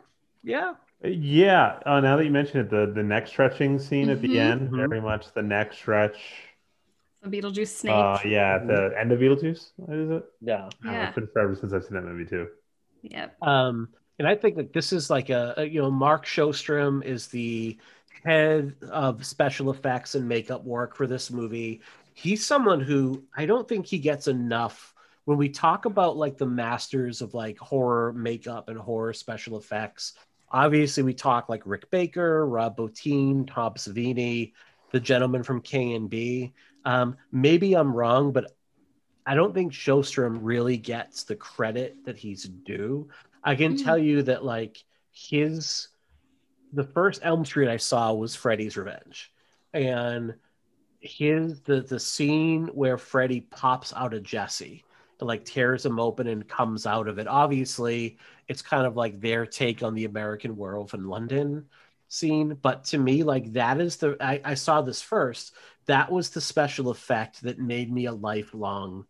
yeah. 0.43 0.75
Yeah. 1.03 1.81
Oh, 1.85 1.99
now 1.99 2.17
that 2.17 2.25
you 2.25 2.31
mention 2.31 2.59
it, 2.61 2.69
the 2.69 2.91
the 2.93 3.03
neck 3.03 3.27
stretching 3.27 3.79
scene 3.79 4.09
at 4.09 4.21
the 4.21 4.27
Mhm. 4.27 4.39
end, 4.39 4.71
Mhm. 4.71 4.85
very 4.89 5.01
much 5.01 5.31
the 5.33 5.41
neck 5.43 5.73
stretch. 5.73 6.17
The 7.25 7.41
Beetlejuice 7.41 7.67
snake. 7.67 7.93
Uh, 7.93 8.19
yeah, 8.25 8.55
at 8.55 8.67
the 8.67 8.93
end 8.99 9.11
of 9.11 9.19
Beetlejuice. 9.19 9.71
What 9.77 9.97
is 9.97 10.09
it? 10.11 10.23
Yeah. 10.41 10.55
I 10.55 10.59
don't 10.59 10.93
Yeah. 10.93 11.07
It's 11.07 11.15
been 11.15 11.27
forever 11.27 11.55
since 11.55 11.73
I've 11.73 11.83
seen 11.83 11.95
that 11.95 12.03
movie 12.05 12.25
too. 12.25 12.47
yep. 13.01 13.35
Um, 13.41 13.89
and 14.19 14.27
I 14.27 14.35
think 14.35 14.55
that 14.55 14.71
this 14.73 14.93
is 14.93 15.09
like 15.09 15.29
a, 15.29 15.53
a- 15.57 15.65
you 15.65 15.81
know 15.81 15.91
Mark 15.91 16.25
Shostrom 16.25 17.03
is 17.03 17.27
the 17.27 17.77
head 18.23 18.75
of 18.89 19.25
special 19.25 19.71
effects 19.71 20.15
and 20.15 20.27
makeup 20.27 20.63
work 20.63 20.95
for 20.95 21.05
this 21.07 21.29
movie. 21.31 21.81
He's 22.13 22.45
someone 22.45 22.79
who 22.79 23.23
I 23.35 23.45
don't 23.45 23.67
think 23.67 23.85
he 23.85 23.99
gets 23.99 24.27
enough 24.27 24.93
when 25.25 25.37
we 25.37 25.49
talk 25.49 25.85
about 25.85 26.17
like 26.17 26.37
the 26.37 26.45
masters 26.45 27.21
of 27.21 27.33
like 27.33 27.57
horror 27.57 28.13
makeup 28.13 28.69
and 28.69 28.77
horror 28.77 29.11
special 29.11 29.57
effects, 29.57 30.13
obviously 30.51 31.01
we 31.03 31.13
talk 31.15 31.49
like 31.49 31.63
Rick 31.65 31.89
Baker, 31.89 32.45
Rob 32.47 32.77
Bottin, 32.77 33.47
Tom 33.51 33.73
Savini, 33.73 34.53
the 34.91 34.99
gentleman 34.99 35.43
from 35.43 35.61
K 35.61 35.93
and 35.93 36.09
B. 36.09 36.53
Um, 36.85 37.17
maybe 37.31 37.73
I'm 37.75 37.95
wrong, 37.95 38.31
but 38.31 38.55
I 39.25 39.35
don't 39.35 39.53
think 39.53 39.73
Shostrom 39.73 40.39
really 40.41 40.77
gets 40.77 41.23
the 41.23 41.35
credit 41.35 42.05
that 42.05 42.17
he's 42.17 42.43
due. 42.43 43.09
I 43.43 43.55
can 43.55 43.73
Mm. 43.75 43.83
tell 43.83 43.97
you 43.97 44.23
that 44.23 44.45
like 44.45 44.83
his 45.11 45.89
the 46.73 46.83
first 46.83 47.21
Elm 47.23 47.45
Street 47.45 47.69
I 47.69 47.77
saw 47.77 48.13
was 48.13 48.35
Freddy's 48.35 48.77
Revenge. 48.77 49.31
And 49.73 50.35
his 50.99 51.61
the 51.61 51.81
the 51.81 51.99
scene 51.99 52.67
where 52.67 52.97
Freddy 52.97 53.41
pops 53.41 53.93
out 53.93 54.13
of 54.13 54.23
Jesse 54.23 54.83
and 55.19 55.27
like 55.27 55.45
tears 55.45 55.85
him 55.85 55.99
open 55.99 56.27
and 56.27 56.47
comes 56.47 56.85
out 56.85 57.07
of 57.07 57.19
it. 57.19 57.27
Obviously, 57.27 58.17
it's 58.47 58.61
kind 58.61 58.85
of 58.85 58.95
like 58.95 59.19
their 59.21 59.45
take 59.45 59.83
on 59.83 59.93
the 59.95 60.05
American 60.05 60.55
werewolf 60.57 60.93
in 60.93 61.07
London 61.07 61.65
scene. 62.07 62.57
But 62.61 62.85
to 62.85 62.97
me, 62.97 63.23
like 63.23 63.53
that 63.53 63.79
is 63.79 63.97
the 63.97 64.17
I, 64.19 64.41
I 64.43 64.53
saw 64.53 64.81
this 64.81 65.01
first. 65.01 65.53
That 65.85 66.11
was 66.11 66.29
the 66.29 66.41
special 66.41 66.89
effect 66.89 67.41
that 67.43 67.59
made 67.59 67.91
me 67.91 68.05
a 68.05 68.13
lifelong 68.13 69.05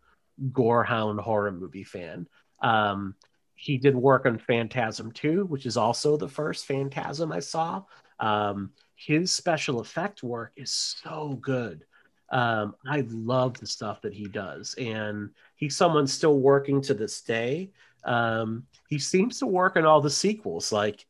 gorehound 0.52 1.20
horror 1.20 1.52
movie 1.52 1.84
fan. 1.84 2.28
Um, 2.62 3.16
he 3.56 3.78
did 3.78 3.96
work 3.96 4.26
on 4.26 4.38
Phantasm 4.38 5.12
2, 5.12 5.46
which 5.46 5.66
is 5.66 5.78
also 5.78 6.18
the 6.18 6.28
first 6.28 6.66
Phantasm 6.66 7.32
I 7.32 7.39
saw. 7.39 7.84
Um, 8.20 8.72
his 8.96 9.34
special 9.34 9.80
effect 9.80 10.24
work 10.24 10.52
is 10.56 10.72
so 10.72 11.39
good. 11.41 11.86
Um, 12.30 12.76
I 12.86 13.06
love 13.10 13.58
the 13.60 13.68
stuff 13.68 14.02
that 14.02 14.14
he 14.14 14.26
does, 14.26 14.76
and 14.78 15.30
he's 15.56 15.78
someone 15.78 16.08
still 16.08 16.39
working 16.39 16.82
to 16.82 16.93
this 16.93 17.22
day. 17.22 17.72
Um, 18.04 18.64
he 18.89 19.00
seems 19.00 19.39
to 19.39 19.48
work 19.48 19.78
on 19.78 19.86
all 19.86 20.02
the 20.02 20.10
sequels, 20.10 20.72
like 20.72 21.06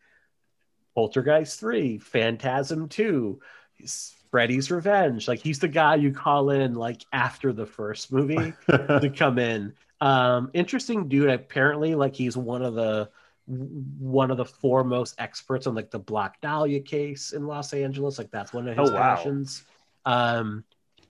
Poltergeist 0.95 1.59
3, 1.59 1.99
Phantasm 1.99 2.87
2, 2.89 3.39
Freddy's 4.31 4.71
Revenge. 4.71 5.27
Like 5.27 5.39
he's 5.39 5.59
the 5.59 5.67
guy 5.67 5.95
you 5.95 6.11
call 6.11 6.49
in 6.49 6.73
like 6.75 7.05
after 7.13 7.53
the 7.53 7.65
first 7.65 8.11
movie 8.11 8.53
to 8.67 9.11
come 9.15 9.37
in. 9.39 9.73
Um, 10.01 10.49
interesting 10.53 11.07
dude. 11.07 11.29
Apparently, 11.29 11.95
like 11.95 12.15
he's 12.15 12.35
one 12.37 12.61
of 12.63 12.73
the 12.73 13.09
one 13.47 14.31
of 14.31 14.37
the 14.37 14.45
foremost 14.45 15.15
experts 15.19 15.67
on 15.67 15.75
like 15.75 15.91
the 15.91 15.99
Black 15.99 16.41
Dahlia 16.41 16.79
case 16.81 17.31
in 17.31 17.45
Los 17.45 17.73
Angeles. 17.73 18.17
Like 18.17 18.31
that's 18.31 18.51
one 18.53 18.67
of 18.67 18.77
his 18.77 18.89
Oh, 18.89 18.93
wow. 18.93 19.15
passions. 19.15 19.63
Um, 20.05 20.63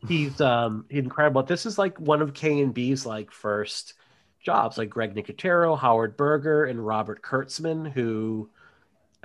he's 0.07 0.39
um 0.41 0.85
incredible. 0.89 1.43
This 1.43 1.65
is 1.65 1.77
like 1.77 1.99
one 1.99 2.21
of 2.21 2.33
K 2.33 2.59
and 2.61 2.73
B's 2.73 3.05
like 3.05 3.31
first 3.31 3.93
jobs, 4.39 4.77
like 4.77 4.89
Greg 4.89 5.15
Nicotero, 5.15 5.77
Howard 5.77 6.17
Berger, 6.17 6.65
and 6.65 6.85
Robert 6.85 7.21
Kurtzman, 7.23 7.91
who 7.91 8.49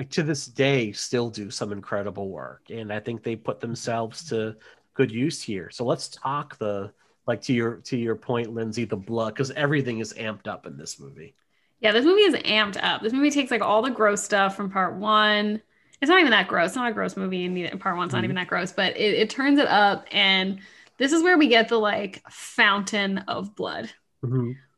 like 0.01 0.09
to 0.09 0.23
this 0.23 0.47
day 0.47 0.93
still 0.93 1.29
do 1.29 1.51
some 1.51 1.73
incredible 1.73 2.31
work. 2.31 2.63
And 2.71 2.91
I 2.91 3.01
think 3.01 3.23
they 3.23 3.37
put 3.37 3.61
themselves 3.61 4.25
to 4.31 4.57
good 4.95 5.11
use 5.11 5.43
here. 5.43 5.69
So 5.71 5.85
let's 5.85 6.09
talk 6.09 6.57
the 6.57 6.91
like 7.27 7.43
to 7.43 7.53
your 7.53 7.77
to 7.83 7.99
your 7.99 8.17
point, 8.17 8.55
Lindsay, 8.55 8.87
the 8.87 8.97
blood, 8.97 9.35
because 9.35 9.51
everything 9.51 9.99
is 9.99 10.15
amped 10.15 10.49
up 10.49 10.65
in 10.65 10.79
this 10.79 10.99
movie. 10.99 11.35
Yeah, 11.81 11.93
this 11.93 12.07
movie 12.07 12.23
is 12.23 12.35
amped 12.35 12.83
up. 12.83 13.03
This 13.03 13.13
movie 13.13 13.31
takes 13.31 13.51
like 13.51 13.61
all 13.61 13.83
the 13.83 13.91
gross 13.91 14.25
stuff 14.25 14.57
from 14.57 14.71
part 14.71 14.97
one. 14.97 15.61
It's 16.01 16.09
not 16.09 16.19
even 16.19 16.31
that 16.31 16.49
gross. 16.49 16.69
It's 16.69 16.77
not 16.77 16.91
a 16.91 16.95
gross 16.95 17.15
movie, 17.15 17.45
and 17.45 17.79
part 17.79 17.99
one's 17.99 18.15
not 18.15 18.23
Mhm. 18.23 18.25
even 18.25 18.37
that 18.37 18.49
gross, 18.49 18.73
but 18.73 18.97
it, 18.97 19.15
it 19.17 19.29
turns 19.29 19.59
it 19.59 19.69
up. 19.69 20.07
And 20.13 20.61
this 20.97 21.13
is 21.13 21.23
where 21.23 21.37
we 21.37 21.49
get 21.49 21.69
the 21.69 21.79
like 21.79 22.23
fountain 22.31 23.19
of 23.29 23.55
blood, 23.55 23.91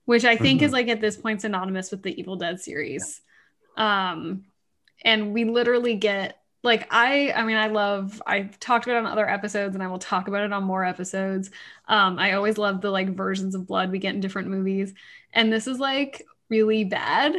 which 0.05 0.25
I 0.25 0.37
think 0.37 0.63
is 0.63 0.73
like 0.73 0.89
at 0.89 1.01
this 1.01 1.17
point 1.17 1.43
synonymous 1.43 1.93
with 1.93 2.03
the 2.03 2.19
Evil 2.19 2.35
Dead 2.35 2.59
series. 2.61 3.21
Um, 3.77 4.47
and 5.05 5.33
we 5.33 5.45
literally 5.45 5.95
get 5.97 6.39
like 6.65 6.87
I 6.91 7.33
I 7.33 7.43
mean 7.45 7.57
I 7.57 7.69
love 7.69 8.23
I've 8.27 8.59
talked 8.61 8.87
about 8.87 8.97
it 8.97 9.07
on 9.07 9.07
other 9.07 9.29
episodes 9.29 9.75
and 9.75 9.83
I 9.83 9.89
will 9.89 9.99
talk 9.99 10.29
about 10.29 10.45
it 10.45 10.53
on 10.53 10.65
more 10.65 10.85
episodes. 10.85 11.51
Um, 11.89 12.19
I 12.19 12.33
always 12.33 12.59
love 12.59 12.81
the 12.81 12.91
like 12.91 13.11
versions 13.17 13.55
of 13.55 13.67
blood 13.67 13.91
we 13.91 13.99
get 13.99 14.15
in 14.15 14.21
different 14.21 14.49
movies, 14.49 14.95
and 15.33 15.53
this 15.53 15.67
is 15.67 15.79
like 15.79 16.23
really 16.49 16.85
bad 16.85 17.35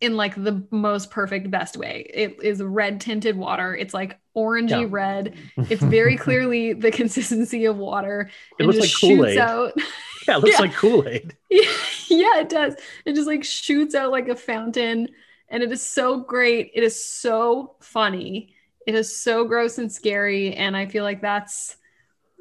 in 0.00 0.16
like 0.16 0.34
the 0.34 0.66
most 0.70 1.10
perfect 1.10 1.50
best 1.50 1.76
way. 1.76 2.06
It 2.12 2.38
is 2.42 2.62
red 2.62 3.00
tinted 3.00 3.36
water. 3.36 3.74
It's 3.74 3.94
like 3.94 4.18
orangey 4.36 4.70
Yeah. 4.70 4.86
red. 4.90 5.34
It's 5.68 5.82
very 5.84 6.16
clearly 6.16 6.72
the 6.74 6.90
consistency 6.90 7.64
of 7.66 7.76
water. 7.78 8.30
It 8.58 8.66
looks 8.66 8.80
like 8.80 8.92
Kool-Aid. 8.92 9.34
shoots 9.34 9.36
out. 9.36 9.72
Yeah, 10.26 10.36
it 10.36 10.40
looks 10.40 10.54
Yeah. 10.54 10.60
like 10.60 10.72
Kool-Aid. 10.74 11.36
yeah, 11.50 12.40
it 12.40 12.48
does. 12.48 12.74
It 13.04 13.14
just 13.14 13.26
like 13.26 13.44
shoots 13.44 13.94
out 13.94 14.10
like 14.10 14.28
a 14.28 14.36
fountain 14.36 15.08
and 15.54 15.62
it 15.62 15.70
is 15.70 15.86
so 15.86 16.18
great. 16.18 16.72
It 16.74 16.82
is 16.82 17.02
so 17.02 17.76
funny. 17.80 18.52
It 18.88 18.96
is 18.96 19.16
so 19.16 19.44
gross 19.44 19.78
and 19.78 19.90
scary 19.90 20.52
and 20.52 20.76
I 20.76 20.86
feel 20.86 21.04
like 21.04 21.22
that's 21.22 21.76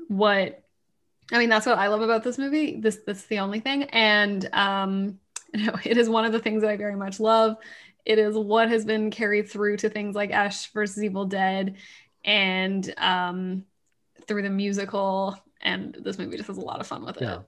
what 0.07 0.64
I 1.32 1.38
mean 1.38 1.47
that's 1.47 1.68
what 1.68 1.78
I 1.78 1.88
love 1.88 2.01
about 2.01 2.24
this 2.24 2.39
movie. 2.39 2.80
This 2.82 2.97
this 3.05 3.20
is 3.20 3.26
the 3.26 3.38
only 3.38 3.59
thing 3.59 3.84
and 3.84 4.49
um 4.51 5.20
you 5.53 5.68
know, 5.68 5.76
it 5.86 5.99
is 5.99 6.09
one 6.09 6.26
of 6.26 6.32
the 6.32 6.39
things 6.39 6.64
that 6.64 6.72
I 6.72 6.76
very 6.76 6.95
much 6.95 7.20
love. 7.20 7.57
It 8.03 8.18
is 8.18 8.36
what 8.36 8.70
has 8.70 8.84
been 8.84 9.11
carried 9.11 9.47
through 9.47 9.78
to 9.78 9.89
things 9.91 10.16
like 10.16 10.32
Ash 10.32 10.72
versus 10.74 11.03
Evil 11.03 11.26
Dead 11.26 11.76
and 12.26 12.91
um 12.97 13.64
through 14.28 14.41
the 14.41 14.49
musical 14.49 15.38
and 15.61 15.95
this 16.01 16.18
movie 16.18 16.38
just 16.38 16.47
has 16.47 16.57
a 16.57 16.61
lot 16.61 16.82
of 16.82 16.88
fun 16.88 17.05
with 17.05 17.18
it. 17.18 17.22
Yeah. 17.26 17.39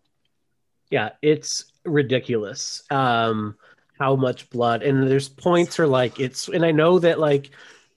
Yeah, 0.91 1.09
it's 1.23 1.65
ridiculous. 1.85 2.83
Um 2.91 3.55
how 3.99 4.15
much 4.15 4.49
blood 4.49 4.83
and 4.83 5.07
there's 5.07 5.29
points 5.29 5.79
are 5.79 5.87
like 5.87 6.19
it's 6.19 6.47
and 6.49 6.65
I 6.65 6.71
know 6.71 6.99
that 6.99 7.19
like 7.19 7.51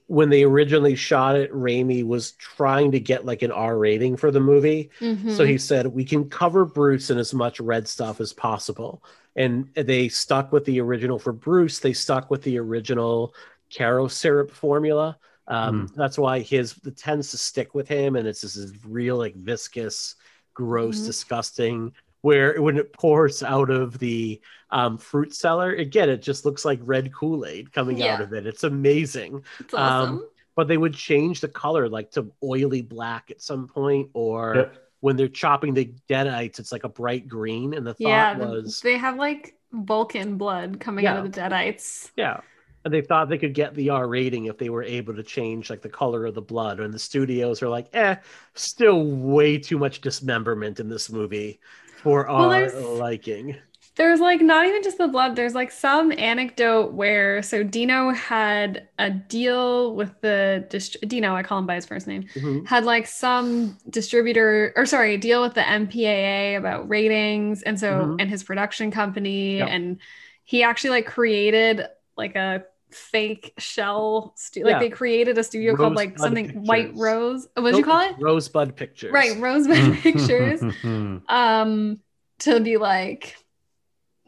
when 0.06 0.30
they 0.30 0.42
originally 0.42 0.94
shot 0.96 1.36
it, 1.36 1.52
Raimi 1.52 2.02
was 2.02 2.32
trying 2.32 2.92
to 2.92 3.00
get 3.00 3.26
like 3.26 3.42
an 3.42 3.52
R 3.52 3.76
rating 3.76 4.16
for 4.16 4.30
the 4.30 4.40
movie. 4.40 4.90
So 5.00 5.44
Mhm. 5.44 5.48
he 5.48 5.58
said, 5.58 5.86
we 5.86 6.02
can 6.04 6.30
cover 6.30 6.64
Bruce 6.64 7.10
in 7.10 7.18
as 7.18 7.34
much 7.34 7.60
red 7.60 7.86
stuff 7.86 8.18
as 8.18 8.32
possible. 8.32 9.04
And 9.36 9.68
they 9.74 10.08
stuck 10.08 10.50
with 10.50 10.64
the 10.64 10.80
original 10.80 11.18
for 11.18 11.32
Bruce. 11.34 11.78
They 11.80 11.92
stuck 11.92 12.30
with 12.30 12.42
the 12.42 12.58
original 12.58 13.34
Karo 13.70 14.08
syrup 14.08 14.50
formula. 14.50 15.18
Um, 15.46 15.88
That's 15.94 16.16
why 16.16 16.40
his 16.40 16.74
it 16.86 16.96
tends 16.96 17.30
to 17.32 17.36
stick 17.38 17.74
with 17.74 17.86
him. 17.88 18.16
And 18.16 18.26
it's 18.26 18.40
this 18.40 18.72
real, 18.86 19.16
like 19.18 19.34
viscous, 19.34 20.14
gross, 20.54 21.00
Mhm. 21.00 21.06
disgusting. 21.06 21.92
Where 22.22 22.60
when 22.60 22.76
it 22.76 22.92
pours 22.92 23.42
out 23.42 23.70
of 23.70 23.98
the 23.98 24.40
um, 24.70 24.98
fruit 24.98 25.34
cellar, 25.34 25.72
again, 25.74 26.10
it 26.10 26.20
just 26.20 26.44
looks 26.44 26.64
like 26.64 26.80
red 26.82 27.12
Kool 27.14 27.46
Aid 27.46 27.72
coming 27.72 28.02
out 28.02 28.20
of 28.20 28.32
it. 28.32 28.46
It's 28.46 28.64
amazing 28.64 29.44
It's 29.60 29.72
awesome. 29.72 30.14
um, 30.18 30.28
but 30.56 30.66
they 30.66 30.76
would 30.76 30.94
change 30.94 31.40
the 31.40 31.48
color 31.48 31.88
like 31.88 32.10
to 32.12 32.30
oily 32.42 32.82
black 32.82 33.30
at 33.30 33.40
some 33.40 33.68
point 33.68 34.10
or 34.14 34.54
Yep. 34.56 34.76
when 35.00 35.16
they're 35.16 35.28
chopping 35.28 35.72
the 35.74 35.92
deadites 36.10 36.58
it's 36.58 36.72
like 36.72 36.82
a 36.84 36.88
bright 36.88 37.28
green 37.28 37.72
and 37.74 37.86
the 37.86 37.94
thought 37.94 38.08
yeah, 38.08 38.36
was 38.36 38.80
they 38.80 38.98
have 38.98 39.16
like 39.16 39.54
Vulcan 39.72 40.36
blood 40.36 40.80
coming 40.80 41.06
out 41.06 41.24
of 41.24 41.30
the 41.30 41.40
Deadites. 41.40 42.10
yeah 42.16 42.40
and 42.84 42.92
they 42.92 43.00
thought 43.02 43.28
they 43.28 43.38
could 43.38 43.54
get 43.54 43.74
the 43.74 43.90
r 43.90 44.08
rating 44.08 44.46
if 44.46 44.58
they 44.58 44.70
were 44.70 44.82
able 44.82 45.14
to 45.14 45.22
change 45.22 45.70
like 45.70 45.82
the 45.82 45.88
color 45.88 46.26
of 46.26 46.34
the 46.34 46.42
blood 46.42 46.80
and 46.80 46.92
the 46.92 46.98
studios 46.98 47.62
are 47.62 47.68
like 47.68 47.86
eh 47.94 48.16
still 48.54 49.04
way 49.06 49.56
too 49.58 49.78
much 49.78 50.00
dismemberment 50.00 50.80
in 50.80 50.88
this 50.88 51.08
movie 51.10 51.60
for 52.02 52.26
Well, 52.26 52.52
our 52.52 52.70
liking 52.96 53.56
There's 53.96 54.20
like 54.20 54.40
not 54.40 54.66
even 54.66 54.82
just 54.84 54.96
the 54.98 55.08
blood, 55.08 55.34
there's 55.34 55.54
like 55.56 55.72
some 55.72 56.12
anecdote 56.12 56.92
where 56.92 57.42
so 57.42 57.64
Dino 57.64 58.10
had 58.10 58.88
a 58.98 59.10
deal 59.10 59.94
with 59.96 60.20
the 60.20 60.64
dist- 60.70 60.98
Dino, 61.06 61.34
I 61.34 61.42
call 61.42 61.58
him 61.58 61.66
by 61.66 61.74
his 61.74 61.86
first 61.86 62.06
name, 62.06 62.24
Mhm. 62.36 62.64
had 62.66 62.84
like 62.84 63.06
some 63.08 63.76
distributor 63.90 64.72
or 64.76 64.86
sorry, 64.86 65.16
deal 65.16 65.42
with 65.42 65.54
the 65.54 65.62
MPAA 65.68 66.56
about 66.56 66.88
ratings 66.88 67.62
and 67.62 67.78
so 67.78 67.90
Mhm. 67.92 68.16
and 68.20 68.30
his 68.30 68.44
production 68.44 68.90
company 68.92 69.58
Yep. 69.58 69.68
and 69.68 69.98
he 70.44 70.62
actually 70.62 70.90
like 70.90 71.06
created 71.06 71.84
like 72.16 72.36
a 72.36 72.64
fake 72.90 73.52
shell 73.58 74.32
stu- 74.36 74.64
like 74.64 74.72
Yeah. 74.72 74.78
they 74.80 74.90
created 74.90 75.36
a 75.38 75.44
studio 75.44 75.76
called 75.76 75.94
like 75.94 76.10
Rosebud 76.18 76.20
something 76.20 76.64
White 76.64 76.92
Rose. 76.94 77.46
What 77.54 77.70
did 77.72 77.78
you 77.78 77.84
call 77.84 78.00
it? 78.08 78.16
rosebud 78.18 78.76
pictures 78.76 79.12
Right, 79.12 79.38
Rosebud 79.38 79.98
Pictures. 80.02 80.62
um 81.28 82.00
to 82.40 82.60
be 82.60 82.76
like 82.76 83.36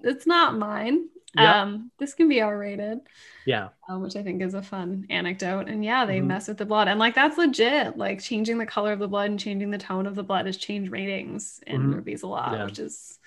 it's 0.03 0.27
not 0.27 0.57
mine 0.57 1.07
Yep. 1.37 1.55
um 1.55 1.91
this 1.99 2.15
can 2.15 2.29
be 2.29 2.41
r-rated 2.41 2.99
yeah 3.47 3.69
um, 3.89 4.03
which 4.03 4.17
i 4.17 4.23
think 4.25 4.43
is 4.43 4.55
a 4.55 4.63
fun 4.63 5.07
anecdote 5.11 5.69
and 5.69 5.85
yeah 5.85 6.05
they 6.05 6.19
Mhm. 6.19 6.27
mess 6.27 6.49
with 6.49 6.59
the 6.59 6.67
blood 6.67 6.89
and 6.89 6.99
like 6.99 7.15
that's 7.15 7.39
legit 7.39 7.97
like 7.97 8.21
changing 8.21 8.59
the 8.59 8.67
color 8.67 8.93
of 8.93 8.99
the 8.99 9.07
blood 9.07 9.31
and 9.31 9.39
changing 9.39 9.71
the 9.71 9.79
tone 9.79 10.07
of 10.07 10.17
the 10.17 10.25
blood 10.25 10.47
has 10.47 10.57
changed 10.57 10.91
ratings 10.91 11.61
in 11.69 11.83
Mhm. 11.83 11.95
movies 11.95 12.23
a 12.25 12.27
lot 12.27 12.53
Yeah. 12.53 12.65
which 12.65 12.81
is 12.81 13.21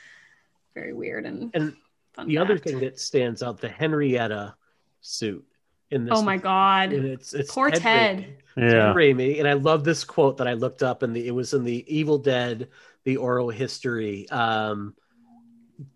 very 0.76 0.92
weird 0.92 1.26
and, 1.26 1.50
and 1.54 1.78
fun 2.14 2.28
the 2.28 2.38
other 2.40 2.58
thing 2.58 2.80
that 2.82 3.00
stands 3.00 3.42
out 3.42 3.62
the 3.62 3.70
henrietta 3.70 4.54
suit 5.04 5.46
in 5.92 6.06
this 6.06 6.18
oh 6.18 6.24
my 6.24 6.38
god 6.38 6.92
and 6.92 7.06
it's 7.06 7.34
it's 7.34 7.54
Poor 7.54 7.70
Ted 7.70 7.82
Ted. 7.82 8.18
Raimi. 8.18 8.36
Yeah. 8.56 8.70
Ted 8.70 8.96
Raimi, 8.96 9.40
and 9.40 9.48
I 9.48 9.54
love 9.54 9.84
this 9.84 10.04
quote 10.04 10.38
that 10.38 10.48
I 10.48 10.54
looked 10.54 10.84
up, 10.84 11.02
and 11.04 11.16
the 11.16 11.28
it 11.28 11.32
was 11.32 11.54
in 11.54 11.64
the 11.64 11.84
Evil 11.88 12.18
Dead, 12.20 12.70
the 13.04 13.18
oral 13.18 13.50
history. 13.50 14.30
Um, 14.30 14.94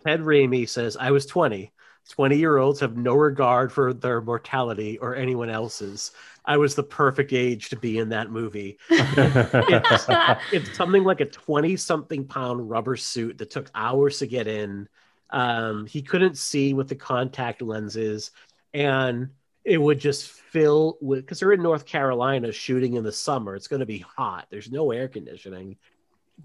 Ted 0.04 0.22
Raimi 0.22 0.68
says, 0.68 0.98
I 0.98 1.12
was 1.12 1.26
20. 1.26 1.72
20 2.10 2.38
year 2.38 2.58
olds 2.58 2.80
have 2.80 2.96
no 2.96 3.16
regard 3.16 3.72
for 3.72 3.94
their 3.94 4.22
mortality 4.22 4.98
or 5.00 5.16
anyone 5.16 5.50
else's. 5.50 6.12
I 6.46 6.56
was 6.56 6.74
the 6.74 6.84
perfect 6.84 7.34
age 7.34 7.70
to 7.70 7.76
be 7.76 7.98
in 7.98 8.10
that 8.10 8.32
movie. 8.32 8.78
it's, 8.90 10.06
it's 10.54 10.78
something 10.78 11.04
like 11.04 11.20
a 11.20 11.26
20 11.26 11.76
something 11.76 12.24
pound 12.24 12.70
rubber 12.70 12.96
suit 12.96 13.38
that 13.40 13.50
took 13.50 13.70
hours 13.76 14.20
to 14.20 14.28
get 14.28 14.48
in. 14.48 14.88
Um, 15.32 15.86
he 15.86 16.02
couldn't 16.02 16.38
see 16.38 16.74
with 16.74 16.88
the 16.88 16.96
contact 16.96 17.62
lenses, 17.62 18.32
and 18.78 19.30
it 19.66 19.82
would 19.82 20.00
just 20.00 20.30
fill 20.30 20.98
with 21.02 21.22
because 21.26 21.40
they're 21.40 21.52
in 21.52 21.64
North 21.64 21.86
Carolina 21.86 22.52
shooting 22.52 22.94
in 22.94 23.04
the 23.04 23.12
summer. 23.12 23.56
It's 23.56 23.68
going 23.68 23.80
to 23.80 23.86
be 23.88 24.06
hot. 24.16 24.48
There's 24.52 24.72
no 24.72 24.92
air 24.92 25.08
conditioning. 25.08 25.78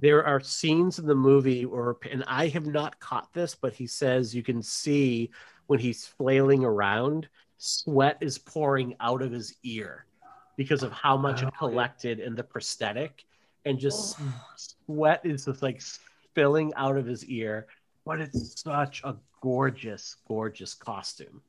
There 0.00 0.24
are 0.24 0.40
scenes 0.40 0.98
in 0.98 1.06
the 1.06 1.14
movie, 1.14 1.66
or 1.66 1.98
and 2.10 2.24
I 2.26 2.48
have 2.48 2.64
not 2.66 2.98
caught 2.98 3.32
this, 3.34 3.54
but 3.54 3.74
he 3.74 3.86
says 3.86 4.34
you 4.34 4.42
can 4.42 4.62
see 4.62 5.30
when 5.66 5.78
he's 5.78 6.06
flailing 6.06 6.64
around, 6.64 7.28
sweat 7.58 8.16
is 8.22 8.38
pouring 8.38 8.96
out 8.98 9.20
of 9.20 9.30
his 9.30 9.54
ear 9.62 10.06
because 10.56 10.82
of 10.82 10.90
how 10.92 11.16
much 11.18 11.42
Oh, 11.42 11.48
it 11.48 11.52
yeah. 11.52 11.58
collected 11.58 12.18
in 12.18 12.34
the 12.34 12.42
prosthetic, 12.42 13.24
and 13.66 13.78
just 13.78 14.18
sweat 14.86 15.20
is 15.24 15.44
just 15.44 15.60
like 15.62 15.82
spilling 15.82 16.72
out 16.76 16.96
of 16.96 17.04
his 17.04 17.26
ear. 17.26 17.66
But 18.06 18.20
it's 18.22 18.60
such 18.62 19.02
a 19.04 19.16
gorgeous, 19.42 20.16
gorgeous 20.26 20.72
costume. 20.72 21.42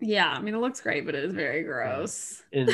Yeah, 0.00 0.30
I 0.30 0.40
mean, 0.40 0.54
it 0.54 0.58
looks 0.58 0.80
great, 0.80 1.04
but 1.04 1.14
it 1.14 1.24
is 1.24 1.32
very 1.32 1.62
gross. 1.62 2.42
And, 2.52 2.70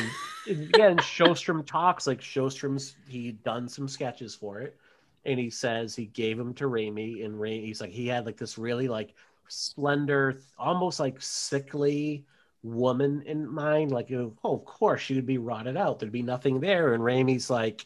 and 0.47 0.61
again, 0.73 0.97
Shostrom 0.97 1.65
talks 1.65 2.07
like 2.07 2.21
Shostrom's 2.21 2.95
he 3.07 3.33
done 3.33 3.67
some 3.67 3.87
sketches 3.87 4.33
for 4.33 4.61
it, 4.61 4.77
and 5.25 5.39
he 5.39 5.49
says 5.49 5.95
he 5.95 6.05
gave 6.05 6.39
him 6.39 6.53
to 6.55 6.65
Raimi, 6.65 7.25
and 7.25 7.35
Raimi 7.35 7.65
he's 7.65 7.81
like 7.81 7.91
he 7.91 8.07
had 8.07 8.25
like 8.25 8.37
this 8.37 8.57
really 8.57 8.87
like 8.87 9.13
slender, 9.49 10.41
almost 10.57 10.99
like 10.99 11.21
sickly 11.21 12.25
woman 12.63 13.23
in 13.25 13.49
mind. 13.49 13.91
Like, 13.91 14.11
oh, 14.11 14.33
of 14.43 14.65
course 14.65 15.01
she 15.01 15.15
would 15.15 15.25
be 15.25 15.37
rotted 15.37 15.77
out. 15.77 15.99
There'd 15.99 16.11
be 16.11 16.21
nothing 16.21 16.59
there. 16.59 16.93
And 16.93 17.03
Raimi's 17.03 17.49
like, 17.49 17.85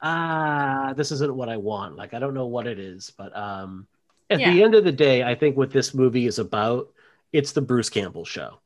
ah, 0.00 0.94
this 0.96 1.12
isn't 1.12 1.34
what 1.34 1.48
I 1.48 1.56
want. 1.56 1.96
Like, 1.96 2.14
I 2.14 2.18
don't 2.18 2.34
know 2.34 2.46
what 2.46 2.66
it 2.66 2.78
is, 2.78 3.12
but 3.16 3.36
um, 3.36 3.86
at 4.30 4.38
the 4.38 4.62
end 4.62 4.74
of 4.74 4.84
the 4.84 4.92
day, 4.92 5.22
I 5.22 5.34
think 5.34 5.56
what 5.56 5.70
this 5.70 5.92
movie 5.92 6.26
is 6.26 6.38
about, 6.38 6.90
it's 7.32 7.52
the 7.52 7.60
Bruce 7.60 7.90
Campbell 7.90 8.24
show. 8.24 8.58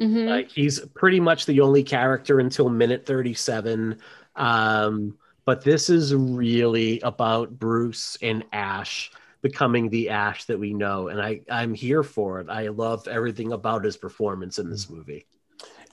Mhm. 0.00 0.28
Like 0.28 0.50
he's 0.50 0.80
pretty 0.94 1.20
much 1.20 1.46
the 1.46 1.60
only 1.60 1.82
character 1.82 2.38
until 2.40 2.68
minute 2.68 3.04
37. 3.06 3.98
Um, 4.36 5.18
but 5.44 5.62
this 5.64 5.90
is 5.90 6.14
really 6.14 7.00
about 7.00 7.58
Bruce 7.58 8.16
and 8.22 8.44
Ash 8.52 9.10
becoming 9.40 9.88
the 9.88 10.10
Ash 10.10 10.44
that 10.44 10.58
we 10.58 10.74
know. 10.74 11.08
And 11.08 11.20
I, 11.22 11.40
I'm 11.50 11.74
here 11.74 12.02
for 12.02 12.40
it. 12.40 12.48
I 12.50 12.68
love 12.68 13.06
everything 13.08 13.52
about 13.52 13.84
his 13.84 13.96
performance 13.96 14.58
in 14.58 14.68
this 14.70 14.90
movie. 14.90 15.26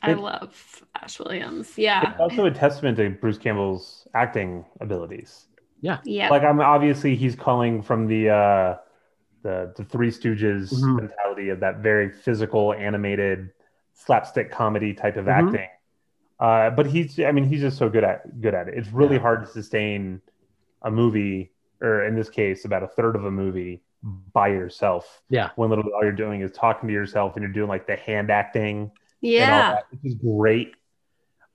I 0.02 0.11
It- 0.11 0.19
love 0.19 0.84
Ash 1.02 1.19
Williams. 1.19 1.77
Yeah. 1.77 2.11
It's 2.11 2.19
also 2.19 2.45
a 2.45 2.52
testament 2.52 2.98
to 2.98 3.10
Bruce 3.11 3.38
Campbell's 3.38 4.07
acting 4.14 4.65
abilities. 4.82 5.48
Yeah. 5.82 5.99
Yeah. 6.03 6.30
Like 6.30 6.44
I'm 6.44 6.60
obviously 6.60 7.15
he's 7.15 7.36
calling 7.36 7.82
from 7.82 8.07
the 8.07 8.30
uh 8.30 8.76
the 9.44 9.73
the 9.77 9.84
Three 9.86 10.10
Stooges 10.10 10.73
Mhm. 10.73 10.95
mentality 11.02 11.49
of 11.49 11.60
that 11.60 11.77
very 11.80 12.10
physical, 12.11 12.73
animated, 12.73 13.52
slapstick 13.96 14.52
comedy 14.52 14.94
type 14.94 15.18
of 15.18 15.26
Mhm. 15.26 15.48
acting. 15.48 15.70
Uh, 16.40 16.70
but 16.70 16.86
he's 16.86 17.20
I 17.20 17.32
mean 17.32 17.46
he's 17.46 17.62
just 17.62 17.78
so 17.78 17.90
good 17.90 18.04
at 18.04 18.40
good 18.42 18.54
at 18.54 18.68
it. 18.68 18.76
It's 18.78 18.92
really 18.92 19.16
Yeah. 19.16 19.22
hard 19.22 19.42
to 19.42 19.48
sustain 19.48 20.22
a 20.82 20.92
movie, 20.92 21.52
or 21.82 22.04
in 22.04 22.16
this 22.16 22.30
case, 22.30 22.66
about 22.66 22.84
a 22.84 22.88
third 22.88 23.16
of 23.16 23.26
a 23.26 23.32
movie 23.32 23.82
by 24.34 24.50
yourself. 24.50 25.24
Yeah. 25.30 25.50
When 25.56 25.70
literally 25.70 25.92
all 25.94 26.04
you're 26.04 26.12
doing 26.12 26.42
is 26.42 26.52
talking 26.52 26.88
to 26.88 26.94
yourself 26.94 27.36
and 27.36 27.44
you're 27.44 27.52
doing 27.54 27.70
like 27.70 27.88
the 27.88 27.96
hand 27.96 28.30
acting 28.30 28.92
Yeah. 29.22 29.46
that, 29.76 29.86
which 29.90 30.02
is 30.04 30.14
great. 30.16 30.76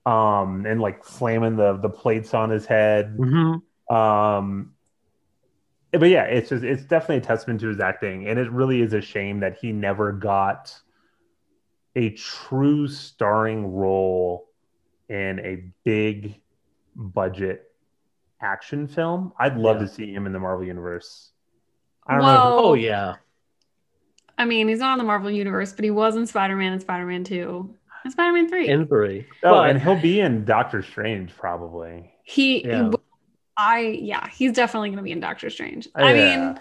Um, 0.05 0.65
and 0.65 0.81
like 0.81 1.05
slamming 1.05 1.55
the 1.55 1.77
the 1.77 1.89
plates 1.89 2.33
on 2.33 2.49
his 2.49 2.65
head. 2.65 3.17
Um, 3.89 4.73
but 5.91 6.09
yeah, 6.09 6.23
it's 6.23 6.49
just 6.49 6.63
it's 6.63 6.83
definitely 6.85 7.17
a 7.17 7.21
testament 7.21 7.59
to 7.61 7.67
his 7.67 7.79
acting, 7.79 8.27
and 8.27 8.39
it 8.39 8.49
really 8.51 8.81
is 8.81 8.93
a 8.93 9.01
shame 9.01 9.41
that 9.41 9.57
he 9.57 9.71
never 9.71 10.11
got 10.11 10.81
a 11.95 12.11
true 12.11 12.87
starring 12.87 13.73
role 13.73 14.47
in 15.09 15.39
a 15.39 15.63
big 15.83 16.39
budget 16.95 17.71
action 18.41 18.87
film. 18.87 19.33
I'd 19.37 19.57
love 19.57 19.77
Yeah. 19.81 19.87
to 19.87 19.93
see 19.93 20.13
him 20.13 20.25
in 20.25 20.33
the 20.33 20.39
Marvel 20.39 20.65
universe. 20.65 21.31
I 22.07 22.13
don't 22.15 22.23
Well, 22.23 22.59
Oh, 22.59 22.73
yeah. 22.73 23.15
I 24.37 24.45
mean, 24.45 24.67
he's 24.67 24.79
not 24.79 24.93
in 24.93 24.97
the 24.97 25.03
Marvel 25.03 25.29
universe, 25.29 25.73
but 25.73 25.83
he 25.83 25.91
was 25.91 26.15
in 26.15 26.25
Spider 26.25 26.55
Man 26.55 26.73
and 26.73 26.81
Spider 26.81 27.05
Man 27.05 27.23
2 27.23 27.75
and 28.03 28.11
Spider 28.11 28.33
Man 28.33 28.49
3. 28.49 28.67
In 28.67 28.87
three. 28.87 29.27
Oh, 29.43 29.51
But- 29.51 29.69
and 29.69 29.81
he'll 29.81 30.01
be 30.01 30.19
in 30.19 30.45
Doctor 30.45 30.81
Strange 30.81 31.35
probably. 31.35 32.11
he, 32.23 32.65
Yeah. 32.65 32.91
I, 33.57 33.79
yeah, 33.79 34.27
he's 34.29 34.53
definitely 34.53 34.89
going 34.89 34.97
to 34.97 35.03
be 35.03 35.11
in 35.11 35.19
Doctor 35.19 35.49
Strange. 35.49 35.87
Oh, 35.95 36.03
I 36.03 36.13
yeah. 36.13 36.37
mean, 36.53 36.59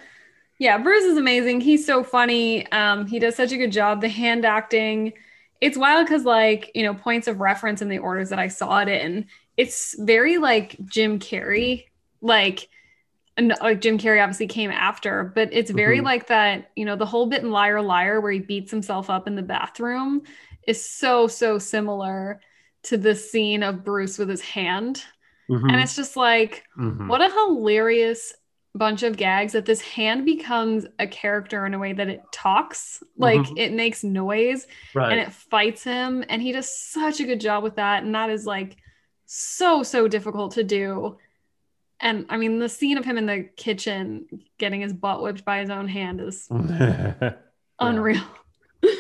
yeah, 0.61 0.77
Bruce 0.77 1.05
is 1.05 1.17
amazing. 1.17 1.63
He's 1.63 1.87
so 1.87 2.05
funny. 2.05 2.71
Um, 2.71 3.07
he 3.07 3.19
does 3.19 3.35
such 3.35 3.51
a 3.51 3.57
good 3.57 3.73
job. 3.73 4.03
The 4.03 4.11
hand 4.11 4.45
acting, 4.45 5.15
it's 5.63 5.77
wild 5.79 6.07
because, 6.07 6.25
like, 6.25 6.71
you 6.75 6.83
know, 6.83 6.93
points 6.93 7.27
of 7.29 7.41
reference 7.41 7.81
in 7.81 7.89
the 7.89 7.99
orders 7.99 8.29
that 8.29 8.39
I 8.39 8.49
saw 8.49 8.81
it 8.81 8.89
in, 8.89 9.27
it's 9.57 9.97
very 9.99 10.37
like 10.37 10.77
Jim 10.85 11.19
Carrey, 11.19 11.87
like, 12.21 12.69
and 13.39 13.55
like 13.63 13.81
Jim 13.81 13.97
Carrey 13.97 14.23
obviously 14.23 14.49
came 14.49 14.71
after, 14.71 15.33
but 15.35 15.49
it's 15.51 15.71
very 15.71 16.01
Mhm. 16.01 16.05
like 16.05 16.27
that, 16.27 16.71
you 16.77 16.85
know, 16.85 16.95
the 16.97 17.07
whole 17.07 17.27
bit 17.27 17.43
in 17.43 17.51
Liar 17.51 17.81
Liar 17.81 18.21
where 18.21 18.33
he 18.33 18.41
beats 18.41 18.71
himself 18.71 19.09
up 19.09 19.27
in 19.27 19.37
the 19.37 19.43
bathroom 19.43 20.23
is 20.67 20.85
so, 20.85 21.27
so 21.27 21.59
similar 21.59 22.41
to 22.83 22.99
the 22.99 23.15
scene 23.15 23.63
of 23.63 23.83
Bruce 23.83 24.19
with 24.19 24.29
his 24.29 24.43
hand. 24.43 25.03
Mhm. 25.49 25.73
And 25.73 25.81
it's 25.81 25.97
just 25.97 26.17
like, 26.17 26.65
Mhm. 26.79 27.09
what 27.09 27.23
a 27.23 27.31
hilarious 27.31 28.35
bunch 28.75 29.03
of 29.03 29.17
gags 29.17 29.53
that 29.55 29.67
this 29.67 29.81
hand 29.81 30.25
becomes 30.25 30.87
a 30.99 31.07
character 31.07 31.67
in 31.67 31.75
a 31.75 31.79
way 31.79 31.93
that 31.93 32.09
it 32.09 32.23
talks, 32.33 33.03
like 33.17 33.41
Mhm. 33.41 33.59
it 33.59 33.73
makes 33.73 34.05
noise 34.05 34.67
right. 34.95 35.11
and 35.13 35.21
it 35.21 35.33
fights 35.33 35.83
him. 35.83 36.25
And 36.29 36.41
he 36.41 36.53
does 36.53 36.73
such 36.73 37.19
a 37.21 37.25
good 37.25 37.41
job 37.41 37.63
with 37.65 37.77
that. 37.77 38.05
And 38.05 38.15
that 38.15 38.31
is 38.31 38.47
like 38.47 38.77
so, 39.27 39.83
so 39.83 40.07
difficult 40.09 40.53
to 40.53 40.63
do. 40.65 41.19
And 42.01 42.27
I 42.31 42.37
mean, 42.37 42.59
the 42.61 42.69
scene 42.69 42.97
of 42.97 43.05
him 43.05 43.19
in 43.19 43.27
the 43.27 43.43
kitchen 43.57 44.27
getting 44.59 44.81
his 44.81 44.93
butt 44.93 45.21
whipped 45.23 45.45
by 45.45 45.59
his 45.61 45.69
own 45.71 45.89
hand 45.89 46.21
is 46.21 46.49
unreal. 47.81 48.23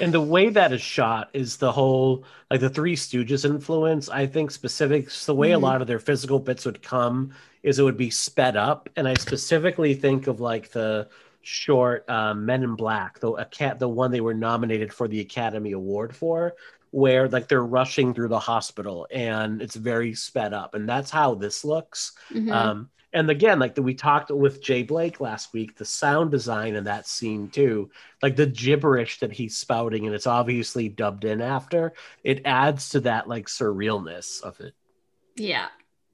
And 0.00 0.12
the 0.12 0.20
way 0.20 0.50
that 0.50 0.72
is 0.72 0.80
shot 0.80 1.30
is 1.32 1.56
the 1.56 1.72
whole 1.72 2.24
like 2.50 2.60
the 2.60 2.68
three 2.70 2.96
stooges 2.96 3.44
influence 3.44 4.08
i 4.08 4.26
think 4.26 4.50
specific 4.50 5.08
the 5.26 5.34
way 5.34 5.50
Mhm. 5.50 5.54
a 5.56 5.58
lot 5.58 5.80
of 5.80 5.86
their 5.86 5.98
physical 5.98 6.38
bits 6.38 6.64
would 6.66 6.82
come 6.82 7.32
is 7.62 7.78
it 7.78 7.82
would 7.82 7.96
be 7.96 8.10
sped 8.10 8.56
up 8.56 8.88
and 8.96 9.08
i 9.08 9.14
specifically 9.14 9.94
think 9.94 10.26
of 10.26 10.40
like 10.40 10.70
the 10.70 11.08
short 11.42 12.08
um, 12.10 12.44
men 12.44 12.62
in 12.62 12.74
black 12.76 13.18
the 13.20 13.30
a 13.32 13.44
cat 13.46 13.78
the 13.78 13.88
one 13.88 14.10
they 14.10 14.20
were 14.20 14.34
nominated 14.34 14.92
for 14.92 15.08
the 15.08 15.20
academy 15.20 15.72
award 15.72 16.14
for 16.14 16.54
where 16.90 17.28
like 17.28 17.48
they're 17.48 17.64
rushing 17.64 18.12
through 18.12 18.28
the 18.28 18.38
hospital 18.38 19.06
and 19.10 19.62
it's 19.62 19.76
very 19.76 20.12
sped 20.12 20.52
up 20.52 20.74
and 20.74 20.88
that's 20.88 21.10
how 21.10 21.34
this 21.34 21.64
looks 21.64 22.12
Mhm. 22.34 22.52
um, 22.52 22.90
and 23.12 23.28
again, 23.30 23.58
like 23.58 23.74
the, 23.74 23.82
we 23.82 23.94
talked 23.94 24.30
with 24.30 24.62
Jay 24.62 24.82
Blake 24.82 25.20
last 25.20 25.52
week, 25.52 25.76
the 25.76 25.84
sound 25.84 26.30
design 26.30 26.74
in 26.76 26.84
that 26.84 27.06
scene 27.06 27.48
too, 27.50 27.90
like 28.22 28.36
the 28.36 28.46
gibberish 28.46 29.18
that 29.20 29.32
he's 29.32 29.56
spouting, 29.56 30.06
and 30.06 30.14
it's 30.14 30.26
obviously 30.26 30.88
dubbed 30.88 31.24
in 31.24 31.40
after, 31.40 31.92
it 32.24 32.42
adds 32.44 32.90
to 32.90 33.00
that 33.00 33.28
like 33.28 33.46
surrealness 33.46 34.40
of 34.42 34.60
it. 34.60 34.74
yeah. 35.36 35.68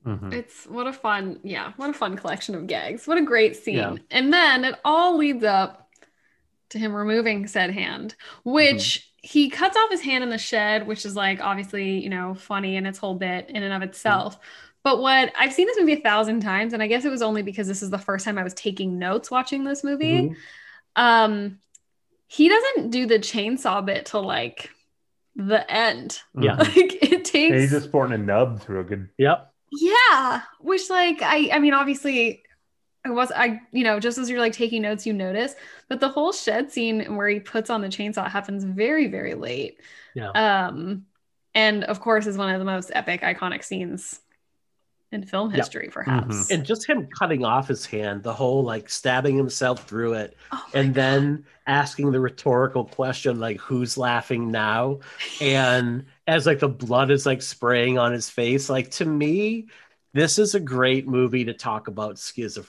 Mhm. 0.06 0.32
It's 0.32 0.66
what 0.66 0.86
a 0.86 0.92
fun, 0.92 1.40
yeah, 1.42 1.72
what 1.76 1.90
a 1.90 1.92
fun 1.92 2.16
collection 2.16 2.54
of 2.54 2.68
gags. 2.68 3.08
What 3.08 3.18
a 3.18 3.22
great 3.22 3.56
scene. 3.56 3.74
Yeah. 3.76 3.96
And 4.12 4.32
then 4.32 4.64
it 4.64 4.76
all 4.84 5.16
leads 5.16 5.42
up 5.42 5.90
to 6.70 6.78
him 6.78 6.94
removing 6.94 7.46
said 7.48 7.70
hand, 7.70 8.14
which 8.44 9.10
he 9.16 9.50
cuts 9.50 9.76
off 9.76 9.90
his 9.90 10.02
hand 10.02 10.22
in 10.22 10.30
the 10.30 10.38
shed, 10.38 10.86
which 10.86 11.04
is 11.04 11.16
like 11.16 11.40
obviously, 11.40 12.00
you 12.02 12.08
know, 12.08 12.34
funny 12.34 12.76
in 12.76 12.86
its 12.86 12.98
whole 12.98 13.16
bit 13.16 13.50
in 13.50 13.62
and 13.64 13.72
of 13.74 13.82
itself. 13.82 14.38
But 14.86 15.00
what 15.00 15.32
I've 15.36 15.52
seen 15.52 15.66
this 15.66 15.80
movie 15.80 15.94
a 15.94 16.00
thousand 16.00 16.42
times, 16.42 16.72
and 16.72 16.80
I 16.80 16.86
guess 16.86 17.04
it 17.04 17.10
was 17.10 17.20
only 17.20 17.42
because 17.42 17.66
this 17.66 17.82
is 17.82 17.90
the 17.90 17.98
first 17.98 18.24
time 18.24 18.38
I 18.38 18.44
was 18.44 18.54
taking 18.54 19.00
notes 19.00 19.32
watching 19.32 19.64
this 19.64 19.82
movie. 19.82 20.28
Mhm. 20.28 20.36
Um, 20.94 21.58
he 22.28 22.48
doesn't 22.48 22.90
do 22.90 23.04
the 23.04 23.18
chainsaw 23.18 23.84
bit 23.84 24.06
till 24.06 24.22
like 24.22 24.70
the 25.34 25.68
end. 25.68 26.20
Yeah. 26.40 26.54
Like 26.58 27.02
it 27.02 27.24
takes 27.24 27.50
And 27.52 27.60
he's 27.60 27.72
just 27.72 27.86
sporting 27.86 28.14
a 28.14 28.24
nub 28.24 28.60
through 28.60 28.78
a 28.78 28.84
good. 28.84 29.08
Yep. 29.18 29.52
yeah, 29.72 30.42
which 30.60 30.88
like 30.88 31.20
I 31.20 31.50
I 31.52 31.58
mean 31.58 31.74
obviously 31.74 32.44
I 33.04 33.10
was 33.10 33.32
I 33.34 33.62
you 33.72 33.82
know 33.82 33.98
just 33.98 34.18
as 34.18 34.30
you're 34.30 34.38
like 34.38 34.52
taking 34.52 34.82
notes 34.82 35.04
you 35.04 35.12
notice, 35.12 35.56
but 35.88 35.98
the 35.98 36.10
whole 36.10 36.30
shed 36.30 36.70
scene 36.70 37.16
where 37.16 37.28
he 37.28 37.40
puts 37.40 37.70
on 37.70 37.80
the 37.80 37.88
chainsaw 37.88 38.30
happens 38.30 38.62
very 38.62 39.08
very 39.08 39.34
late. 39.34 39.80
Yeah. 40.14 40.30
Um 40.30 41.06
and 41.56 41.82
of 41.82 41.98
course 41.98 42.28
is 42.28 42.38
one 42.38 42.54
of 42.54 42.60
the 42.60 42.64
most 42.64 42.92
epic 42.94 43.22
iconic 43.22 43.64
scenes 43.64 44.20
in 45.12 45.22
film 45.24 45.50
Yep. 45.50 45.58
history, 45.58 45.88
perhaps. 45.90 46.50
and 46.50 46.64
just 46.64 46.86
him 46.88 47.06
cutting 47.18 47.44
off 47.44 47.68
his 47.68 47.86
hand, 47.86 48.22
the 48.22 48.32
whole 48.34 48.64
like 48.64 48.90
stabbing 48.90 49.36
himself 49.36 49.88
through 49.88 50.14
it, 50.14 50.36
Oh 50.52 50.64
and 50.74 50.88
God. 50.88 50.94
then 50.94 51.44
asking 51.66 52.12
the 52.12 52.20
rhetorical 52.20 52.84
question 52.84 53.40
like 53.40 53.58
who's 53.60 53.96
laughing 53.98 54.50
now 54.52 55.00
and 55.40 56.06
as 56.28 56.46
like 56.46 56.60
the 56.60 56.68
blood 56.68 57.10
is 57.10 57.26
like 57.26 57.42
spraying 57.42 57.98
on 57.98 58.12
his 58.12 58.30
face 58.30 58.70
like 58.70 58.88
to 58.92 59.04
me 59.04 59.66
this 60.14 60.38
is 60.38 60.54
a 60.54 60.60
great 60.60 61.08
movie 61.08 61.44
to 61.44 61.52
talk 61.52 61.88
about 61.88 62.14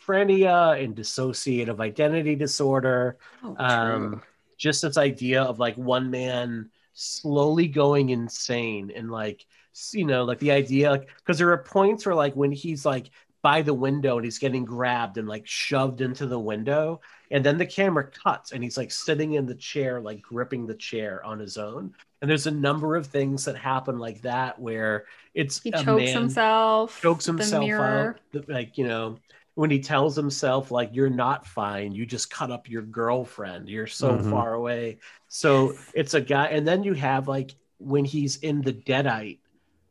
schizophrenia 0.01 0.83
and 0.83 0.95
dissociative 0.95 1.79
identity 1.79 2.35
disorder 2.35 3.17
Oh, 3.43 3.55
um 3.57 4.21
just 4.57 4.81
this 4.81 4.97
idea 4.97 5.43
of 5.43 5.59
like 5.59 5.75
one 5.75 6.09
man 6.09 6.71
slowly 6.93 7.67
going 7.67 8.09
insane 8.09 8.91
and 8.95 9.11
like 9.11 9.45
s- 9.66 9.66
you 9.93 10.05
know 10.05 10.23
like 10.23 10.39
the 10.39 10.51
idea 10.51 10.89
like 10.91 11.07
because 11.17 11.37
there 11.37 11.51
are 11.51 11.63
points 11.63 12.05
where 12.05 12.15
like 12.15 12.35
when 12.35 12.51
he's 12.51 12.85
like 12.85 13.09
by 13.43 13.61
the 13.61 13.73
window 13.73 14.17
and 14.17 14.25
he's 14.25 14.39
getting 14.39 14.65
grabbed 14.65 15.17
and 15.17 15.27
like 15.27 15.45
shoved 15.45 16.01
into 16.01 16.25
the 16.25 16.39
window 16.39 16.99
and 17.31 17.45
then 17.45 17.57
the 17.57 17.65
camera 17.65 18.09
cuts 18.23 18.51
and 18.51 18.63
he's 18.63 18.77
like 18.77 18.91
sitting 18.91 19.33
in 19.33 19.45
the 19.45 19.55
chair 19.55 20.01
like 20.01 20.21
gripping 20.21 20.65
the 20.65 20.75
chair 20.75 21.23
on 21.23 21.39
his 21.39 21.57
own 21.57 21.93
and 22.21 22.29
there's 22.29 22.47
a 22.47 22.51
number 22.51 22.95
of 22.95 23.07
things 23.07 23.45
that 23.45 23.55
happen 23.55 23.99
like 23.99 24.21
that 24.21 24.59
where 24.59 25.05
it's 25.33 25.61
he 25.63 25.71
a 25.73 25.83
chokes 25.83 25.83
man 25.83 26.13
himself. 26.13 27.01
chokes 27.01 27.27
with 27.27 27.37
the 27.37 27.43
himself 27.43 27.79
out 27.79 28.13
th- 28.31 28.47
like 28.47 28.77
you 28.77 28.87
know 28.87 29.17
when 29.55 29.69
he 29.71 29.79
tells 29.79 30.15
himself 30.15 30.71
like 30.71 30.89
you're 30.93 31.09
not 31.09 31.45
fine 31.45 31.91
you 31.93 32.05
just 32.05 32.29
cut 32.29 32.51
up 32.51 32.69
your 32.69 32.81
girlfriend 32.81 33.69
you're 33.69 33.87
so 33.87 34.17
Mhm. 34.17 34.19
far 34.19 34.53
away 34.53 34.99
so 35.27 35.77
Yes. 35.77 35.93
it's 35.93 36.13
a 36.13 36.21
guy 36.21 36.47
and 36.47 36.67
then 36.67 36.83
you 36.83 36.93
have 36.93 37.27
like 37.27 37.55
when 37.79 38.05
he's 38.05 38.37
in 38.37 38.61
the 38.61 38.73
deadite 38.73 39.39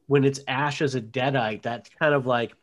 when 0.06 0.24
it's 0.24 0.40
ash 0.48 0.82
as 0.82 0.94
a 0.94 1.00
deadite 1.00 1.62
that 1.62 1.88
kind 1.98 2.14
of 2.14 2.26
like 2.26 2.54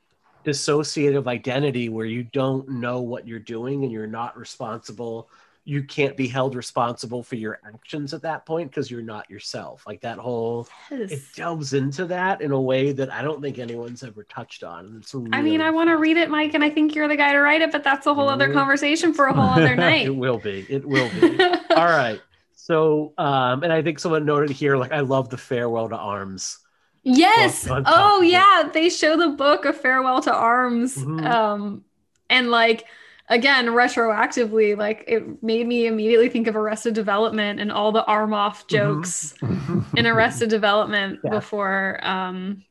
dissociative 0.46 1.28
identity 1.28 1.90
where 1.90 2.06
you 2.06 2.24
don't 2.24 2.68
know 2.70 3.02
what 3.02 3.28
you're 3.28 3.40
doing 3.40 3.84
and 3.84 3.92
you're 3.92 4.08
not 4.08 4.38
responsible 4.38 5.30
you 5.66 5.82
can't 5.84 6.18
be 6.18 6.28
held 6.28 6.56
responsible 6.56 7.24
for 7.24 7.36
your 7.38 7.58
actions 7.66 8.14
at 8.14 8.24
that 8.24 8.46
point 8.46 8.70
because 8.70 8.92
you're 8.92 9.02
not 9.02 9.30
yourself 9.30 9.84
like 9.88 10.02
that 10.02 10.18
whole 10.18 10.68
it 10.92 11.22
delves 11.34 11.74
into 11.74 12.06
that 12.06 12.42
in 12.42 12.52
a 12.52 12.60
way 12.60 12.92
that 12.92 13.12
I 13.12 13.22
don't 13.22 13.42
think 13.42 13.60
anyone's 13.60 14.04
ever 14.04 14.24
touched 14.24 14.64
on. 14.64 14.86
And 14.86 14.98
It's 15.02 15.16
I 15.16 15.42
mean, 15.42 15.62
I 15.62 15.72
want 15.72 15.90
to 15.90 15.98
read 15.98 16.18
it, 16.18 16.30
Mike, 16.30 16.54
and 16.54 16.64
I 16.64 16.70
think 16.70 16.96
you're 16.96 17.08
the 17.08 17.16
guy 17.16 17.32
to 17.32 17.40
write 17.40 17.62
it, 17.62 17.72
but 17.72 17.84
that's 17.84 18.06
a 18.08 18.14
whole 18.14 18.30
other 18.30 18.50
Mhm. 18.50 18.54
conversation 18.54 19.14
for 19.14 19.26
a 19.26 19.34
whole 19.34 19.50
other 19.50 19.76
night. 19.76 20.06
It 20.06 20.16
will 20.16 20.38
be. 20.38 20.66
It 20.70 20.86
will 20.86 21.10
be. 21.10 21.40
All 21.76 21.86
right. 21.86 22.22
So, 22.56 23.14
um, 23.18 23.64
and 23.64 23.72
I 23.74 23.82
think 23.82 24.00
someone 24.00 24.26
noted 24.26 24.50
here, 24.50 24.78
like, 24.78 24.92
I 24.92 25.02
love 25.02 25.30
the 25.30 25.38
farewell 25.38 25.90
to 25.90 25.98
arms. 25.98 26.60
Yes. 27.04 27.68
Oh 27.70 28.22
yeah, 28.22 28.70
they 28.74 28.90
show 28.90 29.18
the 29.18 29.30
book 29.30 29.66
of 29.66 29.76
Farewell 29.80 30.22
to 30.22 30.34
Arms. 30.34 30.98
Mhm. 30.98 31.26
Um 31.26 31.84
and 32.30 32.50
like 32.50 32.86
again 33.30 33.68
retroactively 33.68 34.78
like 34.78 35.04
it 35.08 35.42
made 35.44 35.68
me 35.68 35.88
immediately 35.88 36.30
think 36.30 36.48
of 36.48 36.56
Arrested 36.56 36.94
Development 36.94 37.60
and 37.60 37.72
all 37.72 37.92
the 37.92 38.06
arm 38.06 38.34
off 38.34 38.68
jokes 38.68 39.34
in 39.98 40.06
Arrested 40.08 40.50
Development 40.50 41.20
Yeah. 41.24 41.30
before 41.32 42.00
um 42.04 42.64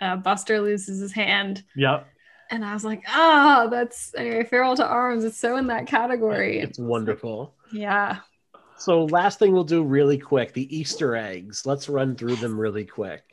uh, 0.00 0.16
Buster 0.16 0.60
loses 0.60 0.98
his 1.00 1.12
hand. 1.12 1.62
Yep. 1.76 2.08
And 2.50 2.64
I 2.64 2.74
was 2.74 2.84
like, 2.84 3.02
"Ah, 3.08 3.68
that's 3.70 4.12
anyway, 4.16 4.42
Farewell 4.44 4.76
to 4.76 4.84
Arms. 4.86 5.22
It's 5.24 5.38
so 5.38 5.56
in 5.56 5.68
that 5.68 5.86
category." 5.86 6.58
It's 6.58 6.78
wonderful. 6.78 7.54
Yeah. 7.72 8.16
So, 8.76 9.04
last 9.04 9.38
thing 9.38 9.52
we'll 9.52 9.62
do 9.64 9.82
really 9.84 10.18
quick 10.18 10.52
the 10.52 10.76
Easter 10.76 11.14
eggs. 11.16 11.64
Let's 11.64 11.88
run 11.88 12.16
through 12.16 12.36
them 12.36 12.58
really 12.58 12.84
quick. 12.84 13.31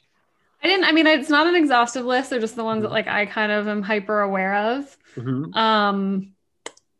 I 0.64 0.68
didn't 0.68 0.86
I 0.86 0.92
mean 0.92 1.08
it's 1.08 1.30
not 1.30 1.48
an 1.48 1.56
exhaustive 1.56 2.06
list. 2.06 2.30
They're 2.30 2.40
just 2.40 2.56
the 2.56 2.64
ones 2.64 2.82
that 2.84 2.92
like 2.92 3.08
I 3.08 3.26
kind 3.26 3.52
of 3.52 3.68
am 3.68 3.82
hyper 3.82 4.20
aware 4.22 4.56
of. 4.56 4.98
Mhm. 5.16 5.56
um 5.56 6.34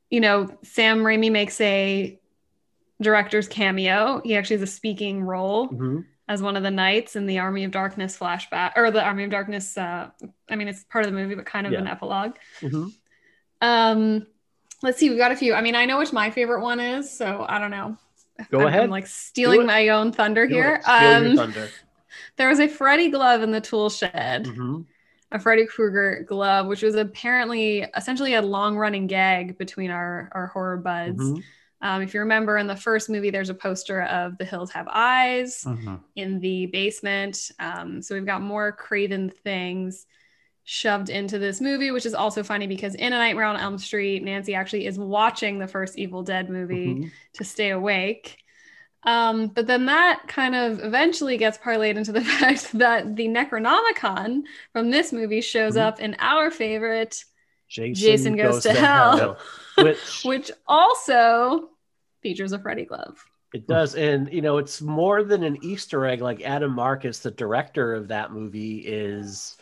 you 0.10 0.20
know 0.20 0.48
sam 0.64 1.00
raimi 1.04 1.32
makes 1.32 1.62
a 1.62 2.20
director's 3.02 3.48
cameo 3.48 4.20
he 4.26 4.36
actually 4.36 4.56
has 4.56 4.64
a 4.64 4.72
speaking 4.72 5.22
role 5.22 5.70
Mhm. 5.70 6.06
as 6.28 6.42
one 6.42 6.58
of 6.58 6.64
the 6.64 6.72
knights 6.72 7.16
in 7.16 7.28
the 7.28 7.38
army 7.40 7.64
of 7.64 7.72
darkness 7.72 8.18
flashback 8.18 8.72
or 8.76 8.90
the 8.90 9.04
army 9.04 9.24
of 9.26 9.30
darkness 9.30 9.78
uh 9.78 10.10
i 10.50 10.56
mean 10.56 10.68
it's 10.68 10.84
part 10.86 11.06
of 11.06 11.12
the 11.12 11.18
movie 11.18 11.36
but 11.36 11.46
kind 11.46 11.68
of 11.68 11.74
Yeah. 11.74 11.80
an 11.82 11.88
epilogue 11.88 12.36
Mhm. 12.62 12.92
um 13.62 14.26
let's 14.82 14.98
see 14.98 15.10
we've 15.10 15.20
got 15.20 15.32
a 15.32 15.36
few 15.36 15.54
i 15.54 15.62
mean 15.62 15.76
i 15.76 15.86
know 15.86 16.00
which 16.00 16.12
my 16.12 16.32
favorite 16.32 16.62
one 16.62 16.80
is 16.80 17.16
so 17.16 17.46
i 17.48 17.60
don't 17.60 17.72
know 17.72 17.96
Go 18.50 18.62
I'm, 18.62 18.68
ahead. 18.68 18.84
I'm 18.84 18.90
like 18.90 19.06
stealing 19.08 19.66
my 19.68 19.90
own 19.90 20.12
thunder 20.14 20.48
Do 20.48 20.54
here 20.56 20.76
it. 20.76 20.84
Steal 20.84 21.02
your 21.22 21.30
um 21.32 21.36
thunder. 21.38 21.70
There 22.40 22.50
was 22.50 22.60
a 22.60 22.68
freddy 22.68 23.10
glove 23.12 23.44
in 23.44 23.52
the 23.52 23.62
tool 23.62 23.90
shed 23.90 24.46
Mhm. 24.46 24.86
a 25.32 25.38
Freddy 25.40 25.66
Krueger 25.68 26.24
glove, 26.28 26.66
which 26.66 26.82
was 26.82 26.96
apparently 26.96 27.82
essentially 27.96 28.34
a 28.34 28.42
long 28.42 28.76
running 28.78 29.06
gag 29.06 29.58
between 29.60 29.92
our, 29.92 30.30
our 30.32 30.48
horror 30.48 30.78
buds. 30.78 31.22
Mhm. 31.22 31.44
Um, 31.82 32.02
if 32.02 32.14
you 32.14 32.22
remember 32.22 32.58
in 32.58 32.66
the 32.68 32.76
first 32.76 33.10
movie, 33.10 33.30
there's 33.30 33.50
a 33.50 33.54
poster 33.54 34.02
of 34.04 34.38
The 34.38 34.46
Hills 34.46 34.72
Have 34.72 34.88
Eyes 34.90 35.64
Mhm. 35.66 36.00
in 36.16 36.40
the 36.40 36.66
basement. 36.68 37.52
Um, 37.60 38.02
so 38.02 38.16
we've 38.16 38.26
got 38.26 38.42
more 38.42 38.72
Craven 38.72 39.30
things 39.44 40.06
shoved 40.64 41.10
into 41.10 41.40
this 41.40 41.62
movie, 41.62 41.92
which 41.92 42.06
is 42.06 42.14
also 42.14 42.42
funny 42.44 42.68
because 42.68 42.96
in 42.96 43.12
A 43.14 43.18
Nightmare 43.18 43.46
on 43.46 43.58
Elm 43.58 43.78
Street, 43.78 44.24
Nancy 44.24 44.56
actually 44.56 44.86
is 44.88 44.98
watching 44.98 45.60
the 45.60 45.68
first 45.68 45.98
Evil 45.98 46.22
Dead 46.24 46.50
movie 46.50 46.96
Mhm. 46.96 47.12
to 47.34 47.44
stay 47.44 47.70
awake. 47.72 48.38
Um, 49.04 49.48
but 49.48 49.66
then 49.68 49.86
that 49.86 50.24
kind 50.28 50.56
of 50.56 50.84
eventually 50.84 51.38
gets 51.38 51.58
parlayed 51.58 51.96
into 51.96 52.12
the 52.12 52.22
fact 52.40 52.72
that 52.74 53.16
the 53.16 53.28
Necronomicon 53.28 54.42
from 54.74 54.92
this 54.92 55.14
movie 55.14 55.42
shows 55.42 55.76
Mhm. 55.76 55.82
up 55.82 56.00
in 56.00 56.16
our 56.20 56.52
favorite, 56.52 57.24
Jason, 57.70 57.94
Jason 57.96 58.36
Goes 58.38 58.64
to 58.64 58.74
Hell. 58.74 59.38
Which 59.78 60.24
which 60.26 60.52
also 60.68 61.70
features 62.22 62.52
a 62.52 62.60
Freddy 62.60 62.84
glove. 62.86 63.24
It 63.54 63.66
does, 63.66 63.96
and 63.96 64.32
you 64.32 64.42
know, 64.42 64.58
it's 64.58 64.82
more 64.82 65.24
than 65.24 65.44
an 65.44 65.58
Easter 65.64 66.06
egg. 66.06 66.22
Like 66.22 66.42
Adam 66.42 66.72
Marcus, 66.74 67.20
the 67.20 67.32
director 67.32 67.94
of 67.96 68.10
that 68.10 68.32
movie, 68.32 68.80
is 68.80 69.58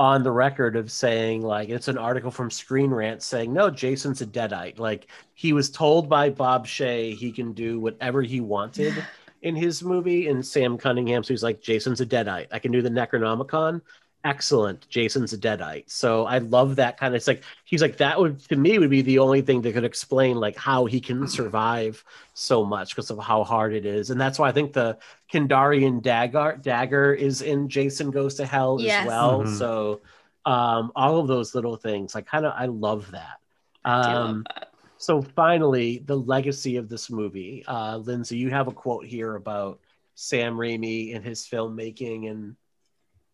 on 0.00 0.22
the 0.22 0.32
record 0.32 0.76
of 0.76 0.90
saying, 0.90 1.42
like, 1.42 1.68
it's 1.68 1.86
an 1.86 1.98
article 1.98 2.30
from 2.30 2.50
Screen 2.50 2.90
Rant 2.90 3.22
saying, 3.22 3.52
no, 3.52 3.68
Jason's 3.68 4.22
a 4.22 4.26
deadite. 4.26 4.78
Like 4.78 5.08
he 5.34 5.52
was 5.52 5.70
told 5.70 6.08
by 6.08 6.30
Bob 6.30 6.66
Shaye 6.66 7.14
he 7.14 7.30
can 7.30 7.52
do 7.52 7.78
whatever 7.78 8.22
he 8.22 8.40
wanted 8.40 8.94
in 9.42 9.54
his 9.54 9.82
movie, 9.82 10.28
and 10.28 10.44
Sam 10.44 10.78
Cunningham, 10.78 11.22
so 11.22 11.34
he's 11.34 11.42
like, 11.42 11.60
Jason's 11.60 12.00
a 12.00 12.06
deadite. 12.06 12.46
I 12.50 12.58
can 12.58 12.72
do 12.72 12.80
the 12.80 12.88
Necronomicon. 12.88 13.82
Excellent. 14.22 14.86
Jason's 14.90 15.32
a 15.32 15.38
deadite. 15.38 15.88
So 15.90 16.26
I 16.26 16.38
love 16.38 16.76
that 16.76 16.98
kind 16.98 17.14
of. 17.14 17.16
It's 17.16 17.26
like 17.26 17.42
he's 17.64 17.80
like 17.80 17.96
that 17.96 18.20
would 18.20 18.38
to 18.50 18.56
me 18.56 18.78
would 18.78 18.90
be 18.90 19.00
the 19.00 19.18
only 19.18 19.40
thing 19.40 19.62
that 19.62 19.72
could 19.72 19.84
explain 19.84 20.36
like 20.36 20.56
how 20.58 20.84
he 20.84 21.00
can 21.00 21.26
survive 21.26 22.04
so 22.34 22.62
much 22.62 22.94
because 22.94 23.10
of 23.10 23.18
how 23.18 23.44
hard 23.44 23.72
it 23.72 23.86
is, 23.86 24.10
and 24.10 24.20
that's 24.20 24.38
why 24.38 24.48
I 24.48 24.52
think 24.52 24.74
the 24.74 24.98
Kandarian 25.32 26.02
dagger 26.02 26.58
dagger 26.60 27.14
is 27.14 27.40
in 27.40 27.68
Jason 27.70 28.10
Goes 28.10 28.34
to 28.34 28.44
Hell 28.44 28.76
Yes. 28.78 29.02
as 29.02 29.08
well. 29.08 29.40
Mhm. 29.44 29.58
So 29.58 30.00
um, 30.44 30.92
all 30.94 31.18
of 31.18 31.26
those 31.26 31.54
little 31.54 31.76
things, 31.76 32.14
I 32.14 32.20
kind 32.20 32.44
of 32.44 32.52
I 32.54 32.66
love 32.66 33.10
that. 33.12 33.38
I 33.86 34.12
love 34.12 34.30
Um, 34.30 34.46
that. 34.54 34.68
so 34.98 35.22
finally, 35.22 36.02
the 36.04 36.16
legacy 36.16 36.76
of 36.76 36.90
this 36.90 37.08
movie, 37.08 37.64
uh, 37.66 37.96
Lindsay, 37.96 38.36
you 38.36 38.50
have 38.50 38.68
a 38.68 38.72
quote 38.72 39.06
here 39.06 39.36
about 39.36 39.80
Sam 40.14 40.56
Raimi 40.56 41.16
and 41.16 41.24
his 41.24 41.46
filmmaking 41.46 42.30
and. 42.30 42.56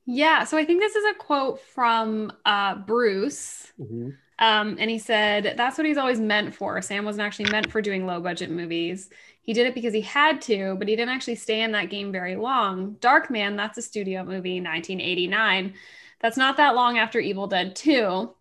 Yeah, 0.06 0.44
so 0.44 0.56
I 0.56 0.64
think 0.64 0.80
this 0.80 0.94
is 0.94 1.04
a 1.04 1.14
quote 1.18 1.60
from 1.60 2.32
uh, 2.44 2.76
Bruce. 2.76 3.72
Um, 4.38 4.76
and 4.78 4.88
he 4.90 4.98
said, 4.98 5.54
That's 5.56 5.76
what 5.78 5.86
he's 5.86 5.96
always 5.96 6.20
meant 6.20 6.54
for. 6.54 6.80
Sam 6.82 7.04
wasn't 7.04 7.26
actually 7.26 7.50
meant 7.50 7.70
for 7.72 7.82
doing 7.82 8.06
low 8.06 8.20
budget 8.20 8.50
movies. 8.50 9.10
He 9.42 9.52
did 9.52 9.66
it 9.66 9.74
because 9.74 9.94
he 9.94 10.00
had 10.00 10.40
to, 10.42 10.74
but 10.78 10.88
he 10.88 10.96
didn't 10.96 11.14
actually 11.14 11.36
stay 11.36 11.62
in 11.62 11.72
that 11.72 11.90
game 11.90 12.12
very 12.12 12.36
long. 12.36 12.96
Darkman, 13.00 13.56
that's 13.56 13.78
a 13.78 13.82
studio 13.82 14.24
movie, 14.24 14.60
1989. 14.60 15.74
That's 16.20 16.36
not 16.36 16.56
that 16.56 16.74
long 16.74 16.98
after 16.98 17.18
Evil 17.20 17.46
Dead 17.46 17.74
2. 17.76 18.32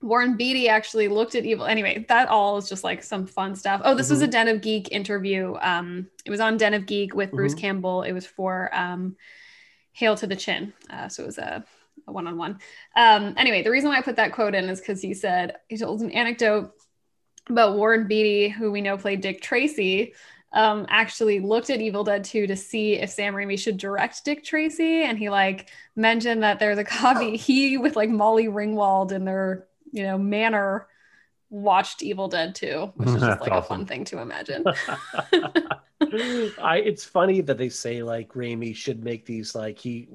Warren 0.00 0.36
Beatty 0.36 0.68
actually 0.68 1.08
looked 1.08 1.34
at 1.34 1.44
Evil. 1.44 1.66
Anyway, 1.66 2.06
that 2.08 2.28
all 2.28 2.56
is 2.56 2.68
just 2.68 2.84
like 2.84 3.02
some 3.02 3.26
fun 3.26 3.56
stuff. 3.56 3.80
Oh, 3.84 3.94
this 3.94 4.10
was 4.10 4.22
a 4.22 4.28
Den 4.28 4.46
of 4.48 4.60
Geek 4.60 4.92
interview. 4.92 5.56
Um, 5.60 6.08
it 6.24 6.30
was 6.30 6.40
on 6.40 6.56
Den 6.56 6.74
of 6.74 6.86
Geek 6.86 7.14
with 7.14 7.32
Bruce 7.32 7.54
Mhm. 7.54 7.58
Campbell. 7.60 8.02
It 8.02 8.12
was 8.12 8.24
for 8.26 8.70
um, 8.72 9.16
Hail 9.98 10.16
to 10.16 10.26
the 10.26 10.36
Chin. 10.36 10.72
Uh, 10.88 11.08
so 11.08 11.24
it 11.24 11.26
was 11.26 11.38
a 11.38 11.64
a 12.06 12.12
one-on-one. 12.12 12.58
Um, 12.96 13.34
anyway, 13.36 13.62
the 13.62 13.70
reason 13.70 13.90
why 13.90 13.98
I 13.98 14.02
put 14.02 14.16
that 14.16 14.32
quote 14.32 14.54
in 14.54 14.68
is 14.68 14.80
because 14.80 15.02
he 15.02 15.14
said 15.14 15.56
he 15.68 15.76
told 15.76 16.00
an 16.00 16.12
anecdote 16.12 16.72
about 17.48 17.76
Warren 17.76 18.06
Beatty, 18.06 18.48
who 18.48 18.70
we 18.70 18.80
know 18.80 18.96
played 18.96 19.20
Dick 19.20 19.40
Tracy, 19.40 20.14
um, 20.52 20.86
actually 20.88 21.40
looked 21.40 21.70
at 21.70 21.80
Evil 21.80 22.04
Dead 22.04 22.24
2 22.24 22.46
to 22.46 22.56
see 22.56 22.94
if 22.94 23.10
Sam 23.10 23.34
Raimi 23.34 23.58
should 23.58 23.76
direct 23.76 24.24
Dick 24.24 24.44
Tracy, 24.44 25.02
and 25.02 25.18
he 25.18 25.28
like 25.28 25.68
mentioned 25.96 26.42
that 26.42 26.58
there's 26.58 26.78
a 26.78 26.84
copy 26.84 27.36
he 27.36 27.78
with 27.78 27.96
like 27.96 28.10
Molly 28.10 28.46
Ringwald 28.46 29.12
in 29.12 29.24
their 29.24 29.66
you 29.92 30.02
know 30.02 30.18
manor 30.18 30.86
watched 31.50 32.02
Evil 32.02 32.28
Dead 32.28 32.54
2, 32.54 32.92
which 32.96 33.08
is 33.08 33.20
just 33.20 33.40
like 33.40 33.52
a 33.52 33.62
fun 33.62 33.86
thing 33.86 34.04
to 34.06 34.20
imagine. 34.20 34.64
I 36.00 36.82
it's 36.84 37.04
funny 37.04 37.40
that 37.42 37.58
they 37.58 37.68
say 37.68 38.02
like 38.02 38.32
Raimi 38.32 38.74
should 38.74 39.02
make 39.02 39.26
these 39.26 39.54
like 39.54 39.78
he 39.78 40.08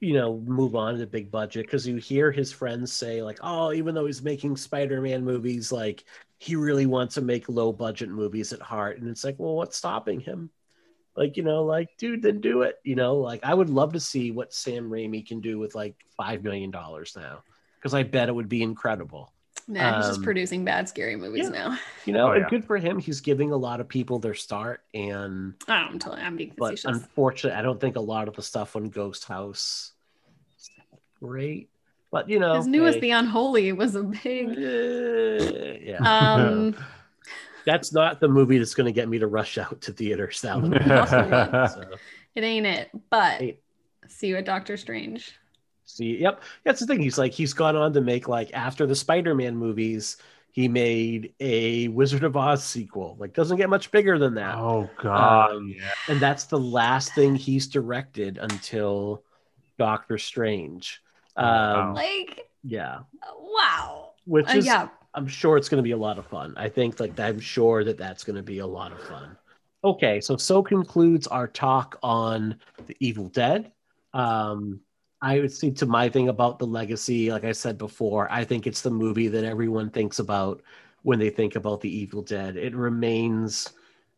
you 0.00 0.14
know, 0.14 0.38
move 0.38 0.74
on 0.74 0.98
to 0.98 1.06
big 1.06 1.30
budget 1.30 1.66
because 1.66 1.86
you 1.86 1.96
hear 1.96 2.32
his 2.32 2.50
friends 2.50 2.90
say, 2.90 3.22
like, 3.22 3.38
oh, 3.42 3.72
even 3.72 3.94
though 3.94 4.06
he's 4.06 4.22
making 4.22 4.56
Spider 4.56 5.00
Man 5.00 5.24
movies, 5.24 5.70
like, 5.70 6.04
he 6.38 6.56
really 6.56 6.86
wants 6.86 7.14
to 7.14 7.20
make 7.20 7.50
low 7.50 7.70
budget 7.70 8.08
movies 8.08 8.54
at 8.54 8.62
heart. 8.62 8.98
And 8.98 9.10
it's 9.10 9.24
like, 9.24 9.38
well, 9.38 9.54
what's 9.54 9.76
stopping 9.76 10.20
him? 10.20 10.48
Like, 11.14 11.36
you 11.36 11.42
know, 11.42 11.64
like, 11.64 11.90
dude, 11.98 12.22
then 12.22 12.40
do 12.40 12.62
it. 12.62 12.76
You 12.82 12.94
know, 12.94 13.16
like, 13.16 13.44
I 13.44 13.52
would 13.52 13.68
love 13.68 13.92
to 13.92 14.00
see 14.00 14.30
what 14.30 14.54
Sam 14.54 14.88
Raimi 14.88 15.26
can 15.26 15.40
do 15.40 15.58
with 15.58 15.74
like 15.74 15.96
$5 16.18 16.42
million 16.42 16.70
now 16.70 17.42
because 17.74 17.92
I 17.92 18.02
bet 18.02 18.30
it 18.30 18.34
would 18.34 18.48
be 18.48 18.62
incredible. 18.62 19.30
Nah, 19.70 19.98
he's 19.98 20.06
just 20.08 20.18
Um, 20.18 20.24
producing 20.24 20.64
bad, 20.64 20.88
scary 20.88 21.14
movies 21.14 21.44
yeah. 21.44 21.50
now. 21.70 21.78
You 22.04 22.12
know, 22.12 22.28
Oh, 22.28 22.32
and 22.32 22.42
yeah. 22.42 22.48
good 22.50 22.64
for 22.64 22.76
him. 22.76 22.98
He's 22.98 23.20
giving 23.20 23.52
a 23.52 23.56
lot 23.56 23.80
of 23.80 23.88
people 23.88 24.18
their 24.18 24.34
start. 24.34 24.82
And, 24.92 25.54
I 25.68 25.80
don't, 25.82 25.92
I'm 25.92 25.98
totally, 26.00 26.22
I'm 26.22 26.36
being 26.36 26.52
but 26.58 26.70
facetious. 26.72 26.96
unfortunately, 27.02 27.56
I 27.58 27.62
don't 27.62 27.80
think 27.80 27.94
a 27.96 28.00
lot 28.00 28.26
of 28.26 28.34
the 28.34 28.42
stuff 28.42 28.74
on 28.74 28.88
Ghost 28.90 29.24
House 29.26 29.92
is 30.58 30.70
great. 31.20 31.68
But, 32.10 32.28
you 32.28 32.40
know, 32.40 32.56
His 32.56 32.66
newest, 32.66 32.96
hey, 32.96 33.00
The 33.02 33.10
Unholy, 33.12 33.72
was 33.72 33.94
a 33.94 34.02
big. 34.02 34.48
eh, 34.58 35.78
yeah. 35.80 36.34
Um, 36.34 36.74
that's 37.64 37.92
not 37.92 38.18
the 38.18 38.26
movie 38.28 38.58
that's 38.58 38.74
going 38.74 38.86
to 38.86 38.92
get 38.92 39.08
me 39.08 39.20
to 39.20 39.28
rush 39.28 39.56
out 39.58 39.80
to 39.82 39.92
theaters 39.92 40.42
now. 40.42 40.60
so, 41.68 41.84
it 42.34 42.42
ain't 42.42 42.66
it, 42.66 42.90
but 43.10 43.40
Hey. 43.40 43.58
see 44.08 44.26
you 44.26 44.36
at 44.36 44.44
Doctor 44.44 44.76
Strange. 44.76 45.32
See, 45.96 46.18
yep, 46.18 46.42
that's 46.64 46.80
the 46.80 46.86
thing. 46.86 47.00
He's 47.00 47.18
like 47.18 47.32
he's 47.32 47.52
gone 47.52 47.76
on 47.76 47.92
to 47.94 48.00
make 48.00 48.28
like 48.28 48.50
after 48.54 48.86
the 48.86 48.94
Spider-Man 48.96 49.56
movies, 49.56 50.16
he 50.52 50.68
made 50.68 51.34
a 51.40 51.88
Wizard 51.88 52.24
of 52.24 52.36
Oz 52.36 52.64
sequel. 52.64 53.16
Like 53.18 53.34
doesn't 53.34 53.56
get 53.56 53.70
much 53.70 53.90
bigger 53.90 54.18
than 54.18 54.34
that, 54.34 54.54
oh 54.56 54.90
god. 54.96 55.52
Um, 55.52 55.74
yeah. 55.76 55.90
and 56.08 56.20
that's 56.20 56.44
the 56.44 56.58
last 56.58 57.14
thing 57.14 57.34
he's 57.36 57.66
directed 57.68 58.38
until 58.38 59.24
Doctor 59.78 60.18
Strange. 60.18 61.02
Um, 61.36 61.46
Wow. 61.46 61.92
Like, 61.94 62.48
Yeah, 62.62 63.00
wow. 63.38 64.12
which 64.24 64.54
Uh, 64.54 64.58
is 64.58 64.66
yeah, 64.66 64.88
I'm 65.14 65.26
sure 65.26 65.56
it's 65.56 65.68
going 65.68 65.78
to 65.78 65.82
be 65.82 65.92
a 65.92 65.96
lot 65.96 66.18
of 66.18 66.26
fun. 66.26 66.54
I 66.56 66.68
think 66.68 67.00
like 67.00 67.18
I'm 67.18 67.40
sure 67.40 67.84
that 67.84 67.98
that's 67.98 68.24
going 68.24 68.36
to 68.36 68.42
be 68.42 68.58
a 68.58 68.66
lot 68.66 68.92
of 68.92 69.02
fun. 69.02 69.36
Okay, 69.82 70.20
so 70.20 70.36
so 70.36 70.62
concludes 70.62 71.26
our 71.26 71.48
talk 71.48 71.98
on 72.02 72.56
the 72.86 72.96
Evil 73.00 73.28
Dead. 73.28 73.72
Um, 74.12 74.80
I 75.22 75.40
would 75.40 75.52
see 75.52 75.70
to 75.72 75.86
my 75.86 76.08
thing 76.08 76.28
about 76.28 76.58
the 76.58 76.66
legacy. 76.66 77.30
Like 77.30 77.44
I 77.44 77.52
said 77.52 77.76
before, 77.78 78.30
I 78.30 78.44
think 78.44 78.66
it's 78.66 78.80
the 78.80 78.90
movie 78.90 79.28
that 79.28 79.44
everyone 79.44 79.90
thinks 79.90 80.18
about 80.18 80.62
when 81.02 81.18
they 81.18 81.30
think 81.30 81.56
about 81.56 81.80
the 81.80 81.94
Evil 81.94 82.22
Dead. 82.22 82.56
It 82.56 82.74
remains 82.74 83.70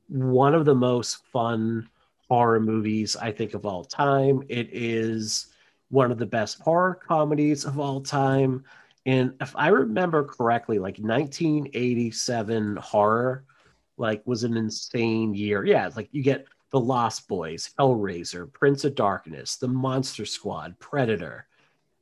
one 0.09 0.55
of 0.55 0.65
the 0.65 0.75
most 0.75 1.25
fun 1.33 1.89
horror 2.29 2.61
movies 2.61 3.17
I 3.17 3.33
think 3.33 3.55
of 3.55 3.67
all 3.67 3.85
time. 3.85 4.43
It 4.49 4.69
is 4.73 5.49
one 5.91 6.11
of 6.11 6.19
the 6.19 6.27
best 6.27 6.61
horror 6.61 6.95
comedies 6.95 7.65
of 7.65 7.79
all 7.79 8.01
time. 8.01 8.65
And 9.05 9.35
if 9.41 9.55
I 9.57 9.69
remember 9.69 10.25
correctly, 10.25 10.79
like 10.79 10.99
1987 10.99 12.77
horror, 12.77 13.45
like 13.97 14.23
was 14.25 14.45
an 14.45 14.57
insane 14.57 15.35
year. 15.35 15.65
Yeah, 15.65 15.87
it's 15.87 15.97
like 15.97 16.09
you 16.13 16.23
get 16.23 16.47
The 16.73 16.81
Lost 16.81 17.29
Boys, 17.29 17.71
Hellraiser, 17.79 18.51
Prince 18.53 18.85
of 18.85 18.95
Darkness, 18.95 19.57
The 19.57 19.69
Monster 19.69 20.25
Squad, 20.25 20.79
Predator, 20.79 21.47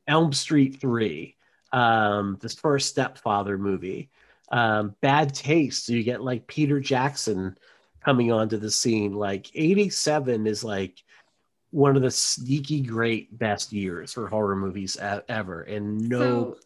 Elm 0.06 0.32
Street 0.32 0.80
3, 0.80 1.36
um, 1.72 2.38
this 2.40 2.55
first 2.55 2.88
Stepfather 2.88 3.59
movie, 3.59 4.09
um, 4.52 4.94
Bad 5.01 5.34
Taste. 5.34 5.86
So 5.86 5.92
you 5.92 6.05
get 6.05 6.22
like 6.22 6.47
Peter 6.47 6.78
Jackson 6.80 7.59
coming 8.05 8.30
onto 8.32 8.59
the 8.59 8.70
scene. 8.70 9.12
Like 9.12 9.51
87 9.55 10.47
is 10.47 10.62
like 10.62 11.02
one 11.72 11.97
of 11.97 12.02
the 12.02 12.10
sneaky 12.10 12.80
great 12.80 13.36
best 13.38 13.72
years 13.72 14.12
for 14.12 14.28
horror 14.28 14.56
movies 14.56 14.97
ever. 14.97 15.62
And 15.62 16.09
no, 16.09 16.18
So, 16.18 16.59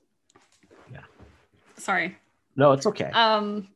Yeah. 0.92 1.00
Sorry. 1.78 2.16
no, 2.56 2.72
it's 2.72 2.86
okay. 2.86 3.10
Um, 3.12 3.68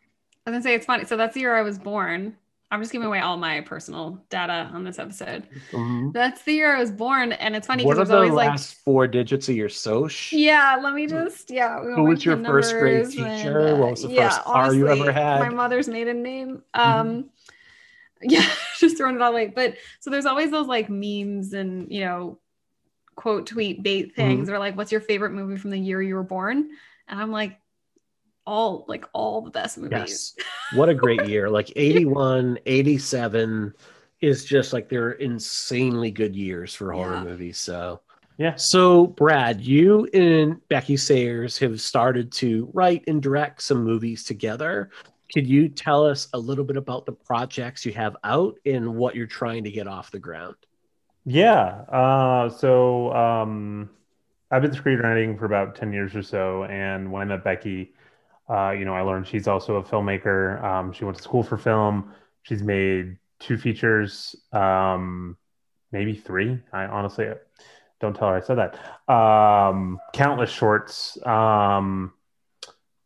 I 0.46 0.50
was 0.50 0.55
gonna 0.55 0.62
say 0.62 0.74
it's 0.74 0.86
funny. 0.86 1.06
So 1.06 1.16
that's 1.16 1.32
the 1.34 1.40
year 1.40 1.56
I 1.56 1.62
was 1.62 1.78
born. 1.78 2.36
I'm 2.70 2.81
just 2.81 2.93
giving 2.93 3.07
away 3.07 3.20
all 3.20 3.39
my 3.39 3.62
personal 3.62 4.23
data 4.28 4.70
on 4.74 4.85
this 4.85 4.99
episode. 4.99 5.49
Mhm. 5.73 6.12
That's 6.12 6.43
the 6.43 6.53
year 6.53 6.77
I 6.77 6.81
was 6.81 6.90
born, 6.90 7.32
and 7.32 7.57
it's 7.57 7.66
funny 7.66 7.85
What 7.85 7.95
because 7.95 8.11
the 8.11 8.16
always 8.16 8.32
last 8.32 8.74
four 8.85 9.07
digits 9.07 9.49
of 9.49 9.57
your 9.57 9.70
soch? 9.70 10.32
yeah. 10.32 10.78
Let 10.82 10.93
me 10.93 11.07
just, 11.07 11.51
yeah. 11.51 11.81
we 11.82 11.95
Who 11.95 12.05
was 12.05 12.24
your 12.24 12.36
first 12.45 12.73
grade 12.74 12.95
numbers 13.05 13.16
and, 13.16 13.36
teacher? 13.39 13.77
What 13.77 13.90
was 13.93 14.03
the 14.03 14.15
first 14.15 14.43
car 14.43 14.74
you 14.74 14.89
ever 14.89 15.11
had? 15.11 15.40
Mm-hmm. 15.40 15.51
My 15.51 15.55
mother's 15.62 15.89
maiden 15.89 16.23
name. 16.23 16.62
Um, 16.74 17.31
yeah, 18.23 18.47
just 18.78 18.99
throwing 18.99 19.16
it 19.16 19.23
all 19.23 19.32
away. 19.32 19.47
But 19.47 19.77
so 20.01 20.11
there's 20.11 20.27
always 20.27 20.51
those 20.51 20.66
like 20.66 20.90
memes 20.90 21.55
and 21.55 21.90
you 21.90 22.01
know, 22.01 22.39
quote 23.16 23.47
tweet 23.47 23.82
bait 23.82 24.09
Mm-hmm. 24.09 24.15
things. 24.15 24.51
Or 24.51 24.59
like, 24.59 24.77
what's 24.77 24.93
your 24.93 25.01
favorite 25.01 25.32
movie 25.32 25.57
from 25.57 25.70
the 25.70 25.78
year 25.78 26.03
you 26.03 26.16
were 26.16 26.23
born? 26.23 26.69
And 27.09 27.19
I'm 27.19 27.31
like, 27.31 27.59
all 28.48 28.84
like 28.88 29.04
all 29.12 29.42
the 29.42 29.50
best 29.50 29.76
movies. 29.78 30.34
Yes. 30.36 30.46
What 30.74 30.88
a 30.88 30.94
great 30.94 31.26
year. 31.28 31.48
Like 31.58 31.70
81, 31.76 32.58
87 32.66 33.74
is 34.20 34.44
just 34.44 34.72
like 34.72 34.88
they're 34.88 35.12
insanely 35.12 36.10
good 36.10 36.34
years 36.34 36.74
for 36.74 36.92
horror 36.92 37.16
Yeah. 37.16 37.24
movies. 37.24 37.58
So, 37.58 38.00
Yeah. 38.38 38.54
so 38.56 39.06
Brad, 39.06 39.60
you 39.60 40.06
and 40.14 40.66
Becky 40.68 40.96
Sayers 40.96 41.58
have 41.58 41.80
started 41.80 42.32
to 42.32 42.70
write 42.72 43.04
and 43.06 43.22
direct 43.22 43.62
some 43.62 43.84
movies 43.84 44.24
together. 44.24 44.90
Could 45.34 45.46
you 45.46 45.68
tell 45.68 46.06
us 46.06 46.28
a 46.32 46.38
little 46.38 46.64
bit 46.64 46.76
about 46.78 47.04
the 47.04 47.12
projects 47.12 47.84
you 47.84 47.92
have 47.92 48.16
out 48.24 48.54
and 48.64 48.96
what 48.96 49.14
you're 49.14 49.26
trying 49.26 49.64
to 49.64 49.70
get 49.70 49.86
off 49.86 50.10
the 50.10 50.18
ground? 50.18 50.56
Yeah. 51.26 51.82
Uh, 51.92 52.48
so 52.48 53.12
um, 53.12 53.90
I've 54.50 54.62
been 54.62 54.70
screenwriting 54.70 55.38
for 55.38 55.44
about 55.44 55.76
10 55.76 55.92
years 55.92 56.16
or 56.16 56.22
so. 56.22 56.64
And 56.64 57.12
when 57.12 57.20
I 57.22 57.24
met 57.26 57.44
Becky, 57.44 57.92
uh, 58.48 58.70
you 58.70 58.84
know, 58.84 58.94
I 58.94 59.02
learned 59.02 59.26
she's 59.26 59.46
also 59.46 59.76
a 59.76 59.82
filmmaker. 59.82 60.62
Um, 60.62 60.92
she 60.92 61.04
went 61.04 61.16
to 61.16 61.22
school 61.22 61.42
for 61.42 61.56
film. 61.56 62.14
She's 62.42 62.62
made 62.62 63.18
two 63.40 63.58
features, 63.58 64.34
um, 64.52 65.36
maybe 65.92 66.14
three. 66.14 66.58
I 66.72 66.86
honestly 66.86 67.28
don't 68.00 68.14
tell 68.14 68.28
her 68.28 68.36
I 68.36 68.40
said 68.40 68.58
that. 68.58 69.12
Um, 69.12 69.98
countless 70.12 70.50
shorts. 70.50 71.18
Um, 71.26 72.12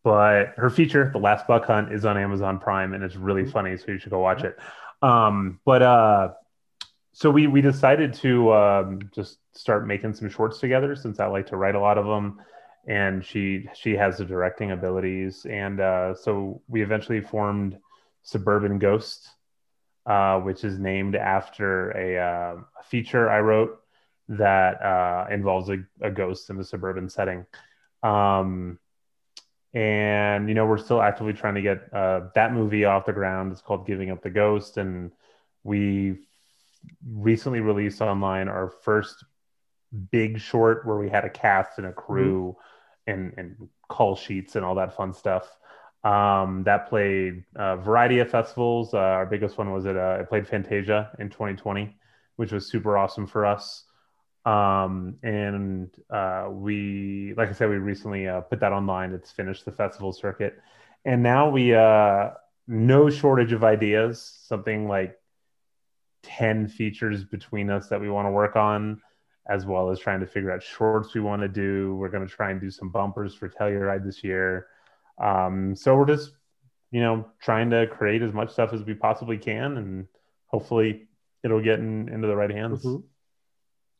but 0.05 0.55
her 0.57 0.71
feature, 0.71 1.11
The 1.13 1.19
Last 1.19 1.47
Buck 1.47 1.65
Hunt, 1.65 1.93
is 1.93 2.05
on 2.05 2.19
Amazon 2.19 2.59
Prime 2.59 2.93
and 2.93 3.05
it's 3.05 3.17
really 3.17 3.47
funny. 3.47 3.77
So 3.77 3.93
you 3.93 3.99
should 3.99 4.11
go 4.11 4.19
watch 4.19 4.43
it. 4.43 4.59
Um, 5.01 5.61
but 5.65 5.83
uh, 5.83 6.29
so 7.13 7.31
we 7.31 7.47
we 7.47 7.61
decided 7.61 8.15
to 8.15 8.53
um, 8.53 9.11
just 9.15 9.39
start 9.53 9.87
making 9.87 10.15
some 10.15 10.29
shorts 10.29 10.59
together 10.59 10.97
since 10.97 11.21
I 11.21 11.27
like 11.27 11.47
to 11.49 11.57
write 11.57 11.75
a 11.75 11.81
lot 11.81 11.99
of 11.99 12.07
them, 12.07 12.41
and 12.87 13.25
she 13.25 13.69
she 13.75 13.97
has 13.97 14.19
the 14.19 14.25
directing 14.25 14.73
abilities, 14.73 15.47
and 15.49 15.81
uh, 15.81 16.15
so 16.15 16.63
we 16.69 16.83
eventually 16.83 17.21
formed 17.21 17.79
Suburban 18.23 18.79
Ghost, 18.79 19.29
uh, 20.07 20.41
which 20.41 20.65
is 20.65 20.79
named 20.79 21.15
after 21.15 21.91
a, 21.91 22.19
uh, 22.19 22.57
a 22.81 22.83
feature 22.85 23.31
I 23.31 23.41
wrote 23.41 23.81
that 24.29 24.83
uh, 24.83 25.27
involves 25.31 25.69
a, 25.69 25.85
a 26.01 26.11
ghost 26.11 26.51
in 26.51 26.59
a 26.59 26.65
suburban 26.65 27.09
setting. 27.09 27.47
Um, 28.03 28.79
and 29.75 30.49
you 30.49 30.55
know 30.55 30.67
we're 30.67 30.79
still 30.79 31.01
actively 31.01 31.33
trying 31.33 31.55
to 31.55 31.63
get 31.63 31.93
uh, 31.95 32.23
that 32.35 32.53
movie 32.53 32.85
off 32.85 33.07
the 33.07 33.13
ground. 33.13 33.53
It's 33.53 33.63
called 33.63 33.87
Giving 33.87 34.11
Up 34.11 34.23
the 34.23 34.31
Ghost, 34.31 34.77
and 34.77 35.13
we 35.63 36.19
recently 37.09 37.61
released 37.61 38.01
online 38.01 38.49
our 38.49 38.69
first 38.69 39.25
big 40.11 40.41
short 40.41 40.87
where 40.87 40.97
we 40.97 41.09
had 41.09 41.25
a 41.25 41.31
cast 41.31 41.79
and 41.79 41.87
a 41.87 41.93
crew 41.93 42.57
and 43.07 43.33
and 43.37 43.69
call 43.89 44.17
sheets 44.17 44.57
and 44.57 44.65
all 44.65 44.75
that 44.77 44.97
fun 44.97 45.13
stuff. 45.13 45.49
Um, 46.05 46.65
that 46.65 46.89
played 46.89 47.45
a 47.55 47.77
variety 47.77 48.19
of 48.19 48.31
festivals. 48.31 48.93
Uh, 48.93 48.99
our 48.99 49.27
biggest 49.27 49.57
one 49.57 49.73
was 49.73 49.87
at 49.87 49.97
uh, 49.97 50.19
it 50.21 50.29
played 50.29 50.49
Fantasia 50.49 51.11
in 51.19 51.31
2020, 51.31 51.97
which 52.37 52.53
was 52.53 52.67
super 52.67 52.99
awesome 52.99 53.27
for 53.27 53.47
us. 53.47 53.85
Um, 54.45 55.19
and 55.23 55.91
uh, 56.11 56.49
we, 56.51 57.35
like 57.37 57.49
I 57.49 57.53
said, 57.53 57.69
we 57.71 57.77
recently 57.77 58.27
uh, 58.27 58.41
put 58.41 58.59
that 58.61 58.73
online. 58.73 59.13
It's 59.13 59.31
finished 59.31 59.65
the 59.65 59.71
festival 59.73 60.13
circuit, 60.13 60.61
and 61.05 61.23
now 61.23 61.49
we 61.51 61.75
uh, 61.75 62.31
no 62.67 63.09
shortage 63.09 63.53
of 63.53 63.63
ideas. 63.63 64.41
Something 64.47 64.89
like 64.89 65.17
10 66.25 66.69
features 66.69 67.25
between 67.25 67.71
us 67.71 67.89
that 67.89 68.01
we 68.01 68.11
want 68.11 68.27
to 68.27 68.31
work 68.31 68.57
on, 68.57 69.01
as 69.49 69.67
well 69.67 69.91
as 69.91 69.99
trying 69.99 70.21
to 70.21 70.27
figure 70.27 70.53
out 70.53 70.63
shorts 70.63 71.15
we 71.15 71.21
want 71.21 71.43
to 71.43 71.49
do. 71.49 71.95
We're 71.97 72.09
going 72.09 72.27
to 72.27 72.33
try 72.33 72.51
and 72.51 72.61
do 72.61 72.71
some 72.71 72.91
bumpers 72.91 73.35
for 73.35 73.49
Telluride 73.49 74.05
this 74.05 74.23
year. 74.23 74.69
Um, 75.19 75.75
so 75.75 75.97
we're 75.97 76.07
just, 76.07 76.33
you 76.91 77.01
know, 77.01 77.27
trying 77.41 77.71
to 77.71 77.87
create 77.87 78.23
as 78.23 78.33
much 78.33 78.53
stuff 78.53 78.73
as 78.73 78.83
we 78.85 78.95
possibly 78.95 79.39
can, 79.39 79.77
and 79.77 80.07
hopefully 80.47 81.07
it'll 81.43 81.63
get 81.63 81.81
in, 81.81 82.09
into 82.09 82.29
the 82.29 82.37
right 82.37 82.51
hands. 82.51 82.85
Mhm. 82.85 83.03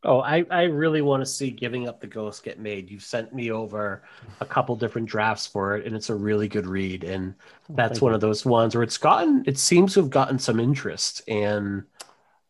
Oh, 0.05 0.19
I, 0.19 0.45
I 0.49 0.63
really 0.63 1.01
want 1.01 1.21
to 1.21 1.25
see 1.25 1.49
Giving 1.49 1.87
Up 1.87 2.01
the 2.01 2.07
Ghost 2.07 2.43
get 2.43 2.59
made. 2.59 2.91
You've 2.91 3.03
sent 3.03 3.33
me 3.33 3.51
over 3.51 4.03
a 4.41 4.45
couple 4.45 4.75
different 4.75 5.07
drafts 5.07 5.47
for 5.47 5.77
it, 5.77 5.85
and 5.85 5.95
it's 5.95 6.09
a 6.09 6.15
really 6.15 6.49
good 6.49 6.67
read. 6.67 7.05
And 7.05 7.35
that's 7.69 7.93
thank 7.93 8.01
one 8.01 8.11
you. 8.11 8.15
of 8.15 8.21
those 8.21 8.45
ones 8.45 8.75
where 8.75 8.83
it's 8.83 8.97
gotten, 8.97 9.45
it 9.47 9.57
seems 9.57 9.93
to 9.93 10.01
have 10.01 10.09
gotten 10.09 10.37
some 10.39 10.59
interest, 10.59 11.21
and 11.29 11.83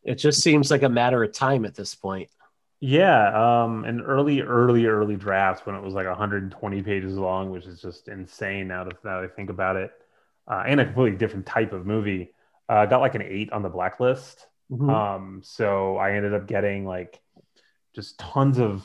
it 0.02 0.16
just 0.16 0.42
seems 0.42 0.70
like 0.70 0.82
a 0.82 0.88
matter 0.88 1.22
of 1.22 1.32
time 1.32 1.64
at 1.64 1.76
this 1.76 1.94
point. 1.94 2.28
Yeah, 2.86 3.62
um, 3.64 3.84
an 3.86 4.02
early, 4.02 4.42
early, 4.42 4.84
early 4.84 5.16
draft 5.16 5.64
when 5.64 5.74
it 5.74 5.82
was 5.82 5.94
like 5.94 6.06
120 6.06 6.82
pages 6.82 7.16
long, 7.16 7.50
which 7.50 7.64
is 7.64 7.80
just 7.80 8.08
insane 8.08 8.68
now, 8.68 8.84
to, 8.84 8.90
now 9.02 9.22
that 9.22 9.30
I 9.30 9.34
think 9.34 9.48
about 9.48 9.76
it. 9.76 9.90
Uh, 10.46 10.64
and 10.66 10.78
a 10.78 10.84
completely 10.84 11.16
different 11.16 11.46
type 11.46 11.72
of 11.72 11.86
movie. 11.86 12.34
Uh, 12.68 12.84
got 12.84 13.00
like 13.00 13.14
an 13.14 13.22
eight 13.22 13.50
on 13.52 13.62
the 13.62 13.70
blacklist. 13.70 14.46
Mhm. 14.70 14.90
Um, 14.90 15.40
so 15.42 15.96
I 15.96 16.12
ended 16.12 16.34
up 16.34 16.46
getting 16.46 16.84
like 16.84 17.18
just 17.94 18.18
tons 18.18 18.58
of 18.58 18.84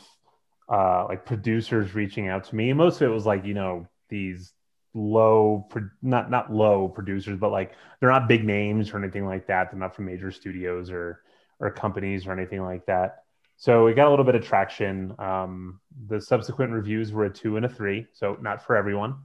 uh, 0.71 1.05
like 1.09 1.25
producers 1.25 1.93
reaching 1.93 2.29
out 2.29 2.45
to 2.45 2.55
me. 2.55 2.71
Most 2.71 3.01
of 3.01 3.09
it 3.09 3.13
was 3.13 3.25
like 3.25 3.43
you 3.43 3.53
know 3.53 3.85
these 4.07 4.53
low, 4.93 5.65
pro- 5.69 5.89
not 6.01 6.31
not 6.31 6.53
low 6.53 6.87
producers, 6.87 7.37
but 7.37 7.51
like 7.51 7.73
they're 7.99 8.09
not 8.09 8.29
big 8.29 8.45
names 8.45 8.91
or 8.91 8.97
anything 8.97 9.25
like 9.25 9.47
that. 9.47 9.71
They're 9.71 9.79
not 9.79 9.93
from 9.93 10.05
major 10.05 10.31
studios 10.31 10.89
or 10.89 11.21
or 11.59 11.69
companies 11.71 12.27
or 12.27 12.31
anything 12.31 12.61
like 12.61 12.85
that. 12.85 13.23
So 13.61 13.83
we 13.83 13.93
got 13.93 14.07
a 14.07 14.09
little 14.09 14.23
bit 14.23 14.35
of 14.35 14.43
traction. 14.45 15.13
Um, 15.19 15.81
the 16.07 16.21
subsequent 16.21 16.71
reviews 16.71 17.11
were 17.11 17.25
a 17.25 17.29
two 17.29 17.57
and 17.57 17.65
a 17.65 17.69
three, 17.69 18.07
so 18.13 18.37
not 18.41 18.65
for 18.65 18.77
everyone. 18.77 19.15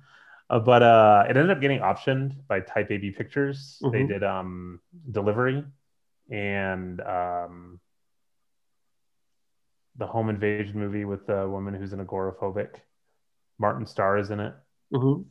Uh, 0.51 0.59
but 0.59 0.82
uh, 0.82 1.23
it 1.31 1.36
ended 1.36 1.51
up 1.51 1.61
getting 1.61 1.78
optioned 1.78 2.35
by 2.48 2.59
Type 2.59 2.90
AB 2.90 3.12
Pictures. 3.12 3.78
They 3.93 4.02
Mhm. 4.02 4.09
did 4.09 4.24
um, 4.24 4.81
delivery 5.12 5.65
and 6.31 7.01
um, 7.01 7.81
the 9.97 10.06
home 10.06 10.28
invasion 10.31 10.81
movie 10.81 11.05
with 11.05 11.27
the 11.28 11.48
woman 11.48 11.73
who's 11.73 11.93
an 11.93 12.05
agoraphobic. 12.05 12.74
Martin 13.61 13.86
Starr 13.86 14.19
is 14.19 14.31
in 14.32 14.40
it. 14.40 14.52
Mhm. 14.93 15.24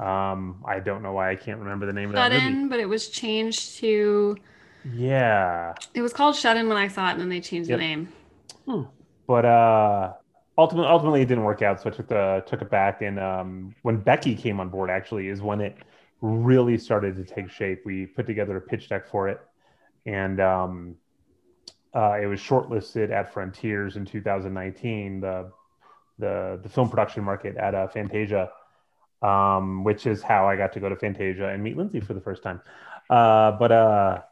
Um, 0.00 0.62
I 0.64 0.78
don't 0.78 1.02
know 1.02 1.12
why 1.12 1.30
I 1.32 1.36
can't 1.36 1.58
remember 1.58 1.86
the 1.86 1.92
name 1.92 2.10
of 2.10 2.14
that 2.14 2.30
Shut 2.30 2.40
movie. 2.44 2.46
in, 2.62 2.68
but 2.68 2.78
it 2.78 2.88
was 2.88 3.08
changed 3.08 3.78
to. 3.80 4.36
Yeah, 4.84 5.74
It 5.94 6.02
was 6.02 6.12
called 6.12 6.36
Shut 6.36 6.56
In 6.56 6.68
when 6.68 6.76
I 6.76 6.88
saw 6.88 7.08
it, 7.08 7.12
and 7.12 7.20
then 7.20 7.28
they 7.30 7.40
changed 7.40 7.68
Yep. 7.68 7.78
the 7.78 7.82
name. 7.84 8.12
But 9.26 9.44
uh, 9.44 10.12
ultimately, 10.58 10.90
ultimately 10.90 11.22
it 11.22 11.26
didn't 11.26 11.44
work 11.44 11.62
out, 11.62 11.80
so 11.80 11.90
I 11.90 11.92
took 11.92 12.08
the 12.08 12.42
took 12.46 12.62
it 12.62 12.70
back. 12.70 13.02
And 13.02 13.18
um, 13.18 13.74
when 13.82 13.98
Becky 13.98 14.34
came 14.34 14.60
on 14.60 14.68
board, 14.68 14.90
actually, 14.90 15.28
is 15.28 15.42
when 15.42 15.60
it 15.60 15.76
really 16.20 16.78
started 16.78 17.16
to 17.16 17.24
take 17.24 17.50
shape. 17.50 17.82
We 17.84 18.06
put 18.06 18.26
together 18.26 18.56
a 18.56 18.60
pitch 18.60 18.88
deck 18.88 19.06
for 19.06 19.28
it, 19.28 19.40
and 20.06 20.40
um, 20.40 20.96
uh, 21.94 22.18
it 22.20 22.26
was 22.26 22.40
shortlisted 22.40 23.10
at 23.10 23.32
Frontiers 23.32 23.96
in 23.96 24.04
2019, 24.04 25.20
the 25.20 25.50
the 26.18 26.60
the 26.62 26.68
film 26.68 26.88
production 26.88 27.24
market 27.24 27.56
at 27.56 27.74
uh, 27.74 27.88
Fantasia, 27.88 28.50
um, 29.22 29.84
which 29.84 30.06
is 30.06 30.22
how 30.22 30.48
I 30.48 30.56
got 30.56 30.72
to 30.74 30.80
go 30.80 30.88
to 30.88 30.96
Fantasia 30.96 31.48
and 31.48 31.62
meet 31.62 31.76
Lindsay 31.76 32.00
for 32.00 32.14
the 32.14 32.20
first 32.20 32.42
time. 32.42 32.60
Uh, 33.10 33.52
but 33.52 34.26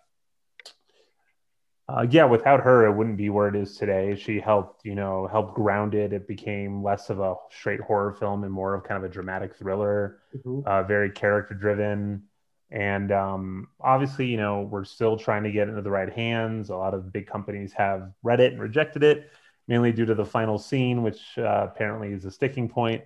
uh, 1.97 2.06
yeah, 2.10 2.24
without 2.24 2.60
her, 2.60 2.86
it 2.86 2.93
wouldn't 2.93 3.16
be 3.16 3.28
where 3.31 3.48
it 3.48 3.56
is 3.56 3.77
today. 3.77 4.14
She 4.16 4.40
helped, 4.40 4.85
you 4.85 4.94
know, 4.94 5.27
help 5.27 5.55
ground 5.55 5.94
it. 5.94 6.12
It 6.12 6.27
became 6.27 6.82
less 6.82 7.10
of 7.10 7.20
a 7.20 7.35
straight 7.51 7.81
horror 7.81 8.12
film 8.12 8.44
and 8.44 8.52
more 8.52 8.74
of 8.74 8.85
kind 8.85 9.02
of 9.02 9.10
a 9.10 9.12
dramatic 9.12 9.55
thriller 9.56 10.19
Mhm. 10.36 10.64
uh, 10.66 10.82
very 10.85 11.10
character 11.10 11.55
driven. 11.55 12.24
And 12.70 13.12
um, 13.12 13.69
obviously, 13.81 14.27
you 14.27 14.39
know, 14.39 14.62
we're 14.62 14.85
still 14.85 15.19
trying 15.19 15.43
to 15.44 15.52
get 15.52 15.69
into 15.69 15.82
the 15.82 15.90
right 15.90 16.10
hands. 16.10 16.70
A 16.70 16.77
lot 16.77 16.94
of 16.94 17.12
big 17.12 17.27
companies 17.27 17.73
have 17.74 18.12
read 18.23 18.40
it 18.40 18.52
and 18.52 18.62
rejected 18.62 19.02
it, 19.02 19.31
mainly 19.69 19.93
due 19.93 20.06
to 20.06 20.14
the 20.14 20.24
final 20.24 20.59
scene, 20.59 21.02
which 21.02 21.36
uh, 21.36 21.69
apparently 21.70 22.12
is 22.12 22.24
a 22.24 22.31
sticking 22.31 22.69
point. 22.69 23.05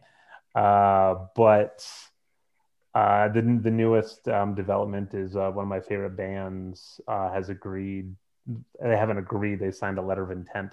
Uh, 0.55 1.27
but 1.35 1.85
uh, 2.95 3.29
the, 3.29 3.43
the 3.43 3.71
newest 3.71 4.29
um, 4.29 4.55
development 4.55 5.15
is 5.15 5.37
uh, 5.37 5.51
one 5.51 5.65
of 5.65 5.69
my 5.69 5.81
favorite 5.81 6.17
bands 6.17 7.01
uh, 7.09 7.33
has 7.33 7.49
agreed. 7.49 8.15
They 8.47 8.97
haven't 8.97 9.18
agreed. 9.18 9.59
They 9.59 9.73
signed 9.73 9.98
a 9.98 10.02
letter 10.02 10.23
of 10.23 10.31
intent 10.31 10.73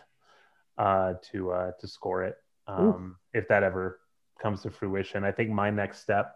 uh, 0.78 1.16
to 1.32 1.52
uh, 1.52 1.72
to 1.80 1.88
score 1.88 2.24
it. 2.24 2.38
Um, 2.68 3.18
if 3.34 3.48
that 3.48 3.64
ever 3.64 4.00
comes 4.42 4.62
to 4.62 4.70
fruition, 4.70 5.24
I 5.24 5.32
think 5.32 5.50
my 5.50 5.70
next 5.70 6.00
step. 6.02 6.36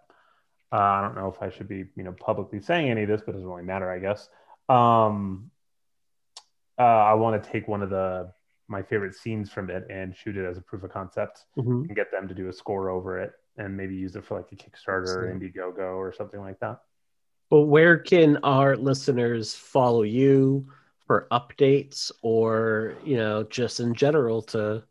Uh, 0.72 0.76
I 0.78 1.02
don't 1.02 1.16
know 1.16 1.30
if 1.30 1.42
I 1.42 1.50
should 1.50 1.68
be, 1.70 1.86
you 1.96 2.04
know, 2.04 2.12
publicly 2.12 2.60
saying 2.60 2.90
any 2.90 3.04
of 3.04 3.08
this, 3.08 3.22
but 3.26 3.32
it 3.32 3.34
doesn't 3.38 3.48
really 3.48 3.64
matter, 3.64 3.90
I 3.90 4.00
guess. 4.00 4.30
Um, 4.68 5.50
uh, 6.78 6.82
I 6.84 7.14
want 7.14 7.42
to 7.42 7.50
take 7.50 7.68
one 7.68 7.82
of 7.82 7.90
the 7.90 8.32
my 8.68 8.84
favorite 8.84 9.16
scenes 9.16 9.50
from 9.50 9.70
it 9.70 9.86
and 9.90 10.14
shoot 10.14 10.36
it 10.36 10.46
as 10.46 10.58
a 10.58 10.62
proof 10.62 10.84
of 10.84 10.92
concept 10.92 11.46
Mhm. 11.58 11.88
and 11.88 11.96
get 11.96 12.12
them 12.12 12.28
to 12.28 12.34
do 12.34 12.50
a 12.50 12.54
score 12.54 12.90
over 12.90 13.18
it 13.18 13.32
and 13.56 13.76
maybe 13.78 13.96
use 13.96 14.18
it 14.18 14.26
for 14.26 14.36
like 14.36 14.52
a 14.52 14.56
Kickstarter 14.56 15.08
or. 15.08 15.34
Indiegogo 15.34 15.96
or 15.96 16.12
something 16.12 16.42
like 16.42 16.60
that. 16.60 16.82
Well, 17.50 17.66
where 17.66 17.98
can 17.98 18.38
our 18.44 18.76
listeners 18.76 19.56
follow 19.56 20.04
you 20.04 20.68
for 21.08 21.28
updates 21.32 22.12
or, 22.22 22.96
you 23.04 23.18
know, 23.18 23.44
just 23.44 23.80
in 23.80 23.96
general 23.96 24.42
to 24.44 24.84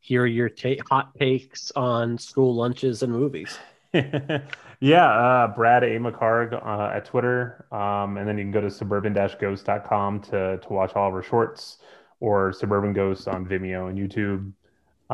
hear 0.00 0.26
your 0.26 0.48
ta- 0.48 0.82
hot 0.88 1.14
takes 1.18 1.70
on 1.76 2.18
school 2.18 2.54
lunches 2.54 3.02
and 3.02 3.12
movies? 3.12 3.58
yeah, 3.92 5.06
uh, 5.06 5.48
Brad 5.48 5.84
A. 5.84 5.98
McHargue 5.98 6.54
uh, 6.54 6.96
at 6.96 7.04
Twitter. 7.04 7.66
Um, 7.70 8.16
and 8.16 8.26
then 8.26 8.38
you 8.38 8.44
can 8.44 8.50
go 8.50 8.62
to 8.62 8.70
suburban-ghost.com 8.70 10.20
to, 10.22 10.58
to 10.58 10.72
watch 10.72 10.94
all 10.94 11.08
of 11.08 11.14
our 11.14 11.22
shorts 11.22 11.78
or 12.20 12.52
Suburban 12.52 12.92
Ghosts 12.92 13.28
on 13.28 13.46
Vimeo 13.46 13.88
and 13.88 13.98
YouTube. 13.98 14.52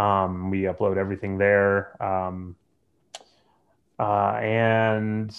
Um, 0.01 0.51
we 0.51 0.62
upload 0.62 0.97
everything 0.97 1.39
there. 1.39 2.02
Um, 2.02 2.56
uh, 3.98 4.32
and 4.40 5.36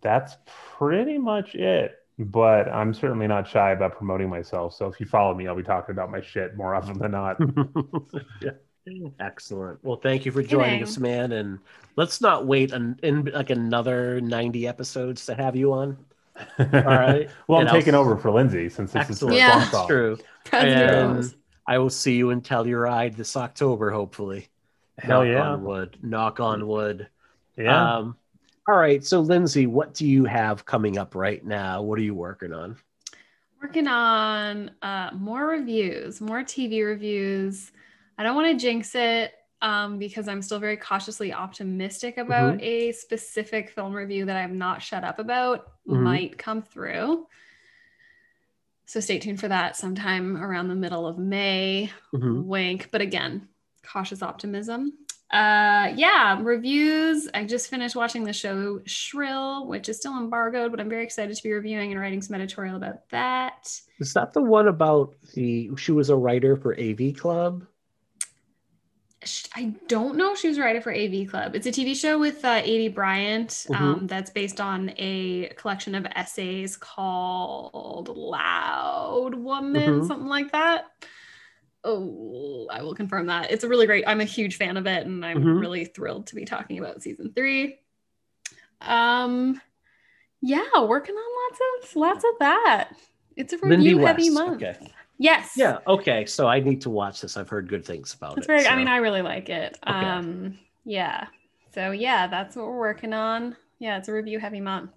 that's 0.00 0.36
pretty 0.78 1.18
much 1.18 1.54
it. 1.54 1.97
But 2.18 2.68
I'm 2.68 2.92
certainly 2.92 3.28
not 3.28 3.46
shy 3.46 3.70
about 3.70 3.96
promoting 3.96 4.28
myself. 4.28 4.74
So 4.74 4.86
if 4.86 4.98
you 4.98 5.06
follow 5.06 5.34
me, 5.34 5.46
I'll 5.46 5.54
be 5.54 5.62
talking 5.62 5.92
about 5.92 6.10
my 6.10 6.20
shit 6.20 6.56
more 6.56 6.74
often 6.74 6.98
than 6.98 7.12
not. 7.12 7.38
Yeah. 8.42 9.08
Excellent. 9.20 9.84
Well, 9.84 9.98
thank 9.98 10.24
you 10.24 10.32
for 10.32 10.42
joining 10.42 10.82
us, 10.82 10.96
man. 10.96 11.32
And 11.32 11.58
let's 11.96 12.22
not 12.22 12.46
wait 12.46 12.72
an, 12.72 12.98
in 13.02 13.26
like 13.26 13.50
another 13.50 14.18
90 14.22 14.66
episodes 14.66 15.26
to 15.26 15.34
have 15.34 15.54
you 15.54 15.74
on. 15.74 15.98
All 16.58 16.66
right. 16.72 17.28
well, 17.48 17.58
I'm 17.58 17.66
And 17.66 17.68
I'll- 17.68 17.74
taking 17.74 17.94
over 17.94 18.16
for 18.16 18.30
Lindsay 18.30 18.70
since 18.70 18.92
this 18.92 19.10
Excellent. 19.10 19.34
is 19.34 19.38
Yeah. 19.40 19.52
her 19.52 19.58
That's 19.60 19.70
song. 19.72 19.86
true. 19.88 20.18
And. 20.52 21.34
I 21.66 21.76
will 21.76 21.90
see 21.90 22.14
you 22.16 22.30
in 22.30 22.40
Telluride 22.40 23.14
this 23.14 23.36
October, 23.36 23.90
hopefully. 23.90 24.48
Hell 24.96 25.22
Knock 25.22 25.32
yeah. 25.34 25.48
on 25.50 25.64
wood. 25.64 25.98
Knock 26.02 26.40
on 26.40 26.66
wood. 26.66 27.08
Yeah. 27.58 27.96
Um, 27.96 28.16
all 28.68 28.76
right. 28.76 29.02
So, 29.02 29.20
Lindsay, 29.20 29.66
what 29.66 29.94
do 29.94 30.06
you 30.06 30.26
have 30.26 30.66
coming 30.66 30.98
up 30.98 31.14
right 31.14 31.42
now? 31.44 31.80
What 31.80 31.98
are 31.98 32.02
you 32.02 32.14
working 32.14 32.52
on? 32.52 32.76
Working 33.62 33.88
on 33.88 34.70
uh, 34.82 35.10
more 35.14 35.46
reviews, 35.46 36.20
more 36.20 36.42
TV 36.42 36.84
reviews. 36.84 37.72
I 38.18 38.22
don't 38.22 38.36
want 38.36 38.48
to 38.48 38.62
jinx 38.62 38.94
it 38.94 39.32
um, 39.62 39.98
because 39.98 40.28
I'm 40.28 40.42
still 40.42 40.58
very 40.58 40.76
cautiously 40.76 41.32
optimistic 41.32 42.18
about 42.18 42.60
a 42.62 42.92
specific 42.92 43.70
film 43.70 43.94
review 43.94 44.26
that 44.26 44.36
I'm 44.36 44.58
not 44.58 44.82
shut 44.82 45.02
up 45.02 45.18
about 45.18 45.72
Mhm. 45.88 46.02
might 46.02 46.38
come 46.38 46.62
through. 46.62 47.26
So 48.86 49.00
stay 49.00 49.18
tuned 49.18 49.40
for 49.40 49.48
that 49.48 49.76
sometime 49.76 50.36
around 50.36 50.68
the 50.68 50.74
middle 50.74 51.06
of 51.06 51.18
May. 51.18 51.90
Mhm. 52.14 52.44
Wink. 52.44 52.90
But 52.92 53.00
again, 53.00 53.48
cautious 53.82 54.22
optimism. 54.22 54.92
Uh 55.30 55.92
yeah, 55.94 56.40
reviews. 56.42 57.28
I 57.34 57.44
just 57.44 57.68
finished 57.68 57.94
watching 57.94 58.24
the 58.24 58.32
show 58.32 58.80
Shrill, 58.86 59.66
which 59.66 59.88
is 59.90 59.98
still 59.98 60.16
embargoed, 60.18 60.70
but 60.70 60.80
I'm 60.80 60.88
very 60.88 61.04
excited 61.04 61.36
to 61.36 61.42
be 61.42 61.52
reviewing 61.52 61.92
and 61.92 62.00
writing 62.00 62.22
some 62.22 62.34
editorial 62.34 62.76
about 62.76 63.08
that. 63.10 63.70
Is 64.00 64.14
that 64.14 64.32
the 64.32 64.42
one 64.42 64.68
about 64.68 65.14
the 65.34 65.70
she 65.76 65.92
was 65.92 66.08
a 66.08 66.16
writer 66.16 66.56
for 66.56 66.74
AV 66.80 67.14
Club? 67.14 67.66
I 69.54 69.74
don't 69.88 70.16
know 70.16 70.32
if 70.32 70.38
she 70.38 70.48
was 70.48 70.58
a 70.58 70.62
writer 70.62 70.80
for 70.80 70.94
AV 70.94 71.26
Club. 71.28 71.54
It's 71.56 71.66
a 71.66 71.72
TV 71.72 71.94
show 71.94 72.18
with 72.18 72.44
uh, 72.44 72.62
Aidy 72.62 72.94
Bryant 72.94 73.66
um, 73.74 74.06
that's 74.06 74.30
based 74.30 74.60
on 74.60 74.92
a 74.96 75.48
collection 75.56 75.94
of 75.96 76.06
essays 76.14 76.76
called 76.76 78.08
Loud 78.16 79.34
Woman, 79.34 80.00
Mhm. 80.02 80.06
something 80.06 80.28
like 80.28 80.52
that. 80.52 80.86
Oh, 81.90 82.66
I 82.70 82.82
will 82.82 82.94
confirm 82.94 83.26
that. 83.26 83.50
It's 83.50 83.64
a 83.64 83.68
really 83.68 83.86
great. 83.86 84.04
I'm 84.06 84.20
a 84.20 84.24
huge 84.24 84.56
fan 84.56 84.76
of 84.76 84.86
it, 84.86 85.06
and 85.06 85.24
I'm 85.24 85.42
Mhm. 85.42 85.58
really 85.60 85.84
thrilled 85.86 86.26
to 86.28 86.34
be 86.34 86.44
talking 86.44 86.78
about 86.78 87.02
season 87.02 87.32
three. 87.34 87.78
Um, 88.80 89.60
yeah, 90.40 90.62
working 90.82 91.14
on 91.14 91.50
lots 91.50 91.60
of 91.90 91.96
lots 91.96 92.24
of 92.24 92.30
that. 92.40 92.90
It's 93.36 93.52
a 93.52 93.58
review 93.58 93.98
heavy 93.98 94.30
month. 94.30 94.62
Okay. 94.62 94.76
Yes. 95.18 95.52
Yeah. 95.56 95.78
Okay. 95.86 96.26
So 96.26 96.46
I 96.46 96.60
need 96.60 96.82
to 96.82 96.90
watch 96.90 97.20
this. 97.22 97.36
I've 97.36 97.48
heard 97.48 97.68
good 97.68 97.84
things 97.84 98.14
about 98.14 98.36
It's 98.38 98.46
it. 98.46 98.48
very. 98.48 98.62
so- 98.64 98.68
I 98.70 98.76
mean, 98.76 98.88
I 98.88 98.96
really 98.98 99.22
like 99.22 99.48
it. 99.48 99.78
Okay. 99.86 99.96
Um, 99.96 100.58
yeah. 100.84 101.26
So 101.74 101.90
yeah, 101.90 102.26
that's 102.26 102.54
what 102.54 102.66
we're 102.66 102.78
working 102.78 103.12
on. 103.12 103.56
Yeah, 103.78 103.96
it's 103.98 104.08
a 104.08 104.12
review 104.12 104.38
heavy 104.38 104.60
month. 104.60 104.90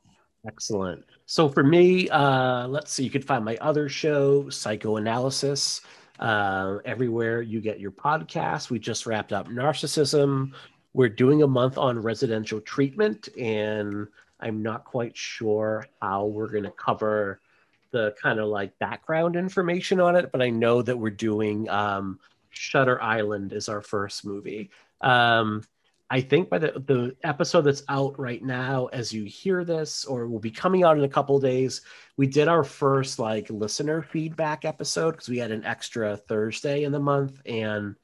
Excellent. 0.45 1.05
So 1.27 1.47
for 1.47 1.63
me, 1.63 2.09
uh, 2.09 2.67
let's 2.67 2.91
see, 2.91 3.03
you 3.03 3.11
can 3.11 3.21
find 3.21 3.45
my 3.45 3.57
other 3.61 3.87
show, 3.89 4.49
Psychoanalysis, 4.49 5.81
uh, 6.21 6.77
everywhere 6.85 7.41
you 7.41 7.59
get 7.59 7.79
your 7.79 7.91
podcast. 7.91 8.69
We 8.69 8.79
just 8.79 9.05
wrapped 9.05 9.33
up 9.33 9.47
Narcissism. 9.47 10.53
We're 10.93 11.09
doing 11.09 11.41
a 11.41 11.47
month 11.47 11.77
on 11.77 11.99
residential 11.99 12.61
treatment, 12.61 13.29
and 13.37 14.07
I'm 14.39 14.61
not 14.61 14.85
quite 14.85 15.17
sure 15.17 15.85
how 16.01 16.25
we're 16.25 16.49
going 16.49 16.63
to 16.63 16.71
cover 16.71 17.41
the 17.91 18.15
kind 18.21 18.39
of 18.39 18.47
like 18.47 18.77
background 18.79 19.35
information 19.35 19.99
on 19.99 20.15
it, 20.15 20.31
but 20.31 20.41
I 20.41 20.49
know 20.49 20.81
that 20.81 20.97
we're 20.97 21.09
doing 21.09 21.67
um, 21.69 22.19
Shutter 22.49 23.01
Island 23.01 23.51
is 23.53 23.67
our 23.67 23.81
first 23.81 24.25
movie. 24.25 24.69
Um, 25.01 25.63
I 26.11 26.19
think 26.19 26.49
by 26.49 26.57
the 26.57 26.73
the 26.85 27.15
episode 27.23 27.61
that's 27.61 27.83
out 27.87 28.19
right 28.19 28.43
now, 28.43 28.87
as 28.87 29.13
you 29.13 29.23
hear 29.23 29.63
this, 29.63 30.03
or 30.03 30.27
will 30.27 30.39
be 30.39 30.51
coming 30.51 30.83
out 30.83 30.97
in 30.97 31.05
a 31.05 31.09
couple 31.09 31.39
days, 31.39 31.81
we 32.17 32.27
did 32.27 32.49
our 32.49 32.65
first 32.65 33.17
like 33.17 33.49
listener 33.49 34.01
feedback 34.01 34.65
episode 34.65 35.11
because 35.11 35.29
we 35.29 35.37
had 35.37 35.51
an 35.51 35.63
extra 35.63 36.17
Thursday 36.17 36.83
in 36.83 36.91
the 36.91 36.99
month, 36.99 37.41
and 37.45 37.95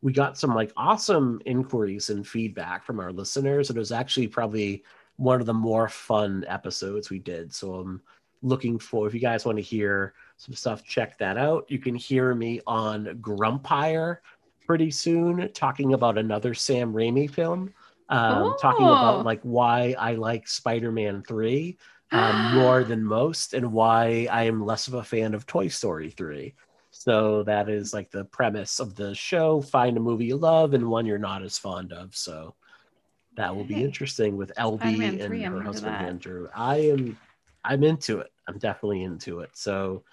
we 0.00 0.10
got 0.10 0.38
some 0.38 0.54
like 0.54 0.72
awesome 0.74 1.38
inquiries 1.44 2.08
and 2.08 2.26
feedback 2.26 2.82
from 2.82 2.98
our 2.98 3.12
listeners. 3.12 3.68
And 3.68 3.76
it 3.76 3.80
was 3.80 3.92
actually 3.92 4.28
probably 4.28 4.82
one 5.16 5.40
of 5.40 5.46
the 5.46 5.52
more 5.52 5.90
fun 5.90 6.46
episodes 6.48 7.10
we 7.10 7.18
did. 7.18 7.52
So 7.52 7.74
I'm 7.74 8.00
looking 8.40 8.78
for 8.78 9.06
if 9.06 9.12
you 9.12 9.20
guys 9.20 9.44
want 9.44 9.58
to 9.58 9.62
hear 9.62 10.14
some 10.38 10.54
stuff, 10.54 10.82
check 10.82 11.18
that 11.18 11.36
out. 11.36 11.66
You 11.68 11.78
can 11.78 11.94
hear 11.94 12.34
me 12.34 12.62
on 12.66 13.18
Grumpire 13.20 14.22
pretty 14.70 14.88
soon 14.92 15.52
talking 15.52 15.94
about 15.94 16.16
another 16.16 16.54
Sam 16.54 16.92
Raimi 16.92 17.28
film. 17.28 17.74
Um, 18.08 18.54
talking 18.60 18.86
about 18.86 19.16
Oh. 19.16 19.22
like 19.22 19.40
why 19.42 19.96
I 19.98 20.12
like 20.14 20.46
Spider-Man 20.46 21.24
3 21.26 21.76
um, 22.12 22.54
more 22.54 22.84
than 22.84 23.02
most 23.02 23.52
and 23.52 23.72
why 23.72 24.28
I 24.30 24.44
am 24.44 24.64
less 24.64 24.86
of 24.86 24.94
a 24.94 25.02
fan 25.02 25.34
of 25.34 25.44
Toy 25.44 25.66
Story 25.66 26.10
3. 26.10 26.54
So 26.92 27.42
that 27.42 27.68
is 27.68 27.92
like 27.92 28.12
the 28.12 28.26
premise 28.26 28.78
of 28.78 28.94
the 28.94 29.12
show. 29.12 29.60
Find 29.60 29.96
a 29.96 30.00
movie 30.00 30.26
you 30.26 30.36
love 30.36 30.72
and 30.72 30.88
one 30.88 31.04
you're 31.04 31.18
not 31.18 31.42
as 31.42 31.58
fond 31.58 31.92
of. 31.92 32.14
So 32.14 32.54
that 33.34 33.56
will 33.56 33.64
be 33.64 33.82
interesting 33.82 34.36
with 34.36 34.52
LB 34.56 34.82
and 35.02 35.20
3, 35.20 35.42
her 35.42 35.62
husband. 35.62 35.96
Andrew. 35.96 36.46
I 36.54 36.76
am 36.76 37.18
I'm 37.64 37.82
into 37.82 38.20
it. 38.20 38.30
I'm 38.46 38.58
definitely 38.58 39.02
into 39.02 39.40
it. 39.40 39.50
So 39.54 40.04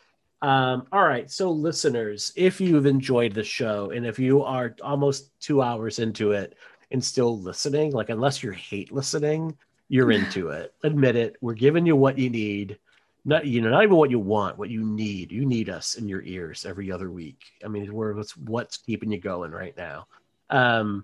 um, 0.41 0.87
all 0.91 1.03
right. 1.03 1.29
So 1.29 1.49
listeners, 1.51 2.31
if 2.35 2.61
you've 2.61 2.85
enjoyed 2.85 3.33
the 3.33 3.43
show 3.43 3.91
and 3.91 4.05
if 4.05 4.19
you 4.19 4.43
are 4.43 4.75
almost 4.83 5.31
two 5.39 5.61
hours 5.61 5.99
into 5.99 6.31
it 6.31 6.55
and 6.91 7.03
still 7.03 7.39
listening, 7.39 7.91
like 7.91 8.09
unless 8.09 8.43
you 8.43 8.51
hate 8.51 8.91
listening, 8.91 9.57
you're 9.89 10.11
into 10.11 10.49
it. 10.49 10.73
Admit 10.83 11.15
it. 11.15 11.35
We're 11.41 11.53
giving 11.53 11.85
you 11.85 11.95
what 11.95 12.17
you 12.17 12.29
need. 12.29 12.77
Not 13.25 13.45
you 13.45 13.61
know, 13.61 13.69
not 13.69 13.83
even 13.83 13.97
what 13.97 14.11
you 14.11 14.19
want, 14.19 14.57
what 14.57 14.69
you 14.69 14.85
need. 14.85 15.31
You 15.31 15.45
need 15.45 15.69
us 15.69 15.95
in 15.95 16.07
your 16.07 16.21
ears 16.21 16.65
every 16.65 16.91
other 16.91 17.11
week. 17.11 17.43
I 17.65 17.67
mean, 17.67 17.93
we're 17.93 18.13
what's 18.13 18.37
what's 18.37 18.77
keeping 18.77 19.11
you 19.11 19.19
going 19.19 19.51
right 19.51 19.75
now. 19.75 20.07
Um, 20.49 21.03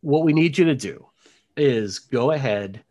what 0.00 0.22
we 0.22 0.32
need 0.32 0.56
you 0.56 0.66
to 0.66 0.76
do 0.76 1.06
is 1.56 1.98
go 1.98 2.30
ahead, 2.30 2.84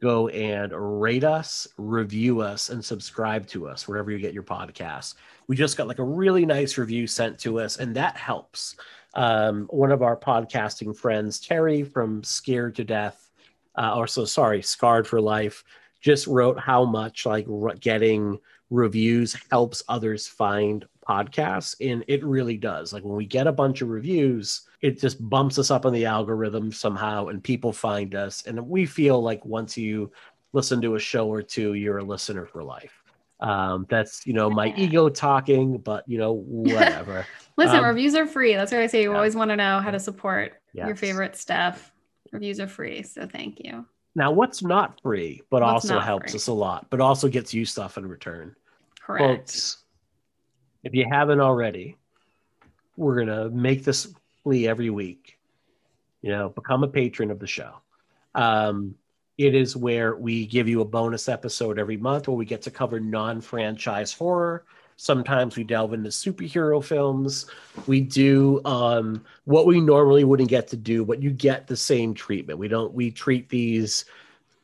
go 0.00 0.28
and 0.28 0.72
rate 1.00 1.24
us, 1.24 1.66
review 1.76 2.40
us, 2.40 2.68
and 2.70 2.84
subscribe 2.84 3.46
to 3.48 3.68
us 3.68 3.88
wherever 3.88 4.10
you 4.10 4.18
get 4.18 4.34
your 4.34 4.42
podcasts. 4.42 5.14
We 5.48 5.56
just 5.56 5.76
got 5.76 5.88
like 5.88 5.98
a 5.98 6.04
really 6.04 6.46
nice 6.46 6.78
review 6.78 7.06
sent 7.06 7.38
to 7.40 7.60
us, 7.60 7.78
and 7.78 7.94
that 7.96 8.16
helps. 8.16 8.76
Um, 9.14 9.66
one 9.70 9.90
of 9.90 10.02
our 10.02 10.16
podcasting 10.16 10.96
friends, 10.96 11.40
Terry 11.40 11.82
from 11.82 12.22
Scared 12.22 12.76
to 12.76 12.84
Death, 12.84 13.30
uh, 13.76 13.96
or 13.96 14.06
so 14.06 14.24
sorry, 14.24 14.62
Scarred 14.62 15.06
for 15.06 15.20
Life, 15.20 15.64
just 16.00 16.26
wrote 16.26 16.58
how 16.58 16.84
much 16.84 17.26
like 17.26 17.46
getting 17.80 18.38
reviews 18.70 19.36
helps 19.50 19.82
others 19.88 20.28
find 20.28 20.86
podcasts, 21.08 21.74
and 21.80 22.04
it 22.08 22.22
really 22.24 22.56
does. 22.56 22.92
Like 22.92 23.04
when 23.04 23.16
we 23.16 23.26
get 23.26 23.46
a 23.46 23.52
bunch 23.52 23.80
of 23.82 23.88
reviews, 23.88 24.62
it 24.82 25.00
just 25.00 25.16
bumps 25.28 25.58
us 25.58 25.70
up 25.70 25.86
on 25.86 25.92
the 25.92 26.04
algorithm 26.06 26.70
somehow, 26.72 27.28
and 27.28 27.42
people 27.42 27.72
find 27.72 28.14
us. 28.14 28.44
And 28.46 28.68
we 28.68 28.84
feel 28.86 29.22
like 29.22 29.44
once 29.44 29.76
you 29.76 30.12
listen 30.52 30.80
to 30.82 30.94
a 30.96 30.98
show 31.00 31.28
or 31.32 31.42
two, 31.42 31.74
you're 31.74 31.98
a 31.98 32.04
listener 32.04 32.46
for 32.46 32.62
life. 32.62 32.92
Um, 33.40 33.86
that's 33.88 34.26
you 34.26 34.32
know 34.32 34.50
my 34.50 34.74
ego 34.76 35.08
talking, 35.08 35.78
but 35.78 36.04
you 36.08 36.18
know 36.18 36.32
whatever. 36.46 37.24
Listen, 37.56 37.76
Um, 37.78 37.84
reviews 37.84 38.14
are 38.14 38.26
free. 38.26 38.54
That's 38.54 38.72
what 38.72 38.80
I 38.80 38.86
say. 38.88 39.02
You 39.02 39.10
yeah. 39.10 39.16
always 39.16 39.34
want 39.36 39.50
to 39.50 39.56
know 39.56 39.80
how 39.80 39.90
to 39.90 40.00
support 40.00 40.54
your 40.72 40.96
favorite 40.96 41.36
stuff. 41.36 41.92
Reviews 42.32 42.60
are 42.60 42.68
free, 42.68 43.02
so 43.02 43.26
thank 43.26 43.60
you. 43.64 43.86
Now, 44.14 44.32
what's 44.32 44.62
not 44.62 45.00
free, 45.02 45.42
but 45.50 45.62
What's 45.62 45.84
also 45.84 46.00
helps 46.00 46.32
free? 46.32 46.36
us 46.38 46.46
a 46.48 46.52
lot, 46.52 46.86
but 46.90 47.00
also 47.00 47.28
gets 47.28 47.54
you 47.54 47.64
stuff 47.64 47.96
in 47.96 48.06
return. 48.06 48.56
Correct. 49.00 49.76
If 50.82 50.94
you 50.94 51.06
haven't 51.10 51.40
already, 51.40 51.96
we're 52.96 53.18
gonna 53.18 53.48
make 53.50 53.84
this 53.84 54.12
plea 54.42 54.68
every 54.68 54.90
week. 54.90 55.38
You 56.22 56.30
know, 56.30 56.48
become 56.48 56.82
a 56.82 56.88
patron 56.88 57.30
of 57.30 57.38
the 57.38 57.46
show. 57.46 57.74
Um, 58.34 58.94
it 59.36 59.54
is 59.54 59.76
where 59.76 60.16
we 60.16 60.46
give 60.46 60.68
you 60.68 60.80
a 60.80 60.84
bonus 60.84 61.28
episode 61.28 61.78
every 61.78 61.96
month 61.96 62.26
where 62.26 62.36
we 62.36 62.44
get 62.44 62.62
to 62.62 62.72
cover 62.72 62.98
non-franchise 62.98 64.12
horror. 64.12 64.64
Sometimes 64.96 65.56
we 65.56 65.62
delve 65.62 65.92
into 65.92 66.08
superhero 66.08 66.82
films. 66.82 67.46
We 67.86 68.00
do 68.00 68.60
um, 68.64 69.24
what 69.44 69.64
we 69.64 69.80
normally 69.80 70.24
wouldn't 70.24 70.48
get 70.48 70.66
to 70.68 70.76
do, 70.76 71.04
but 71.04 71.22
you 71.22 71.30
get 71.30 71.68
the 71.68 71.76
same 71.76 72.14
treatment. 72.14 72.58
We 72.58 72.66
don't. 72.66 72.92
We 72.92 73.12
treat 73.12 73.48
these 73.48 74.06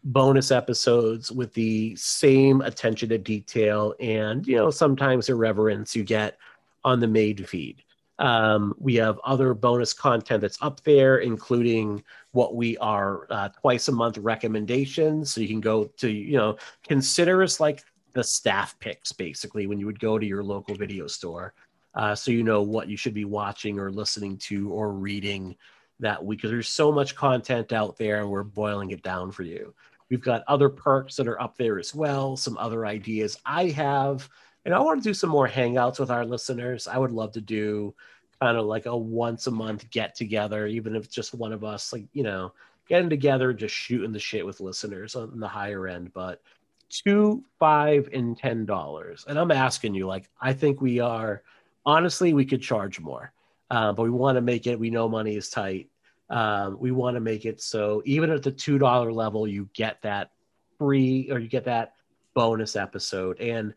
bonus 0.05 0.51
episodes 0.51 1.33
with 1.33 1.53
the 1.55 1.97
same 1.97 2.61
attention 2.61 3.09
to 3.09 3.17
detail 3.17 3.95
and 4.01 4.47
you 4.47 4.55
know 4.55 4.71
sometimes 4.71 5.31
irreverence 5.31 5.97
you 5.97 6.05
get 6.05 6.37
on 6.85 7.01
the 7.01 7.07
made 7.07 7.49
feed. 7.49 7.83
Um, 8.19 8.75
we 8.79 8.95
have 8.97 9.19
other 9.25 9.55
bonus 9.55 9.93
content 9.93 10.43
that's 10.43 10.59
up 10.61 10.83
there 10.85 11.19
including 11.19 12.05
what 12.33 12.55
we 12.55 12.77
are 12.79 13.27
uh, 13.31 13.49
twice 13.49 13.89
a 13.89 13.93
month 13.93 14.19
recommendations. 14.19 15.33
So 15.33 15.41
you 15.41 15.49
can 15.49 15.61
go 15.61 15.85
to 15.85 16.11
you 16.11 16.37
know 16.37 16.59
consider 16.87 17.43
us 17.43 17.59
like 17.59 17.83
the 18.13 18.23
staff 18.23 18.79
picks 18.79 19.11
basically 19.11 19.67
when 19.67 19.79
you 19.79 19.87
would 19.87 19.99
go 19.99 20.19
to 20.19 20.27
your 20.27 20.45
local 20.45 20.75
video 20.75 21.07
store. 21.07 21.55
Uh, 21.95 22.15
so 22.15 22.31
you 22.31 22.43
know 22.43 22.61
what 22.61 22.89
you 22.89 22.97
should 22.97 23.15
be 23.15 23.25
watching 23.25 23.79
or 23.79 23.91
listening 23.91 24.37
to 24.37 24.71
or 24.71 24.93
reading 24.93 25.57
that 26.01 26.23
week 26.23 26.39
because 26.39 26.51
there's 26.51 26.69
so 26.69 26.93
much 26.93 27.15
content 27.15 27.73
out 27.73 27.97
there 27.97 28.21
and 28.21 28.29
we're 28.29 28.43
boiling 28.43 28.91
it 28.91 29.03
down 29.03 29.31
for 29.31 29.45
you 29.45 29.73
We've 30.15 30.23
got 30.23 30.45
other 30.47 30.69
perks 30.69 31.17
that 31.17 31.27
are 31.27 31.43
up 31.43 31.57
there 31.57 31.77
as 31.77 31.93
well, 31.93 32.37
some 32.37 32.57
other 32.57 32.87
ideas 32.87 33.37
I 33.45 33.71
have. 33.71 34.29
And 34.65 34.73
I 34.73 34.79
want 34.79 35.03
to 35.03 35.09
do 35.09 35.13
some 35.13 35.29
more 35.29 35.49
hangouts 35.49 35.99
with 35.99 36.09
our 36.09 36.25
listeners. 36.25 36.87
I 36.87 36.99
would 36.99 37.11
love 37.11 37.33
to 37.33 37.41
do 37.41 37.97
kind 38.41 38.57
of 38.57 38.65
like 38.65 38.87
a 38.87 38.97
once 38.97 39.49
a 39.49 39.51
month 39.51 39.91
get 39.91 40.15
together, 40.15 40.69
even 40.69 40.95
if 40.95 41.07
it's 41.07 41.15
just 41.17 41.35
one 41.35 41.53
of 41.53 41.65
us, 41.65 41.93
like, 41.93 42.05
you 42.13 42.23
know, 42.23 42.53
getting 42.89 43.11
together, 43.11 43.53
just 43.53 43.75
shooting 43.75 44.13
the 44.13 44.21
shit 44.21 44.47
with 44.47 44.61
listeners 44.61 45.17
on 45.17 45.41
the 45.41 45.49
higher 45.49 45.89
end. 45.89 46.13
But 46.15 46.41
two, 46.89 47.43
five, 47.59 48.09
and 48.13 48.39
ten 48.39 48.67
dollars. 48.67 49.25
And 49.27 49.37
I'm 49.37 49.51
asking 49.51 49.97
you, 49.97 50.07
like, 50.07 50.31
I 50.41 50.53
think 50.53 50.81
we 50.81 51.01
are 51.01 51.43
honestly, 51.85 52.35
we 52.35 52.45
could 52.45 52.63
charge 52.63 53.01
more. 53.01 53.33
Uh, 53.69 53.93
but 53.93 54.05
we 54.05 54.11
want 54.11 54.37
to 54.37 54.43
make 54.43 54.69
it, 54.69 54.79
we 54.79 54.91
know 54.91 55.09
money 55.09 55.35
is 55.35 55.51
tight 55.51 55.89
um, 56.31 56.79
we 56.81 56.91
want 56.91 57.17
to 57.17 57.21
make 57.21 57.45
it 57.45 57.61
so 57.61 58.03
even 58.05 58.31
at 58.31 58.43
the 58.43 58.51
two 58.51 58.79
dollar 58.79 59.13
level 59.13 59.47
you 59.47 59.69
get 59.75 60.01
that 60.03 60.31
free 60.79 61.29
or 61.31 61.39
you 61.39 61.49
get 61.49 61.65
that 61.65 61.95
bonus 62.35 62.77
episode. 62.77 63.41
And 63.41 63.75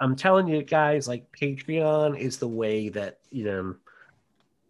i'm 0.00 0.14
telling 0.14 0.46
you 0.46 0.62
guys 0.62 1.08
like 1.08 1.26
patreon 1.32 2.16
is 2.16 2.38
the 2.38 2.46
way 2.46 2.88
that 2.88 3.18
you 3.30 3.44
know 3.44 3.74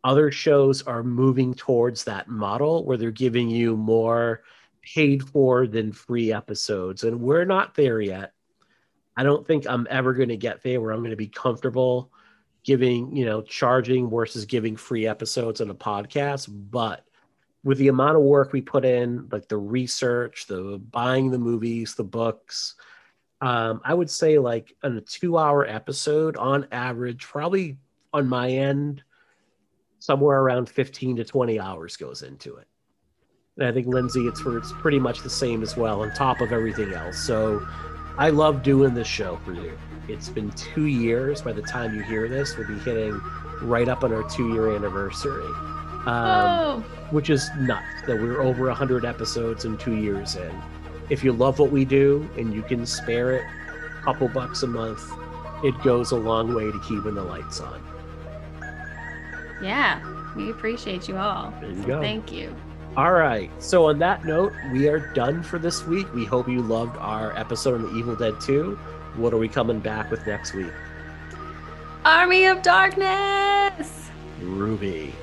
other 0.05 0.31
shows 0.31 0.83
are 0.83 1.03
moving 1.03 1.53
towards 1.53 2.05
that 2.05 2.29
model 2.29 2.85
where 2.85 2.97
they're 2.97 3.11
giving 3.11 3.51
you 3.51 3.77
more 3.77 4.43
paid 4.95 5.23
for 5.23 5.67
than 5.67 5.93
free 5.93 6.33
episodes. 6.33 7.05
And 7.05 7.21
we're 7.21 7.45
not 7.45 7.75
there 7.75 8.01
yet. 8.01 8.33
I 9.17 9.25
don't 9.25 9.47
think 9.47 9.67
i'm 9.69 9.87
ever 9.91 10.15
going 10.15 10.29
to 10.29 10.37
get 10.37 10.63
there 10.63 10.81
where 10.81 10.93
i'm 10.93 11.01
going 11.01 11.11
to 11.11 11.17
be 11.17 11.27
comfortable 11.27 12.13
giving 12.69 13.17
you 13.17 13.25
know 13.25 13.41
charging 13.41 14.11
versus 14.11 14.45
giving 14.45 14.77
free 14.77 15.07
episodes 15.07 15.63
on 15.63 15.71
a 15.71 15.75
podcast. 15.75 16.49
But 16.71 17.03
with 17.65 17.79
the 17.79 17.89
amount 17.89 18.15
of 18.15 18.23
work 18.23 18.53
we 18.53 18.61
put 18.61 18.85
in 18.85 19.27
like 19.33 19.49
the 19.49 19.57
research 19.57 20.47
the 20.47 20.79
buying 20.91 21.31
the 21.31 21.39
movies 21.39 21.95
the 21.95 22.05
books 22.05 22.77
um, 23.41 23.81
i 23.85 23.93
would 23.93 24.09
say 24.09 24.39
like 24.39 24.77
on 24.85 24.97
a 24.97 25.01
two 25.01 25.37
hour 25.37 25.67
episode 25.67 26.37
on 26.37 26.69
average 26.71 27.25
probably 27.25 27.77
on 28.13 28.29
my 28.29 28.49
end 28.49 29.03
somewhere 29.99 30.39
around 30.39 30.69
15 30.69 31.17
to 31.17 31.25
20 31.25 31.59
hours 31.59 31.97
goes 31.97 32.23
into 32.23 32.57
it. 32.57 32.69
And 33.57 33.67
i 33.67 33.73
think 33.73 33.87
lindsay 33.87 34.27
it's 34.29 34.41
for 34.41 34.57
it's 34.57 34.73
pretty 34.73 35.01
much 35.01 35.23
the 35.23 35.31
same 35.31 35.63
as 35.63 35.77
well 35.77 36.03
on 36.03 36.13
top 36.13 36.41
of 36.41 36.53
everything 36.53 36.93
else. 36.93 37.19
So 37.19 37.67
i 38.19 38.31
love 38.31 38.63
doing 38.63 38.95
this 38.95 39.09
show 39.09 39.39
for 39.45 39.53
you 39.53 39.77
it's 40.09 40.29
been 40.29 40.51
two 40.53 40.87
years 40.87 41.43
by 41.43 41.53
the 41.53 41.63
time 41.63 41.95
you 41.95 42.03
hear 42.03 42.29
this 42.29 42.57
we'll 42.57 42.69
be 42.69 42.79
hitting 42.81 43.21
right 43.63 43.89
up 43.89 44.05
on 44.05 44.13
our 44.13 44.29
two 44.31 44.53
year 44.53 44.75
anniversary 44.75 45.47
um, 46.07 46.07
oh, 46.07 46.85
which 47.11 47.29
is 47.29 47.49
nuts 47.59 47.85
that 48.07 48.17
we're 48.17 48.41
over 48.41 48.67
100 48.67 49.05
episodes 49.05 49.65
and 49.65 49.79
two 49.79 49.97
years 49.97 50.37
in 50.37 50.63
if 51.11 51.25
you 51.25 51.33
love 51.33 51.59
what 51.59 51.71
we 51.71 51.85
do 51.85 52.29
and 52.37 52.55
you 52.55 52.63
can 52.63 52.87
spare 52.87 53.33
it 53.33 53.45
a 54.01 54.03
couple 54.03 54.29
bucks 54.29 54.63
a 54.63 54.67
month 54.67 55.03
it 55.65 55.75
goes 55.83 56.13
a 56.13 56.17
long 56.17 56.55
way 56.55 56.71
to 56.71 56.81
keeping 56.81 57.15
the 57.15 57.23
lights 57.23 57.61
on 57.61 57.83
yeah. 59.61 60.01
We 60.37 60.51
appreciate 60.51 61.09
you 61.09 61.17
all. 61.17 61.53
You 61.63 61.83
So. 61.83 62.01
Thank 62.01 62.33
you. 62.33 62.55
All 62.97 63.13
right. 63.13 63.51
So 63.63 63.87
on 63.89 63.99
that 64.01 64.25
note, 64.25 64.53
we 64.73 64.89
are 64.89 65.13
done 65.15 65.43
for 65.43 65.59
this 65.59 65.87
week. 65.87 66.13
We 66.15 66.25
hope 66.25 66.49
you 66.49 66.61
loved 66.61 66.97
our 66.99 67.37
episode 67.37 67.75
on 67.75 67.83
the 67.83 67.99
Evil 67.99 68.17
Dead 68.17 68.41
2. 68.41 68.79
What 69.17 69.33
are 69.33 69.39
we 69.39 69.49
coming 69.49 69.81
back 69.81 70.11
with 70.11 70.27
next 70.27 70.55
week? 70.55 70.73
Army 72.05 72.47
of 72.47 72.63
Darkness. 72.63 74.11
Ruby. 74.41 75.15